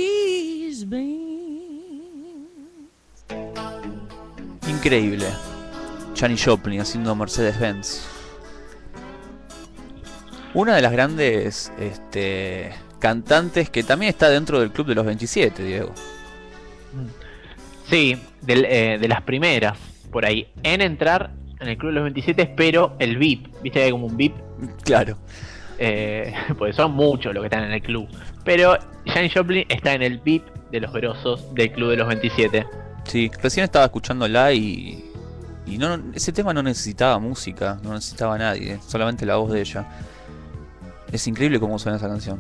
Benz? 0.84 1.30
Increíble. 4.62 5.32
Janis 6.16 6.42
Joplin 6.42 6.80
haciendo 6.80 7.16
Mercedes-Benz. 7.16 8.09
Una 10.60 10.76
de 10.76 10.82
las 10.82 10.92
grandes 10.92 11.72
este, 11.80 12.72
cantantes 13.00 13.70
que 13.70 13.82
también 13.82 14.10
está 14.10 14.30
dentro 14.30 14.60
del 14.60 14.72
club 14.74 14.88
de 14.88 14.96
los 14.96 15.06
27, 15.06 15.64
Diego. 15.64 15.94
Sí, 17.90 18.18
del, 18.42 18.66
eh, 18.66 18.98
de 19.00 19.08
las 19.08 19.22
primeras, 19.22 19.78
por 20.12 20.26
ahí. 20.26 20.50
En 20.62 20.82
entrar 20.82 21.32
en 21.62 21.70
el 21.70 21.78
Club 21.78 21.92
de 21.92 21.96
los 21.96 22.04
27, 22.04 22.42
espero 22.42 22.98
el 23.00 23.16
VIP. 23.16 23.48
Viste 23.62 23.80
que 23.80 23.86
hay 23.86 23.92
como 23.92 24.08
un 24.08 24.18
VIP. 24.18 24.36
Claro. 24.84 25.18
Eh, 25.78 26.34
porque 26.58 26.74
son 26.74 26.92
muchos 26.92 27.34
los 27.34 27.42
que 27.42 27.46
están 27.46 27.64
en 27.64 27.72
el 27.72 27.82
club. 27.82 28.10
Pero 28.44 28.78
Janis 29.06 29.34
Joplin 29.34 29.66
está 29.70 29.94
en 29.94 30.02
el 30.02 30.20
VIP 30.20 30.46
de 30.72 30.82
los 30.82 30.92
grosos 30.92 31.56
del 31.56 31.72
Club 31.72 31.92
de 31.92 31.96
los 31.96 32.08
27. 32.10 32.68
Sí, 33.06 33.32
recién 33.42 33.64
estaba 33.64 33.86
escuchándola 33.86 34.52
y. 34.52 35.06
Y 35.66 35.78
no, 35.78 36.04
ese 36.14 36.34
tema 36.34 36.54
no 36.54 36.62
necesitaba 36.62 37.18
música, 37.18 37.80
no 37.82 37.94
necesitaba 37.94 38.36
a 38.36 38.40
nadie, 38.40 38.78
solamente 38.86 39.26
la 39.26 39.38
voz 39.38 39.54
de 39.54 39.62
ella. 39.62 39.88
Es 41.12 41.26
increíble 41.28 41.60
cómo 41.60 41.80
suena 41.80 41.98
esa 41.98 42.08
canción. 42.08 42.40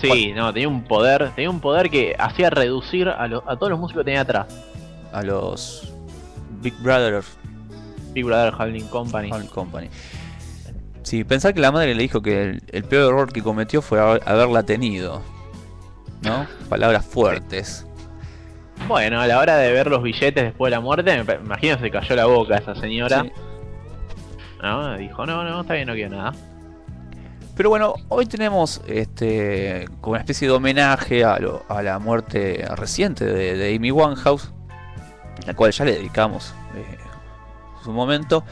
Sí, 0.00 0.32
no, 0.32 0.52
tenía 0.52 0.68
un 0.68 0.84
poder, 0.84 1.30
tenía 1.34 1.50
un 1.50 1.60
poder 1.60 1.90
que 1.90 2.14
hacía 2.18 2.50
reducir 2.50 3.08
a, 3.08 3.26
lo- 3.26 3.42
a 3.48 3.56
todos 3.56 3.70
los 3.70 3.80
músicos 3.80 4.02
que 4.02 4.04
tenía 4.04 4.20
atrás. 4.20 4.46
A 5.12 5.22
los 5.22 5.92
Big 6.62 6.74
Brother 6.80 7.22
Big 8.12 8.24
Brother 8.24 8.54
Howling 8.56 8.86
Company. 8.88 9.30
All 9.32 9.48
Company. 9.48 9.88
Sí, 11.02 11.24
pensar 11.24 11.52
que 11.54 11.60
la 11.60 11.72
madre 11.72 11.94
le 11.94 12.02
dijo 12.02 12.22
que 12.22 12.42
el, 12.42 12.62
el 12.70 12.84
peor 12.84 13.08
error 13.12 13.32
que 13.32 13.42
cometió 13.42 13.82
fue 13.82 13.98
haber- 14.00 14.22
haberla 14.28 14.62
tenido. 14.62 15.22
¿No? 16.22 16.46
Palabras 16.68 17.04
fuertes. 17.04 17.84
Bueno, 18.86 19.20
a 19.20 19.26
la 19.26 19.38
hora 19.40 19.56
de 19.56 19.72
ver 19.72 19.88
los 19.88 20.02
billetes 20.02 20.44
después 20.44 20.70
de 20.70 20.76
la 20.76 20.80
muerte, 20.80 21.24
me 21.24 21.34
imagino 21.34 21.78
se 21.78 21.90
cayó 21.90 22.14
la 22.14 22.26
boca 22.26 22.56
esa 22.58 22.74
señora. 22.76 23.22
Sí. 23.22 23.32
¿no? 24.62 24.96
Dijo, 24.96 25.26
no, 25.26 25.42
no, 25.44 25.62
está 25.62 25.74
bien, 25.74 25.88
no 25.88 25.94
quiero 25.94 26.16
nada. 26.16 26.32
Pero 27.58 27.70
bueno, 27.70 27.94
hoy 28.08 28.24
tenemos 28.26 28.80
este 28.86 29.88
como 30.00 30.12
una 30.12 30.20
especie 30.20 30.46
de 30.46 30.54
homenaje 30.54 31.24
a, 31.24 31.38
lo- 31.40 31.64
a 31.68 31.82
la 31.82 31.98
muerte 31.98 32.64
reciente 32.76 33.24
de, 33.26 33.74
Amy 33.74 33.90
Winehouse, 33.90 34.50
la 35.44 35.54
cual 35.54 35.72
ya 35.72 35.84
le 35.84 35.92
dedicamos 35.96 36.54
eh, 36.76 36.96
su 37.82 37.90
momento. 37.92 38.44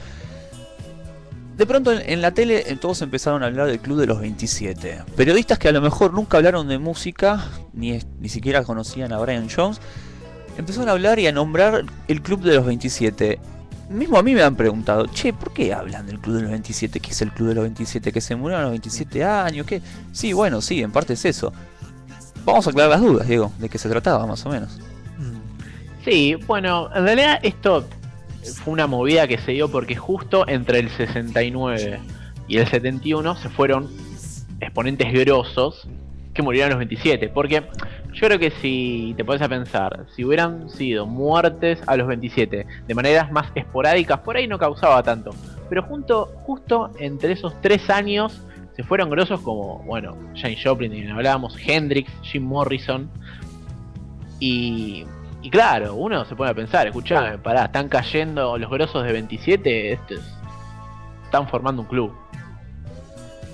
De 1.57 1.65
pronto 1.66 1.93
en, 1.93 2.03
en 2.11 2.20
la 2.20 2.33
tele 2.33 2.65
eh, 2.66 2.77
todos 2.77 3.01
empezaron 3.01 3.45
a 3.45 3.47
hablar 3.47 3.69
del 3.69 3.78
Club 3.78 4.01
de 4.01 4.07
los 4.09 4.19
27. 4.20 5.03
Periodistas 5.16 5.59
que 5.61 5.69
a 5.69 5.73
lo 5.73 5.81
mejor 5.81 6.12
nunca 6.12 6.39
hablaron 6.39 6.66
de 6.66 6.78
música, 6.78 7.45
ni, 7.73 8.01
ni 8.19 8.28
siquiera 8.28 8.65
conocían 8.65 9.12
a 9.12 9.19
Brian 9.20 9.49
Jones, 9.49 9.81
empezaron 10.59 10.89
a 10.89 10.93
hablar 10.93 11.20
y 11.20 11.28
a 11.28 11.33
nombrar 11.33 11.85
el 12.09 12.23
Club 12.23 12.41
de 12.43 12.57
los 12.57 12.66
27. 12.66 13.39
Mismo 13.89 14.19
a 14.19 14.23
mí 14.23 14.35
me 14.35 14.43
han 14.43 14.57
preguntado, 14.57 15.07
che, 15.07 15.33
¿por 15.33 15.53
qué 15.53 15.73
hablan 15.73 16.07
del 16.07 16.19
Club 16.19 16.37
de 16.37 16.43
los 16.43 16.51
27? 16.51 16.99
¿Qué 16.99 17.11
es 17.11 17.23
el 17.23 17.31
Club 17.31 17.49
de 17.49 17.55
los 17.55 17.63
27? 17.63 18.13
¿Que 18.13 18.21
se 18.21 18.35
murieron 18.35 18.61
a 18.61 18.65
los 18.65 18.73
27 18.73 19.25
años? 19.25 19.67
¿Qué? 19.67 19.81
Sí, 20.13 20.33
bueno, 20.33 20.61
sí, 20.61 20.83
en 20.83 20.91
parte 20.91 21.13
es 21.13 21.25
eso. 21.25 21.53
Vamos 22.45 22.67
a 22.67 22.71
aclarar 22.71 22.91
las 22.91 23.01
dudas, 23.01 23.29
Diego, 23.29 23.53
de 23.59 23.69
qué 23.69 23.79
se 23.79 23.89
trataba 23.89 24.27
más 24.27 24.45
o 24.45 24.51
menos. 24.51 24.79
Sí, 26.05 26.37
bueno, 26.47 26.89
en 26.95 27.05
realidad 27.05 27.41
esto 27.43 27.89
fue 28.63 28.73
una 28.73 28.87
movida 28.87 29.27
que 29.27 29.39
se 29.39 29.53
dio 29.53 29.69
porque 29.71 29.97
justo 29.97 30.47
entre 30.49 30.79
el 30.79 30.89
69 30.91 31.99
y 32.47 32.59
el 32.59 32.69
71 32.69 33.37
se 33.37 33.49
fueron 33.49 33.91
exponentes 34.61 35.13
grosos 35.13 35.89
que 36.33 36.43
murieron 36.43 36.71
a 36.73 36.75
los 36.75 36.79
27. 36.79 37.29
Porque 37.31 37.69
yo 38.17 38.27
creo 38.27 38.39
que 38.39 38.51
si 38.51 39.13
te 39.17 39.25
pones 39.25 39.43
a 39.43 39.49
pensar, 39.49 40.07
si 40.15 40.25
hubieran 40.25 40.71
sido 40.71 41.07
muertes 41.07 41.79
a 41.87 41.97
los 41.97 42.07
27 42.09 42.67
de 42.87 42.95
maneras 42.95 43.31
más 43.31 43.47
esporádicas, 43.55 44.21
por 44.21 44.37
ahí 44.37 44.49
no 44.49 44.59
causaba 44.59 45.03
tanto. 45.03 45.31
Pero 45.69 45.83
junto, 45.83 46.27
justo 46.45 46.91
entre 46.99 47.33
esos 47.35 47.61
tres 47.61 47.91
años 47.91 48.41
se 48.75 48.83
fueron 48.83 49.11
grosos 49.11 49.41
como, 49.43 49.81
bueno, 49.85 50.17
Jane 50.35 50.57
Joplin, 50.63 50.91
de 50.91 50.97
quien 50.99 51.11
hablábamos, 51.11 51.57
Hendrix, 51.63 52.11
Jim 52.23 52.43
Morrison. 52.45 53.11
Y, 54.41 55.05
y 55.43 55.51
claro, 55.51 55.95
uno 55.95 56.25
se 56.25 56.35
pone 56.37 56.51
a 56.51 56.55
pensar, 56.55 56.87
escuchá, 56.87 57.39
pará, 57.43 57.67
están 57.67 57.89
cayendo 57.89 58.57
los 58.59 58.71
grosos 58.71 59.05
de 59.05 59.13
27, 59.13 59.93
esto 59.93 60.15
es- 60.15 60.33
están 61.25 61.49
formando 61.49 61.83
un 61.83 61.89
club. 61.89 62.13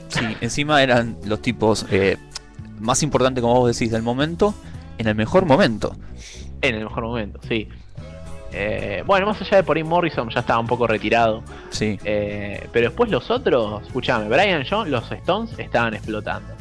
Sí, 0.08 0.36
encima 0.40 0.82
eran 0.82 1.16
los 1.24 1.40
tipos 1.40 1.86
eh, 1.90 2.18
más 2.82 3.02
importantes, 3.02 3.40
como 3.42 3.54
vos 3.54 3.76
decís, 3.76 3.90
del 3.92 4.02
momento, 4.02 4.54
en 4.98 5.08
el 5.08 5.14
mejor 5.14 5.46
momento. 5.46 5.96
En 6.60 6.74
el 6.76 6.84
mejor 6.84 7.04
momento, 7.04 7.40
sí. 7.48 7.68
Eh, 8.52 9.02
bueno, 9.06 9.26
más 9.26 9.40
allá 9.40 9.56
de 9.56 9.62
por 9.62 9.76
ahí 9.78 9.82
Morrison 9.82 10.28
ya 10.28 10.40
estaba 10.40 10.60
un 10.60 10.66
poco 10.66 10.86
retirado. 10.86 11.42
Sí, 11.70 11.98
Eh, 12.04 12.68
pero 12.72 12.88
después 12.88 13.10
los 13.10 13.30
otros, 13.30 13.82
escuchame, 13.86 14.28
Brian 14.28 14.64
Jones, 14.68 14.90
los 14.90 15.10
Stones 15.10 15.58
estaban 15.58 15.94
explotando. 15.94 16.52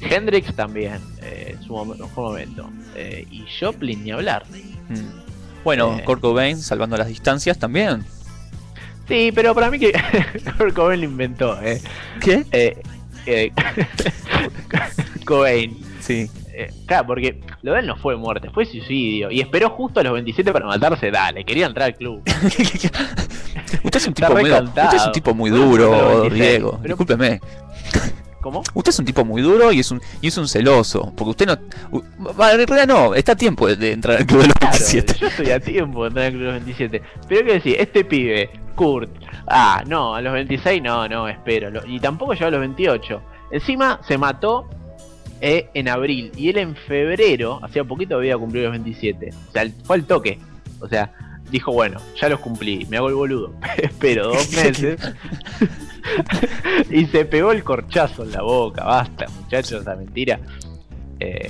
Hendrix 0.00 0.54
también, 0.54 1.00
eh, 1.22 1.54
en 1.56 1.62
su 1.64 1.72
mom- 1.72 1.98
mejor 1.98 2.24
momento. 2.30 2.70
Eh, 2.94 3.26
y 3.30 3.44
Joplin 3.58 4.04
ni 4.04 4.12
hablar. 4.12 4.44
Mm. 4.88 5.64
Bueno, 5.64 5.96
Eh. 5.98 6.04
Kurt 6.04 6.20
Cobain, 6.20 6.58
salvando 6.58 6.96
las 6.96 7.08
distancias 7.08 7.58
también. 7.58 8.04
Sí, 9.08 9.32
pero 9.34 9.54
para 9.54 9.70
mí 9.70 9.78
que 9.80 9.92
Kurt 10.58 10.74
Cobain 10.74 11.00
lo 11.00 11.06
inventó. 11.06 11.60
Eh. 11.62 11.80
¿Qué? 12.20 12.44
Eh, 13.26 13.52
Cobain. 15.24 15.76
Sí. 16.00 16.30
Eh, 16.52 16.72
claro, 16.86 17.08
porque 17.08 17.40
lo 17.62 17.72
de 17.72 17.80
él 17.80 17.86
no 17.86 17.96
fue 17.96 18.16
muerte, 18.16 18.48
fue 18.50 18.64
suicidio. 18.64 19.30
Y 19.30 19.40
esperó 19.40 19.70
justo 19.70 20.00
a 20.00 20.02
los 20.02 20.14
27 20.14 20.52
para 20.52 20.66
matarse. 20.66 21.10
Dale, 21.10 21.44
quería 21.44 21.66
entrar 21.66 21.88
al 21.88 21.94
club. 21.94 22.22
usted 23.84 23.96
es 23.96 24.06
un 24.06 24.14
tipo 24.14 24.32
muy, 24.32 24.44
recontado. 24.44 24.86
usted 24.86 25.00
es 25.00 25.06
un 25.06 25.12
tipo 25.12 25.34
muy 25.34 25.50
duro, 25.50 25.90
pero 25.90 26.20
26, 26.22 26.50
Diego. 26.50 26.80
Discúlpeme. 26.82 27.40
¿Cómo? 28.46 28.62
Usted 28.74 28.90
es 28.90 28.98
un 29.00 29.04
tipo 29.04 29.24
muy 29.24 29.42
duro 29.42 29.72
y 29.72 29.80
es 29.80 29.90
un 29.90 30.00
y 30.20 30.28
es 30.28 30.38
un 30.38 30.46
celoso, 30.46 31.12
porque 31.16 31.30
usted 31.30 31.46
no 31.46 31.54
en 31.54 32.68
realidad 32.68 32.86
no, 32.86 33.12
está 33.12 33.32
a 33.32 33.36
tiempo 33.36 33.66
de, 33.66 33.74
de 33.74 33.90
entrar 33.90 34.18
al 34.18 34.24
club 34.24 34.42
de 34.42 34.46
los 34.46 34.54
Claro, 34.54 34.76
27. 34.78 35.14
yo 35.18 35.26
estoy 35.26 35.50
a 35.50 35.58
tiempo 35.58 36.02
de 36.04 36.08
entrar 36.10 36.26
al 36.26 36.30
club 36.30 36.42
de 36.42 36.46
los 36.52 36.64
27. 36.64 37.02
Pero 37.28 37.44
qué 37.44 37.52
decir, 37.54 37.76
este 37.76 38.04
pibe, 38.04 38.50
Kurt, 38.76 39.10
ah, 39.48 39.82
no, 39.88 40.14
a 40.14 40.20
los 40.20 40.32
26 40.32 40.80
no, 40.80 41.08
no, 41.08 41.28
espero. 41.28 41.72
Y 41.88 41.98
tampoco 41.98 42.34
llegó 42.34 42.46
a 42.46 42.50
los 42.52 42.60
28. 42.60 43.20
Encima 43.50 43.98
se 44.06 44.16
mató 44.16 44.70
eh, 45.40 45.68
en 45.74 45.88
abril 45.88 46.30
y 46.36 46.50
él 46.50 46.58
en 46.58 46.76
febrero, 46.76 47.58
hacía 47.64 47.82
poquito 47.82 48.14
había 48.14 48.38
cumplido 48.38 48.66
los 48.66 48.74
27. 48.74 49.30
O 49.48 49.52
sea, 49.52 49.68
fue 49.82 49.96
al 49.96 50.04
toque. 50.04 50.38
O 50.80 50.86
sea, 50.86 51.12
dijo, 51.50 51.72
bueno, 51.72 52.00
ya 52.20 52.28
los 52.28 52.40
cumplí, 52.40 52.86
me 52.90 52.96
hago 52.96 53.08
el 53.08 53.14
boludo. 53.14 53.52
Espero 53.76 54.28
dos 54.28 54.50
meses. 54.52 55.00
y 56.90 57.06
se 57.06 57.24
pegó 57.24 57.52
el 57.52 57.62
corchazo 57.64 58.22
en 58.24 58.32
la 58.32 58.42
boca. 58.42 58.84
Basta, 58.84 59.26
muchachos, 59.42 59.82
esa 59.82 59.96
mentira. 59.96 60.38
Eh, 61.20 61.48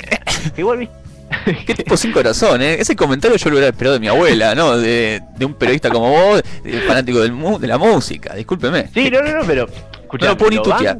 igual 0.57 0.79
viste. 0.79 0.95
Qué 1.67 1.75
tipo 1.75 1.97
sin 1.97 2.13
corazón, 2.13 2.63
¿eh? 2.63 2.77
Ese 2.79 2.95
comentario 2.95 3.37
yo 3.37 3.51
lo 3.51 3.57
hubiera 3.57 3.69
esperado 3.71 3.95
de 3.95 4.01
mi 4.01 4.07
abuela, 4.07 4.55
¿no? 4.55 4.77
De, 4.79 5.21
de 5.37 5.45
un 5.45 5.55
periodista 5.55 5.91
como 5.91 6.09
vos, 6.11 6.43
de- 6.63 6.81
fanático 6.83 7.19
del 7.19 7.33
mu- 7.33 7.59
de 7.59 7.67
la 7.67 7.79
música, 7.79 8.33
discúlpeme. 8.35 8.89
Sí, 8.95 9.11
no, 9.11 9.21
no, 9.23 9.39
no, 9.41 9.45
pero. 9.45 9.67
escuchá, 10.03 10.27
No 10.27 10.33
lo 10.33 10.39
puedo 10.39 10.51
ni 10.53 10.63
tutear. 10.63 10.99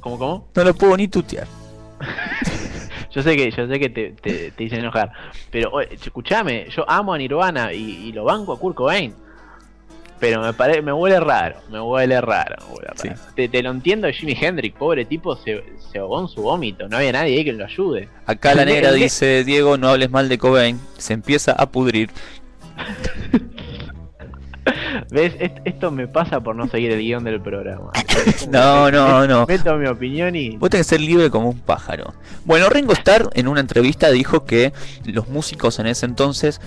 ¿Cómo, 0.00 0.18
cómo? 0.18 0.48
No 0.56 0.64
lo 0.64 0.74
puedo 0.74 0.96
ni 0.96 1.06
tutear. 1.06 1.46
Yo 3.14 3.22
sé 3.22 3.36
que, 3.36 3.50
yo 3.50 3.66
sé 3.66 3.78
que 3.78 3.88
te, 3.90 4.10
te, 4.12 4.50
te 4.52 4.64
dicen 4.64 4.80
enojar. 4.80 5.12
Pero 5.50 5.70
oye, 5.70 5.88
escuchame, 5.92 6.66
yo 6.74 6.88
amo 6.88 7.12
a 7.14 7.18
Nirvana 7.18 7.72
y, 7.72 8.08
y 8.08 8.12
lo 8.12 8.24
banco 8.24 8.52
a 8.52 8.58
Kurt 8.58 8.74
Cobain. 8.76 9.14
Pero 10.18 10.40
me 10.40 10.52
pare, 10.52 10.80
me 10.82 10.92
huele 10.92 11.18
raro, 11.18 11.56
me 11.68 11.80
huele 11.80 12.20
raro, 12.20 12.54
me 12.68 12.74
huele 12.74 12.92
Sí. 12.94 13.08
raro. 13.08 13.20
Te, 13.34 13.48
te 13.48 13.60
lo 13.62 13.70
entiendo 13.70 14.08
Jimi 14.12 14.36
Hendrix, 14.40 14.76
pobre 14.78 15.04
tipo, 15.04 15.34
se, 15.36 15.64
se 15.90 15.98
ahogó 15.98 16.20
en 16.20 16.28
su 16.28 16.42
vómito, 16.42 16.88
no 16.88 16.96
había 16.96 17.10
nadie 17.10 17.38
ahí 17.38 17.44
que 17.44 17.52
lo 17.52 17.64
ayude. 17.64 18.08
Acá 18.26 18.54
la 18.54 18.64
negra 18.66 18.92
dice, 18.92 19.42
Diego, 19.42 19.76
no 19.78 19.88
hables 19.88 20.10
mal 20.10 20.28
de 20.28 20.38
Cobain, 20.38 20.78
se 20.96 21.12
empieza 21.12 21.52
a 21.52 21.66
pudrir. 21.66 22.10
¿Ves? 25.10 25.34
Est- 25.40 25.58
esto 25.64 25.90
me 25.90 26.06
pasa 26.06 26.40
por 26.40 26.54
no 26.54 26.68
seguir 26.68 26.92
el 26.92 27.00
guion 27.00 27.24
del 27.24 27.40
programa. 27.40 27.90
No, 28.50 28.90
no, 28.90 29.26
no. 29.26 29.46
Meto 29.46 29.76
mi 29.76 29.86
opinión 29.86 30.36
y. 30.36 30.56
Vos 30.56 30.70
tenés 30.70 30.86
que 30.86 30.90
ser 30.90 31.00
libre 31.00 31.30
como 31.30 31.50
un 31.50 31.58
pájaro. 31.60 32.12
Bueno, 32.44 32.68
Ringo 32.68 32.92
Starr 32.92 33.30
en 33.34 33.48
una 33.48 33.60
entrevista 33.60 34.10
dijo 34.10 34.44
que 34.44 34.72
los 35.04 35.28
músicos 35.28 35.78
en 35.80 35.86
ese 35.88 36.06
entonces, 36.06 36.60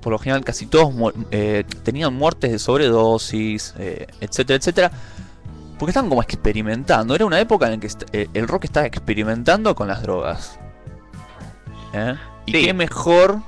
por 0.00 0.12
lo 0.12 0.18
general 0.18 0.44
casi 0.44 0.66
todos 0.66 0.94
eh, 1.30 1.64
tenían 1.82 2.14
muertes 2.14 2.50
de 2.52 2.58
sobredosis, 2.58 3.74
eh, 3.78 4.06
etcétera, 4.20 4.56
etcétera, 4.58 4.90
porque 5.78 5.90
estaban 5.90 6.08
como 6.08 6.22
experimentando. 6.22 7.14
Era 7.14 7.26
una 7.26 7.40
época 7.40 7.66
en 7.66 7.72
la 7.72 7.78
que 7.78 7.88
eh, 8.12 8.28
el 8.32 8.48
rock 8.48 8.64
estaba 8.64 8.86
experimentando 8.86 9.74
con 9.74 9.88
las 9.88 10.02
drogas. 10.02 10.58
¿Eh? 11.92 12.14
Y 12.46 12.52
Sí. 12.52 12.64
qué 12.64 12.72
mejor 12.74 13.40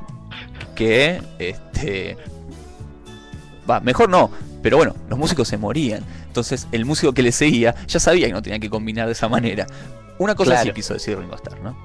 que 0.74 1.22
este... 1.38 2.18
Va, 3.68 3.80
mejor 3.80 4.08
no, 4.10 4.30
pero 4.62 4.76
bueno, 4.76 4.94
los 5.08 5.18
músicos 5.18 5.48
se 5.48 5.56
morían. 5.56 6.02
Entonces 6.26 6.68
el 6.72 6.84
músico 6.84 7.12
que 7.12 7.22
le 7.22 7.32
seguía 7.32 7.74
ya 7.86 7.98
sabía 8.00 8.26
que 8.26 8.32
no 8.32 8.42
tenía 8.42 8.58
que 8.58 8.68
combinar 8.70 9.06
de 9.06 9.12
esa 9.12 9.28
manera. 9.28 9.66
Una 10.18 10.34
cosa 10.34 10.52
sí 10.56 10.62
Claro. 10.62 10.74
quiso 10.74 10.94
decir 10.94 11.18
Ringo 11.18 11.34
Starr, 11.36 11.60
¿no? 11.62 11.76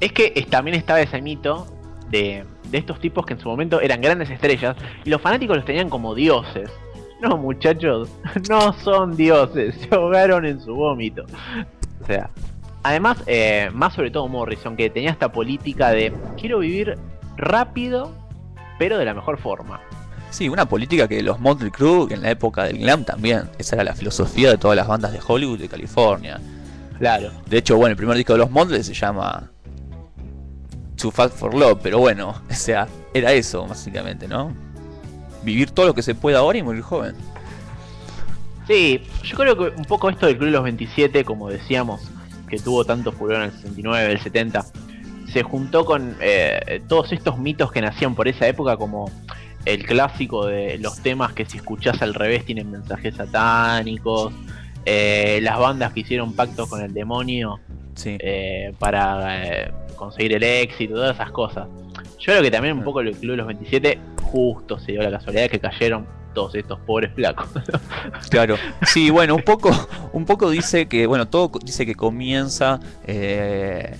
Es 0.00 0.12
que 0.12 0.32
es- 0.36 0.46
también 0.48 0.76
estaba 0.76 1.00
ese 1.00 1.20
mito 1.22 1.66
de, 2.10 2.44
de 2.70 2.78
estos 2.78 3.00
tipos 3.00 3.26
que 3.26 3.34
en 3.34 3.40
su 3.40 3.48
momento 3.48 3.80
eran 3.80 4.00
grandes 4.00 4.30
estrellas 4.30 4.76
y 5.04 5.10
los 5.10 5.20
fanáticos 5.20 5.56
los 5.56 5.64
tenían 5.66 5.88
como 5.90 6.14
dioses. 6.14 6.70
No, 7.20 7.36
muchachos, 7.36 8.08
no 8.48 8.72
son 8.74 9.16
dioses, 9.16 9.74
se 9.80 9.94
ahogaron 9.94 10.46
en 10.46 10.60
su 10.60 10.74
vómito. 10.74 11.24
O 12.02 12.06
sea, 12.06 12.30
además, 12.84 13.18
eh, 13.26 13.70
más 13.72 13.94
sobre 13.94 14.10
todo 14.12 14.28
Morrison, 14.28 14.76
que 14.76 14.88
tenía 14.88 15.10
esta 15.10 15.32
política 15.32 15.90
de 15.90 16.12
quiero 16.40 16.60
vivir 16.60 16.96
rápido, 17.36 18.12
pero 18.78 18.98
de 18.98 19.04
la 19.04 19.14
mejor 19.14 19.38
forma. 19.38 19.80
Sí, 20.30 20.48
una 20.48 20.68
política 20.68 21.08
que 21.08 21.22
los 21.22 21.40
Motley 21.40 21.70
Crue 21.70 22.12
en 22.12 22.22
la 22.22 22.30
época 22.30 22.64
del 22.64 22.78
glam 22.78 23.04
también. 23.04 23.48
Esa 23.58 23.76
era 23.76 23.84
la 23.84 23.94
filosofía 23.94 24.50
de 24.50 24.58
todas 24.58 24.76
las 24.76 24.86
bandas 24.86 25.12
de 25.12 25.20
Hollywood 25.26 25.58
de 25.58 25.68
California. 25.68 26.40
Claro. 26.98 27.30
De 27.46 27.58
hecho, 27.58 27.76
bueno, 27.76 27.92
el 27.92 27.96
primer 27.96 28.16
disco 28.16 28.34
de 28.34 28.40
los 28.40 28.50
Motley 28.50 28.82
se 28.82 28.92
llama 28.92 29.50
Too 30.96 31.10
Fast 31.10 31.34
for 31.34 31.54
Love, 31.54 31.78
pero 31.82 31.98
bueno, 31.98 32.30
o 32.50 32.54
sea, 32.54 32.86
era 33.14 33.32
eso 33.32 33.66
básicamente, 33.66 34.28
¿no? 34.28 34.54
Vivir 35.42 35.70
todo 35.70 35.86
lo 35.86 35.94
que 35.94 36.02
se 36.02 36.14
pueda 36.14 36.38
ahora 36.40 36.58
y 36.58 36.62
morir 36.62 36.82
joven. 36.82 37.14
Sí, 38.66 39.02
yo 39.22 39.36
creo 39.36 39.56
que 39.56 39.74
un 39.76 39.84
poco 39.86 40.10
esto 40.10 40.26
del 40.26 40.36
Club 40.36 40.46
de 40.46 40.52
los 40.52 40.64
27, 40.64 41.24
como 41.24 41.48
decíamos, 41.48 42.02
que 42.48 42.58
tuvo 42.58 42.84
tanto 42.84 43.12
furor 43.12 43.36
en 43.36 43.42
el 43.44 43.52
69, 43.52 44.12
el 44.12 44.20
70, 44.20 44.66
se 45.32 45.42
juntó 45.42 45.86
con 45.86 46.16
eh, 46.20 46.82
todos 46.86 47.12
estos 47.12 47.38
mitos 47.38 47.72
que 47.72 47.80
nacían 47.80 48.14
por 48.14 48.28
esa 48.28 48.46
época, 48.46 48.76
como 48.76 49.10
el 49.68 49.84
clásico 49.86 50.46
de 50.46 50.78
los 50.78 51.00
temas 51.02 51.32
que 51.32 51.44
si 51.44 51.58
escuchás 51.58 52.00
al 52.02 52.14
revés 52.14 52.44
tienen 52.44 52.70
mensajes 52.70 53.14
satánicos, 53.16 54.32
eh, 54.84 55.40
las 55.42 55.58
bandas 55.58 55.92
que 55.92 56.00
hicieron 56.00 56.32
pactos 56.32 56.68
con 56.68 56.80
el 56.82 56.92
demonio 56.94 57.60
Sí. 57.94 58.16
eh, 58.20 58.72
para 58.78 59.44
eh, 59.44 59.72
conseguir 59.96 60.32
el 60.34 60.42
éxito, 60.44 60.94
todas 60.94 61.16
esas 61.16 61.32
cosas. 61.32 61.66
Yo 62.18 62.32
creo 62.32 62.42
que 62.42 62.50
también 62.50 62.78
un 62.78 62.84
poco 62.84 63.00
el 63.00 63.10
Club 63.16 63.32
de 63.32 63.36
los 63.38 63.46
27 63.48 63.98
justo 64.22 64.78
se 64.78 64.92
dio 64.92 65.02
la 65.02 65.10
casualidad 65.10 65.48
que 65.48 65.58
cayeron 65.58 66.06
todos 66.34 66.54
estos 66.54 66.78
pobres 66.80 67.12
flacos. 67.14 67.48
Claro, 68.30 68.56
sí, 68.86 69.10
bueno, 69.10 69.34
un 69.34 69.42
poco, 69.42 69.70
un 70.12 70.24
poco 70.24 70.50
dice 70.50 70.86
que, 70.86 71.06
bueno, 71.06 71.26
todo 71.26 71.50
dice 71.64 71.84
que 71.84 71.94
comienza 71.94 72.78
eh, 73.06 73.96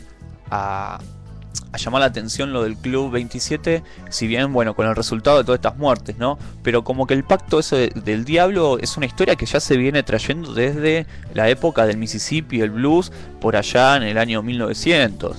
a, 0.51 1.01
a 1.73 1.77
llamar 1.77 2.01
la 2.01 2.07
atención 2.07 2.53
lo 2.53 2.63
del 2.63 2.77
Club 2.77 3.11
27, 3.13 3.83
si 4.09 4.27
bien, 4.27 4.53
bueno, 4.53 4.75
con 4.75 4.87
el 4.87 4.97
resultado 4.97 5.39
de 5.39 5.45
todas 5.45 5.59
estas 5.59 5.77
muertes, 5.77 6.17
¿no? 6.17 6.39
Pero 6.63 6.83
como 6.83 7.07
que 7.07 7.15
el 7.15 7.25
pacto 7.25 7.59
ese 7.59 7.77
de- 7.77 7.89
del 8.01 8.25
diablo 8.25 8.79
es 8.79 8.97
una 8.97 9.05
historia 9.07 9.37
que 9.37 9.45
ya 9.47 9.61
se 9.61 9.77
viene 9.77 10.03
trayendo 10.03 10.55
desde 10.55 11.07
la 11.35 11.49
época 11.51 11.85
del 11.87 11.99
Mississippi, 11.99 12.61
el 12.63 12.71
blues, 12.71 13.13
por 13.41 13.55
allá 13.57 13.97
en 13.97 14.05
el 14.05 14.17
año 14.19 14.43
1900, 14.43 15.37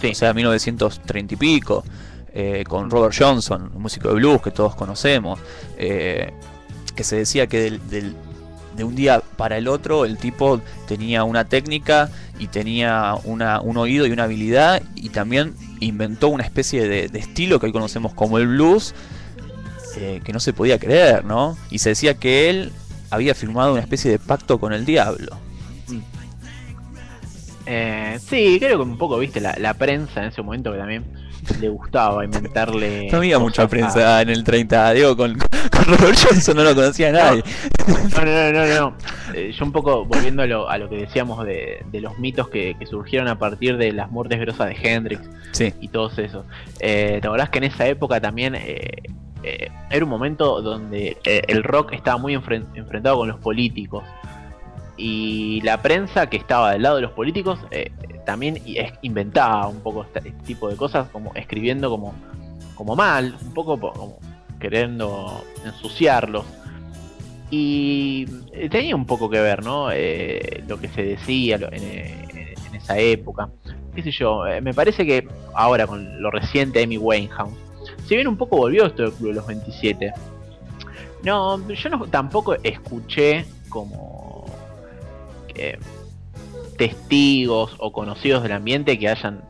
Sí. 0.00 0.08
o 0.08 0.14
sea, 0.14 0.32
1930 0.34 1.34
y 1.34 1.36
pico. 1.36 1.84
eh, 2.34 2.62
con 2.68 2.88
Robert 2.90 3.14
Johnson, 3.18 3.72
un 3.74 3.82
músico 3.82 4.08
de 4.08 4.14
blues 4.14 4.40
que 4.42 4.50
todos 4.52 4.74
conocemos, 4.76 5.40
eh, 5.76 6.30
que 6.94 7.02
se 7.02 7.16
decía 7.16 7.46
que 7.48 7.58
del, 7.58 7.88
del- 7.90 8.14
de 8.76 8.84
un 8.84 8.94
día 8.94 9.20
para 9.36 9.56
el 9.56 9.66
otro 9.66 10.04
el 10.04 10.18
tipo 10.18 10.60
tenía 10.86 11.24
una 11.24 11.46
técnica 11.46 12.10
y 12.38 12.48
tenía 12.48 13.14
una, 13.24 13.60
un 13.60 13.76
oído 13.76 14.06
y 14.06 14.10
una 14.10 14.24
habilidad 14.24 14.82
y 14.94 15.10
también 15.10 15.54
inventó 15.80 16.28
una 16.28 16.44
especie 16.44 16.86
de, 16.86 17.04
estilo 17.18 17.60
que 17.60 17.66
hoy 17.66 17.72
conocemos 17.72 18.14
como 18.14 18.38
el 18.38 18.48
blues 18.48 18.94
eh, 19.96 20.20
que 20.24 20.32
no 20.32 20.40
se 20.40 20.52
podía 20.52 20.78
creer, 20.78 21.24
¿no? 21.24 21.56
Y 21.70 21.78
se 21.78 21.90
decía 21.90 22.14
que 22.14 22.50
él 22.50 22.72
había 23.10 23.34
firmado 23.34 23.72
una 23.72 23.80
especie 23.80 24.10
de 24.10 24.18
pacto 24.18 24.58
con 24.58 24.72
el 24.72 24.84
diablo. 24.84 25.36
Eh, 27.66 28.18
sí, 28.24 28.58
creo 28.60 28.78
que 28.78 28.82
un 28.82 28.96
poco, 28.96 29.18
viste, 29.18 29.40
la 29.40 29.74
prensa 29.74 30.22
en 30.22 30.28
ese 30.28 30.40
momento 30.42 30.72
que 30.72 30.78
también 30.78 31.04
le 31.60 31.68
gustaba 31.68 32.24
inventarle. 32.24 33.08
No 33.10 33.18
había 33.18 33.38
mucha 33.38 33.66
prensa 33.68 34.22
en 34.22 34.28
el 34.30 34.44
30, 34.44 34.92
digo, 34.92 35.16
con, 35.16 35.36
con 35.38 35.84
Robert 35.98 36.18
Johnson 36.22 36.56
no 36.56 36.64
lo 36.64 36.74
conocía 36.74 37.12
nadie. 37.12 37.42
No, 37.86 38.24
no, 38.24 38.52
no, 38.52 38.52
no. 38.52 38.66
no. 38.90 38.94
Eh, 39.34 39.52
yo 39.56 39.64
un 39.64 39.72
poco 39.72 40.04
volviendo 40.04 40.42
a 40.42 40.46
lo, 40.46 40.68
a 40.68 40.78
lo 40.78 40.88
que 40.88 40.96
decíamos 40.96 41.44
de, 41.44 41.84
de 41.90 42.00
los 42.00 42.18
mitos 42.18 42.48
que, 42.48 42.76
que 42.78 42.86
surgieron 42.86 43.28
a 43.28 43.38
partir 43.38 43.76
de 43.76 43.92
las 43.92 44.10
muertes 44.10 44.38
grosas 44.40 44.68
de 44.68 44.76
Hendrix 44.82 45.20
Sí, 45.52 45.72
y 45.80 45.88
todos 45.88 46.18
esos. 46.18 46.44
Eh, 46.80 47.18
¿Te 47.20 47.26
acordás 47.26 47.48
que 47.50 47.58
en 47.58 47.64
esa 47.64 47.86
época 47.86 48.20
también 48.20 48.54
eh, 48.54 49.02
eh, 49.42 49.68
era 49.90 50.04
un 50.04 50.10
momento 50.10 50.60
donde 50.62 51.16
el 51.24 51.62
rock 51.64 51.92
estaba 51.92 52.18
muy 52.18 52.34
enfren- 52.36 52.66
enfrentado 52.74 53.16
con 53.18 53.28
los 53.28 53.38
políticos? 53.38 54.04
Y 54.98 55.60
la 55.62 55.80
prensa 55.80 56.28
que 56.28 56.36
estaba 56.36 56.72
del 56.72 56.82
lado 56.82 56.96
de 56.96 57.02
los 57.02 57.12
políticos 57.12 57.58
eh, 57.70 57.92
también 58.26 58.60
inventaba 59.02 59.68
un 59.68 59.80
poco 59.80 60.02
esta- 60.02 60.18
este 60.18 60.32
tipo 60.44 60.68
de 60.68 60.74
cosas, 60.76 61.08
como 61.10 61.32
escribiendo 61.34 61.88
como, 61.88 62.14
como 62.74 62.96
mal, 62.96 63.36
un 63.40 63.54
poco 63.54 63.78
po- 63.78 63.92
como 63.92 64.18
queriendo 64.58 65.44
ensuciarlos. 65.64 66.44
Y 67.50 68.26
eh, 68.52 68.68
tenía 68.68 68.94
un 68.94 69.06
poco 69.06 69.30
que 69.30 69.40
ver, 69.40 69.64
¿no? 69.64 69.90
Eh, 69.92 70.64
lo 70.66 70.78
que 70.78 70.88
se 70.88 71.02
decía 71.02 71.58
eh, 71.72 72.54
en 72.68 72.74
esa 72.74 72.98
época. 72.98 73.48
Qué 73.94 74.02
sé 74.02 74.10
yo, 74.10 74.42
me 74.62 74.74
parece 74.74 75.06
que 75.06 75.26
ahora 75.54 75.86
con 75.86 76.20
lo 76.20 76.30
reciente 76.30 76.82
Amy 76.82 76.98
Winehouse, 76.98 77.54
si 78.06 78.14
bien 78.16 78.28
un 78.28 78.36
poco 78.36 78.56
volvió 78.56 78.86
esto 78.86 79.02
del 79.04 79.12
Club 79.12 79.28
de 79.30 79.34
los 79.36 79.46
27, 79.46 80.12
no, 81.24 81.66
yo 81.68 81.90
tampoco 82.10 82.54
escuché 82.62 83.44
como 83.68 84.17
eh, 85.58 85.78
testigos 86.76 87.74
o 87.78 87.92
conocidos 87.92 88.42
del 88.42 88.52
ambiente 88.52 88.98
que 88.98 89.08
hayan 89.08 89.42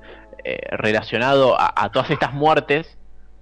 eh, 0.45 0.59
relacionado 0.73 1.57
a, 1.59 1.91
todas 1.93 2.11
estas 2.11 2.33
muertes 2.33 2.97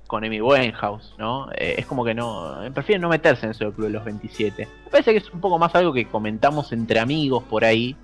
con 0.06 0.24
Amy 0.24 0.40
Winehouse, 0.40 1.14
¿no? 1.18 1.50
Eh, 1.52 1.76
es 1.78 1.86
como 1.86 2.04
que 2.04 2.14
no, 2.14 2.56
prefieren 2.74 3.02
no 3.02 3.08
meterse 3.08 3.46
en 3.46 3.52
eso 3.52 3.64
del 3.64 3.72
Club 3.72 3.86
de 3.86 3.92
los 3.92 4.04
27. 4.04 4.68
Me 4.84 4.90
parece 4.90 5.12
que 5.12 5.18
es 5.18 5.32
un 5.32 5.40
poco 5.40 5.58
más 5.58 5.74
algo 5.74 5.92
que 5.92 6.06
comentamos 6.06 6.72
entre 6.72 6.98
amigos 6.98 7.44
por 7.44 7.64
ahí, 7.64 7.96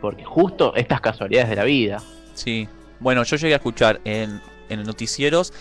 porque 0.00 0.24
justo 0.24 0.74
estas 0.76 1.00
casualidades 1.00 1.50
de 1.50 1.56
la 1.56 1.64
vida. 1.64 2.02
sí. 2.34 2.68
Bueno, 3.00 3.24
yo 3.24 3.34
llegué 3.34 3.54
a 3.54 3.56
escuchar 3.56 4.00
en, 4.04 4.40
en 4.68 4.84
noticieros 4.84 5.52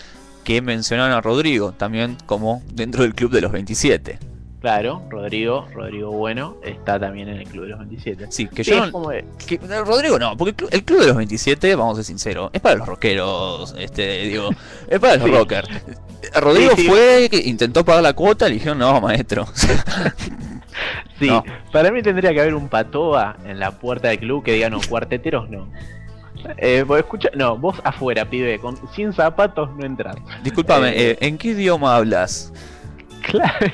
que 0.44 0.62
mencionaban 0.62 1.12
a 1.12 1.22
Rodrigo, 1.22 1.72
también 1.72 2.18
como 2.28 2.62
dentro 2.72 3.02
del 3.02 3.16
club 3.16 3.32
de 3.32 3.42
los 3.42 3.52
27. 3.52 4.20
Claro, 4.62 5.02
Rodrigo, 5.10 5.68
Rodrigo 5.74 6.12
Bueno, 6.12 6.56
está 6.64 7.00
también 7.00 7.28
en 7.30 7.38
el 7.38 7.48
Club 7.48 7.64
de 7.64 7.70
los 7.70 7.80
27. 7.80 8.28
Sí, 8.30 8.48
que 8.48 8.64
Sí, 8.64 8.70
yo 8.70 8.86
no- 8.86 8.92
como 8.92 9.10
de- 9.10 9.26
que- 9.48 9.58
Rodrigo 9.84 10.20
no, 10.20 10.38
porque 10.38 10.52
el 10.52 10.56
club, 10.56 10.70
el 10.72 10.84
club 10.84 11.00
de 11.02 11.08
los 11.08 11.18
27, 11.18 11.76
vamos 11.76 11.94
a 11.94 11.96
ser 11.98 12.06
sinceros, 12.06 12.52
es 12.54 12.62
para 12.62 12.76
los 12.76 12.88
rockeros, 12.88 13.74
este, 13.80 14.22
digo, 14.28 14.50
es 14.88 15.00
para 15.00 15.16
los 15.16 15.26
Sí. 15.26 15.32
rockers. 15.32 15.68
Rodrigo 16.40 16.74
Sí, 16.76 16.88
fue, 16.88 17.28
intentó 17.46 17.84
pagar 17.84 18.04
la 18.04 18.14
cuota, 18.14 18.48
le 18.48 18.54
dijeron, 18.54 18.78
no, 18.78 19.02
maestro. 19.02 19.46
Sí, 21.20 21.28
No. 21.28 21.44
para 21.72 21.92
mí 21.92 22.02
tendría 22.02 22.32
que 22.34 22.42
haber 22.42 22.56
un 22.56 22.68
patoa 22.68 23.38
en 23.46 23.60
la 23.60 23.72
puerta 23.72 24.08
del 24.08 24.20
club 24.20 24.44
que 24.44 24.54
diga 24.54 24.70
no, 24.70 24.80
cuarteteros 24.90 25.50
no. 25.50 25.68
Eh, 26.58 26.84
vos 26.88 26.98
escucha, 26.98 27.30
no, 27.36 27.58
vos 27.58 27.76
afuera, 27.84 28.28
pibe, 28.28 28.58
con, 28.60 28.76
sin 28.96 29.14
zapatos 29.14 29.70
no 29.76 29.86
entras. 29.86 30.16
Discúlpame, 30.44 30.90
Eh, 30.98 31.12
eh, 31.12 31.18
¿en 31.22 31.38
qué 31.38 31.50
idioma 31.50 31.96
hablas? 31.96 32.52
Claro. 33.22 33.68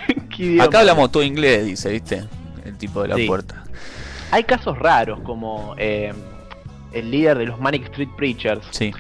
Acá 0.63 0.79
hablamos 0.79 1.11
todo 1.11 1.23
inglés, 1.23 1.65
dice, 1.65 1.89
¿viste? 1.91 2.25
El 2.65 2.77
tipo 2.77 3.01
de 3.01 3.07
la 3.09 3.15
Sí. 3.15 3.25
puerta. 3.25 3.63
Hay 4.31 4.43
casos 4.43 4.77
raros 4.77 5.19
como 5.21 5.73
eh, 5.77 6.13
el 6.91 7.09
líder 7.11 7.37
de 7.37 7.45
los 7.45 7.59
Manic 7.59 7.83
Street 7.85 8.09
Preachers 8.17 8.65
Sí, 8.71 8.93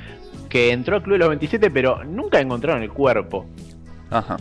que 0.49 0.71
entró 0.71 0.95
al 0.95 1.03
club 1.03 1.13
de 1.15 1.19
los 1.19 1.29
27 1.29 1.69
pero 1.69 2.03
nunca 2.05 2.39
encontraron 2.39 2.81
el 2.83 2.91
cuerpo. 2.91 3.45
ajá. 4.09 4.37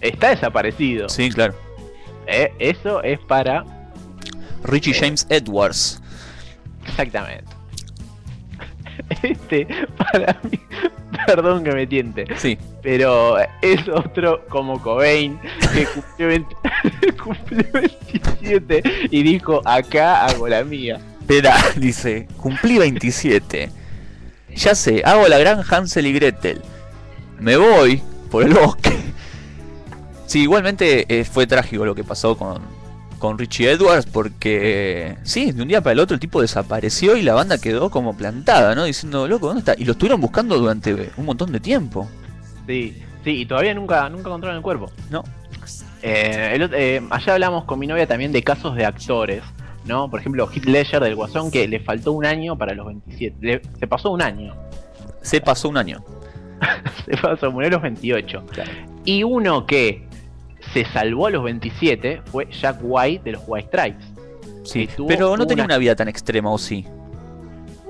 Está 0.00 0.30
desaparecido. 0.30 1.08
Sí, 1.08 1.30
claro. 1.30 1.54
Eh, 2.26 2.52
eso 2.58 3.02
es 3.02 3.18
para 3.20 3.64
Richie 4.64 4.92
Eh. 4.92 4.98
James 5.00 5.26
Edwards. 5.30 6.00
exactamente. 6.86 7.44
Este 9.22 9.66
para 9.96 10.38
mí, 10.50 10.58
perdón 11.26 11.64
que 11.64 11.72
me 11.72 11.86
tiente, 11.86 12.26
Sí, 12.36 12.58
pero 12.82 13.36
es 13.62 13.88
otro 13.88 14.44
como 14.48 14.80
Cobain 14.80 15.38
que 15.72 15.86
cumplió, 15.86 16.28
20 16.28 16.56
cumplió 17.22 17.64
27 17.72 18.82
y 19.10 19.22
dijo 19.22 19.60
acá 19.64 20.26
hago 20.26 20.48
la 20.48 20.64
mía. 20.64 21.00
espera, 21.20 21.56
dice, 21.76 22.28
cumplí 22.36 22.78
27. 22.78 23.70
Ya 24.54 24.74
sé, 24.74 25.02
hago 25.04 25.26
la 25.28 25.38
gran 25.38 25.62
Hansel 25.68 26.06
y 26.06 26.12
Gretel. 26.12 26.62
Me 27.40 27.56
voy 27.56 28.00
por 28.30 28.44
el 28.44 28.54
bosque. 28.54 28.92
Sí, 30.26 30.42
igualmente 30.42 31.06
eh, 31.08 31.24
fue 31.24 31.46
trágico 31.46 31.84
lo 31.84 31.94
que 31.94 32.04
pasó 32.04 32.36
con, 32.36 32.62
con 33.24 33.38
Richie 33.38 33.70
Edwards 33.70 34.04
porque, 34.04 35.16
sí, 35.22 35.50
de 35.52 35.62
un 35.62 35.68
día 35.68 35.80
para 35.80 35.94
el 35.94 36.00
otro 36.00 36.12
el 36.12 36.20
tipo 36.20 36.42
desapareció 36.42 37.16
y 37.16 37.22
la 37.22 37.32
banda 37.32 37.56
quedó 37.56 37.88
como 37.88 38.14
plantada, 38.14 38.74
¿no? 38.74 38.84
Diciendo, 38.84 39.26
loco, 39.26 39.46
¿dónde 39.46 39.60
está? 39.60 39.74
Y 39.78 39.86
lo 39.86 39.92
estuvieron 39.92 40.20
buscando 40.20 40.58
durante 40.58 41.10
un 41.16 41.24
montón 41.24 41.50
de 41.50 41.58
tiempo. 41.58 42.06
Sí, 42.66 43.02
sí, 43.24 43.30
y 43.40 43.46
todavía 43.46 43.72
nunca, 43.72 44.10
nunca 44.10 44.28
encontraron 44.28 44.58
el 44.58 44.62
cuerpo. 44.62 44.90
No. 45.08 45.24
Eh, 46.02 46.50
el 46.52 46.70
eh, 46.74 47.00
allá 47.08 47.32
hablamos 47.32 47.64
con 47.64 47.78
mi 47.78 47.86
novia 47.86 48.06
también 48.06 48.30
de 48.30 48.42
casos 48.42 48.76
de 48.76 48.84
actores, 48.84 49.42
¿no? 49.86 50.10
Por 50.10 50.20
ejemplo, 50.20 50.46
Heath 50.54 50.66
Ledger 50.66 51.02
del 51.02 51.14
Guasón 51.14 51.50
que 51.50 51.66
le 51.66 51.80
faltó 51.80 52.12
un 52.12 52.26
año 52.26 52.58
para 52.58 52.74
los 52.74 52.84
27. 52.88 53.36
Le- 53.40 53.62
se 53.80 53.86
pasó 53.86 54.10
un 54.10 54.20
año. 54.20 54.54
Se 55.22 55.40
pasó 55.40 55.70
un 55.70 55.78
año. 55.78 56.04
Se 57.06 57.16
pasó, 57.16 57.50
murió 57.50 57.68
a 57.68 57.70
los 57.72 57.82
28. 57.82 58.44
Claro. 58.50 58.70
Y 59.06 59.22
uno 59.22 59.64
que 59.64 60.06
se 60.74 60.84
salvó 60.86 61.28
a 61.28 61.30
los 61.30 61.42
27 61.44 62.20
fue 62.26 62.46
Jack 62.50 62.78
White 62.82 63.22
de 63.24 63.32
los 63.32 63.42
White 63.46 63.68
Stripes. 63.68 64.04
Sí, 64.64 64.88
pero 65.08 65.36
no 65.36 65.46
tenía 65.46 65.64
una- 65.64 65.78
vida 65.78 65.94
tan 65.96 66.08
extrema, 66.08 66.50
¿o 66.50 66.58
sí? 66.58 66.84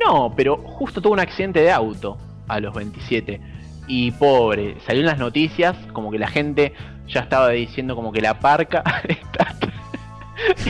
No, 0.05 0.33
pero 0.37 0.57
justo 0.59 1.01
tuvo 1.01 1.15
un 1.15 1.21
accidente 1.21 1.61
de 1.61 1.73
auto 1.73 2.19
a 2.47 2.61
los 2.61 2.75
27. 2.75 3.41
Y 3.87 4.11
pobre, 4.13 4.77
salió 4.87 5.01
en 5.01 5.07
las 5.07 5.19
noticias 5.19 5.75
como 5.93 6.11
que 6.11 6.19
la 6.19 6.29
gente 6.29 6.73
ya 7.09 7.21
estaba 7.21 7.49
diciendo 7.51 7.97
como 7.97 8.13
que 8.13 8.21
la 8.21 8.39
parca 8.39 8.83
está 9.09 9.51
atrás. 9.51 9.75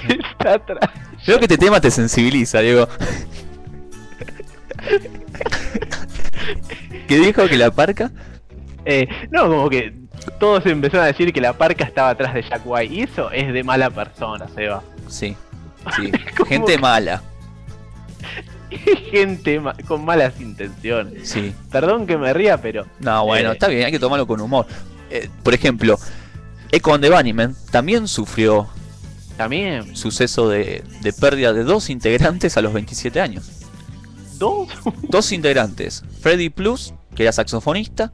está 0.08 0.54
atrás. 0.54 0.90
Creo 1.24 1.38
que 1.38 1.44
este 1.46 1.58
tema 1.58 1.80
te 1.80 1.90
sensibiliza, 1.90 2.60
Diego. 2.60 2.86
¿Qué 7.08 7.18
dijo 7.18 7.46
que 7.48 7.56
la 7.56 7.70
parca? 7.70 8.10
Eh, 8.84 9.06
no, 9.30 9.48
como 9.48 9.68
que 9.70 9.92
todos 10.38 10.64
empezaron 10.66 11.04
a 11.04 11.08
decir 11.08 11.32
que 11.32 11.40
la 11.40 11.52
parca 11.52 11.84
estaba 11.84 12.10
atrás 12.10 12.34
de 12.34 12.42
Jack 12.42 12.62
White. 12.64 12.94
Y 12.94 13.02
eso 13.02 13.30
es 13.30 13.52
de 13.52 13.62
mala 13.64 13.90
persona, 13.90 14.46
Seba. 14.54 14.82
Sí, 15.08 15.36
sí. 15.96 16.12
¿Cómo 16.36 16.48
Gente 16.48 16.78
mala. 16.78 17.22
Gente 19.10 19.60
ma- 19.60 19.76
con 19.86 20.04
malas 20.04 20.40
intenciones. 20.40 21.28
Sí. 21.28 21.54
Perdón 21.70 22.06
que 22.06 22.16
me 22.16 22.32
ría, 22.32 22.56
pero 22.60 22.86
No, 23.00 23.24
bueno, 23.26 23.50
Eh. 23.50 23.52
está 23.52 23.68
bien, 23.68 23.84
hay 23.86 23.92
que 23.92 23.98
tomarlo 23.98 24.26
con 24.26 24.40
humor. 24.40 24.66
Eh, 25.10 25.28
por 25.42 25.54
ejemplo, 25.54 25.98
Echo 26.72 26.92
and 26.94 27.04
the 27.04 27.10
Bunnymen 27.10 27.54
también 27.70 28.08
sufrió 28.08 28.68
también 29.36 29.96
suceso 29.96 30.48
de, 30.48 30.84
de 31.02 31.12
pérdida 31.12 31.52
de 31.52 31.64
dos 31.64 31.90
integrantes 31.90 32.56
a 32.56 32.62
los 32.62 32.72
27 32.72 33.20
años. 33.20 33.50
dos. 34.38 34.68
Dos 35.08 35.30
integrantes, 35.32 36.02
Freddy 36.20 36.48
Plus, 36.50 36.94
que 37.14 37.22
era 37.24 37.32
saxofonista, 37.32 38.12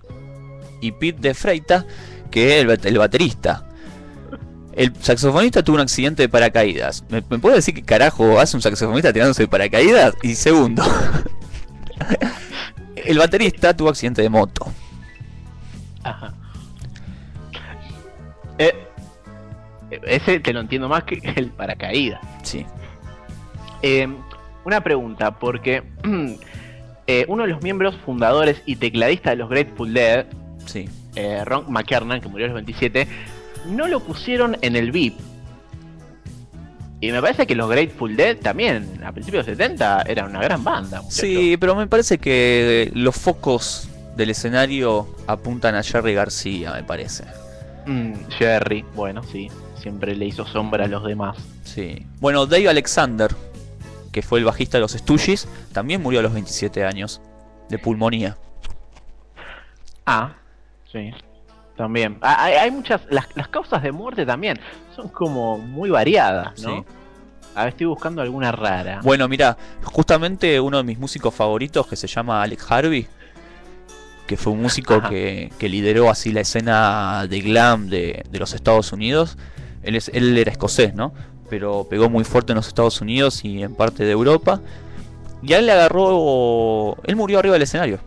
y 0.81 0.93
Pete 0.93 1.21
de 1.21 1.35
Freita, 1.35 1.85
que 2.31 2.67
bat- 2.67 2.85
el 2.87 2.99
baterista. 2.99 3.65
El 4.73 4.95
saxofonista 5.01 5.63
tuvo 5.63 5.77
un 5.77 5.83
accidente 5.83 6.23
de 6.23 6.29
paracaídas. 6.29 7.05
¿Me, 7.11 7.23
me 7.29 7.39
puede 7.39 7.57
decir 7.57 7.75
qué 7.75 7.83
carajo 7.83 8.39
hace 8.41 8.57
un 8.57 8.63
saxofonista 8.63 9.13
tirándose 9.13 9.43
de 9.43 9.49
paracaídas? 9.49 10.15
Y 10.23 10.35
segundo, 10.37 10.83
el 12.97 13.19
baterista 13.19 13.77
tuvo 13.77 13.89
accidente 13.91 14.23
de 14.23 14.29
moto. 14.29 14.67
Ajá. 16.03 16.33
Eh, 18.59 18.75
ese 20.03 20.41
te 20.41 20.53
lo 20.53 20.61
entiendo 20.61 20.89
más 20.89 21.05
que 21.05 21.21
el 21.37 21.49
paracaídas. 21.51 22.21
Sí. 22.43 22.65
Eh, 23.83 24.09
una 24.65 24.83
pregunta, 24.83 25.39
porque 25.39 25.83
eh, 27.07 27.25
uno 27.29 27.43
de 27.45 27.49
los 27.51 27.63
miembros 27.63 27.97
fundadores 28.05 28.63
y 28.67 28.77
tecladista 28.77 29.31
de 29.31 29.37
los 29.37 29.49
Grateful 29.51 29.93
Dead, 29.93 30.27
Sí. 30.67 30.89
eh, 31.17 31.45
Ron 31.45 31.71
McKernan, 31.73 32.21
que 32.21 32.29
murió 32.29 32.47
a 32.47 32.49
los 32.49 32.55
27, 32.55 33.07
no 33.67 33.87
lo 33.89 34.01
pusieron 34.01 34.57
en 34.63 34.77
el 34.77 34.93
VIP. 34.93 35.19
Y 37.03 37.13
me 37.13 37.21
parece 37.23 37.47
que 37.47 37.55
los 37.55 37.69
Grateful 37.71 38.15
Dead 38.15 38.37
también, 38.37 39.01
a 39.05 39.11
principios 39.13 39.47
de 39.47 39.53
los 39.53 39.59
70, 39.59 40.03
eran 40.03 40.31
una 40.31 40.41
gran 40.43 40.63
banda. 40.63 41.01
muchacho. 41.01 41.23
Sí, 41.23 41.57
pero 41.59 41.75
me 41.75 41.87
parece 41.87 42.19
que 42.19 42.91
los 42.95 43.17
focos 43.17 43.89
del 44.17 44.31
escenario 44.31 45.09
apuntan 45.27 45.75
a 45.77 45.83
Jerry 45.83 46.13
García, 46.13 46.73
me 46.75 46.83
parece. 46.85 47.25
Mm, 47.87 48.13
Jerry, 48.39 48.85
bueno, 48.95 49.23
sí, 49.23 49.49
siempre 49.81 50.15
le 50.15 50.27
hizo 50.27 50.47
sombra 50.47 50.85
a 50.85 50.89
los 50.89 51.03
demás. 51.05 51.39
Sí. 51.65 52.05
Bueno, 52.21 52.45
Dave 52.45 52.69
Alexander, 52.69 53.35
que 54.13 54.21
fue 54.21 54.39
el 54.41 54.45
bajista 54.45 54.77
de 54.77 54.83
los 54.83 54.93
Stooges, 54.93 55.49
también 55.73 56.03
murió 56.03 56.21
a 56.21 56.23
los 56.23 56.35
27 56.35 56.85
años 56.85 57.23
de 57.71 57.79
pulmonía. 57.79 58.37
Ah, 60.05 60.35
sí, 60.93 61.11
también. 61.77 62.19
Ah, 62.21 62.45
Hay, 62.45 62.55
hay 62.55 62.71
muchas, 62.71 63.03
las, 63.11 63.27
las 63.35 63.49
causas 63.49 63.83
de 63.83 63.93
muerte 63.93 64.27
también 64.27 64.59
son 64.95 65.09
como 65.09 65.59
muy 65.59 65.91
variadas, 65.91 66.61
¿no? 66.63 66.77
Sí. 66.77 66.85
A 67.55 67.65
ver, 67.65 67.71
estoy 67.71 67.87
buscando 67.87 68.23
alguna 68.23 68.53
rara. 68.53 69.01
Bueno, 69.03 69.27
mira, 69.27 69.57
justamente 69.83 70.61
uno 70.61 70.77
de 70.77 70.85
mis 70.85 70.99
músicos 70.99 71.35
favoritos 71.35 71.87
que 71.87 71.97
se 71.97 72.07
llama 72.07 72.43
Alex 72.43 72.71
Harvey, 72.71 73.09
que 74.27 74.37
fue 74.37 74.53
un 74.53 74.63
músico 74.63 75.03
que 75.09 75.51
lideró 75.61 76.11
así 76.11 76.33
la 76.33 76.43
escena 76.43 77.27
de 77.29 77.41
glam 77.41 77.89
de, 77.89 78.25
de 78.31 78.39
los 78.39 78.55
Estados 78.55 78.93
Unidos. 78.93 79.37
Él, 79.83 79.97
es, 79.97 80.09
él 80.15 80.39
era 80.39 80.53
escocés, 80.53 80.95
¿no? 80.95 81.13
Pero 81.49 81.89
pegó 81.91 82.09
muy 82.09 82.23
fuerte 82.23 82.53
en 82.53 82.57
los 82.57 82.69
Estados 82.69 83.01
Unidos 83.01 83.45
y 83.45 83.65
en 83.65 83.75
parte 83.75 84.05
de 84.05 84.13
Europa. 84.13 84.61
Y 85.43 85.55
a 85.55 85.59
él 85.59 85.67
le 85.67 85.73
agarró. 85.73 86.97
Él 87.03 87.17
murió 87.17 87.41
arriba 87.41 87.55
del 87.55 87.63
escenario. 87.63 87.99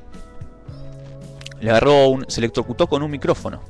Le 1.63 1.69
agarró. 1.71 2.07
Un, 2.09 2.25
se 2.27 2.41
electrocutó 2.41 2.87
con 2.87 3.01
un 3.03 3.09
micrófono. 3.09 3.61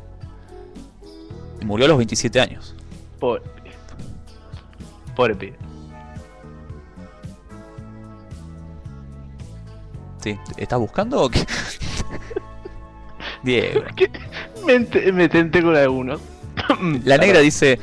Y 1.61 1.65
murió 1.65 1.85
a 1.85 1.89
los 1.89 1.97
27 1.97 2.41
años. 2.41 2.75
Pobre, 3.19 3.41
pobre 5.15 5.35
pibe. 5.35 5.57
¿Sí? 10.21 10.37
¿Estás 10.57 10.79
buscando 10.79 11.21
o 11.21 11.29
qué? 11.29 11.45
Diego. 13.43 13.81
Me, 14.65 14.75
ent- 14.79 15.11
me 15.13 15.29
tenté 15.29 15.61
con 15.61 15.75
algunos. 15.75 16.21
La 17.05 17.17
negra 17.17 17.39
dice, 17.39 17.79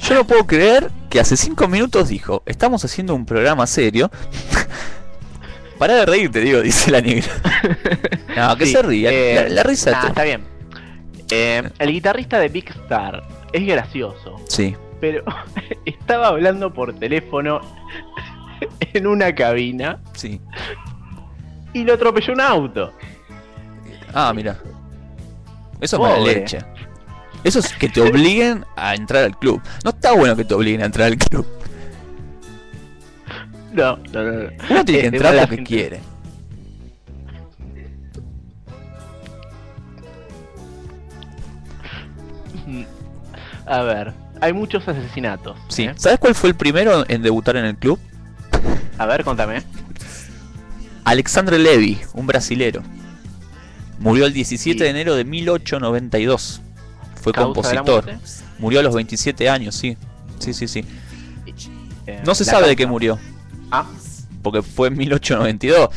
yo 0.00 0.14
no 0.14 0.26
puedo 0.26 0.46
creer 0.46 0.90
que 1.08 1.20
hace 1.20 1.36
5 1.36 1.68
minutos 1.68 2.08
dijo, 2.08 2.42
estamos 2.46 2.84
haciendo 2.84 3.14
un 3.14 3.24
programa 3.26 3.66
serio. 3.66 4.10
Para 5.78 5.94
de 5.94 6.06
reírte, 6.06 6.40
digo, 6.40 6.60
dice 6.62 6.90
la 6.90 7.00
negra. 7.00 7.28
No, 8.36 8.54
que 8.56 8.66
Sí, 8.66 8.72
se 8.72 8.82
ría. 8.82 9.10
eh, 9.10 9.34
la, 9.48 9.48
la 9.48 9.62
risa 9.62 9.90
nah, 9.92 10.08
está 10.08 10.22
bien. 10.24 10.44
Eh, 11.30 11.62
el 11.78 11.90
guitarrista 11.90 12.38
de 12.38 12.48
Big 12.50 12.68
Star 12.68 13.22
es 13.50 13.66
gracioso, 13.66 14.36
Sí, 14.46 14.76
pero 15.00 15.24
estaba 15.86 16.28
hablando 16.28 16.70
por 16.72 16.94
teléfono 16.98 17.62
en 18.92 19.06
una 19.06 19.34
cabina 19.34 20.00
sí. 20.12 20.38
y 21.72 21.82
lo 21.84 21.94
atropelló 21.94 22.34
un 22.34 22.40
auto. 22.42 22.92
Ah, 24.12 24.32
mira. 24.34 24.58
Eso 25.80 25.96
es 25.96 26.02
mala 26.02 26.18
leche. 26.18 26.58
Eso 27.42 27.58
es 27.60 27.72
que 27.74 27.88
te 27.88 28.00
obliguen 28.02 28.64
a 28.76 28.94
entrar 28.94 29.24
al 29.24 29.38
club. 29.38 29.62
No 29.84 29.90
está 29.90 30.12
bueno 30.12 30.36
que 30.36 30.44
te 30.44 30.52
obliguen 30.54 30.82
a 30.82 30.86
entrar 30.86 31.06
al 31.08 31.16
club. 31.16 31.46
No, 33.76 33.96
no, 34.12 34.22
no. 34.22 34.32
no. 34.32 34.48
Uno 34.70 34.84
tiene 34.84 35.00
que 35.02 35.06
entrar 35.08 35.34
la 35.34 35.42
porque 35.42 35.56
gente- 35.56 35.68
quiere. 35.68 36.00
A 43.66 43.82
ver, 43.82 44.12
hay 44.40 44.52
muchos 44.52 44.86
asesinatos. 44.86 45.56
Sí. 45.68 45.84
¿eh? 45.84 45.94
¿Sabes 45.96 46.18
cuál 46.18 46.34
fue 46.34 46.50
el 46.50 46.56
primero 46.56 47.04
en 47.08 47.22
debutar 47.22 47.56
en 47.56 47.64
el 47.64 47.76
club? 47.76 47.98
A 48.98 49.06
ver, 49.06 49.24
contame. 49.24 49.62
Alexandre 51.04 51.58
Levy, 51.58 52.00
un 52.14 52.26
brasilero. 52.26 52.82
Murió 53.98 54.26
el 54.26 54.32
17 54.32 54.78
Sí. 54.78 54.84
de 54.84 54.90
enero 54.90 55.14
de 55.14 55.24
1892. 55.24 56.60
Fue 57.20 57.32
compositor. 57.32 58.04
Murió 58.58 58.80
a 58.80 58.82
los 58.82 58.94
27 58.94 59.48
años, 59.48 59.74
sí. 59.74 59.96
Sí, 60.38 60.52
sí, 60.54 60.68
sí. 60.68 60.84
Eh, 62.06 62.22
No 62.24 62.34
se 62.34 62.44
sabe 62.44 62.68
de 62.68 62.76
qué 62.76 62.86
murió, 62.86 63.18
Ah, 63.70 63.86
porque 64.42 64.62
fue 64.62 64.88
en 64.88 64.96
1892. 64.98 65.88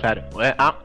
claro. 0.00 0.22
eh, 0.42 0.54
ah. 0.58 0.78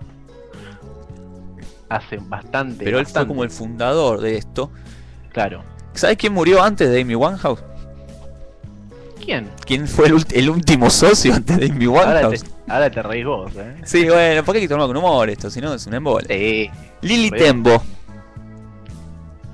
Hace 1.89 2.17
bastante. 2.21 2.85
Pero 2.85 2.99
él 2.99 3.05
fue 3.05 3.09
bastante. 3.13 3.27
como 3.27 3.43
el 3.43 3.49
fundador 3.49 4.21
de 4.21 4.37
esto. 4.37 4.71
Claro. 5.33 5.63
¿Sabes 5.93 6.15
quién 6.17 6.33
murió 6.33 6.63
antes 6.63 6.89
de 6.89 7.01
Amy 7.01 7.15
Winehouse? 7.15 7.61
¿Quién? 9.23 9.49
¿Quién 9.65 9.87
fue 9.87 10.07
el, 10.07 10.25
el 10.31 10.49
último 10.49 10.89
socio 10.89 11.33
antes 11.33 11.57
de 11.57 11.65
Amy 11.67 11.87
Winehouse? 11.87 12.45
ahora 12.67 12.89
te 12.89 13.01
reís 13.01 13.25
vos, 13.25 13.51
eh. 13.57 13.75
Sí, 13.83 14.05
bueno, 14.07 14.43
porque 14.45 14.59
hay 14.59 14.63
que 14.65 14.69
tomarlo 14.69 14.87
con 14.87 14.97
humor 14.97 15.29
esto, 15.29 15.49
si 15.49 15.59
no 15.59 15.73
es 15.73 15.85
un 15.85 15.93
embole. 15.95 16.27
Sí. 16.29 16.69
Lily 17.01 17.29
Bien. 17.31 17.43
Tembo. 17.43 17.83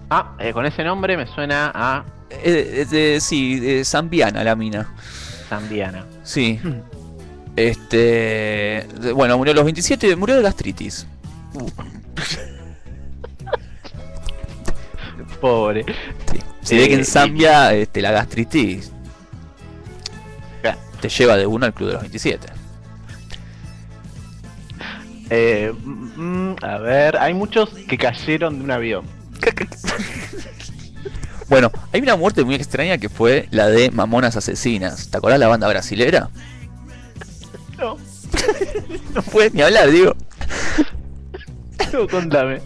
Ah, 0.10 0.36
eh, 0.40 0.54
con 0.54 0.66
ese 0.66 0.84
nombre 0.84 1.18
me 1.18 1.26
suena 1.28 1.72
a 1.74 2.06
Eh, 2.30 2.86
de- 2.90 3.20
sí, 3.20 3.82
Zambiana 3.84 4.44
la 4.44 4.56
mina. 4.56 4.94
Zambiana. 5.50 6.06
Sí. 6.24 6.60
Este. 7.56 8.88
Bueno, 9.14 9.38
murió 9.38 9.52
a 9.54 9.56
los 9.56 9.66
27, 9.66 10.16
murió 10.16 10.36
de 10.36 10.42
gastritis. 10.44 11.08
Pobre. 15.42 15.86
Sí. 16.32 16.40
Se 16.62 16.76
ve 16.76 16.88
que 16.88 16.96
Eh, 16.96 16.98
en 16.98 17.06
Zambia 17.06 17.74
este, 17.74 18.02
la 18.02 18.12
gastritis 18.12 18.92
te 21.02 21.10
lleva 21.10 21.38
de 21.38 21.46
uno 21.46 21.66
al 21.66 21.74
club 21.74 21.88
de 21.90 21.94
los 21.94 22.02
27. 22.02 22.48
Eh, 25.30 25.74
mm, 25.84 26.56
a 26.62 26.78
ver, 26.78 27.18
hay 27.18 27.34
muchos 27.34 27.70
que 27.70 27.98
cayeron 27.98 28.60
de 28.60 28.64
un 28.64 28.72
avión. 28.72 29.06
Bueno, 31.50 31.72
hay 31.94 32.02
una 32.02 32.16
muerte 32.16 32.44
muy 32.44 32.56
extraña 32.56 32.98
que 32.98 33.08
fue 33.10 33.48
la 33.52 33.68
de 33.68 33.90
Mamonas 33.92 34.36
Asesinas. 34.36 35.10
¿Te 35.10 35.18
acordás 35.18 35.40
la 35.40 35.48
banda 35.48 35.68
brasilera? 35.68 36.30
No, 37.78 37.98
No 39.16 39.22
puedes 39.22 39.54
ni 39.54 39.62
hablar, 39.62 39.90
digo. 39.90 40.14
no, 41.94 42.08
contame. 42.08 42.62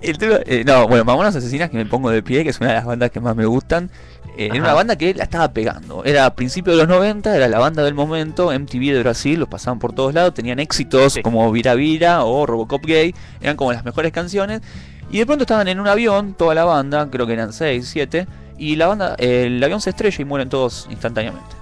El 0.00 0.16
tema- 0.16 0.38
eh, 0.46 0.64
no, 0.64 0.88
bueno, 0.88 1.04
Mamonas 1.04 1.36
Asesinas 1.36 1.68
que 1.68 1.76
me 1.76 1.84
pongo 1.84 2.08
de 2.10 2.22
pie, 2.22 2.42
que 2.42 2.50
es 2.50 2.58
una 2.60 2.70
de 2.70 2.74
las 2.76 2.86
bandas 2.86 3.10
que 3.10 3.20
más 3.20 3.36
me 3.36 3.44
gustan. 3.44 3.90
eh, 4.38 4.46
era 4.52 4.60
una 4.62 4.72
banda 4.72 4.96
que 4.96 5.12
la 5.12 5.24
estaba 5.24 5.52
pegando. 5.52 6.02
Era 6.04 6.24
a 6.24 6.34
principios 6.34 6.74
de 6.76 6.82
los 6.84 6.88
90, 6.88 7.36
era 7.36 7.48
la 7.48 7.58
banda 7.58 7.82
del 7.82 7.92
momento, 7.94 8.50
MTV 8.52 8.94
de 8.94 9.00
Brasil, 9.00 9.38
los 9.40 9.48
pasaban 9.48 9.78
por 9.78 9.92
todos 9.92 10.14
lados, 10.14 10.32
tenían 10.32 10.58
éxitos 10.58 11.14
Sí. 11.14 11.22
como 11.22 11.50
Vira 11.52 11.74
Vira 11.74 12.24
o 12.24 12.46
Robocop 12.46 12.82
Gay, 12.86 13.14
eran 13.42 13.56
como 13.56 13.72
las 13.74 13.84
mejores 13.84 14.10
canciones. 14.12 14.62
Y 15.10 15.18
de 15.18 15.26
pronto 15.26 15.42
estaban 15.44 15.66
en 15.68 15.80
un 15.80 15.88
avión, 15.88 16.34
toda 16.34 16.54
la 16.54 16.64
banda, 16.64 17.08
creo 17.10 17.26
que 17.26 17.32
eran 17.32 17.52
6, 17.52 17.88
7, 17.88 18.26
y 18.58 18.76
la 18.76 18.86
banda, 18.86 19.16
eh, 19.18 19.44
el 19.46 19.62
avión 19.64 19.80
se 19.80 19.90
estrella 19.90 20.16
y 20.20 20.24
mueren 20.24 20.48
todos 20.48 20.86
instantáneamente. 20.90 21.56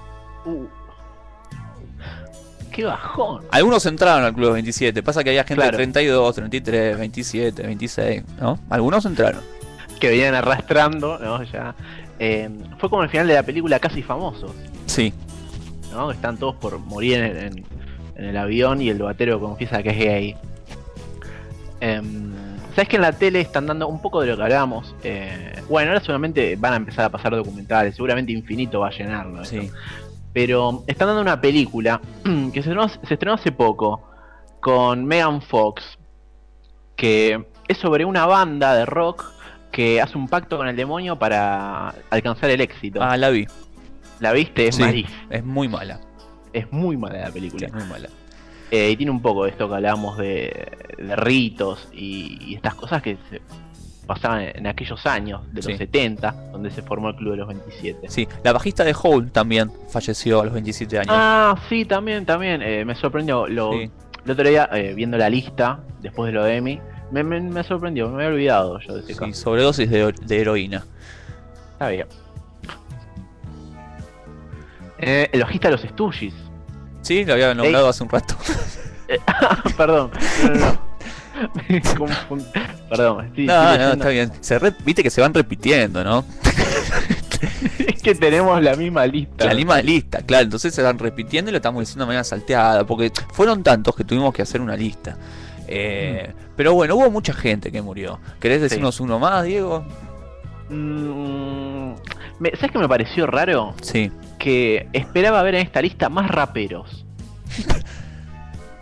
Uh. 0.45 0.65
Qué 2.71 2.85
bajón. 2.85 3.43
Algunos 3.51 3.85
entraron 3.87 4.23
al 4.23 4.33
Club 4.33 4.53
27, 4.53 5.01
pasa 5.03 5.23
que 5.23 5.31
había 5.31 5.43
gente 5.43 5.55
Claro. 5.55 5.71
de 5.71 5.77
32, 5.83 6.35
33, 6.35 6.97
27, 6.97 7.63
26, 7.63 8.23
¿no? 8.39 8.59
Algunos 8.69 9.03
entraron. 9.05 9.41
Que 9.99 10.09
venían 10.09 10.35
arrastrando, 10.35 11.17
¿no? 11.19 11.43
Ya. 11.43 11.75
Eh, 12.19 12.49
fue 12.77 12.89
como 12.89 13.03
el 13.03 13.09
final 13.09 13.27
de 13.27 13.33
la 13.33 13.43
película 13.43 13.79
Casi 13.79 14.03
Famosos, 14.03 14.51
Sí, 14.85 15.13
¿no? 15.91 16.11
Están 16.11 16.37
todos 16.37 16.55
por 16.55 16.77
morir 16.79 17.19
en, 17.19 17.37
en- 17.37 17.65
en 18.15 18.25
el 18.25 18.37
avión 18.37 18.81
y 18.81 18.89
el 18.89 18.99
batero 19.01 19.39
confiesa 19.39 19.81
que 19.81 19.89
es 19.89 19.97
gay. 19.97 20.35
Em, 21.81 22.33
Sabes 22.75 22.87
que 22.87 22.95
en 22.97 23.01
la 23.01 23.11
tele 23.11 23.41
están 23.41 23.65
dando 23.67 23.87
un 23.87 24.01
poco 24.01 24.21
de 24.21 24.27
lo 24.27 24.37
que 24.37 24.43
hablábamos. 24.43 24.95
eh, 25.03 25.53
bueno, 25.69 25.91
ahora 25.91 25.99
seguramente 26.01 26.55
van 26.55 26.73
a 26.73 26.75
empezar 26.77 27.05
a 27.05 27.09
pasar 27.09 27.35
documentales. 27.35 27.95
Seguramente 27.95 28.31
Infinito 28.31 28.79
va 28.81 28.87
a 28.87 28.91
llenarlo. 28.91 29.41
esto. 29.41 29.61
sí. 29.61 29.71
Pero 30.31 30.83
están 30.87 31.07
dando 31.07 31.21
una 31.23 31.41
película 31.41 31.99
que 32.23 32.51
se 32.53 32.59
estrenó, 32.59 32.87
se 32.87 32.99
estrenó 33.13 33.33
hace 33.33 33.51
poco 33.51 34.07
con 34.59 35.05
Megan 35.05 35.41
Fox. 35.41 35.97
Que 36.95 37.45
es 37.67 37.77
sobre 37.77 38.05
una 38.05 38.25
banda 38.25 38.75
de 38.75 38.85
rock 38.85 39.25
que 39.71 40.01
hace 40.01 40.17
un 40.17 40.27
pacto 40.27 40.57
con 40.57 40.67
el 40.67 40.75
demonio 40.75 41.17
para 41.17 41.93
alcanzar 42.09 42.49
el 42.49 42.61
éxito. 42.61 43.01
Ah, 43.01 43.15
la 43.17 43.29
vi. 43.29 43.47
¿La 44.19 44.33
viste? 44.33 44.67
Es 44.67 44.75
Sí, 44.75 44.81
malísima. 44.81 45.17
es 45.29 45.43
muy 45.45 45.67
mala. 45.67 45.99
Es 46.53 46.71
muy 46.71 46.97
mala 46.97 47.19
la 47.19 47.27
Sí, 47.27 47.33
película. 47.33 47.67
es 47.67 47.73
muy 47.73 47.83
mala. 47.85 48.09
Eh, 48.71 48.91
y 48.91 48.97
tiene 48.97 49.11
un 49.11 49.21
poco 49.21 49.45
de 49.45 49.51
esto 49.51 49.67
que 49.67 49.75
hablábamos 49.75 50.17
de, 50.17 50.71
de 50.97 51.15
ritos 51.15 51.87
y, 51.91 52.37
y 52.51 52.55
estas 52.55 52.75
cosas 52.75 53.01
que 53.01 53.17
se 53.29 53.41
pasaban 54.05 54.41
en, 54.55 54.67
aquellos 54.67 55.05
años 55.07 55.41
de 55.51 55.55
los 55.57 55.65
Sí. 55.65 55.77
70, 55.77 56.31
donde 56.51 56.69
se 56.71 56.81
formó 56.83 57.09
el 57.09 57.15
Club 57.15 57.31
de 57.31 57.37
los 57.37 57.47
27. 57.47 58.09
Sí, 58.09 58.27
la 58.43 58.53
bajista 58.53 58.83
de 58.83 58.95
Hole 59.01 59.29
también 59.31 59.71
falleció 59.89 60.41
a 60.41 60.45
los 60.45 60.53
27 60.53 60.99
años. 60.99 61.09
Ah, 61.15 61.55
sí, 61.69 61.85
también, 61.85 62.25
también. 62.25 62.61
eh, 62.61 62.85
me 62.85 62.95
sorprendió. 62.95 63.47
Lo, 63.47 63.71
Sí. 63.73 63.89
El 64.25 64.31
otro 64.31 64.47
día, 64.49 64.69
eh, 64.73 64.93
viendo 64.95 65.17
la 65.17 65.29
lista, 65.29 65.79
después 66.01 66.27
de 66.27 66.33
lo 66.33 66.43
de 66.43 66.57
Emi, 66.57 66.79
me, 67.11 67.23
me- 67.23 67.39
me 67.41 67.63
sorprendió. 67.63 68.09
Me 68.09 68.15
había 68.25 68.27
olvidado 68.35 68.79
yo 68.81 68.93
de 68.95 68.99
ese 68.99 69.13
Sí, 69.13 69.19
caso. 69.19 69.33
sobredosis 69.33 69.89
de, 69.89 70.11
de 70.11 70.41
heroína. 70.41 70.85
Está 71.71 71.87
bien. 71.89 72.05
Eh, 74.99 75.29
el 75.31 75.41
bajista 75.41 75.69
de 75.69 75.71
los 75.73 75.81
Stooges. 75.81 76.33
Sí, 77.09 77.25
lo 77.25 77.33
había 77.33 77.55
nombrado 77.55 77.89
hace 77.89 78.03
un 78.03 78.09
rato. 78.09 78.35
Perdón. 79.77 80.11
No, 80.43 80.49
no, 80.53 80.55
no. 80.59 80.79
Perdón. 82.89 83.33
no, 83.35 83.77
no, 83.79 83.93
está 83.93 84.09
bien. 84.09 84.31
Se 84.41 84.59
re- 84.59 84.75
Viste 84.85 85.01
que 85.01 85.09
se 85.09 85.19
van 85.19 85.33
repitiendo, 85.33 86.03
¿no? 86.03 86.23
es 87.87 87.99
que 88.03 88.13
tenemos 88.13 88.61
la 88.61 88.75
misma 88.75 89.07
lista. 89.07 89.45
La 89.45 89.55
misma 89.55 89.81
lista, 89.81 90.19
claro. 90.21 90.43
Entonces 90.43 90.71
se 90.71 90.83
van 90.83 90.99
repitiendo 90.99 91.49
y 91.49 91.51
lo 91.53 91.57
estamos 91.57 91.79
diciendo 91.79 92.03
de 92.03 92.09
manera 92.09 92.23
salteada. 92.23 92.85
Porque 92.85 93.11
fueron 93.33 93.63
tantos 93.63 93.95
que 93.95 94.03
tuvimos 94.03 94.31
que 94.31 94.43
hacer 94.43 94.61
una 94.61 94.75
lista. 94.77 95.17
Eh, 95.67 96.31
Pero 96.55 96.75
bueno, 96.75 96.93
hubo 96.95 97.09
mucha 97.09 97.33
gente 97.33 97.71
que 97.71 97.81
murió. 97.81 98.19
¿Querés 98.39 98.61
decirnos 98.61 98.99
uno 98.99 99.17
más, 99.17 99.45
Diego? 99.45 99.83
Mm, 100.69 101.93
¿Sabes 102.59 102.71
qué 102.71 102.77
me 102.77 102.87
pareció 102.87 103.25
raro? 103.25 103.73
Sí. 103.81 104.11
Que 104.39 104.87
esperaba 104.93 105.43
ver 105.43 105.55
en 105.55 105.61
esta 105.61 105.81
lista 105.81 106.09
más 106.09 106.31
raperos. 106.31 107.05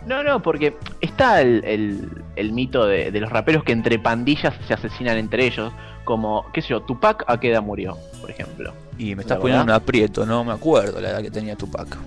No, 0.06 0.22
no, 0.22 0.40
porque 0.40 0.74
está 1.00 1.42
el, 1.42 1.62
el- 1.64 2.22
el 2.36 2.52
mito 2.52 2.86
de, 2.86 3.10
de 3.10 3.20
los 3.20 3.30
raperos 3.30 3.64
que 3.64 3.72
entre 3.72 3.98
pandillas 3.98 4.54
se 4.66 4.72
asesinan 4.72 5.18
entre 5.18 5.44
ellos. 5.46 5.72
Como, 6.04 6.46
qué 6.54 6.62
sé 6.62 6.68
yo, 6.68 6.80
Tupac 6.80 7.24
a 7.26 7.38
qué 7.38 7.50
edad 7.50 7.60
murió, 7.62 7.98
por 8.22 8.30
ejemplo. 8.30 8.72
Y 8.96 9.14
me 9.14 9.22
estás 9.22 9.36
¿La 9.36 9.40
poniendo 9.42 9.64
un 9.64 9.70
aprieto, 9.70 10.24
no 10.24 10.44
me 10.44 10.52
acuerdo 10.52 11.00
la 11.00 11.10
edad 11.10 11.20
que 11.20 11.30
tenía 11.30 11.54
Tupac. 11.56 11.98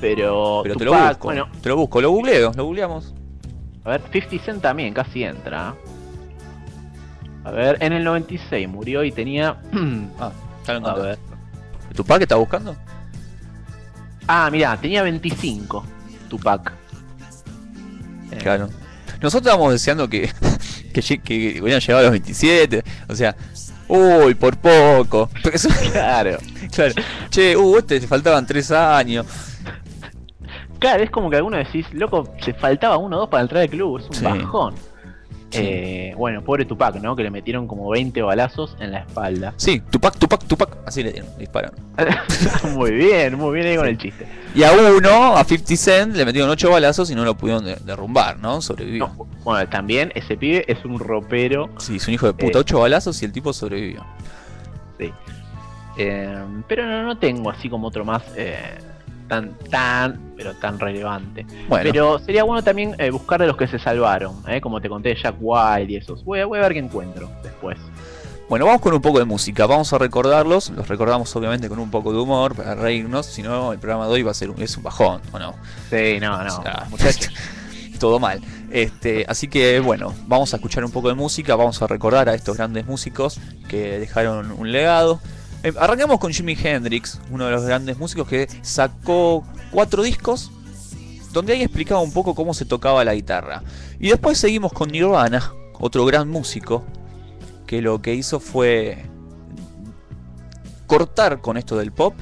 Pero, 0.00 0.60
Pero 0.62 0.76
te 0.76 0.84
lo 0.84 0.92
busco. 0.92 1.24
bueno, 1.26 1.48
Te 1.60 1.68
lo 1.70 1.76
busco, 1.76 2.00
lo 2.00 2.10
googleo, 2.10 2.52
lo 2.54 2.64
googleamos. 2.66 3.12
a 3.84 3.90
ver, 3.90 4.02
50 4.12 4.44
Cent 4.44 4.62
también 4.62 4.94
casi 4.94 5.24
entra. 5.24 5.74
A 7.42 7.50
ver, 7.50 7.78
en 7.80 7.92
el 7.94 8.04
96 8.04 8.68
murió 8.68 9.02
y 9.02 9.10
tenía... 9.10 9.56
Ah, 10.20 10.30
ya 10.66 10.74
lo 10.74 10.78
encontré. 10.78 11.16
¿Tupac 11.96 12.22
está 12.22 12.36
buscando? 12.36 12.76
Ah, 14.28 14.48
mirá, 14.52 14.76
tenía 14.76 15.02
25 15.02 15.84
Tupac. 16.28 16.72
Eh, 18.30 18.36
Claro. 18.42 18.68
Nosotros 19.20 19.34
estábamos 19.46 19.72
deseando 19.72 20.08
que, 20.08 20.30
que, 20.92 21.00
lle- 21.00 21.20
que 21.22 21.60
hubieran 21.60 21.80
llegado 21.80 21.98
a 22.00 22.02
los 22.02 22.10
27. 22.12 22.84
O 23.08 23.14
sea, 23.16 23.34
uy, 23.88 24.34
por 24.34 24.56
poco. 24.58 25.28
Eso- 25.52 25.68
Claro. 25.92 26.38
claro. 26.72 26.94
Che, 27.30 27.56
uh, 27.56 27.78
este 27.78 28.00
te 28.00 28.06
faltaban 28.06 28.46
3 28.46 28.70
años. 28.70 29.26
Claro, 30.78 31.02
es 31.02 31.10
como 31.10 31.28
que 31.30 31.36
alguno 31.36 31.56
decís, 31.56 31.86
loco, 31.92 32.32
se 32.44 32.54
faltaba 32.54 32.96
uno 32.98 33.16
o 33.16 33.20
dos 33.20 33.28
para 33.28 33.42
entrar 33.42 33.62
al 33.62 33.68
club, 33.70 33.98
es 33.98 34.06
un 34.06 34.14
Sí. 34.14 34.24
bajón. 34.24 34.74
Sí, 35.50 35.60
Eh, 35.62 36.14
bueno, 36.16 36.42
pobre 36.42 36.66
Tupac, 36.66 36.96
¿no? 36.96 37.16
Que 37.16 37.22
le 37.22 37.30
metieron 37.30 37.66
como 37.66 37.88
20 37.88 38.20
balazos 38.22 38.76
en 38.80 38.92
la 38.92 38.98
espalda. 38.98 39.54
Sí, 39.56 39.80
Tupac, 39.90 40.18
Tupac, 40.18 40.44
Tupac, 40.44 40.76
así 40.84 41.02
le 41.02 41.12
dieron, 41.12 41.30
dispararon. 41.38 41.74
muy 42.74 42.90
bien, 42.90 43.36
muy 43.36 43.54
bien 43.54 43.66
ahí 43.68 43.76
con 43.76 43.86
el 43.88 43.96
chiste. 43.96 44.26
Y 44.54 44.62
a 44.62 44.72
uno, 44.72 45.36
a 45.36 45.44
50 45.44 45.76
Cent, 45.76 46.16
le 46.16 46.24
metieron 46.26 46.50
8 46.50 46.70
balazos 46.70 47.10
y 47.10 47.14
no 47.14 47.24
lo 47.24 47.34
pudieron 47.34 47.64
de- 47.64 47.76
derrumbar, 47.76 48.38
¿no? 48.38 48.60
Sobrevivió. 48.60 49.08
No, 49.16 49.26
bueno, 49.44 49.66
también 49.70 50.12
ese 50.14 50.36
pibe 50.36 50.64
es 50.70 50.84
un 50.84 50.98
ropero. 50.98 51.70
Sí, 51.78 51.96
es 51.96 52.06
un 52.08 52.14
hijo 52.14 52.26
de 52.26 52.34
puta, 52.34 52.58
Eh. 52.58 52.60
8 52.60 52.80
balazos 52.80 53.20
y 53.22 53.24
el 53.24 53.32
tipo 53.32 53.52
sobrevivió. 53.54 54.04
Sí. 54.98 55.10
Eh, 55.96 56.38
pero 56.68 56.86
no, 56.86 57.02
no 57.04 57.18
tengo 57.18 57.50
así 57.50 57.68
como 57.68 57.88
otro 57.88 58.04
más 58.04 58.22
eh, 58.36 58.56
tan, 59.28 59.56
tan, 59.70 60.32
pero 60.36 60.54
tan 60.54 60.78
relevante. 60.78 61.46
Bueno, 61.68 61.90
Pero 61.90 62.18
sería 62.18 62.44
bueno 62.44 62.62
también 62.62 62.94
eh, 62.98 63.10
buscar 63.10 63.40
de 63.40 63.46
los 63.46 63.56
que 63.56 63.68
se 63.68 63.78
salvaron, 63.78 64.42
¿eh? 64.48 64.60
como 64.60 64.80
te 64.80 64.88
conté, 64.88 65.14
Jack 65.14 65.36
Wild 65.40 65.90
y 65.90 65.96
esos. 65.96 66.24
Voy 66.24 66.40
a, 66.40 66.46
voy 66.46 66.58
a 66.58 66.62
ver 66.62 66.72
qué 66.72 66.78
encuentro 66.78 67.30
después. 67.42 67.78
bueno, 68.48 68.66
vamos 68.66 68.80
con 68.80 68.94
un 68.94 69.00
poco 69.00 69.18
de 69.18 69.24
música. 69.24 69.66
Vamos 69.66 69.92
a 69.92 69.98
recordarlos. 69.98 70.70
Los 70.70 70.88
recordamos 70.88 71.34
obviamente 71.36 71.68
con 71.68 71.78
un 71.78 71.90
poco 71.90 72.12
de 72.12 72.18
humor 72.18 72.54
para 72.54 72.74
reírnos. 72.74 73.26
Si 73.26 73.42
no, 73.42 73.72
el 73.72 73.78
programa 73.78 74.06
de 74.06 74.12
hoy 74.12 74.22
va 74.22 74.32
a 74.32 74.34
ser 74.34 74.50
un, 74.50 74.60
es 74.60 74.76
un 74.76 74.82
bajón, 74.82 75.20
¿o 75.32 75.38
no? 75.38 75.54
Sí, 75.90 76.18
no, 76.20 76.42
no, 76.42 76.58
O 76.58 76.62
sea, 76.62 76.86
muchachos. 76.90 77.32
todo 77.98 78.18
mal. 78.18 78.40
Este, 78.70 79.26
así 79.28 79.48
que 79.48 79.80
bueno, 79.80 80.14
vamos 80.26 80.52
a 80.54 80.56
escuchar 80.56 80.84
un 80.84 80.90
poco 80.90 81.08
de 81.08 81.14
música, 81.14 81.56
vamos 81.56 81.82
a 81.82 81.86
recordar 81.86 82.28
a 82.28 82.34
estos 82.34 82.56
grandes 82.56 82.86
músicos 82.86 83.40
que 83.68 83.98
dejaron 83.98 84.52
un 84.52 84.72
legado. 84.72 85.20
Eh, 85.62 85.72
arrancamos 85.78 86.18
con 86.20 86.32
Jimi 86.32 86.56
Hendrix, 86.60 87.20
uno 87.30 87.46
de 87.46 87.50
los 87.50 87.64
grandes 87.64 87.98
músicos 87.98 88.28
que 88.28 88.48
sacó 88.62 89.44
cuatro 89.72 90.02
discos 90.02 90.52
donde 91.32 91.52
ahí 91.52 91.62
explicaba 91.62 92.00
un 92.00 92.12
poco 92.12 92.34
cómo 92.34 92.54
se 92.54 92.64
tocaba 92.64 93.04
la 93.04 93.14
guitarra. 93.14 93.62
Y 93.98 94.08
después 94.08 94.38
seguimos 94.38 94.72
con 94.72 94.90
Nirvana, 94.90 95.52
otro 95.74 96.04
gran 96.04 96.28
músico 96.28 96.84
que 97.66 97.82
lo 97.82 98.00
que 98.00 98.14
hizo 98.14 98.40
fue 98.40 99.04
cortar 100.86 101.40
con 101.40 101.56
esto 101.56 101.76
del 101.76 101.92
pop 101.92 102.14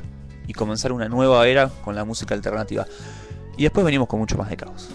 y 0.47 0.53
comenzar 0.53 0.93
una 0.93 1.09
nueva 1.09 1.47
era 1.47 1.69
con 1.69 1.95
la 1.95 2.05
música 2.05 2.35
alternativa. 2.35 2.87
Y 3.57 3.63
después 3.63 3.85
venimos 3.85 4.09
con 4.09 4.19
mucho 4.19 4.37
más 4.37 4.51
de 4.51 4.57
caos. 4.57 4.89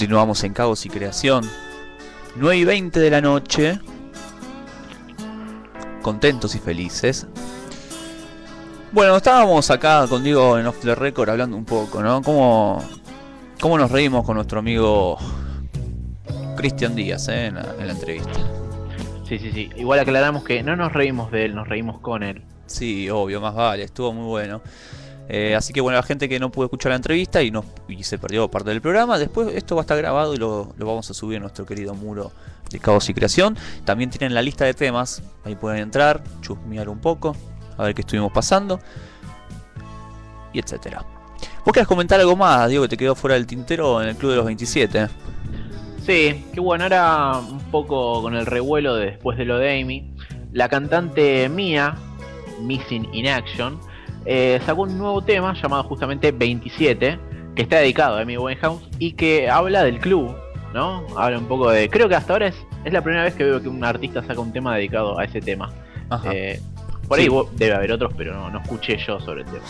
Continuamos 0.00 0.42
en 0.44 0.54
Caos 0.54 0.86
y 0.86 0.88
Creación. 0.88 1.44
9 2.36 2.56
y 2.56 2.64
20 2.64 3.00
de 3.00 3.10
la 3.10 3.20
noche. 3.20 3.78
Contentos 6.00 6.54
y 6.54 6.58
felices. 6.58 7.26
Bueno, 8.92 9.14
estábamos 9.18 9.70
acá 9.70 10.06
con 10.08 10.24
Diego 10.24 10.58
en 10.58 10.66
Off 10.66 10.80
the 10.80 10.94
Record 10.94 11.28
hablando 11.28 11.54
un 11.54 11.66
poco, 11.66 12.02
¿no? 12.02 12.22
Cómo, 12.22 12.82
cómo 13.60 13.76
nos 13.76 13.90
reímos 13.90 14.24
con 14.24 14.36
nuestro 14.36 14.60
amigo 14.60 15.18
Cristian 16.56 16.94
Díaz 16.94 17.28
¿eh? 17.28 17.48
en, 17.48 17.56
la, 17.56 17.74
en 17.78 17.86
la 17.86 17.92
entrevista. 17.92 18.40
Sí, 19.28 19.38
sí, 19.38 19.52
sí. 19.52 19.68
Igual 19.76 20.00
aclaramos 20.00 20.44
que 20.44 20.62
no 20.62 20.76
nos 20.76 20.94
reímos 20.94 21.30
de 21.30 21.44
él, 21.44 21.54
nos 21.54 21.68
reímos 21.68 22.00
con 22.00 22.22
él. 22.22 22.42
Sí, 22.64 23.10
obvio, 23.10 23.42
más 23.42 23.54
vale, 23.54 23.82
estuvo 23.82 24.14
muy 24.14 24.24
bueno. 24.24 24.62
Eh, 25.32 25.54
así 25.54 25.72
que 25.72 25.80
bueno, 25.80 25.96
la 25.96 26.02
gente 26.02 26.28
que 26.28 26.40
no 26.40 26.50
pudo 26.50 26.64
escuchar 26.64 26.90
la 26.90 26.96
entrevista 26.96 27.40
y, 27.40 27.52
no, 27.52 27.64
y 27.86 28.02
se 28.02 28.18
perdió 28.18 28.50
parte 28.50 28.70
del 28.70 28.80
programa, 28.80 29.16
después 29.16 29.54
esto 29.54 29.76
va 29.76 29.82
a 29.82 29.84
estar 29.84 29.96
grabado 29.96 30.34
y 30.34 30.38
lo, 30.38 30.74
lo 30.76 30.86
vamos 30.86 31.08
a 31.08 31.14
subir 31.14 31.36
a 31.36 31.40
nuestro 31.40 31.64
querido 31.64 31.94
muro 31.94 32.32
de 32.68 32.80
Caos 32.80 33.08
y 33.08 33.14
Creación. 33.14 33.56
También 33.84 34.10
tienen 34.10 34.34
la 34.34 34.42
lista 34.42 34.64
de 34.64 34.74
temas, 34.74 35.22
ahí 35.44 35.54
pueden 35.54 35.82
entrar, 35.82 36.20
chusmear 36.40 36.88
un 36.88 36.98
poco, 36.98 37.36
a 37.78 37.84
ver 37.84 37.94
qué 37.94 38.00
estuvimos 38.00 38.32
pasando, 38.32 38.80
y 40.52 40.58
etcétera. 40.58 41.04
¿Vos 41.64 41.72
querés 41.72 41.86
comentar 41.86 42.18
algo 42.18 42.34
más, 42.34 42.68
Diego, 42.68 42.82
que 42.82 42.88
te 42.88 42.96
quedó 42.96 43.14
fuera 43.14 43.34
del 43.34 43.46
tintero 43.46 44.02
en 44.02 44.08
el 44.08 44.16
Club 44.16 44.32
de 44.32 44.36
los 44.36 44.46
27? 44.46 45.06
Sí, 46.04 46.44
que 46.52 46.60
bueno, 46.60 46.84
ahora 46.84 47.38
un 47.38 47.70
poco 47.70 48.20
con 48.20 48.34
el 48.34 48.46
revuelo 48.46 48.96
de 48.96 49.12
después 49.12 49.38
de 49.38 49.44
lo 49.44 49.58
de 49.58 49.80
Amy, 49.80 50.12
la 50.50 50.68
cantante 50.68 51.48
Mia, 51.48 51.94
Missing 52.60 53.14
in 53.14 53.28
Action, 53.28 53.78
eh, 54.26 54.60
sacó 54.66 54.82
un 54.82 54.96
nuevo 54.98 55.22
tema 55.22 55.54
llamado 55.54 55.82
justamente 55.84 56.32
27, 56.32 57.18
que 57.54 57.62
está 57.62 57.78
dedicado 57.78 58.16
a 58.16 58.20
Amy 58.20 58.36
Winehouse 58.36 58.82
y 58.98 59.12
que 59.12 59.48
habla 59.50 59.82
del 59.84 59.98
club, 59.98 60.34
¿no? 60.74 61.04
Habla 61.16 61.38
un 61.38 61.46
poco 61.46 61.70
de... 61.70 61.88
Creo 61.88 62.08
que 62.08 62.14
hasta 62.14 62.32
ahora 62.34 62.46
es, 62.48 62.56
es 62.84 62.92
la 62.92 63.02
primera 63.02 63.24
vez 63.24 63.34
que 63.34 63.44
veo 63.44 63.60
que 63.60 63.68
un 63.68 63.82
artista 63.84 64.22
saca 64.22 64.40
un 64.40 64.52
tema 64.52 64.76
dedicado 64.76 65.18
a 65.18 65.24
ese 65.24 65.40
tema. 65.40 65.70
Ajá. 66.08 66.30
Eh, 66.32 66.60
por 67.08 67.18
ahí 67.18 67.26
Sí. 67.28 67.36
debe 67.56 67.74
haber 67.74 67.92
otros, 67.92 68.12
pero 68.16 68.34
no, 68.34 68.50
no 68.50 68.60
escuché 68.60 68.96
yo 68.98 69.18
sobre 69.20 69.40
el 69.42 69.46
tema. 69.46 69.64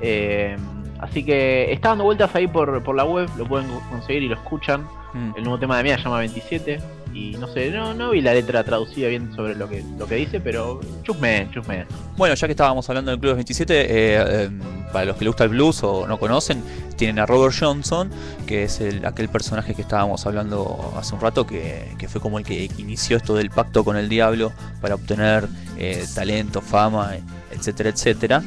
Eh, 0.00 0.56
así 1.00 1.24
que 1.24 1.72
está 1.72 1.90
dando 1.90 2.04
vueltas 2.04 2.34
ahí 2.34 2.46
por, 2.46 2.82
por 2.82 2.96
la 2.96 3.04
web, 3.04 3.28
lo 3.36 3.44
pueden 3.46 3.68
conseguir 3.90 4.22
y 4.24 4.28
lo 4.28 4.34
escuchan. 4.34 4.86
Mm. 5.12 5.32
El 5.36 5.42
nuevo 5.44 5.58
tema 5.58 5.76
de 5.76 5.82
Mía 5.84 5.98
se 5.98 6.04
llama 6.04 6.18
27 6.20 6.78
y 7.14 7.36
no 7.38 7.48
sé, 7.52 7.70
no, 7.70 7.94
no 7.94 8.10
vi 8.10 8.20
la 8.20 8.34
letra 8.34 8.64
traducida 8.64 9.08
bien 9.08 9.34
sobre 9.34 9.54
lo 9.54 9.68
que, 9.68 9.84
lo 9.98 10.06
que 10.06 10.16
dice, 10.16 10.40
pero 10.40 10.80
chusme, 11.02 11.48
chusme. 11.52 11.86
Bueno, 12.16 12.34
ya 12.34 12.46
que 12.46 12.52
estábamos 12.52 12.88
hablando 12.88 13.10
del 13.10 13.20
Club 13.20 13.30
de 13.30 13.32
los 13.32 13.36
27, 13.36 13.80
eh, 13.80 13.86
eh, 13.90 14.50
para 14.92 15.06
los 15.06 15.16
que 15.16 15.24
les 15.24 15.30
gusta 15.30 15.44
el 15.44 15.50
blues 15.50 15.82
o 15.82 16.06
no 16.06 16.18
conocen, 16.18 16.62
tienen 16.96 17.18
a 17.18 17.26
Robert 17.26 17.54
Johnson, 17.58 18.10
que 18.46 18.64
es 18.64 18.80
el, 18.80 19.04
aquel 19.04 19.28
personaje 19.28 19.74
que 19.74 19.82
estábamos 19.82 20.24
hablando 20.26 20.94
hace 20.96 21.14
un 21.14 21.20
rato, 21.20 21.46
que, 21.46 21.88
que 21.98 22.08
fue 22.08 22.20
como 22.20 22.38
el 22.38 22.44
que 22.44 22.70
inició 22.78 23.16
esto 23.16 23.34
del 23.34 23.50
pacto 23.50 23.84
con 23.84 23.96
el 23.96 24.08
diablo 24.08 24.52
para 24.80 24.94
obtener 24.94 25.48
eh, 25.78 26.06
talento, 26.14 26.60
fama, 26.60 27.16
etcétera, 27.50 27.90
etcétera. 27.90 28.42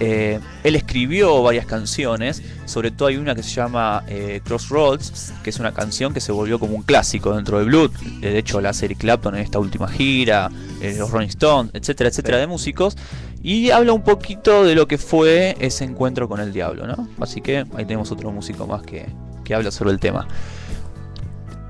Eh, 0.00 0.38
él 0.62 0.76
escribió 0.76 1.42
varias 1.42 1.66
canciones, 1.66 2.42
sobre 2.66 2.90
todo 2.90 3.08
hay 3.08 3.16
una 3.16 3.34
que 3.34 3.42
se 3.42 3.50
llama 3.50 4.04
eh, 4.06 4.40
Crossroads, 4.44 5.32
que 5.42 5.50
es 5.50 5.58
una 5.58 5.72
canción 5.72 6.14
que 6.14 6.20
se 6.20 6.30
volvió 6.30 6.58
como 6.58 6.76
un 6.76 6.82
clásico 6.82 7.34
dentro 7.34 7.58
del 7.58 7.66
blues. 7.66 7.90
De 8.20 8.38
hecho, 8.38 8.60
la 8.60 8.70
Eric 8.80 8.98
Clapton 8.98 9.34
en 9.34 9.42
esta 9.42 9.58
última 9.58 9.88
gira, 9.88 10.50
eh, 10.80 10.94
los 10.96 11.10
Rolling 11.10 11.28
Stones, 11.28 11.72
etcétera, 11.74 12.10
etcétera, 12.10 12.38
de 12.38 12.46
músicos. 12.46 12.96
Y 13.42 13.70
habla 13.70 13.92
un 13.92 14.02
poquito 14.02 14.64
de 14.64 14.74
lo 14.74 14.86
que 14.86 14.98
fue 14.98 15.56
ese 15.60 15.84
encuentro 15.84 16.28
con 16.28 16.40
el 16.40 16.52
diablo, 16.52 16.86
¿no? 16.86 17.08
Así 17.20 17.40
que 17.40 17.58
ahí 17.76 17.84
tenemos 17.84 18.10
otro 18.10 18.30
músico 18.30 18.66
más 18.66 18.82
que, 18.82 19.06
que 19.44 19.54
habla 19.54 19.70
sobre 19.70 19.92
el 19.92 20.00
tema. 20.00 20.28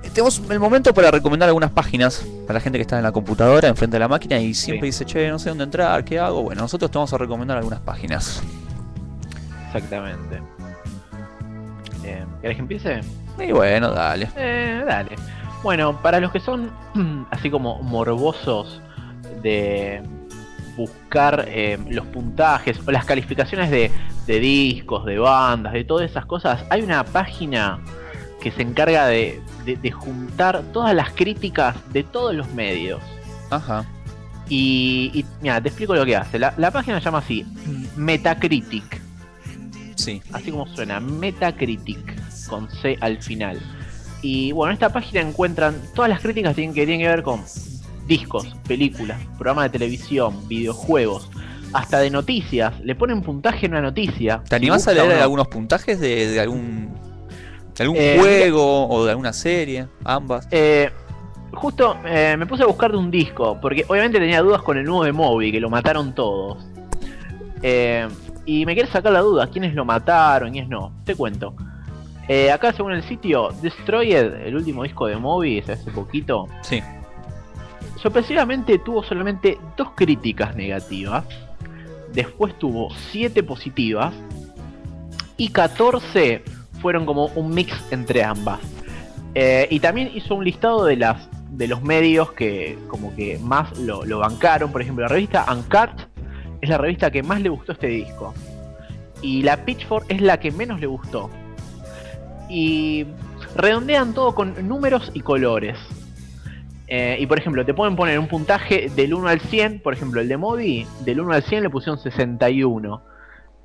Eh, 0.08 0.10
Tenemos 0.12 0.42
el 0.50 0.58
momento 0.60 0.92
para 0.94 1.10
recomendar 1.10 1.48
algunas 1.48 1.70
páginas 1.70 2.24
para 2.46 2.54
la 2.58 2.60
gente 2.60 2.78
que 2.78 2.82
está 2.82 2.96
en 2.96 3.02
la 3.04 3.12
computadora, 3.12 3.68
enfrente 3.68 3.96
de 3.96 4.00
la 4.00 4.08
máquina 4.08 4.38
y 4.38 4.54
siempre 4.54 4.90
Sí. 4.92 5.04
dice, 5.04 5.04
che, 5.04 5.28
no 5.28 5.38
sé 5.38 5.50
dónde 5.50 5.64
entrar, 5.64 6.04
¿qué 6.04 6.18
hago? 6.18 6.42
Bueno, 6.42 6.62
nosotros 6.62 6.90
te 6.90 6.98
vamos 6.98 7.12
a 7.12 7.18
recomendar 7.18 7.58
algunas 7.58 7.80
páginas. 7.80 8.42
Exactamente. 9.66 10.40
Eh, 12.04 12.24
¿Querés 12.40 12.56
que 12.56 12.62
empiece? 12.62 13.00
Y 13.38 13.52
bueno, 13.52 13.90
dale. 13.90 14.28
Eh, 14.36 14.82
dale. 14.86 15.10
Bueno, 15.62 16.00
para 16.00 16.20
los 16.20 16.32
que 16.32 16.40
son 16.40 16.70
así 17.30 17.50
como 17.50 17.82
morbosos 17.82 18.80
de 19.42 20.02
buscar 20.76 21.44
eh, 21.48 21.76
los 21.90 22.06
puntajes 22.06 22.78
o 22.86 22.90
las 22.92 23.04
calificaciones 23.04 23.70
de, 23.70 23.90
de 24.26 24.40
discos, 24.40 25.04
de 25.04 25.18
bandas, 25.18 25.72
de 25.72 25.84
todas 25.84 26.08
esas 26.10 26.24
cosas, 26.24 26.64
hay 26.70 26.82
una 26.82 27.04
página 27.04 27.80
que 28.40 28.52
se 28.52 28.62
encarga 28.62 29.06
de, 29.06 29.40
de- 29.64 29.76
de 29.76 29.90
juntar 29.90 30.62
todas 30.72 30.94
las 30.94 31.10
críticas 31.10 31.76
de 31.92 32.02
todos 32.02 32.34
los 32.34 32.52
medios. 32.54 33.00
Ajá. 33.50 33.84
Y, 34.48 35.10
y 35.14 35.24
mira, 35.42 35.60
te 35.60 35.68
explico 35.68 35.94
lo 35.94 36.04
que 36.06 36.16
hace. 36.16 36.38
La, 36.38 36.54
la 36.56 36.70
página 36.70 36.98
se 36.98 37.04
llama 37.04 37.18
así, 37.18 37.44
Metacritic. 37.96 39.00
Sí. 39.96 40.22
Así 40.32 40.50
como 40.50 40.66
suena, 40.68 41.00
Metacritic, 41.00 41.98
con 42.48 42.70
C 42.70 42.96
al 43.00 43.22
final. 43.22 43.60
Y 44.22 44.52
bueno, 44.52 44.70
en 44.70 44.74
esta 44.74 44.88
página 44.90 45.20
encuentran 45.20 45.74
todas 45.94 46.08
las 46.08 46.20
críticas 46.20 46.52
que 46.52 46.54
tienen 46.62 46.74
que, 46.74 46.86
tienen 46.86 47.00
que 47.04 47.08
ver 47.08 47.22
con 47.22 47.42
discos, 48.06 48.46
películas, 48.66 49.20
programas 49.36 49.64
de 49.64 49.70
televisión, 49.78 50.48
videojuegos, 50.48 51.28
hasta 51.72 51.98
de 51.98 52.10
noticias. 52.10 52.80
Le 52.80 52.94
ponen 52.94 53.22
puntaje 53.22 53.66
en 53.66 53.72
una 53.72 53.82
noticia. 53.82 54.42
¿Te 54.48 54.56
animás 54.56 54.88
a 54.88 54.92
leer 54.92 55.16
no. 55.16 55.22
algunos 55.22 55.48
puntajes 55.48 56.00
de, 56.00 56.28
de 56.28 56.40
algún, 56.40 56.88
de 57.78 57.84
algún 57.84 57.96
Eh, 57.98 58.16
juego 58.18 58.88
o 58.88 59.04
de 59.04 59.10
alguna 59.12 59.32
serie? 59.32 59.86
Ambas. 60.04 60.46
Eh, 60.50 60.90
justo 61.52 61.96
eh, 62.04 62.36
me 62.38 62.46
puse 62.46 62.62
a 62.62 62.66
buscar 62.66 62.90
de 62.92 62.98
un 62.98 63.10
disco, 63.10 63.58
porque 63.60 63.84
obviamente 63.88 64.18
tenía 64.18 64.42
dudas 64.42 64.62
con 64.62 64.76
el 64.76 64.84
nuevo 64.84 65.04
de 65.04 65.12
Moby, 65.12 65.52
que 65.52 65.60
lo 65.60 65.70
mataron 65.70 66.14
todos. 66.14 66.58
Y 68.44 68.64
me 68.64 68.74
quiere 68.74 68.90
sacar 68.90 69.12
la 69.12 69.20
duda, 69.20 69.46
quiénes 69.48 69.74
lo 69.74 69.84
mataron, 69.84 70.52
quiénes 70.52 70.70
no. 70.70 70.92
Te 71.04 71.14
cuento. 71.14 71.54
Acá 72.52 72.72
según 72.72 72.92
el 72.92 73.02
sitio, 73.02 73.48
Destroyed, 73.62 74.34
el 74.46 74.54
último 74.56 74.82
disco 74.82 75.06
de 75.06 75.16
Moby, 75.16 75.58
es 75.58 75.68
hace 75.70 75.90
poquito, 75.90 76.46
Sí. 76.62 76.82
sorpresivamente 77.96 78.78
tuvo 78.78 79.02
solamente 79.02 79.58
dos 79.76 79.88
críticas 79.94 80.54
negativas. 80.54 81.24
Después 82.12 82.58
tuvo 82.58 82.88
7 83.10 83.42
positivas. 83.42 84.14
Y 85.36 85.48
14 85.50 86.42
fueron 86.80 87.06
como 87.06 87.26
un 87.34 87.50
mix 87.50 87.72
entre 87.90 88.24
ambas. 88.24 88.60
Eh, 89.34 89.68
y 89.70 89.80
también 89.80 90.10
hizo 90.14 90.34
un 90.34 90.44
listado 90.44 90.84
de 90.84 90.96
las 90.96 91.28
de 91.50 91.66
los 91.66 91.82
medios 91.82 92.32
que 92.32 92.78
como 92.88 93.14
que 93.14 93.38
más 93.38 93.76
lo, 93.78 94.04
lo 94.04 94.18
bancaron. 94.20 94.70
Por 94.70 94.82
ejemplo, 94.82 95.02
la 95.02 95.08
revista 95.08 95.46
Uncut 95.50 95.90
es 96.60 96.68
la 96.68 96.78
revista 96.78 97.10
que 97.10 97.22
más 97.22 97.40
le 97.40 97.48
gustó 97.48 97.72
este 97.72 97.88
disco. 97.88 98.34
Y 99.22 99.42
la 99.42 99.64
Pitchfork 99.64 100.06
es 100.08 100.20
la 100.20 100.38
que 100.38 100.52
menos 100.52 100.80
le 100.80 100.86
gustó. 100.86 101.30
Y 102.48 103.06
redondean 103.56 104.14
todo 104.14 104.34
con 104.34 104.68
números 104.68 105.10
y 105.14 105.20
colores. 105.20 105.76
Eh, 106.86 107.18
y 107.20 107.26
por 107.26 107.38
ejemplo, 107.38 107.64
te 107.66 107.74
pueden 107.74 107.96
poner 107.96 108.18
un 108.18 108.28
puntaje 108.28 108.90
del 108.94 109.14
1 109.14 109.28
al 109.28 109.40
100. 109.40 109.80
Por 109.80 109.92
ejemplo, 109.92 110.20
el 110.20 110.28
de 110.28 110.36
Moby, 110.36 110.86
del 111.04 111.20
1 111.20 111.32
al 111.32 111.42
100 111.42 111.64
le 111.64 111.70
pusieron 111.70 111.98
61. 111.98 113.02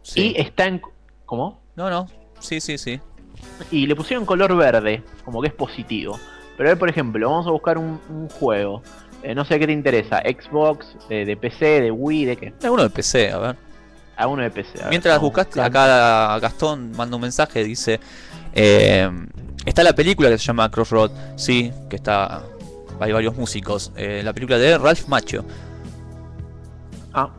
sí. 0.02 0.34
Y 0.36 0.42
está 0.42 0.66
en. 0.66 0.82
¿Cómo? 1.26 1.62
No, 1.76 1.90
no. 1.90 2.08
Sí, 2.44 2.60
sí, 2.62 2.78
sí. 2.78 3.00
Y 3.72 3.88
le 3.88 3.96
pusieron 3.96 4.26
color 4.26 4.56
verde, 4.56 5.02
como 5.26 5.42
que 5.42 5.48
es 5.48 5.54
positivo. 5.54 6.20
Pero 6.58 6.70
a 6.70 6.72
ver, 6.74 6.78
por 6.80 6.90
ejemplo, 6.90 7.30
vamos 7.30 7.48
a 7.48 7.52
buscar 7.52 7.78
un, 7.78 8.00
un 8.10 8.30
juego. 8.30 8.84
Eh, 9.24 9.34
no 9.34 9.46
sé 9.46 9.58
qué 9.58 9.66
te 9.66 9.72
interesa. 9.74 10.20
Xbox, 10.20 10.86
de, 11.10 11.26
de 11.26 11.38
PC, 11.38 11.82
de 11.82 11.92
Wii, 11.92 12.26
de 12.26 12.36
qué. 12.38 12.54
Alguno 12.64 12.84
de 12.84 12.90
PC, 12.90 13.32
a 13.32 13.38
ver. 13.40 13.56
A 14.18 14.28
uno 14.28 14.44
de 14.44 14.52
PC. 14.52 14.78
a 14.80 14.82
ver, 14.84 14.90
Mientras 14.90 15.20
buscaste, 15.20 15.60
acá 15.62 16.38
Gastón 16.40 16.92
manda 16.96 17.16
un 17.16 17.22
mensaje, 17.24 17.64
dice... 17.64 18.00
eh, 18.54 19.10
está 19.66 19.82
la 19.84 19.94
película 19.94 20.30
que 20.30 20.38
se 20.38 20.46
llama 20.46 20.70
Crossroad, 20.70 21.12
sí, 21.38 21.72
que 21.90 21.96
está... 21.96 22.44
Hay 23.00 23.12
varios 23.12 23.36
músicos. 23.36 23.92
Eh, 23.96 24.22
la 24.24 24.34
película 24.34 24.58
de 24.60 24.78
Ralph 24.78 25.08
Macho, 25.08 25.44
Ah, 27.14 27.30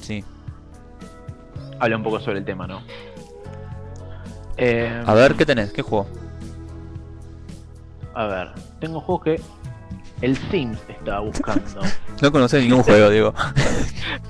sí. 0.00 0.22
habla 1.80 1.96
un 1.96 2.02
poco 2.02 2.20
sobre 2.20 2.38
el 2.38 2.44
tema, 2.44 2.66
¿no? 2.66 2.82
Eh, 4.56 5.02
A 5.06 5.14
ver, 5.14 5.34
¿qué 5.34 5.46
tenés? 5.46 5.72
¿Qué 5.72 5.82
juego? 5.82 6.06
a 8.14 8.26
ver, 8.26 8.48
tengo 8.80 9.00
juegos 9.00 9.24
que. 9.24 9.40
El 10.22 10.34
Sims 10.50 10.78
estaba 10.88 11.20
buscando. 11.20 11.80
No 12.22 12.32
conoces 12.32 12.62
ningún 12.62 12.82
juego, 12.82 13.10
Diego. 13.10 13.34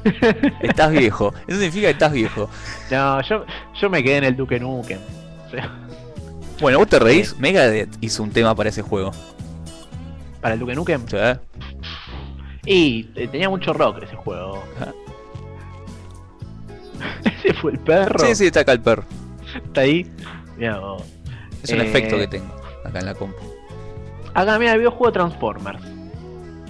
estás 0.61 0.91
viejo. 0.91 1.33
Eso 1.47 1.59
significa 1.61 1.87
que 1.87 1.93
estás 1.93 2.11
viejo. 2.13 2.51
no, 2.91 3.23
yo, 3.23 3.45
yo 3.81 3.89
me 3.89 4.03
quedé 4.03 4.17
en 4.17 4.25
el 4.25 4.37
Duke 4.37 4.59
Nukem. 4.59 4.99
Bueno, 6.61 6.79
vos 6.79 6.89
te 6.89 6.99
reís. 6.99 7.39
Megadeth 7.39 7.91
hizo 8.01 8.25
un 8.25 8.33
tema 8.33 8.57
para 8.57 8.71
ese 8.71 8.83
juego. 8.83 9.13
para 10.41 10.55
el 10.55 10.61
Duke 10.61 10.75
Nukem. 10.75 11.07
¿Sí? 11.07 11.17
Y 12.65 13.09
eh, 13.15 13.29
tenía 13.29 13.49
mucho 13.49 13.73
rock 13.73 14.03
ese 14.03 14.17
juego. 14.17 14.65
ese 17.25 17.55
fue 17.55 17.71
el 17.71 17.79
perro. 17.79 18.19
Sí, 18.19 18.35
sí, 18.35 18.47
está 18.47 18.61
acá 18.61 18.73
el 18.73 18.81
perro. 18.81 19.05
Está 19.65 19.83
ahí. 19.83 20.10
Es 21.62 21.73
un 21.73 21.81
Eh, 21.81 21.85
efecto 21.89 22.17
que 22.17 22.26
tengo 22.28 22.55
acá 22.85 22.99
en 23.01 23.07
la 23.07 23.15
compu. 23.15 23.36
Acá, 24.35 24.59
mira, 24.59 24.73
el 24.73 24.78
videojuego 24.78 25.12
Transformers. 25.12 25.83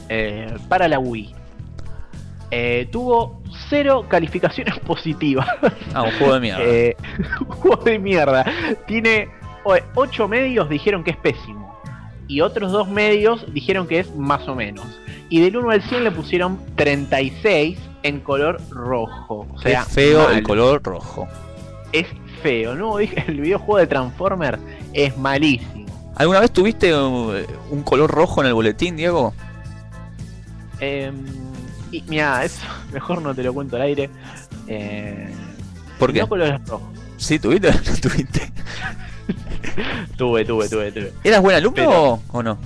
Eh, 0.08 0.55
para 0.68 0.86
la 0.89 0.98
Wii. 0.98 1.34
Eh, 2.52 2.89
tuvo 2.92 3.42
cero 3.68 4.05
calificaciones 4.08 4.78
positivas. 4.86 5.48
Ah, 5.92 6.02
un 6.02 6.12
juego 6.12 6.34
de 6.34 6.40
mierda. 6.40 6.62
Eh, 6.65 6.97
un 7.40 7.47
juego 7.47 7.82
de 7.84 7.98
mierda. 7.98 8.44
Tiene 8.86 9.28
8 9.94 10.28
medios 10.28 10.68
dijeron 10.68 11.02
que 11.02 11.10
es 11.10 11.16
pésimo. 11.16 11.66
Y 12.28 12.40
otros 12.40 12.70
dos 12.73 12.89
medios 12.89 13.52
dijeron 13.52 13.86
que 13.89 14.00
es 14.00 14.15
más 14.15 14.47
o 14.48 14.55
menos. 14.55 14.86
Y 15.28 15.40
del 15.40 15.56
1 15.56 15.70
al 15.70 15.82
100 15.82 16.05
le 16.05 16.10
pusieron 16.12 16.58
36 16.76 17.78
en 18.05 18.20
color 18.20 18.60
rojo. 18.70 19.47
O 19.52 19.58
sea, 19.58 19.82
es 19.82 19.89
feo 19.89 20.24
mal. 20.24 20.36
el 20.36 20.42
color 20.44 20.82
rojo. 20.84 21.26
Es 21.92 22.06
feo, 22.47 22.76
¿no? 22.76 22.99
El 23.00 23.41
videojuego 23.41 23.78
de 23.78 23.86
Transformers 23.89 24.58
es 24.92 25.16
malísimo. 25.18 25.86
¿Alguna 26.15 26.39
vez 26.41 26.50
tuviste 26.52 26.94
uh, 26.94 27.33
un 27.70 27.83
color 27.83 28.08
rojo 28.10 28.41
en 28.41 28.47
el 28.47 28.55
boletín, 28.55 28.97
Diego? 28.97 29.34
Em, 30.81 31.25
y 31.91 32.02
mira, 32.07 32.44
eso 32.44 32.60
mejor 32.92 33.20
no 33.20 33.34
te 33.34 33.42
lo 33.42 33.52
cuento 33.52 33.75
al 33.76 33.83
aire. 33.83 34.08
Eh, 34.68 35.28
¿Por 35.99 36.12
qué? 36.12 36.20
No 36.20 36.28
colores 36.28 36.60
rojos. 36.66 36.89
¿Sí 37.16 37.39
tuviste 37.39 37.70
no 37.73 37.97
tuviste? 38.00 38.52
Tuve, 40.16 40.44
tuve, 40.44 40.68
tuve, 40.68 40.92
tuve. 40.92 41.12
¿Eras 41.25 41.42
buen 41.42 41.57
alumno 41.57 41.75
Pero- 41.76 42.20
o 42.31 42.42
no? 42.42 42.58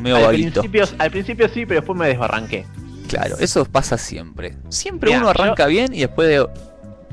Medio 0.00 0.16
Al 0.16 0.24
vaguito. 0.24 0.60
principio, 0.60 0.84
al 0.98 1.10
principio 1.10 1.48
sí, 1.48 1.64
pero 1.66 1.80
después 1.80 1.98
me 1.98 2.08
desbarranqué. 2.08 2.66
Claro, 3.08 3.36
eso 3.38 3.64
pasa 3.64 3.96
siempre. 3.98 4.56
Siempre 4.68 5.10
Mirá, 5.10 5.20
uno 5.20 5.28
arranca 5.30 5.66
bien 5.66 5.92
y 5.94 6.00
después 6.00 6.28
de- 6.28 6.46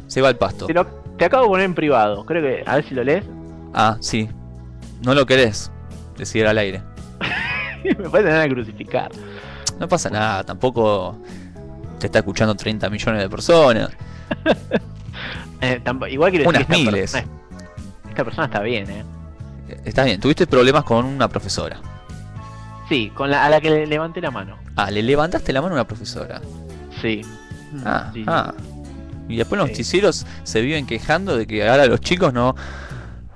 se 0.07 0.21
va 0.21 0.29
al 0.29 0.37
pasto. 0.37 0.65
Te, 0.65 0.73
lo, 0.73 1.02
te 1.23 1.27
acabo 1.27 1.43
de 1.43 1.49
poner 1.51 1.65
en 1.67 1.73
privado. 1.73 2.25
Creo 2.25 2.41
que, 2.41 2.69
a 2.69 2.75
ver 2.75 2.85
si 2.85 2.93
lo 2.93 3.01
lees. 3.01 3.23
Ah, 3.73 3.95
sí. 4.01 4.27
No 5.05 5.13
lo 5.13 5.25
querés. 5.25 5.71
Decir 6.17 6.45
al 6.45 6.57
aire. 6.57 6.81
me 7.85 8.09
tener 8.09 8.41
a 8.41 8.49
crucificar. 8.49 9.09
No 9.79 9.87
pasa 9.87 10.09
nada, 10.09 10.43
tampoco 10.43 11.17
te 11.97 12.07
está 12.07 12.19
escuchando 12.19 12.55
30 12.55 12.89
millones 12.89 13.21
de 13.21 13.29
personas. 13.29 13.89
Eh, 15.61 15.81
igual 16.09 16.29
quiero 16.29 16.43
decir 16.43 16.47
Unas 16.49 16.57
que 16.67 16.73
esta 16.73 16.75
miles. 16.75 17.11
persona, 17.13 17.33
esta 18.09 18.23
persona 18.25 18.45
está 18.47 18.59
bien, 18.59 18.89
¿eh? 18.89 19.05
Está 19.85 20.03
bien, 20.03 20.19
tuviste 20.19 20.45
problemas 20.45 20.83
con 20.83 21.05
una 21.05 21.29
profesora. 21.29 21.79
Sí, 22.89 23.09
con 23.15 23.31
la, 23.31 23.45
a 23.45 23.49
la 23.49 23.61
que 23.61 23.69
le 23.69 23.87
levanté 23.87 24.19
la 24.19 24.29
mano. 24.29 24.57
Ah, 24.75 24.91
le 24.91 25.01
levantaste 25.01 25.53
la 25.53 25.61
mano 25.61 25.75
a 25.75 25.77
una 25.77 25.87
profesora. 25.87 26.41
Sí. 27.01 27.21
Ah, 27.85 28.11
sí. 28.13 28.25
ah. 28.27 28.53
Y 29.29 29.37
después 29.37 29.57
los 29.57 29.67
Sí. 29.67 29.73
noticieros 29.73 30.25
se 30.43 30.61
viven 30.61 30.85
quejando 30.85 31.37
de 31.37 31.47
que 31.47 31.67
ahora 31.67 31.85
los 31.85 31.99
chicos 32.01 32.33
no. 32.33 32.55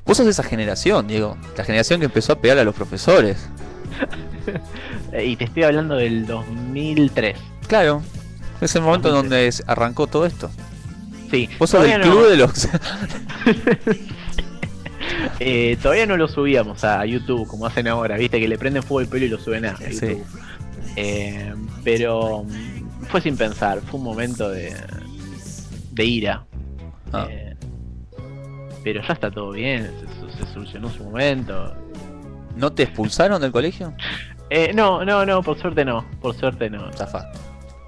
Vos 0.06 0.18
sos 0.18 0.26
de 0.26 0.32
esa 0.32 0.44
generación, 0.44 1.08
Diego. 1.08 1.38
La 1.58 1.64
generación 1.64 2.00
que 2.00 2.06
empezó 2.06 2.34
a 2.34 2.40
pegar 2.42 2.58
a 2.58 2.64
los 2.64 2.76
profesores. 2.76 3.50
Y 5.20 5.36
te 5.38 5.46
estoy 5.46 5.64
hablando 5.64 5.96
del 5.96 6.26
2003. 6.28 7.38
Claro. 7.68 8.02
Es 8.62 8.76
el 8.76 8.82
momento 8.84 9.10
2003. 9.10 9.58
donde 9.60 9.72
arrancó 9.72 10.08
todo 10.08 10.26
esto. 10.26 10.50
Sí. 11.32 11.50
Vos 11.60 11.70
sos 11.70 11.80
todavía 11.82 11.98
del 11.98 12.08
no- 12.08 12.16
club 12.16 12.30
de 12.30 12.38
los. 12.38 12.52
eh, 15.40 15.78
todavía 15.82 16.06
no 16.06 16.18
lo 16.18 16.28
subíamos 16.28 16.84
a 16.84 17.06
YouTube 17.06 17.48
como 17.48 17.66
hacen 17.66 17.88
ahora, 17.88 18.18
viste 18.18 18.40
que 18.40 18.48
le 18.48 18.58
prenden 18.58 18.84
fuego 18.84 19.02
el 19.02 19.08
pelo 19.08 19.26
y 19.26 19.30
lo 19.30 19.40
suben 19.40 19.66
a 19.66 19.78
Sí. 19.78 19.84
YouTube. 19.94 20.26
Eh, 20.96 21.54
pero 21.84 22.46
fue 23.10 23.22
sin 23.22 23.38
pensar, 23.38 23.82
fue 23.82 24.00
un 24.00 24.04
momento 24.06 24.50
de, 24.50 24.74
de 25.98 26.06
ira. 26.06 26.46
Ah. 27.12 27.28
Eh, 27.30 27.56
pero 28.84 29.02
ya 29.02 29.14
está 29.14 29.30
todo 29.30 29.52
bien, 29.52 29.92
se, 30.30 30.38
se 30.46 30.54
solucionó 30.54 30.90
su 30.90 31.04
momento. 31.04 31.74
¿No 32.56 32.72
te 32.72 32.84
expulsaron 32.84 33.42
del 33.42 33.52
colegio? 33.52 33.94
Eh, 34.50 34.72
no, 34.74 35.04
no, 35.04 35.26
no, 35.26 35.44
por 35.44 35.60
suerte 35.60 35.84
no, 35.84 36.06
por 36.22 36.36
suerte 36.36 36.70
no. 36.70 36.92
Zafaste. 36.94 37.38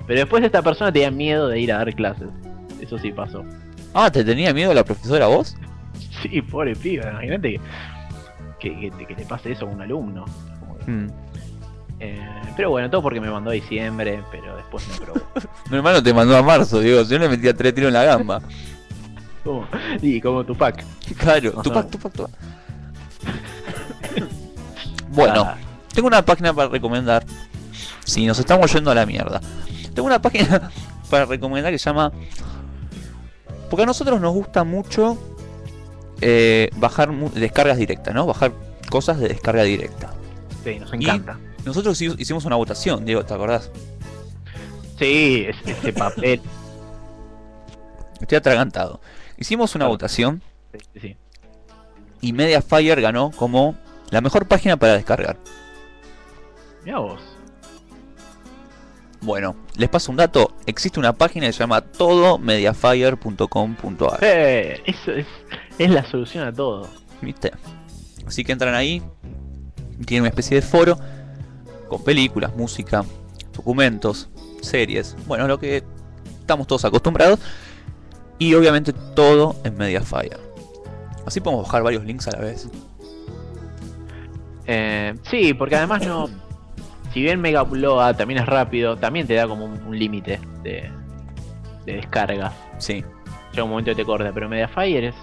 Pero 0.06 0.20
después 0.22 0.44
esta 0.44 0.62
persona 0.62 0.92
tenía 0.92 1.12
miedo 1.12 1.48
de 1.48 1.60
ir 1.60 1.72
a 1.72 1.78
dar 1.78 1.94
clases. 1.96 2.28
Eso 2.82 2.98
sí 2.98 3.12
pasó. 3.12 3.46
Ah, 3.94 4.12
¿te 4.12 4.24
tenía 4.24 4.54
miedo 4.54 4.74
la 4.74 4.84
profesora 4.84 5.28
vos? 5.28 5.56
Sí, 6.22 6.42
pobre 6.42 6.76
piba, 6.76 7.10
imagínate 7.12 7.60
que, 8.60 8.92
que, 9.08 9.16
te 9.16 9.26
pase 9.26 9.52
eso 9.54 9.66
a 9.66 9.70
un 9.70 9.82
alumno. 9.82 10.26
Como 10.60 10.78
que- 10.78 10.92
Hmm. 10.92 11.08
Eh, 12.00 12.19
pero 12.56 12.69
bueno, 12.72 12.90
todo 12.90 13.02
porque 13.02 13.19
me 13.22 13.30
mandó 13.30 13.50
a 13.50 13.53
diciembre, 13.53 14.24
pero 14.32 14.56
después 14.58 14.88
me 14.88 15.06
probó. 15.06 15.22
Mi 15.69 15.78
hermano 15.78 16.02
te 16.03 16.14
mandó 16.14 16.36
a 16.38 16.42
marzo, 16.44 16.80
Diego. 16.80 17.03
Yo 17.03 17.18
le 17.19 17.30
metía 17.30 17.53
tres 17.53 17.74
tiros 17.76 17.90
en 17.90 17.94
la 17.94 18.03
gamba. 18.03 18.42
Como- 19.44 19.66
y 20.02 20.19
como 20.19 20.44
Tupac. 20.44 20.84
Claro, 21.18 21.52
Ajá. 21.53 21.61
Tupac, 21.64 21.90
Tupac, 21.90 22.14
Tupac. 22.14 22.32
Bueno, 25.11 25.42
Ah, 25.44 25.58
tengo 25.94 26.08
una 26.08 26.24
página 26.24 26.53
para 26.53 26.69
recomendar. 26.69 27.26
Si 28.06 28.26
nos 28.26 28.38
estamos 28.40 28.72
yendo 28.74 28.92
a 28.92 28.95
la 28.95 29.06
mierda. 29.06 29.42
Tengo 29.94 30.08
una 30.08 30.22
página 30.22 30.69
para 31.10 31.26
recomendar 31.26 31.72
que 31.72 31.80
se 31.80 31.90
llama. 31.90 32.11
Porque 33.69 33.84
a 33.84 33.86
nosotros 33.86 34.19
nos 34.22 34.34
gusta 34.34 34.64
mucho 34.64 35.18
eh, 36.22 36.69
bajar 36.76 37.11
mu- 37.11 37.30
descargas 37.32 37.78
directas, 37.78 38.14
¿no? 38.14 38.26
Bajar 38.26 38.52
cosas 38.90 39.19
de 39.19 39.30
descarga 39.30 39.64
directa. 39.64 40.14
sí, 40.64 40.80
nos 40.80 40.92
Y- 40.94 40.95
encanta. 40.98 41.38
Nosotros 41.66 42.02
hi- 42.02 42.16
hicimos 42.18 42.46
una 42.46 42.56
votación, 42.56 43.06
Diego, 43.06 43.24
¿te 43.26 43.34
acordás? 43.34 43.70
Sí, 44.98 45.46
ese, 45.48 45.72
ese 45.72 45.94
papel. 45.94 46.42
Estoy 48.22 48.38
atragantado. 48.38 49.02
Hicimos 49.38 49.76
una 49.76 49.84
Claro. 49.86 49.94
votación 49.94 50.42
Sí, 50.94 51.00
sí. 51.02 51.18
y 52.22 52.34
Mediafire 52.34 53.02
ganó 53.02 53.32
como 53.32 53.76
la 54.10 54.22
mejor 54.22 54.48
página 54.48 54.78
para 54.78 54.94
descargar. 54.94 55.38
Mirá 56.84 57.00
vos. 57.00 57.22
Bueno, 59.22 59.56
les 59.76 59.90
paso 59.90 60.12
un 60.12 60.18
dato. 60.18 60.54
Existe 60.66 61.00
una 61.00 61.14
página 61.14 61.48
que 61.48 61.54
se 61.54 61.60
llama 61.60 61.82
todomediafire.com.ar. 61.82 64.20
Eh, 64.22 64.82
eso 64.86 65.12
es, 65.12 65.28
es 65.78 65.90
la 65.92 66.10
solución 66.10 66.48
a 66.48 66.54
todo. 66.54 66.88
¿Viste? 67.22 67.52
Así 68.26 68.44
que 68.44 68.52
entran 68.54 68.74
ahí. 68.76 69.02
Tienen 70.06 70.22
una 70.24 70.30
especie 70.30 70.56
de 70.56 70.62
foro 70.62 70.98
con 71.90 72.03
películas, 72.03 72.56
música, 72.56 73.03
documentos, 73.53 74.30
series. 74.61 75.16
Bueno, 75.27 75.48
lo 75.48 75.59
que 75.59 75.84
estamos 76.40 76.68
todos 76.68 76.85
acostumbrados. 76.85 77.40
Y 78.38 78.53
obviamente 78.53 78.93
todo 78.93 79.58
en 79.66 79.76
Mediafire. 79.77 80.38
Así 81.26 81.42
podemos 81.42 81.66
bajar 81.66 81.84
varios 81.84 82.06
links 82.06 82.27
a 82.30 82.32
la 82.32 82.40
vez. 82.40 82.69
Eh, 84.66 85.14
sí, 85.30 85.53
porque 85.53 85.76
además 85.76 86.06
no. 86.06 86.30
Si 87.14 87.22
bien 87.22 87.42
Mega 87.42 87.64
Upload 87.64 88.16
también 88.16 88.40
es 88.40 88.45
rápido, 88.45 88.95
también 88.95 89.27
te 89.27 89.34
da 89.34 89.48
como 89.48 89.66
un, 89.66 89.82
un 89.84 89.98
límite 89.98 90.40
de, 90.64 90.90
de 91.85 91.93
descarga. 91.93 92.53
Sí, 92.77 93.03
Llega 93.51 93.64
un 93.64 93.72
momento 93.72 93.92
que 93.92 93.95
te 93.95 94.06
corta, 94.06 94.32
pero 94.32 94.48
Mediafire 94.48 95.08
es. 95.08 95.16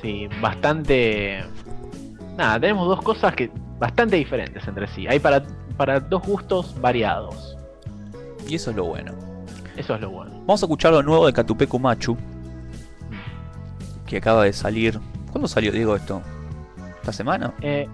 Sí, 0.00 0.28
bastante. 0.40 1.44
Nada, 2.36 2.58
tenemos 2.60 2.88
dos 2.88 3.02
cosas 3.02 3.34
que 3.34 3.50
bastante 3.78 4.16
diferentes 4.16 4.66
entre 4.66 4.86
sí. 4.88 5.06
Hay 5.06 5.18
para, 5.18 5.42
para 5.76 6.00
dos 6.00 6.22
gustos 6.22 6.74
variados. 6.80 7.56
Y 8.48 8.54
eso 8.56 8.70
es 8.70 8.76
lo 8.76 8.84
bueno. 8.84 9.12
Eso 9.76 9.94
es 9.94 10.00
lo 10.00 10.10
bueno. 10.10 10.32
Vamos 10.40 10.62
a 10.62 10.66
escuchar 10.66 10.92
lo 10.92 11.02
nuevo 11.02 11.26
de 11.26 11.32
Catupecu 11.32 11.78
Machu. 11.78 12.16
Que 14.06 14.16
acaba 14.18 14.44
de 14.44 14.52
salir. 14.52 14.98
¿Cuándo 15.30 15.48
salió, 15.48 15.72
Diego, 15.72 15.96
esto? 15.96 16.20
¿Esta 17.00 17.12
semana? 17.12 17.54
Eh, 17.62 17.88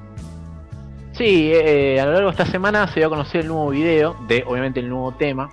sí, 1.19 1.51
eh, 1.53 2.01
a 2.01 2.07
lo 2.07 2.13
largo 2.13 2.29
de 2.29 2.43
esta 2.43 2.47
semana 2.47 2.89
se 2.89 3.01
dio 3.01 3.09
a 3.09 3.11
conocer 3.11 3.43
el 3.43 3.49
nuevo 3.49 3.69
video 3.71 4.17
de, 4.27 4.45
obviamente, 4.47 4.81
el 4.81 4.89
nuevo 4.89 5.13
tema. 5.13 5.51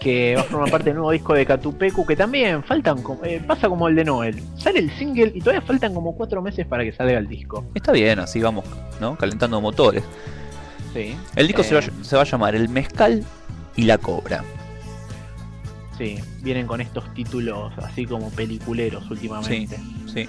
Que 0.00 0.34
va 0.34 0.42
a 0.42 0.44
formar 0.44 0.68
parte 0.70 0.86
del 0.86 0.96
nuevo 0.96 1.12
disco 1.12 1.32
de 1.32 1.46
Catupecu. 1.46 2.04
Que 2.04 2.16
también 2.16 2.62
faltan. 2.64 2.98
eh, 3.24 3.40
pasa 3.46 3.68
como 3.68 3.86
el 3.88 3.94
de 3.94 4.04
Noel. 4.04 4.42
Sale 4.56 4.80
el 4.80 4.90
single 4.92 5.30
y 5.34 5.40
todavía 5.40 5.62
faltan 5.62 5.94
como 5.94 6.16
cuatro 6.16 6.42
meses 6.42 6.66
para 6.66 6.82
que 6.84 6.92
salga 6.92 7.18
el 7.18 7.28
disco. 7.28 7.64
Está 7.74 7.92
bien, 7.92 8.18
así 8.18 8.40
vamos, 8.40 8.64
¿no? 9.00 9.16
Calentando 9.16 9.60
motores. 9.60 10.02
Sí. 10.92 11.16
El 11.36 11.46
disco 11.46 11.62
se, 11.62 11.74
va, 11.74 11.80
Eh, 11.80 11.90
se 12.02 12.16
va 12.16 12.22
a 12.22 12.24
llamar 12.24 12.54
El 12.56 12.68
Mezcal 12.68 13.24
y 13.76 13.82
la 13.82 13.96
Cobra. 13.98 14.42
Sí, 15.96 16.18
vienen 16.40 16.66
con 16.66 16.80
estos 16.80 17.12
títulos 17.14 17.72
así 17.78 18.04
como 18.06 18.28
peliculeros 18.30 19.08
últimamente. 19.08 19.76
Sí. 20.12 20.28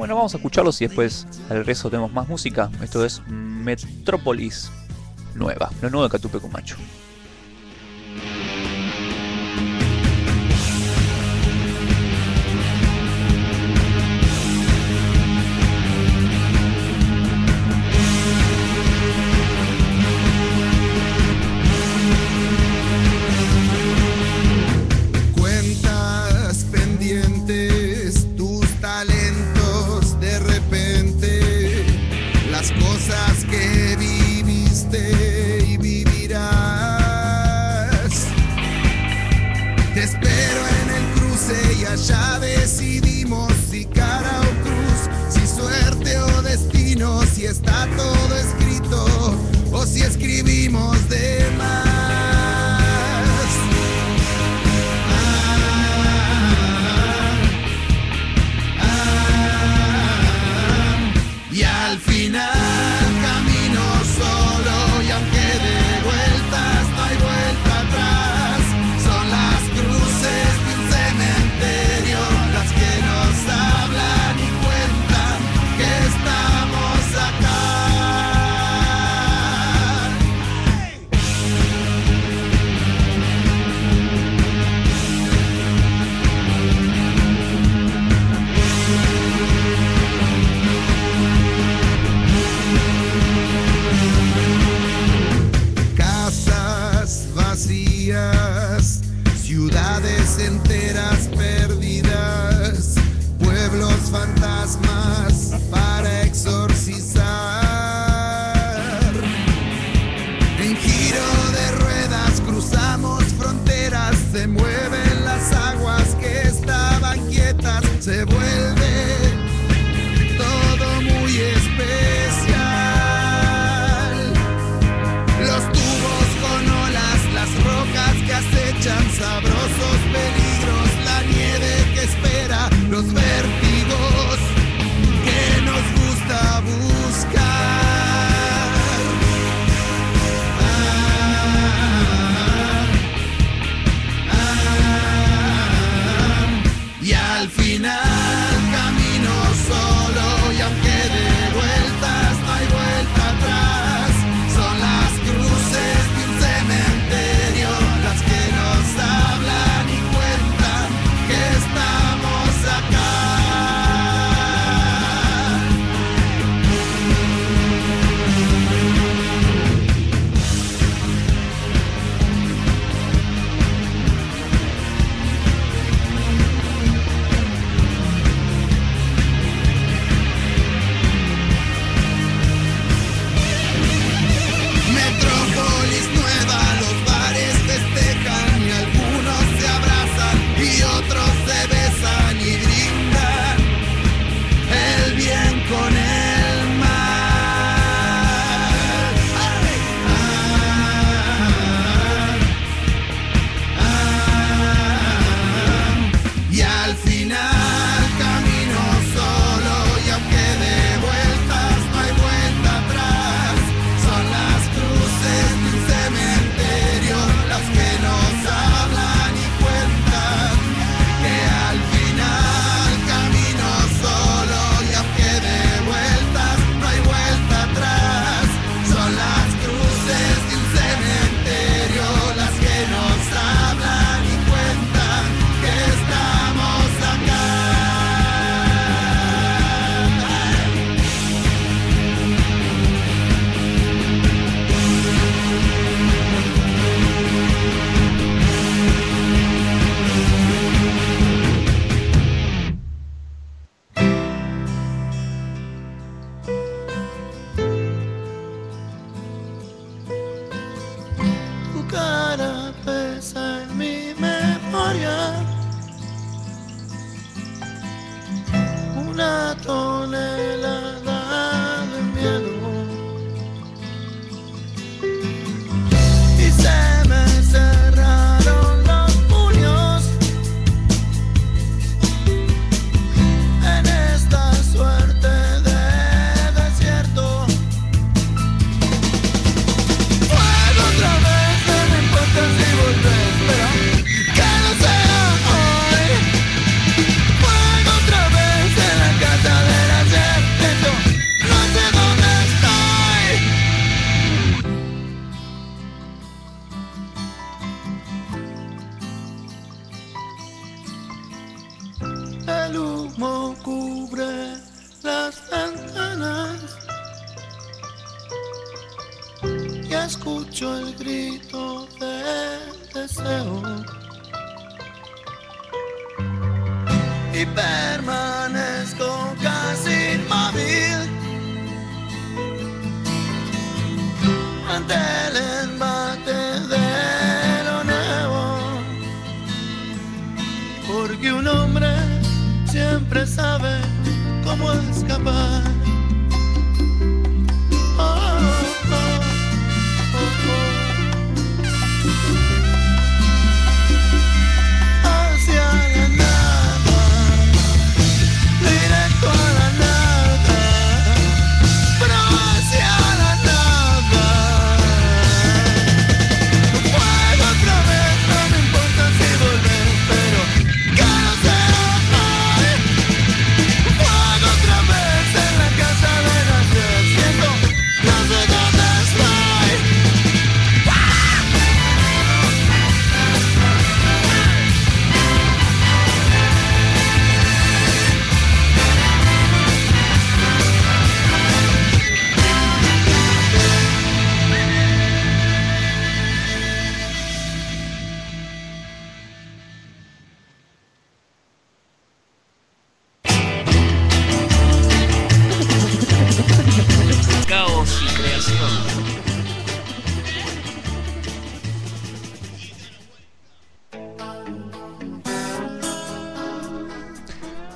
Bueno, 0.00 0.14
vamos 0.16 0.32
a 0.32 0.38
escucharlos 0.38 0.80
y 0.80 0.86
después 0.86 1.26
al 1.50 1.66
resto 1.66 1.90
tenemos 1.90 2.10
más 2.10 2.26
música. 2.26 2.70
Esto 2.82 3.04
es 3.04 3.20
Metrópolis 3.28 4.72
Nueva, 5.34 5.68
lo 5.82 5.90
nuevo 5.90 6.04
de 6.04 6.10
Catupecu 6.10 6.48
Machu. 6.48 6.76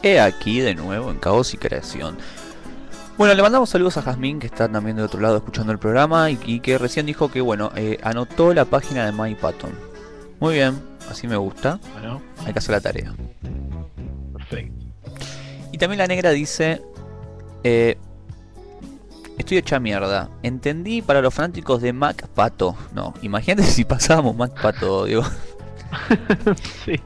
He 0.05 0.20
aquí 0.20 0.60
de 0.60 0.74
nuevo 0.74 1.10
en 1.10 1.18
Caos 1.18 1.55
y 1.55 1.57
Creación. 1.57 2.18
Bueno, 3.16 3.33
le 3.33 3.41
mandamos 3.41 3.70
saludos 3.70 3.97
a 3.97 4.02
Jazmín 4.02 4.39
que 4.39 4.47
está 4.47 4.68
también 4.70 4.99
de 4.99 5.02
otro 5.02 5.18
lado 5.18 5.39
escuchando 5.39 5.73
el 5.73 5.78
programa 5.78 6.31
y, 6.31 6.39
y 6.44 6.60
que 6.60 6.76
recién 6.76 7.07
dijo 7.07 7.31
que 7.31 7.41
bueno, 7.41 7.73
eh, 7.74 7.99
anotó 8.02 8.52
la 8.52 8.66
página 8.66 9.07
de 9.07 9.12
MyPatton. 9.12 9.70
Muy 10.41 10.57
bien, 10.57 10.78
así 11.10 11.26
me 11.26 11.36
gusta. 11.36 11.81
Bueno, 11.94 12.20
Hay 12.44 12.52
que 12.52 12.58
hacer 12.58 12.73
la 12.73 12.83
tarea. 12.83 13.15
perfecto. 14.34 14.84
Y 15.73 15.78
también 15.78 15.99
la 15.99 16.07
negra 16.07 16.33
dice, 16.33 16.83
eh, 17.62 17.97
estoy 19.39 19.57
hecha 19.57 19.81
mierda. 19.81 20.28
Entendí 20.42 21.00
para 21.00 21.23
los 21.23 21.33
fanáticos 21.33 21.81
de 21.81 21.94
Mac 21.94 22.28
Pato. 22.28 22.76
No, 22.92 23.15
imagínate 23.23 23.62
si 23.70 23.86
pasábamos 23.86 24.36
Mac 24.36 24.60
Pato, 24.60 25.07
digo. 25.07 25.23
sí. 26.84 27.00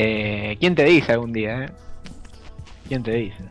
Eh, 0.00 0.56
¿Quién 0.60 0.76
te 0.76 0.84
dice 0.84 1.12
algún 1.12 1.32
día, 1.32 1.64
eh? 1.64 1.70
¿Quién 2.86 3.02
te 3.02 3.10
dice? 3.14 3.42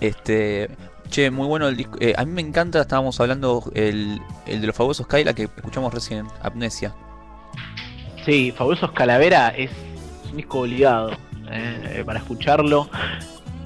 Este, 0.00 0.70
che, 1.08 1.32
muy 1.32 1.48
bueno 1.48 1.66
el 1.66 1.76
disco. 1.76 1.98
eh, 2.00 2.14
a 2.16 2.24
mí 2.24 2.30
me 2.30 2.42
encanta, 2.42 2.80
estábamos 2.80 3.20
hablando 3.20 3.64
el, 3.74 4.20
el 4.46 4.60
de 4.60 4.66
los 4.68 4.76
fabulosos 4.76 5.08
Kyla 5.08 5.34
que 5.34 5.42
escuchamos 5.44 5.92
recién, 5.92 6.26
Amnesia. 6.42 6.94
Sí, 8.24 8.52
Fabulosos 8.56 8.92
Calavera 8.92 9.48
es 9.48 9.70
un 10.30 10.36
disco 10.36 10.60
obligado 10.60 11.10
eh, 11.50 12.02
para 12.06 12.20
escucharlo. 12.20 12.88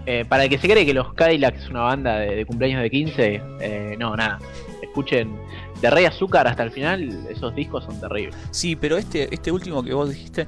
Eh, 0.06 0.24
para 0.26 0.44
el 0.44 0.48
que 0.50 0.56
se 0.56 0.66
cree 0.66 0.86
que 0.86 0.94
los 0.94 1.12
Cadillacs 1.12 1.64
es 1.64 1.68
una 1.68 1.80
banda 1.82 2.18
de, 2.20 2.34
de 2.36 2.46
cumpleaños 2.46 2.80
de 2.80 2.88
15, 2.90 3.42
eh, 3.60 3.96
no, 3.98 4.16
nada. 4.16 4.38
Escuchen 4.82 5.36
de 5.82 5.90
Rey 5.90 6.06
Azúcar 6.06 6.48
hasta 6.48 6.62
el 6.62 6.70
final, 6.70 7.26
esos 7.30 7.54
discos 7.54 7.84
son 7.84 8.00
terribles. 8.00 8.34
Sí, 8.50 8.74
pero 8.74 8.96
este, 8.96 9.32
este 9.32 9.52
último 9.52 9.82
que 9.82 9.92
vos 9.92 10.08
dijiste, 10.08 10.46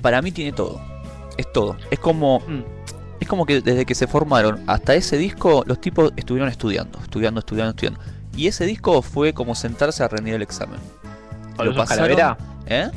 para 0.00 0.20
mí 0.22 0.32
tiene 0.32 0.52
todo. 0.52 0.80
Es 1.36 1.50
todo. 1.52 1.76
Es 1.90 1.98
como. 1.98 2.40
Mm, 2.40 2.62
Es 3.20 3.28
como 3.28 3.44
que 3.44 3.60
desde 3.60 3.84
que 3.84 3.94
se 3.94 4.06
formaron 4.06 4.64
hasta 4.66 4.94
ese 4.94 5.18
disco, 5.18 5.62
los 5.66 5.78
tipos 5.78 6.10
estuvieron 6.16 6.48
estudiando, 6.48 6.98
estudiando, 7.02 7.40
estudiando, 7.40 7.70
estudiando. 7.72 8.00
Y 8.34 8.46
ese 8.46 8.64
disco 8.64 9.02
fue 9.02 9.34
como 9.34 9.54
sentarse 9.54 10.02
a 10.02 10.08
rendir 10.08 10.32
el 10.34 10.40
examen. 10.42 10.80
Fabulosos 11.54 11.76
pasaron- 11.86 12.16
Calavera, 12.16 12.38
¿Eh? 12.66 12.90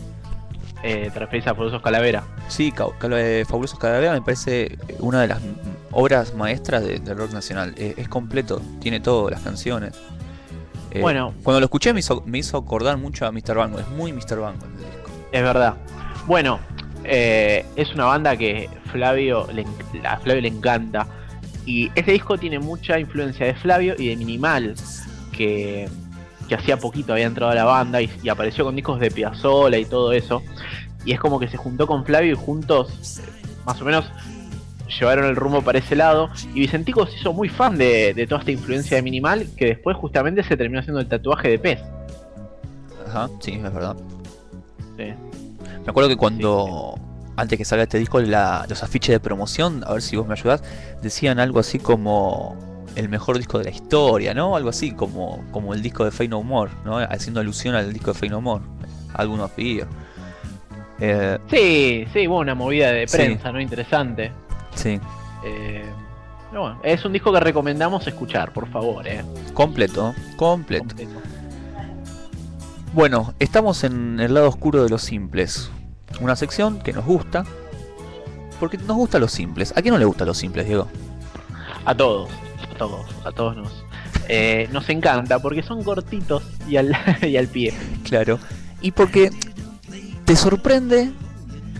eh, 0.81 1.09
te 1.13 1.19
referís 1.19 1.45
a 1.45 1.49
Fabulosos 1.49 1.81
Calavera. 1.81 2.23
Sí, 2.47 2.71
Ca- 2.71 2.87
Cal- 2.99 3.11
eh, 3.17 3.43
Fabulosos 3.45 3.77
Calavera 3.77 4.13
me 4.13 4.21
parece 4.21 4.77
una 4.99 5.19
de 5.21 5.27
las 5.27 5.39
obras 5.91 6.33
maestras 6.35 6.83
de- 6.85 6.99
del 6.99 7.17
rock 7.17 7.33
nacional. 7.33 7.73
Eh, 7.77 7.93
es 7.97 8.07
completo, 8.07 8.61
tiene 8.79 9.01
todo, 9.01 9.29
las 9.29 9.41
canciones. 9.41 9.93
Eh, 10.91 11.01
Bueno. 11.01 11.33
Cuando 11.43 11.59
lo 11.59 11.65
escuché 11.65 11.91
me 11.93 11.99
hizo, 11.99 12.23
me 12.25 12.37
hizo 12.37 12.57
acordar 12.57 12.95
mucho 12.97 13.25
a 13.25 13.31
Mr. 13.33 13.55
Bango. 13.57 13.77
Es 13.79 13.89
muy 13.89 14.13
Mr. 14.13 14.39
Bango 14.39 14.65
el 14.67 14.77
disco. 14.77 15.09
Es 15.33 15.41
verdad. 15.43 15.73
Bueno, 16.27 16.59
eh, 17.03 17.65
es 17.75 17.93
una 17.93 18.05
banda 18.05 18.35
que 18.37 18.69
Flavio 18.91 19.47
le, 19.51 19.65
a 20.03 20.17
Flavio 20.17 20.41
le 20.41 20.47
encanta. 20.47 21.07
Y 21.65 21.91
ese 21.95 22.11
disco 22.11 22.37
tiene 22.37 22.59
mucha 22.59 22.99
influencia 22.99 23.45
de 23.45 23.55
Flavio 23.55 23.95
y 23.97 24.09
de 24.09 24.15
Minimal, 24.17 24.75
que, 25.31 25.87
que 26.47 26.55
hacía 26.55 26.77
poquito 26.77 27.13
había 27.13 27.25
entrado 27.25 27.51
a 27.51 27.55
la 27.55 27.63
banda 27.63 28.01
y, 28.01 28.09
y 28.21 28.29
apareció 28.29 28.65
con 28.65 28.75
discos 28.75 28.99
de 28.99 29.09
Piazzolla 29.09 29.77
y 29.77 29.85
todo 29.85 30.11
eso. 30.11 30.41
Y 31.05 31.13
es 31.13 31.19
como 31.19 31.39
que 31.39 31.47
se 31.47 31.57
juntó 31.57 31.87
con 31.87 32.05
Flavio 32.05 32.33
y 32.33 32.35
juntos, 32.35 33.19
eh, 33.19 33.23
más 33.65 33.81
o 33.81 33.85
menos, 33.85 34.05
llevaron 34.99 35.25
el 35.25 35.35
rumbo 35.35 35.61
para 35.61 35.79
ese 35.79 35.95
lado. 35.95 36.29
Y 36.53 36.61
Vicentico 36.61 37.05
se 37.05 37.17
hizo 37.17 37.33
muy 37.33 37.49
fan 37.49 37.77
de, 37.77 38.13
de 38.13 38.27
toda 38.27 38.39
esta 38.39 38.51
influencia 38.51 38.97
de 38.97 39.03
Minimal, 39.03 39.47
que 39.55 39.67
después 39.67 39.97
justamente 39.97 40.43
se 40.43 40.57
terminó 40.57 40.79
haciendo 40.79 40.99
el 40.99 41.07
tatuaje 41.07 41.49
de 41.49 41.59
pez. 41.59 41.79
Ajá, 43.07 43.29
sí, 43.39 43.53
es 43.53 43.61
verdad. 43.63 43.95
Sí. 44.97 45.13
Me 45.85 45.89
acuerdo 45.89 46.09
que 46.09 46.17
cuando, 46.17 46.95
antes 47.35 47.57
que 47.57 47.65
salga 47.65 47.83
este 47.83 47.97
disco, 47.97 48.19
la- 48.21 48.65
los 48.69 48.83
afiches 48.83 49.13
de 49.13 49.19
promoción, 49.19 49.83
a 49.85 49.93
ver 49.93 50.01
si 50.01 50.15
vos 50.15 50.27
me 50.27 50.33
ayudás, 50.33 50.63
decían 51.01 51.39
algo 51.39 51.59
así 51.59 51.79
como 51.79 52.55
el 52.95 53.09
mejor 53.09 53.37
disco 53.37 53.57
de 53.57 53.65
la 53.65 53.69
historia, 53.71 54.33
¿no? 54.33 54.55
Algo 54.55 54.69
así, 54.69 54.91
como, 54.91 55.43
como 55.51 55.73
el 55.73 55.81
disco 55.81 56.05
de 56.05 56.11
Fey 56.11 56.27
No 56.27 56.43
More, 56.43 56.71
¿no? 56.85 56.97
Haciendo 56.99 57.39
alusión 57.39 57.75
al 57.75 57.91
disco 57.91 58.13
de 58.13 58.19
Fey 58.19 58.29
No 58.29 58.39
More. 58.39 58.63
Algunos 59.15 59.51
Fear. 59.51 59.87
Eh, 60.99 61.37
Sí, 61.49 62.05
sí, 62.13 62.27
hubo 62.27 62.39
una 62.39 62.55
movida 62.55 62.91
de 62.91 63.07
Sí. 63.07 63.17
prensa, 63.17 63.51
¿no? 63.51 63.59
Interesante. 63.59 64.31
sí, 64.75 64.99
Eh, 65.45 65.83
bueno, 66.51 66.79
es 66.83 67.03
un 67.03 67.11
disco 67.11 67.33
que 67.33 67.39
recomendamos 67.41 68.07
escuchar, 68.07 68.53
por 68.53 68.69
favor, 68.69 69.05
eh. 69.07 69.23
completo, 69.53 70.13
completo. 70.37 70.85
Completo. 70.85 71.11
Bueno, 72.93 73.33
estamos 73.39 73.83
en 73.83 74.19
el 74.19 74.35
lado 74.35 74.47
oscuro 74.47 74.83
de 74.83 74.89
los 74.89 75.01
simples. 75.01 75.71
Una 76.21 76.35
sección 76.35 76.79
que 76.79 76.93
nos 76.93 77.03
gusta. 77.03 77.43
Porque 78.59 78.77
nos 78.77 78.95
gusta 78.95 79.17
los 79.17 79.31
simples. 79.31 79.73
¿A 79.75 79.81
quién 79.81 79.95
no 79.95 79.97
le 79.97 80.05
gustan 80.05 80.27
los 80.27 80.37
simples, 80.37 80.67
Diego? 80.67 80.87
A 81.85 81.95
todos, 81.95 82.29
a 82.71 82.77
todos, 82.77 83.07
a 83.25 83.31
todos 83.31 83.57
nos, 83.57 83.83
eh, 84.29 84.69
nos 84.71 84.87
encanta 84.89 85.39
porque 85.39 85.63
son 85.63 85.83
cortitos 85.83 86.43
y 86.67 86.77
al, 86.77 86.95
y 87.23 87.35
al 87.35 87.47
pie. 87.47 87.73
Claro. 88.03 88.37
Y 88.79 88.91
porque 88.91 89.31
te 90.25 90.35
sorprende. 90.35 91.11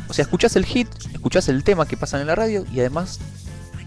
O 0.10 0.14
sea, 0.14 0.24
escuchás 0.24 0.56
el 0.56 0.66
hit, 0.66 0.88
escuchás 1.14 1.48
el 1.48 1.64
tema 1.64 1.86
que 1.86 1.96
pasan 1.96 2.22
en 2.22 2.28
la 2.28 2.36
radio 2.36 2.66
y 2.74 2.80
además 2.80 3.20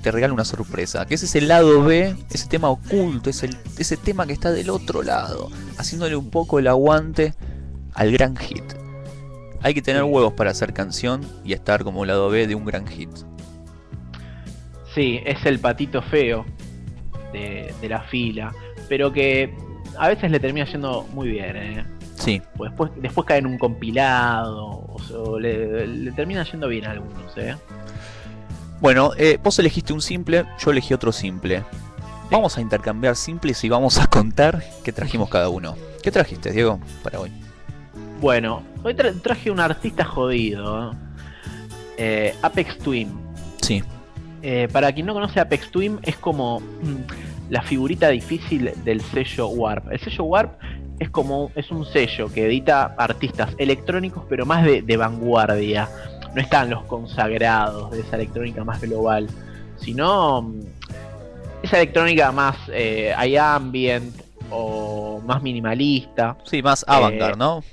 te 0.06 0.12
regala 0.12 0.32
una 0.32 0.44
sorpresa. 0.44 1.04
Que 1.04 1.16
ese 1.16 1.26
es 1.26 1.34
el 1.34 1.48
lado 1.48 1.82
B, 1.82 2.14
ese 2.30 2.46
tema 2.46 2.68
oculto, 2.68 3.28
es 3.28 3.42
el, 3.42 3.56
ese 3.76 3.96
tema 3.96 4.24
que 4.24 4.32
está 4.32 4.52
del 4.52 4.70
otro 4.70 5.02
lado, 5.02 5.50
haciéndole 5.78 6.14
un 6.14 6.30
poco 6.30 6.60
el 6.60 6.68
aguante 6.68 7.34
al 7.92 8.12
gran 8.12 8.36
hit. 8.36 8.62
Hay 9.62 9.74
que 9.74 9.82
tener 9.82 10.04
huevos 10.04 10.34
para 10.34 10.52
hacer 10.52 10.72
canción 10.72 11.26
y 11.44 11.54
estar 11.54 11.82
como 11.82 12.04
lado 12.04 12.28
B 12.28 12.46
de 12.46 12.54
un 12.54 12.64
gran 12.64 12.86
hit. 12.86 13.10
Sí, 14.94 15.18
es 15.26 15.44
el 15.44 15.58
patito 15.58 16.00
feo 16.02 16.46
de, 17.32 17.74
de 17.80 17.88
la 17.88 18.02
fila, 18.02 18.54
pero 18.88 19.12
que 19.12 19.52
a 19.98 20.06
veces 20.06 20.30
le 20.30 20.38
termina 20.38 20.66
yendo 20.70 21.04
muy 21.14 21.30
bien, 21.30 21.56
eh. 21.56 21.84
Sí, 22.14 22.40
Pues 22.56 22.70
después, 22.70 22.92
después 22.94 23.26
cae 23.26 23.38
en 23.38 23.46
un 23.46 23.58
compilado, 23.58 24.86
o, 24.88 24.98
sea, 25.00 25.16
o 25.18 25.40
le, 25.40 25.84
le 25.84 26.12
termina 26.12 26.44
yendo 26.44 26.68
bien 26.68 26.84
a 26.84 26.92
algunos, 26.92 27.36
eh. 27.36 27.56
Bueno, 28.80 29.12
eh, 29.16 29.38
vos 29.42 29.58
elegiste 29.58 29.92
un 29.92 30.02
simple, 30.02 30.44
yo 30.58 30.70
elegí 30.70 30.92
otro 30.94 31.12
simple. 31.12 31.62
Vamos 32.30 32.58
a 32.58 32.60
intercambiar 32.60 33.16
simples 33.16 33.62
y 33.64 33.68
vamos 33.68 33.98
a 33.98 34.06
contar 34.06 34.62
qué 34.84 34.92
trajimos 34.92 35.28
cada 35.30 35.48
uno. 35.48 35.76
¿Qué 36.02 36.10
trajiste, 36.10 36.50
Diego, 36.52 36.78
para 37.02 37.20
hoy? 37.20 37.32
Bueno, 38.20 38.62
hoy 38.82 38.94
tra- 38.94 39.20
traje 39.22 39.50
un 39.50 39.60
artista 39.60 40.04
jodido. 40.04 40.92
¿eh? 41.96 42.34
Apex 42.42 42.78
Twin. 42.78 43.08
Sí, 43.62 43.82
Eh, 44.42 44.68
para 44.72 44.92
quien 44.92 45.06
no 45.06 45.14
conoce 45.14 45.40
Apex 45.40 45.70
Twin, 45.70 45.98
es 46.02 46.16
como 46.16 46.60
mm, 46.60 47.50
la 47.50 47.62
figurita 47.62 48.08
difícil 48.10 48.70
del 48.84 49.00
sello 49.00 49.48
Warp. 49.48 49.90
El 49.90 49.98
sello 50.00 50.24
Warp 50.24 50.60
es 51.00 51.10
como 51.10 51.50
es 51.56 51.70
un 51.70 51.84
sello 51.86 52.30
que 52.32 52.46
edita 52.46 52.94
artistas 52.98 53.50
electrónicos, 53.58 54.24
pero 54.28 54.44
más 54.46 54.64
de, 54.64 54.82
de 54.82 54.96
vanguardia. 54.96 55.88
No 56.36 56.42
están 56.42 56.68
los 56.68 56.84
consagrados 56.84 57.90
de 57.92 58.00
esa 58.00 58.16
electrónica 58.16 58.62
más 58.62 58.78
global, 58.82 59.26
sino 59.78 60.42
mm, 60.42 60.60
esa 61.62 61.78
electrónica 61.78 62.30
más 62.30 62.58
eh, 62.68 63.14
ambient 63.40 64.14
o 64.50 65.22
más 65.24 65.42
minimalista. 65.42 66.36
sí, 66.44 66.62
más 66.62 66.84
avant-garde, 66.86 67.38
¿no? 67.38 67.64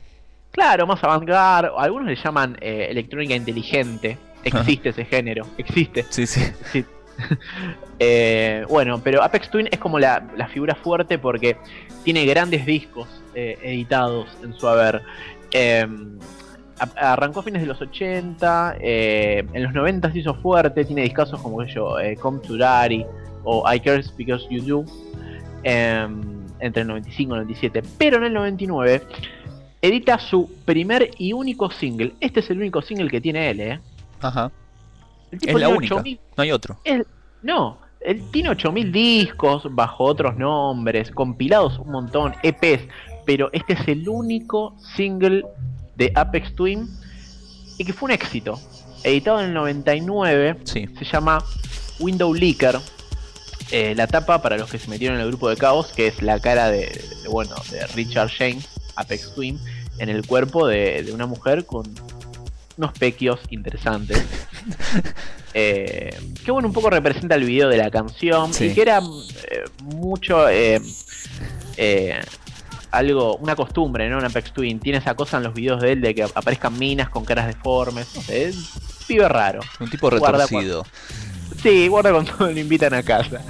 Claro, 0.51 0.87
más 0.87 1.03
avant-garde. 1.03 1.71
Algunos 1.77 2.07
le 2.07 2.15
llaman 2.15 2.57
eh, 2.61 2.87
electrónica 2.89 3.35
inteligente. 3.35 4.17
Existe 4.45 4.89
ese 4.95 5.03
género, 5.03 5.45
existe. 5.57 6.05
Sí, 6.09 6.25
sí. 6.25 6.41
Sí. 6.71 6.85
Eh, 7.99 8.65
bueno, 8.67 8.99
pero 9.01 9.23
Apex 9.23 9.49
Twin 9.49 9.69
es 9.71 9.79
como 9.79 9.97
la, 9.97 10.27
la 10.35 10.47
figura 10.47 10.75
fuerte 10.75 11.19
porque 11.19 11.55
tiene 12.03 12.25
grandes 12.25 12.65
discos 12.65 13.07
eh, 13.35 13.57
editados 13.61 14.27
en 14.43 14.53
su 14.55 14.67
haber. 14.67 15.03
Arrancó 16.95 17.39
a 17.41 17.43
fines 17.43 17.61
de 17.61 17.67
los 17.67 17.81
80, 17.81 18.77
eh, 18.79 19.45
en 19.53 19.63
los 19.63 19.73
90 19.73 20.11
se 20.11 20.19
hizo 20.19 20.33
fuerte, 20.35 20.85
tiene 20.85 21.01
discazos 21.03 21.41
como 21.41 21.63
yo, 21.65 21.99
eh, 21.99 22.15
Come 22.17 22.39
to 22.39 22.57
Daddy 22.57 23.05
o 23.43 23.63
I 23.71 23.79
Care 23.79 24.03
Because 24.17 24.45
You 24.49 24.61
Do, 24.63 24.85
eh, 25.63 26.07
entre 26.59 26.81
el 26.83 26.87
95 26.87 27.19
y 27.35 27.37
el 27.39 27.43
97, 27.43 27.83
pero 27.97 28.17
en 28.17 28.23
el 28.25 28.33
99 28.33 29.01
edita 29.81 30.17
su 30.17 30.49
primer 30.65 31.09
y 31.17 31.33
único 31.33 31.69
single. 31.69 32.13
Este 32.21 32.39
es 32.39 32.49
el 32.49 32.57
único 32.59 32.81
single 32.81 33.09
que 33.09 33.19
tiene 33.19 33.49
él, 33.49 33.59
¿eh? 33.59 33.79
Ajá. 34.21 34.51
El 35.31 35.39
Es 35.49 35.55
la 35.55 35.69
única. 35.69 35.95
8000 35.95 36.19
No 36.37 36.43
hay 36.43 36.51
otro. 36.51 36.77
él- 36.85 37.05
no, 37.41 37.79
él 37.99 38.23
tiene 38.31 38.49
8000 38.49 38.91
discos 38.91 39.67
bajo 39.71 40.05
otros 40.05 40.37
nombres, 40.37 41.11
compilados 41.11 41.79
un 41.79 41.91
montón, 41.91 42.33
EPs, 42.43 42.87
pero 43.25 43.49
este 43.51 43.73
es 43.73 43.87
el 43.89 44.07
único 44.07 44.75
single 44.95 45.43
de 45.95 46.11
Apex 46.15 46.55
Twin 46.55 46.87
y 47.77 47.85
que 47.85 47.93
fue 47.93 48.07
un 48.07 48.11
éxito. 48.11 48.59
Editado 49.03 49.39
en 49.41 49.47
el 49.47 49.53
99, 49.53 50.57
Sí. 50.63 50.87
se 50.97 51.05
llama 51.05 51.43
Window 51.99 52.33
Leaker. 52.33 52.79
Eh, 53.71 53.93
la 53.95 54.07
tapa, 54.07 54.41
para 54.41 54.57
los 54.57 54.69
que 54.69 54.77
se 54.77 54.87
metieron 54.89 55.17
en 55.17 55.23
el 55.23 55.29
grupo 55.29 55.49
de 55.49 55.57
Caos, 55.57 55.87
que 55.95 56.07
es 56.07 56.21
la 56.21 56.39
cara 56.39 56.69
de, 56.69 56.87
de, 57.21 57.27
bueno, 57.29 57.55
de 57.71 57.85
Richard 57.87 58.29
James, 58.37 58.67
Apex 58.95 59.33
Twin, 59.33 59.59
en 59.99 60.09
el 60.09 60.25
cuerpo 60.27 60.67
de, 60.67 61.03
de 61.03 61.11
una 61.11 61.25
mujer 61.25 61.65
con 61.65 61.83
unos 62.77 62.91
pequios 62.93 63.39
interesantes. 63.49 64.21
Eh, 65.55 66.09
que 66.43 66.49
bueno, 66.51 66.67
un 66.67 66.73
poco 66.73 66.89
representa 66.89 67.35
el 67.35 67.43
video 67.43 67.69
de 67.69 67.77
la 67.77 67.91
canción 67.91 68.51
Sí. 68.51 68.65
y 68.65 68.73
que 68.73 68.81
era 68.81 68.97
eh, 68.97 69.63
mucho 69.83 70.49
eh, 70.49 70.81
algo, 72.93 73.37
una 73.37 73.55
costumbre, 73.55 74.07
¿no? 74.09 74.19
En 74.19 74.25
Apex 74.25 74.53
Twin. 74.53 74.79
Tiene 74.79 74.99
esa 74.99 75.15
cosa 75.15 75.37
en 75.37 75.43
los 75.43 75.53
videos 75.53 75.81
de 75.81 75.93
él 75.93 76.01
de 76.01 76.13
que 76.13 76.23
aparezcan 76.23 76.77
minas 76.77 77.09
con 77.09 77.25
caras 77.25 77.47
deformes. 77.47 78.07
No 78.15 78.21
sé, 78.21 78.45
es 78.45 78.55
un 78.55 78.63
pibe 79.07 79.27
raro. 79.27 79.61
Un 79.79 79.89
tipo 79.89 80.09
Guarda 80.09 80.45
retorcido. 80.45 80.85
Sí, 81.61 81.87
guarda 81.87 82.11
cuando 82.11 82.33
lo 82.39 82.51
invitan 82.51 82.93
a 82.93 83.03
casa. 83.03 83.41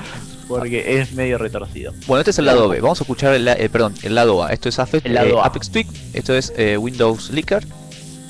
Porque 0.48 1.00
es 1.00 1.14
medio 1.14 1.38
retorcido. 1.38 1.94
Bueno, 2.08 2.22
este 2.22 2.32
es 2.32 2.40
el 2.40 2.46
lado 2.46 2.68
B. 2.68 2.80
Vamos 2.80 3.00
a 3.00 3.04
escuchar 3.04 3.34
el, 3.34 3.48
eh, 3.48 3.70
perdón, 3.70 3.96
el 4.04 4.16
lado 4.16 4.44
A. 4.44 4.52
Esto 4.52 4.70
es 4.70 4.80
Apex, 4.80 5.06
El 5.06 5.14
lado 5.14 5.38
eh, 5.38 5.42
A. 5.42 5.46
Apex 5.46 5.72
Twig. 5.72 5.88
Esto 6.14 6.34
es 6.36 6.54
eh, 6.58 6.78
Windows 6.78 7.30
Licker. 7.32 7.66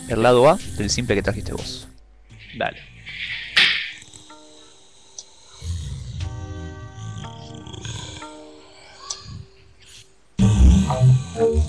El 0.09 0.23
lado 0.23 0.49
A 0.49 0.57
del 0.77 0.89
simple 0.89 1.15
que 1.15 1.23
trajiste 1.23 1.53
vos. 1.53 1.87
Dale. 2.57 2.92
Bueno, 11.35 11.63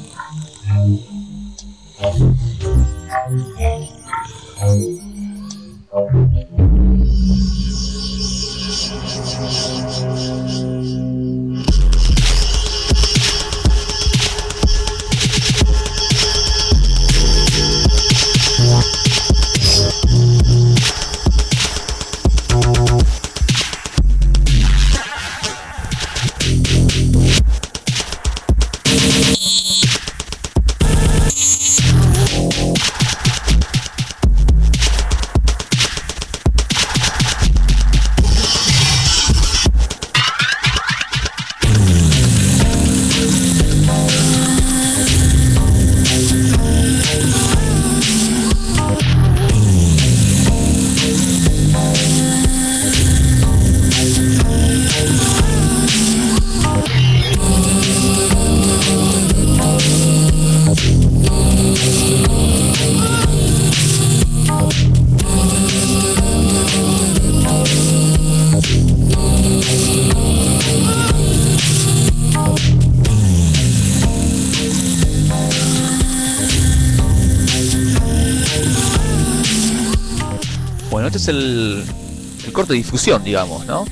corte 82.54 82.72
de 82.72 82.78
difusión, 82.78 83.22
digamos, 83.22 83.66
¿no? 83.66 83.84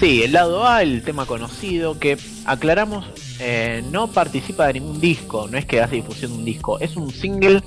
Sí, 0.00 0.22
el 0.24 0.32
lado 0.32 0.66
A, 0.66 0.82
el 0.82 1.02
tema 1.02 1.26
conocido, 1.26 1.98
que 1.98 2.18
aclaramos, 2.44 3.04
eh, 3.38 3.84
no 3.92 4.08
participa 4.08 4.66
de 4.66 4.74
ningún 4.74 5.00
disco, 5.00 5.46
no 5.48 5.56
es 5.58 5.64
que 5.66 5.80
hace 5.80 5.96
difusión 5.96 6.32
de 6.32 6.38
un 6.38 6.44
disco, 6.44 6.78
es 6.80 6.96
un 6.96 7.10
single, 7.12 7.62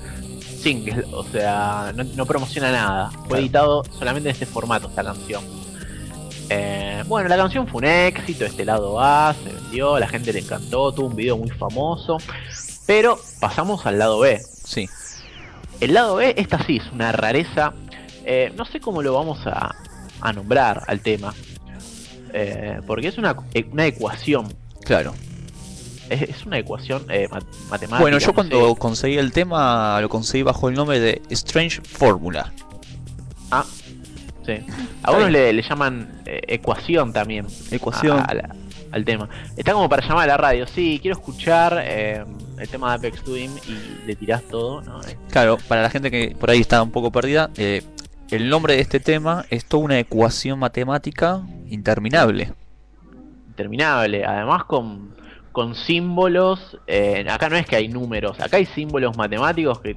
single, 0.62 1.04
o 1.12 1.24
sea, 1.24 1.92
no, 1.96 2.04
no 2.04 2.26
promociona 2.26 2.70
nada. 2.72 3.10
Fue 3.10 3.22
Claro. 3.28 3.42
editado 3.42 3.82
solamente 3.98 4.28
en 4.28 4.32
este 4.34 4.44
formato 4.46 4.88
esta 4.88 5.02
canción. 5.02 5.42
Eh, 6.50 7.02
bueno, 7.06 7.28
la 7.28 7.36
canción 7.36 7.66
fue 7.66 7.78
un 7.78 7.84
éxito, 7.86 8.44
este 8.44 8.64
lado 8.64 9.00
A 9.00 9.34
se 9.42 9.52
vendió, 9.52 9.98
la 9.98 10.06
gente 10.06 10.32
le 10.32 10.40
encantó, 10.40 10.92
tuvo 10.92 11.06
un 11.06 11.16
video 11.16 11.36
muy 11.38 11.50
famoso, 11.50 12.18
pero 12.86 13.18
pasamos 13.40 13.86
al 13.86 13.98
lado 13.98 14.18
B. 14.20 14.40
Sí. 14.64 14.88
El 15.80 15.94
lado 15.94 16.16
B, 16.16 16.34
esta 16.36 16.62
sí 16.64 16.76
es 16.84 16.92
una 16.92 17.12
rareza. 17.12 17.72
Eh, 18.26 18.52
no 18.56 18.64
sé 18.66 18.80
cómo 18.80 19.00
lo 19.02 19.14
vamos 19.14 19.38
a, 19.46 19.74
a 20.20 20.32
nombrar 20.32 20.82
al 20.86 21.00
tema. 21.00 21.32
eh, 22.32 22.80
porque 22.86 23.08
es 23.08 23.16
una, 23.18 23.34
e- 23.54 23.66
una 23.72 23.86
ecuación. 23.86 24.52
Claro. 24.84 25.14
Es, 26.10 26.22
es 26.22 26.44
una 26.46 26.58
ecuación 26.58 27.04
eh, 27.08 27.26
ma- 27.30 27.40
matemática. 27.70 28.00
Bueno, 28.00 28.18
yo 28.18 28.26
no 28.28 28.34
cuando 28.34 28.68
sé. 28.74 28.78
conseguí 28.78 29.16
el 29.18 29.32
tema 29.32 29.98
lo 30.00 30.08
conseguí 30.08 30.42
bajo 30.42 30.68
el 30.68 30.74
nombre 30.74 31.00
de 31.00 31.22
Strange 31.30 31.80
Formula. 31.82 32.52
Ah, 33.50 33.64
sí. 34.44 34.54
A 35.02 35.12
unos 35.12 35.30
le, 35.30 35.52
le 35.52 35.62
llaman 35.62 36.22
eh, 36.26 36.40
ecuación 36.48 37.12
también. 37.12 37.46
Ecuación. 37.70 38.18
a- 38.18 38.24
a 38.24 38.34
la- 38.34 38.56
al 38.92 39.04
tema. 39.04 39.28
Está 39.56 39.72
como 39.72 39.88
para 39.88 40.06
llamar 40.06 40.24
a 40.24 40.26
la 40.28 40.36
radio. 40.36 40.66
Sí, 40.66 40.98
quiero 41.02 41.16
escuchar 41.18 41.82
eh, 41.84 42.24
el 42.58 42.68
tema 42.68 42.90
de 42.90 43.08
Apex 43.08 43.22
Twin 43.24 43.50
y 43.68 44.06
le 44.06 44.14
tirás 44.14 44.42
todo. 44.44 44.80
¿no? 44.82 45.00
Claro, 45.30 45.58
para 45.68 45.82
la 45.82 45.90
gente 45.90 46.10
que 46.10 46.34
por 46.38 46.50
ahí 46.50 46.60
está 46.60 46.82
un 46.82 46.92
poco 46.92 47.10
perdida, 47.10 47.50
eh, 47.56 47.82
el 48.30 48.48
nombre 48.48 48.74
de 48.74 48.80
este 48.80 49.00
tema 49.00 49.44
es 49.50 49.64
toda 49.64 49.84
una 49.84 49.98
ecuación 49.98 50.58
matemática 50.58 51.42
interminable. 51.68 52.52
interminable. 53.48 54.24
Además 54.24 54.64
con, 54.64 55.14
con 55.52 55.74
símbolos. 55.74 56.78
eh, 56.86 57.24
acá 57.30 57.48
no 57.48 57.56
es 57.56 57.66
que 57.66 57.76
hay 57.76 57.88
números, 57.88 58.40
acá 58.40 58.56
hay 58.58 58.66
símbolos 58.66 59.16
matemáticos 59.16 59.80
que 59.80 59.96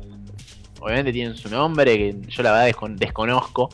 obviamente 0.79 1.11
tienen 1.11 1.35
su 1.35 1.49
nombre, 1.49 1.97
que 1.97 2.15
yo 2.29 2.43
la 2.43 2.51
verdad 2.53 2.69
descon- 2.69 2.97
desconozco. 2.97 3.69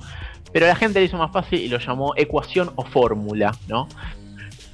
Pero 0.52 0.68
la 0.68 0.76
gente 0.76 1.00
le 1.00 1.06
hizo 1.06 1.18
más 1.18 1.32
fácil 1.32 1.60
y 1.60 1.68
lo 1.68 1.78
llamó 1.80 2.14
ecuación 2.16 2.72
o 2.76 2.86
fórmula, 2.86 3.54
¿no? 3.68 3.88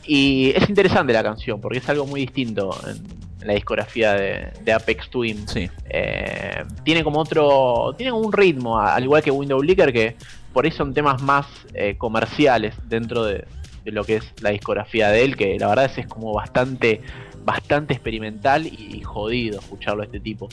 Y 0.06 0.52
es 0.56 0.70
interesante 0.70 1.12
la 1.12 1.24
canción 1.24 1.60
porque 1.60 1.80
es 1.80 1.90
algo 1.90 2.06
muy 2.06 2.22
distinto 2.22 2.76
en 2.88 3.04
la 3.44 3.54
discografía 3.54 4.14
de, 4.14 4.52
de 4.64 4.74
Apex 4.74 5.10
Twin. 5.10 5.48
Sí. 5.48 5.70
Eh, 5.90 6.64
tiene 6.84 7.04
como 7.04 7.20
otro. 7.20 7.94
Tiene 7.98 8.12
un 8.12 8.32
ritmo, 8.32 8.80
al 8.80 9.04
igual 9.04 9.22
que 9.24 9.32
Window 9.32 9.60
Blicker, 9.60 9.92
que 9.94 10.16
por 10.54 10.66
ahí 10.66 10.72
son 10.72 10.94
temas 10.94 11.22
más 11.22 11.46
eh, 11.74 11.96
comerciales 11.98 12.76
dentro 12.88 13.24
de, 13.24 13.46
de 13.86 13.92
lo 13.92 14.04
que 14.04 14.18
es 14.18 14.26
la 14.42 14.50
discografía 14.52 15.10
de 15.10 15.24
él, 15.24 15.36
que 15.38 15.58
la 15.60 15.68
verdad 15.68 15.86
es, 15.86 15.98
es 15.98 16.08
como 16.08 16.34
bastante. 16.34 17.02
Bastante 17.44 17.94
experimental 17.96 18.68
y, 18.68 18.98
y 18.98 19.02
jodido 19.02 19.60
escucharlo 19.60 20.04
a 20.04 20.06
este 20.06 20.20
tipo. 20.20 20.48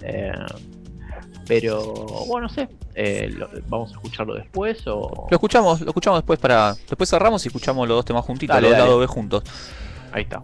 Eh, 0.00 0.32
pero 1.46 1.82
bueno, 2.26 2.46
no 2.46 2.48
sé. 2.48 2.66
lo- 3.36 3.48
¿Vamos 3.68 3.90
a 3.90 3.94
escucharlo 3.94 4.34
después 4.34 4.86
o.? 4.86 5.26
Lo 5.30 5.34
escuchamos, 5.36 5.80
lo 5.80 5.88
escuchamos 5.88 6.20
después 6.20 6.38
para. 6.38 6.74
Después 6.88 7.10
cerramos 7.10 7.44
y 7.44 7.48
escuchamos 7.48 7.86
los 7.88 7.98
dos 7.98 8.04
temas 8.04 8.24
juntitos, 8.24 8.54
Dale, 8.54 8.68
los 8.68 8.72
dale. 8.78 8.84
lados 8.88 9.00
B 9.00 9.06
juntos. 9.06 9.44
Ahí 10.12 10.22
está. 10.22 10.40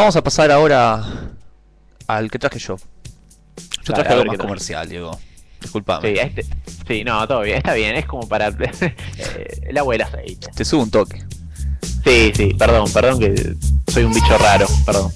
Vamos 0.00 0.16
a 0.16 0.24
pasar 0.24 0.50
ahora 0.50 1.04
al 2.06 2.30
que 2.30 2.38
traje 2.38 2.58
yo. 2.58 2.76
Yo 3.84 3.92
traje 3.92 4.14
algo 4.14 4.24
más 4.24 4.38
comercial, 4.38 4.88
Diego. 4.88 5.10
Disculpame. 5.60 6.08
Sí, 6.08 6.18
este, 6.18 6.46
sí, 6.88 7.04
no, 7.04 7.28
todo 7.28 7.42
bien, 7.42 7.58
está 7.58 7.74
bien, 7.74 7.94
es 7.94 8.06
como 8.06 8.26
para 8.26 8.48
eh, 8.80 8.94
el 9.60 9.76
agua 9.76 9.96
aceite. 9.96 10.48
Te 10.54 10.64
subo 10.64 10.84
un 10.84 10.90
toque. 10.90 11.22
Sí, 12.02 12.32
sí, 12.34 12.54
perdón, 12.54 12.90
perdón 12.90 13.18
que 13.18 13.56
soy 13.92 14.04
un 14.04 14.14
bicho 14.14 14.38
raro, 14.38 14.66
perdón. 14.86 15.12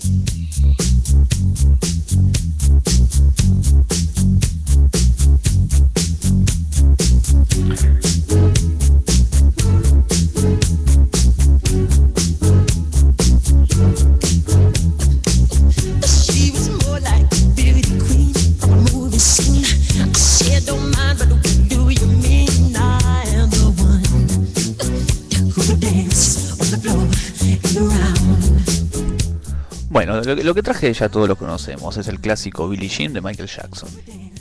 Bueno, 29.94 30.20
lo, 30.22 30.34
lo 30.34 30.54
que 30.54 30.62
traje 30.64 30.92
ya 30.92 31.08
todos 31.08 31.28
lo 31.28 31.36
conocemos. 31.36 31.96
Es 31.96 32.08
el 32.08 32.18
clásico 32.18 32.68
Billie 32.68 32.88
Jean 32.88 33.12
de 33.12 33.20
Michael 33.20 33.48
Jackson. 33.48 33.88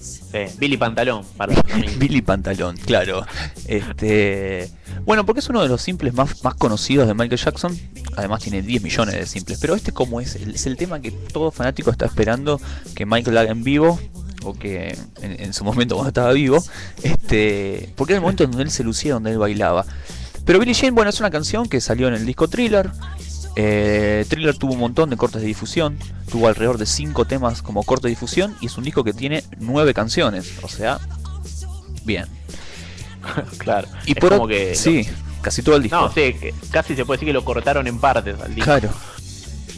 Sí, 0.02 0.40
Billy 0.58 0.78
Pantalón, 0.78 1.24
amigos. 1.38 1.64
Billy 2.00 2.24
Pantalón, 2.24 2.76
claro. 2.78 3.24
Este, 3.68 4.68
bueno, 5.06 5.28
porque 5.28 5.42
es 5.42 5.50
uno 5.50 5.62
de 5.62 5.68
los 5.68 5.80
simples 5.80 6.16
más, 6.16 6.44
más 6.44 6.56
conocidos 6.56 7.08
de 7.08 7.14
Michael 7.14 7.40
Jackson. 7.40 7.78
Además 8.18 8.42
tiene 8.42 8.64
10 8.64 8.82
millones 8.82 9.14
de 9.14 9.28
simples. 9.28 9.60
Pero 9.62 9.76
este 9.76 9.92
como 9.92 10.20
es, 10.20 10.36
es 10.38 10.66
el 10.66 10.76
tema 10.76 11.00
que 11.00 11.12
todo 11.12 11.52
fanático 11.52 11.92
está 11.92 12.08
esperando 12.08 12.60
que 12.96 13.06
Michael 13.06 13.38
haga 13.38 13.52
en 13.52 13.64
vivo. 13.64 14.00
O 14.46 14.56
que 14.56 14.98
en, 15.22 15.40
en 15.40 15.54
su 15.54 15.64
momento 15.64 15.94
cuando 15.94 16.08
estaba 16.08 16.34
vivo. 16.34 16.64
Este, 17.04 17.94
porque 17.96 18.14
era 18.14 18.18
el 18.18 18.24
momento 18.24 18.48
donde 18.48 18.64
él 18.64 18.72
se 18.72 18.84
lucía, 18.84 19.14
donde 19.14 19.30
él 19.30 19.38
bailaba. 19.38 19.86
Pero 20.46 20.58
Billie 20.58 20.74
Jean, 20.74 20.96
bueno, 20.96 21.12
es 21.12 21.20
una 21.20 21.30
canción 21.30 21.70
que 21.70 21.80
salió 21.80 22.08
en 22.08 22.16
el 22.16 22.26
disco 22.26 22.48
Thriller. 22.48 22.90
Eh, 23.56 24.26
Thriller 24.30 24.58
tuvo 24.58 24.74
un 24.74 24.80
montón 24.80 25.10
de 25.10 25.18
cortes 25.18 25.42
de 25.42 25.48
difusión, 25.48 25.98
tuvo 26.30 26.48
alrededor 26.48 26.78
de 26.78 26.86
5 26.86 27.26
temas 27.26 27.62
como 27.62 27.84
corte 27.84 28.08
de 28.08 28.10
difusión 28.12 28.56
y 28.62 28.66
es 28.66 28.78
un 28.78 28.84
disco 28.84 29.04
que 29.04 29.14
tiene 29.14 29.44
9 29.60 29.94
canciones, 29.94 30.54
o 30.64 30.68
sea, 30.68 31.00
bien. 32.04 32.26
claro. 33.58 33.88
Y 34.06 34.12
es 34.14 34.18
por 34.18 34.30
como 34.32 34.46
ot- 34.48 34.50
que. 34.50 34.76
sí, 34.76 35.08
casi 35.42 35.62
todo 35.62 35.76
el 35.76 35.84
disco. 35.84 35.98
No, 36.00 36.12
sí, 36.12 36.36
casi 36.72 36.96
se 36.96 37.06
puede 37.06 37.18
decir 37.18 37.28
que 37.28 37.34
lo 37.34 37.46
cortaron 37.46 37.86
en 37.88 38.00
partes 38.00 38.36
al 38.42 38.54
disco. 38.56 38.66
Claro. 38.66 38.90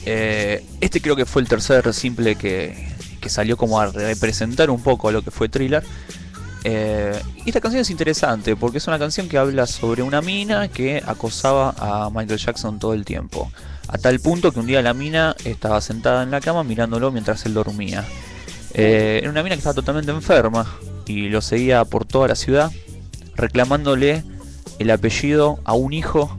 Eh, 0.05 0.63
este 0.81 1.01
creo 1.01 1.15
que 1.15 1.25
fue 1.25 1.41
el 1.41 1.47
tercer 1.47 1.91
simple 1.93 2.35
que, 2.35 2.93
que 3.19 3.29
salió 3.29 3.57
como 3.57 3.79
a 3.79 3.87
representar 3.87 4.69
un 4.69 4.81
poco 4.81 5.11
lo 5.11 5.21
que 5.23 5.31
fue 5.31 5.49
Thriller. 5.49 5.83
Eh, 6.67 7.21
esta 7.45 7.61
canción 7.61 7.81
es 7.81 7.91
interesante 7.91 8.55
porque 8.55 8.79
es 8.79 8.87
una 8.87 8.97
canción 8.97 9.29
que 9.29 9.37
habla 9.37 9.67
sobre 9.67 10.01
una 10.01 10.19
mina 10.21 10.67
que 10.67 10.99
acosaba 11.05 11.75
a 11.77 12.09
Michael 12.09 12.39
Jackson 12.39 12.79
todo 12.79 12.95
el 12.95 13.05
tiempo. 13.05 13.51
A 13.87 13.99
tal 13.99 14.19
punto 14.19 14.51
que 14.51 14.59
un 14.59 14.65
día 14.65 14.81
la 14.81 14.95
mina 14.95 15.35
estaba 15.45 15.79
sentada 15.79 16.23
en 16.23 16.31
la 16.31 16.41
cama 16.41 16.63
mirándolo 16.63 17.11
mientras 17.11 17.45
él 17.45 17.53
dormía. 17.53 18.03
Eh, 18.73 19.19
era 19.21 19.29
una 19.29 19.43
mina 19.43 19.53
que 19.53 19.59
estaba 19.59 19.75
totalmente 19.75 20.11
enferma 20.11 20.65
y 21.05 21.29
lo 21.29 21.39
seguía 21.43 21.85
por 21.85 22.03
toda 22.03 22.29
la 22.29 22.35
ciudad 22.35 22.71
reclamándole 23.35 24.23
el 24.79 24.89
apellido 24.89 25.59
a 25.65 25.73
un 25.73 25.93
hijo 25.93 26.35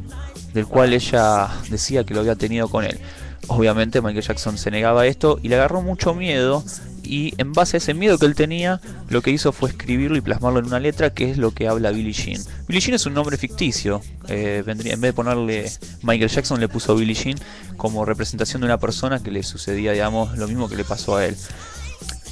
del 0.54 0.66
cual 0.66 0.92
ella 0.92 1.50
decía 1.70 2.02
que 2.02 2.14
lo 2.14 2.20
había 2.20 2.34
tenido 2.34 2.66
con 2.66 2.84
él. 2.84 2.98
Obviamente 3.46 4.00
Michael 4.00 4.24
Jackson 4.24 4.58
se 4.58 4.72
negaba 4.72 5.02
a 5.02 5.06
esto 5.06 5.38
y 5.40 5.50
le 5.50 5.54
agarró 5.54 5.82
mucho 5.82 6.14
miedo 6.14 6.64
y 7.06 7.34
en 7.38 7.52
base 7.52 7.76
a 7.76 7.78
ese 7.78 7.94
miedo 7.94 8.18
que 8.18 8.26
él 8.26 8.34
tenía, 8.34 8.80
lo 9.08 9.22
que 9.22 9.30
hizo 9.30 9.52
fue 9.52 9.70
escribirlo 9.70 10.16
y 10.16 10.20
plasmarlo 10.20 10.58
en 10.58 10.66
una 10.66 10.80
letra 10.80 11.10
que 11.10 11.30
es 11.30 11.38
lo 11.38 11.52
que 11.52 11.68
habla 11.68 11.90
Billie 11.90 12.12
Jean. 12.12 12.42
Billie 12.66 12.80
Jean 12.80 12.94
es 12.94 13.06
un 13.06 13.14
nombre 13.14 13.36
ficticio, 13.36 14.02
eh, 14.28 14.62
vendría, 14.66 14.94
en 14.94 15.00
vez 15.00 15.10
de 15.10 15.12
ponerle 15.14 15.70
Michael 16.02 16.30
Jackson 16.30 16.60
le 16.60 16.68
puso 16.68 16.96
Billie 16.96 17.14
Jean 17.14 17.36
como 17.76 18.04
representación 18.04 18.60
de 18.60 18.66
una 18.66 18.78
persona 18.78 19.22
que 19.22 19.30
le 19.30 19.42
sucedía, 19.42 19.92
digamos, 19.92 20.36
lo 20.36 20.48
mismo 20.48 20.68
que 20.68 20.76
le 20.76 20.84
pasó 20.84 21.16
a 21.16 21.26
él. 21.26 21.36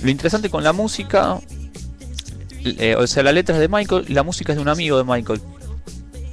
Lo 0.03 0.11
interesante 0.11 0.51
con 0.51 0.65
la 0.65 0.73
música, 0.73 1.39
eh, 2.65 2.97
o 2.97 3.07
sea, 3.07 3.23
la 3.23 3.33
letra 3.33 3.55
es 3.55 3.61
de 3.61 3.69
Michael 3.69 4.07
la 4.09 4.23
música 4.23 4.53
es 4.53 4.57
de 4.57 4.63
un 4.63 4.69
amigo 4.69 4.99
de 4.99 5.05
Michael. 5.05 5.41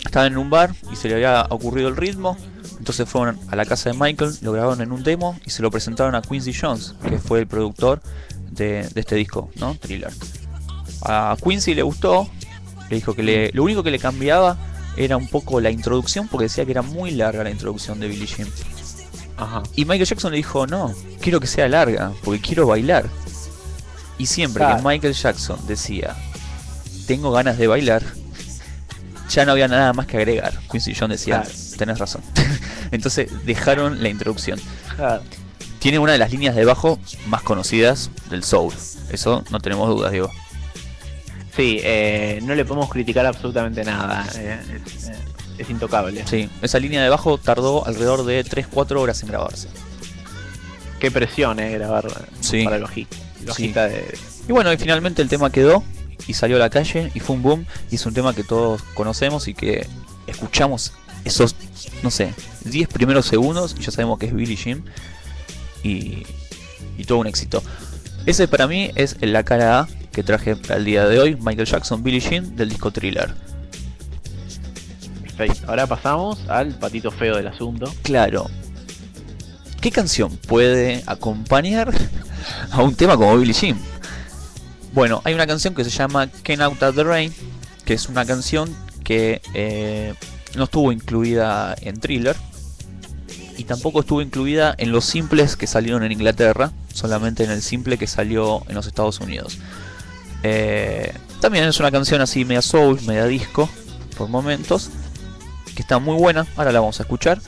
Estaban 0.03 0.33
en 0.33 0.37
un 0.37 0.49
bar 0.49 0.73
y 0.91 0.95
se 0.95 1.07
le 1.07 1.15
había 1.15 1.45
ocurrido 1.49 1.87
el 1.87 1.95
ritmo. 1.95 2.37
Entonces 2.77 3.07
fueron 3.07 3.37
a 3.49 3.55
la 3.55 3.65
casa 3.65 3.91
de 3.91 3.97
Michael, 3.97 4.31
lo 4.41 4.53
grabaron 4.53 4.81
en 4.81 4.91
un 4.91 5.03
demo 5.03 5.39
y 5.45 5.51
se 5.51 5.61
lo 5.61 5.69
presentaron 5.69 6.15
a 6.15 6.21
Quincy 6.23 6.51
Jones, 6.51 6.95
que 7.07 7.19
fue 7.19 7.39
el 7.39 7.45
productor 7.45 8.01
de, 8.51 8.87
de 8.89 9.01
este 9.01 9.15
disco, 9.15 9.49
¿no? 9.55 9.75
Thriller. 9.75 10.11
A 11.03 11.35
Quincy 11.43 11.73
le 11.73 11.81
gustó, 11.81 12.29
le 12.89 12.95
dijo 12.97 13.13
que 13.15 13.23
le, 13.23 13.51
lo 13.53 13.63
único 13.63 13.81
que 13.83 13.91
le 13.91 13.97
cambiaba 13.99 14.57
era 14.97 15.17
un 15.17 15.27
poco 15.27 15.59
la 15.61 15.71
introducción, 15.71 16.27
porque 16.27 16.43
decía 16.45 16.65
que 16.65 16.71
era 16.71 16.81
muy 16.81 17.11
larga 17.11 17.43
la 17.43 17.49
introducción 17.49 17.99
de 17.99 18.07
Billie 18.07 18.27
Jean. 18.27 18.47
Ajá. 19.37 19.63
Y 19.75 19.85
Michael 19.85 20.05
Jackson 20.05 20.31
le 20.31 20.37
dijo, 20.37 20.67
no, 20.67 20.93
quiero 21.21 21.39
que 21.39 21.47
sea 21.47 21.67
larga, 21.67 22.11
porque 22.23 22.41
quiero 22.41 22.67
bailar. 22.67 23.05
Y 24.17 24.27
siempre 24.27 24.59
Claro. 24.63 24.77
que 24.77 24.83
Michael 24.87 25.13
Jackson 25.13 25.59
decía, 25.67 26.15
tengo 27.07 27.31
ganas 27.31 27.57
de 27.57 27.65
bailar, 27.67 28.03
ya 29.29 29.45
no 29.45 29.53
había 29.53 29.67
nada 29.67 29.93
más 29.93 30.05
que 30.05 30.17
agregar. 30.17 30.53
Quincy 30.71 30.93
Jones 30.93 31.19
decía, 31.21 31.41
Claro. 31.41 31.57
tenés 31.77 31.97
razón. 31.97 32.21
Entonces 32.91 33.29
dejaron 33.45 34.03
la 34.03 34.09
introducción. 34.09 34.59
Claro. 34.95 35.23
Tiene 35.81 35.99
una 35.99 36.13
de 36.13 36.17
las 36.19 36.31
líneas 36.31 36.55
de 36.55 36.63
bajo 36.63 36.97
más 37.27 37.41
conocidas 37.41 38.09
del 38.29 38.43
soul. 38.43 38.73
Eso 39.11 39.43
no 39.49 39.59
tenemos 39.59 39.89
dudas, 39.89 40.11
Diego. 40.11 40.31
Sí, 41.55 41.79
eh, 41.83 42.39
no 42.43 42.55
le 42.55 42.63
podemos 42.63 42.87
criticar 42.89 43.25
absolutamente 43.25 43.83
nada. 43.83 44.25
eh, 44.35 44.59
es, 44.85 45.07
eh, 45.09 45.15
es 45.57 45.69
intocable. 45.69 46.23
Sí, 46.27 46.49
esa 46.61 46.79
línea 46.79 47.01
de 47.03 47.09
bajo 47.09 47.37
tardó 47.37 47.85
alrededor 47.85 48.23
de 48.25 48.45
3-4 48.45 48.99
horas 49.01 49.21
en 49.23 49.29
grabarse. 49.29 49.67
Qué 50.99 51.09
presión, 51.11 51.59
eh, 51.59 51.71
grabar 51.73 52.05
Sí. 52.39 52.63
para 52.63 52.77
de. 53.89 54.17
Y 54.47 54.51
bueno, 54.51 54.71
y 54.71 54.77
finalmente 54.77 55.21
el 55.23 55.29
tema 55.29 55.49
quedó 55.51 55.83
y 56.27 56.33
salió 56.35 56.57
a 56.57 56.59
la 56.59 56.69
calle 56.69 57.11
y 57.15 57.19
fue 57.19 57.35
un 57.35 57.41
boom. 57.41 57.65
Y 57.89 57.95
es 57.95 58.05
un 58.05 58.13
tema 58.13 58.35
que 58.35 58.43
todos 58.43 58.83
conocemos 58.93 59.47
y 59.47 59.55
que 59.55 59.87
escuchamos 60.27 60.93
esos, 61.25 61.55
no 62.03 62.11
sé, 62.11 62.33
10 62.65 62.87
primeros 62.89 63.25
segundos 63.25 63.75
y 63.77 63.81
ya 63.83 63.91
sabemos 63.91 64.19
que 64.19 64.27
es 64.27 64.33
Billie 64.33 64.55
Jean. 64.55 64.83
Y, 65.83 66.23
y 66.97 67.03
todo 67.05 67.19
un 67.19 67.27
éxito. 67.27 67.63
Ese 68.25 68.47
para 68.47 68.67
mí 68.67 68.91
es 68.95 69.17
la 69.21 69.43
cara 69.43 69.79
A 69.79 69.87
que 70.11 70.23
traje 70.23 70.55
para 70.55 70.75
el 70.77 70.85
día 70.85 71.07
de 71.07 71.19
hoy. 71.19 71.35
Michael 71.35 71.67
Jackson, 71.67 72.03
Billie 72.03 72.19
Jean 72.19 72.55
del 72.55 72.69
disco 72.69 72.91
Thriller. 72.91 73.33
Perfecto. 75.23 75.67
Ahora 75.67 75.87
pasamos 75.87 76.39
al 76.47 76.69
patito 76.75 77.11
feo 77.11 77.35
del 77.37 77.47
asunto. 77.47 77.91
Claro. 78.03 78.49
¿Qué 79.79 79.89
canción 79.89 80.37
puede 80.37 81.03
acompañar 81.07 81.91
a 82.71 82.83
un 82.83 82.93
tema 82.93 83.17
como 83.17 83.37
Billie 83.37 83.53
Jean? 83.53 83.79
Bueno, 84.93 85.21
hay 85.23 85.33
una 85.33 85.47
canción 85.47 85.73
que 85.73 85.83
se 85.83 85.89
llama 85.89 86.29
Can 86.43 86.61
Out 86.61 86.83
of 86.83 86.95
the 86.95 87.03
Rain, 87.03 87.33
que 87.85 87.93
es 87.93 88.07
una 88.09 88.25
canción 88.25 88.75
que 89.03 89.41
eh, 89.53 90.13
no 90.55 90.65
estuvo 90.65 90.91
incluida 90.91 91.75
en 91.81 91.99
Thriller 91.99 92.35
y 93.61 93.63
tampoco 93.63 93.99
estuvo 93.99 94.23
incluida 94.23 94.73
en 94.79 94.91
los 94.91 95.05
simples 95.05 95.55
que 95.55 95.67
salieron 95.67 96.03
en 96.03 96.11
Inglaterra, 96.11 96.71
solamente 96.93 97.43
en 97.43 97.51
el 97.51 97.61
simple 97.61 97.99
que 97.99 98.07
salió 98.07 98.63
en 98.67 98.73
los 98.73 98.87
Estados 98.87 99.19
Unidos. 99.19 99.59
Eh, 100.41 101.13
también 101.39 101.65
es 101.65 101.79
una 101.79 101.91
canción 101.91 102.21
así 102.21 102.43
media 102.43 102.63
soul, 102.63 102.99
media 103.05 103.25
disco, 103.25 103.69
por 104.17 104.29
momentos, 104.29 104.89
que 105.75 105.83
está 105.83 105.99
muy 105.99 106.15
buena, 106.15 106.47
ahora 106.55 106.71
la 106.71 106.79
vamos 106.79 106.99
a 106.99 107.03
escuchar 107.03 107.39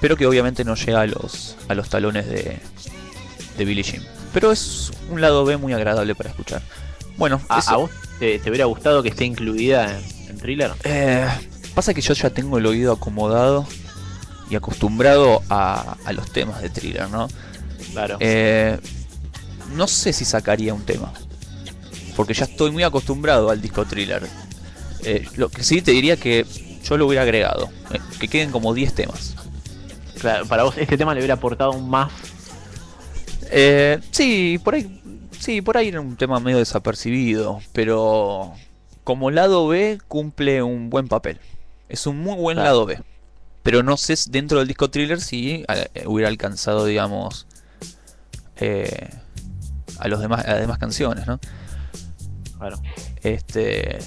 pero 0.00 0.16
que 0.16 0.26
obviamente 0.26 0.64
no 0.64 0.74
llega 0.74 1.02
a 1.02 1.06
los, 1.06 1.54
a 1.68 1.74
los 1.74 1.90
talones 1.90 2.26
de, 2.26 2.58
de 3.58 3.64
Billie 3.66 3.82
Jean. 3.84 4.02
Pero 4.32 4.50
es 4.50 4.90
un 5.10 5.20
lado 5.20 5.44
B 5.44 5.58
muy 5.58 5.74
agradable 5.74 6.14
para 6.14 6.30
escuchar. 6.30 6.62
Bueno, 7.18 7.42
¿A, 7.50 7.58
eso- 7.58 7.70
a 7.72 7.76
vos 7.76 7.90
te, 8.18 8.38
te 8.38 8.48
hubiera 8.48 8.64
gustado 8.64 9.02
que 9.02 9.10
esté 9.10 9.26
incluida 9.26 9.98
en, 9.98 10.30
en 10.30 10.38
thriller? 10.38 10.70
eh, 10.84 11.26
pasa 11.74 11.92
que 11.92 12.00
yo 12.00 12.14
ya 12.14 12.30
tengo 12.30 12.56
el 12.56 12.64
oído 12.64 12.92
acomodado 12.94 13.66
y 14.50 14.56
acostumbrado 14.56 15.42
a, 15.48 15.96
a 16.04 16.12
los 16.12 16.30
temas 16.32 16.62
de 16.62 16.70
thriller, 16.70 17.08
¿no? 17.10 17.28
Claro. 17.92 18.16
Eh, 18.20 18.78
no 19.74 19.86
sé 19.86 20.12
si 20.12 20.24
sacaría 20.24 20.72
un 20.74 20.84
tema. 20.84 21.12
Porque 22.14 22.32
ya 22.34 22.44
estoy 22.44 22.70
muy 22.70 22.82
acostumbrado 22.82 23.50
al 23.50 23.60
disco 23.60 23.84
thriller. 23.84 24.26
Eh, 25.04 25.26
lo 25.36 25.48
que 25.48 25.62
sí 25.62 25.82
te 25.82 25.90
diría 25.90 26.16
que 26.16 26.46
yo 26.84 26.96
lo 26.96 27.06
hubiera 27.06 27.22
agregado. 27.22 27.68
eh, 27.92 27.98
que 28.20 28.28
queden 28.28 28.50
como 28.50 28.72
10 28.74 28.94
temas. 28.94 29.34
Claro, 30.20 30.46
para 30.46 30.62
vos 30.62 30.76
este 30.78 30.96
tema 30.96 31.12
le 31.14 31.20
hubiera 31.20 31.34
aportado 31.34 31.72
un 31.72 31.90
más. 31.90 32.10
Eh, 33.50 34.00
sí, 34.10 34.58
por 34.62 34.74
ahí. 34.74 35.00
Sí, 35.38 35.60
por 35.60 35.76
ahí 35.76 35.88
era 35.88 36.00
un 36.00 36.16
tema 36.16 36.40
medio 36.40 36.58
desapercibido. 36.58 37.60
Pero 37.72 38.54
como 39.04 39.30
lado 39.30 39.68
B 39.68 39.98
cumple 40.08 40.62
un 40.62 40.88
buen 40.90 41.08
papel. 41.08 41.38
Es 41.88 42.06
un 42.06 42.18
muy 42.18 42.34
buen 42.36 42.56
Claro. 42.56 42.68
lado 42.70 42.86
B. 42.86 42.98
Pero 43.66 43.82
no 43.82 43.96
sé 43.96 44.14
dentro 44.30 44.60
del 44.60 44.68
disco 44.68 44.90
thriller 44.90 45.20
si 45.20 45.64
eh, 45.66 46.04
hubiera 46.06 46.28
alcanzado, 46.28 46.84
digamos, 46.84 47.48
eh, 48.58 49.10
a 49.98 50.06
los 50.06 50.20
demás, 50.20 50.44
a 50.46 50.52
las 50.52 50.60
demás 50.60 50.78
canciones, 50.78 51.26
¿no? 51.26 51.40
Claro. 52.58 52.80
Este, 53.24 53.98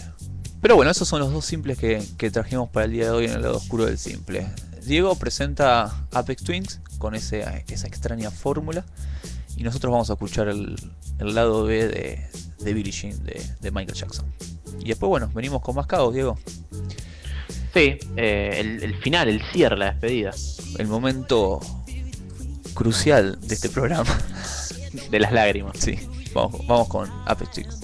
pero 0.62 0.78
bueno, 0.78 0.90
esos 0.92 1.10
son 1.10 1.20
los 1.20 1.34
dos 1.34 1.44
simples 1.44 1.78
que, 1.78 2.02
que 2.18 2.32
trajimos 2.32 2.70
para 2.70 2.86
el 2.86 2.94
día 2.94 3.04
de 3.08 3.12
hoy 3.12 3.26
en 3.26 3.34
el 3.34 3.42
lado 3.42 3.58
oscuro 3.58 3.86
del 3.86 3.98
simple. 3.98 4.48
Diego 4.86 5.14
presenta 5.16 6.08
Apex 6.14 6.42
Twins 6.42 6.80
con 6.98 7.14
ese, 7.14 7.66
esa 7.68 7.86
extraña 7.86 8.32
fórmula 8.32 8.86
y 9.58 9.64
nosotros 9.64 9.92
vamos 9.92 10.10
a 10.10 10.14
escuchar 10.14 10.48
el, 10.48 10.78
el 11.18 11.36
lado 11.36 11.66
B 11.66 11.86
de, 11.86 12.26
de 12.60 12.74
Billie 12.74 12.94
Jean 12.94 13.22
de, 13.26 13.46
de 13.60 13.72
Michael 13.72 13.98
Jackson. 13.98 14.26
Y 14.80 14.88
después, 14.88 15.10
bueno, 15.10 15.30
venimos 15.36 15.62
con 15.62 15.76
más 15.76 15.86
caos, 15.86 16.14
Diego. 16.14 16.40
Sí, 17.74 17.98
eh, 18.18 18.58
el, 18.60 18.84
el 18.84 18.96
final, 18.96 19.30
el 19.30 19.42
cierre, 19.52 19.78
la 19.78 19.92
despedida 19.92 20.32
El 20.78 20.88
momento 20.88 21.60
crucial 22.74 23.38
de 23.42 23.54
este 23.56 23.70
programa. 23.70 24.18
de 25.12 25.20
las 25.20 25.32
lágrimas. 25.32 25.78
Sí, 25.78 26.00
vamos, 26.34 26.66
vamos 26.68 26.88
con 26.88 27.10
Apex 27.26 27.52
Twins. 27.52 27.79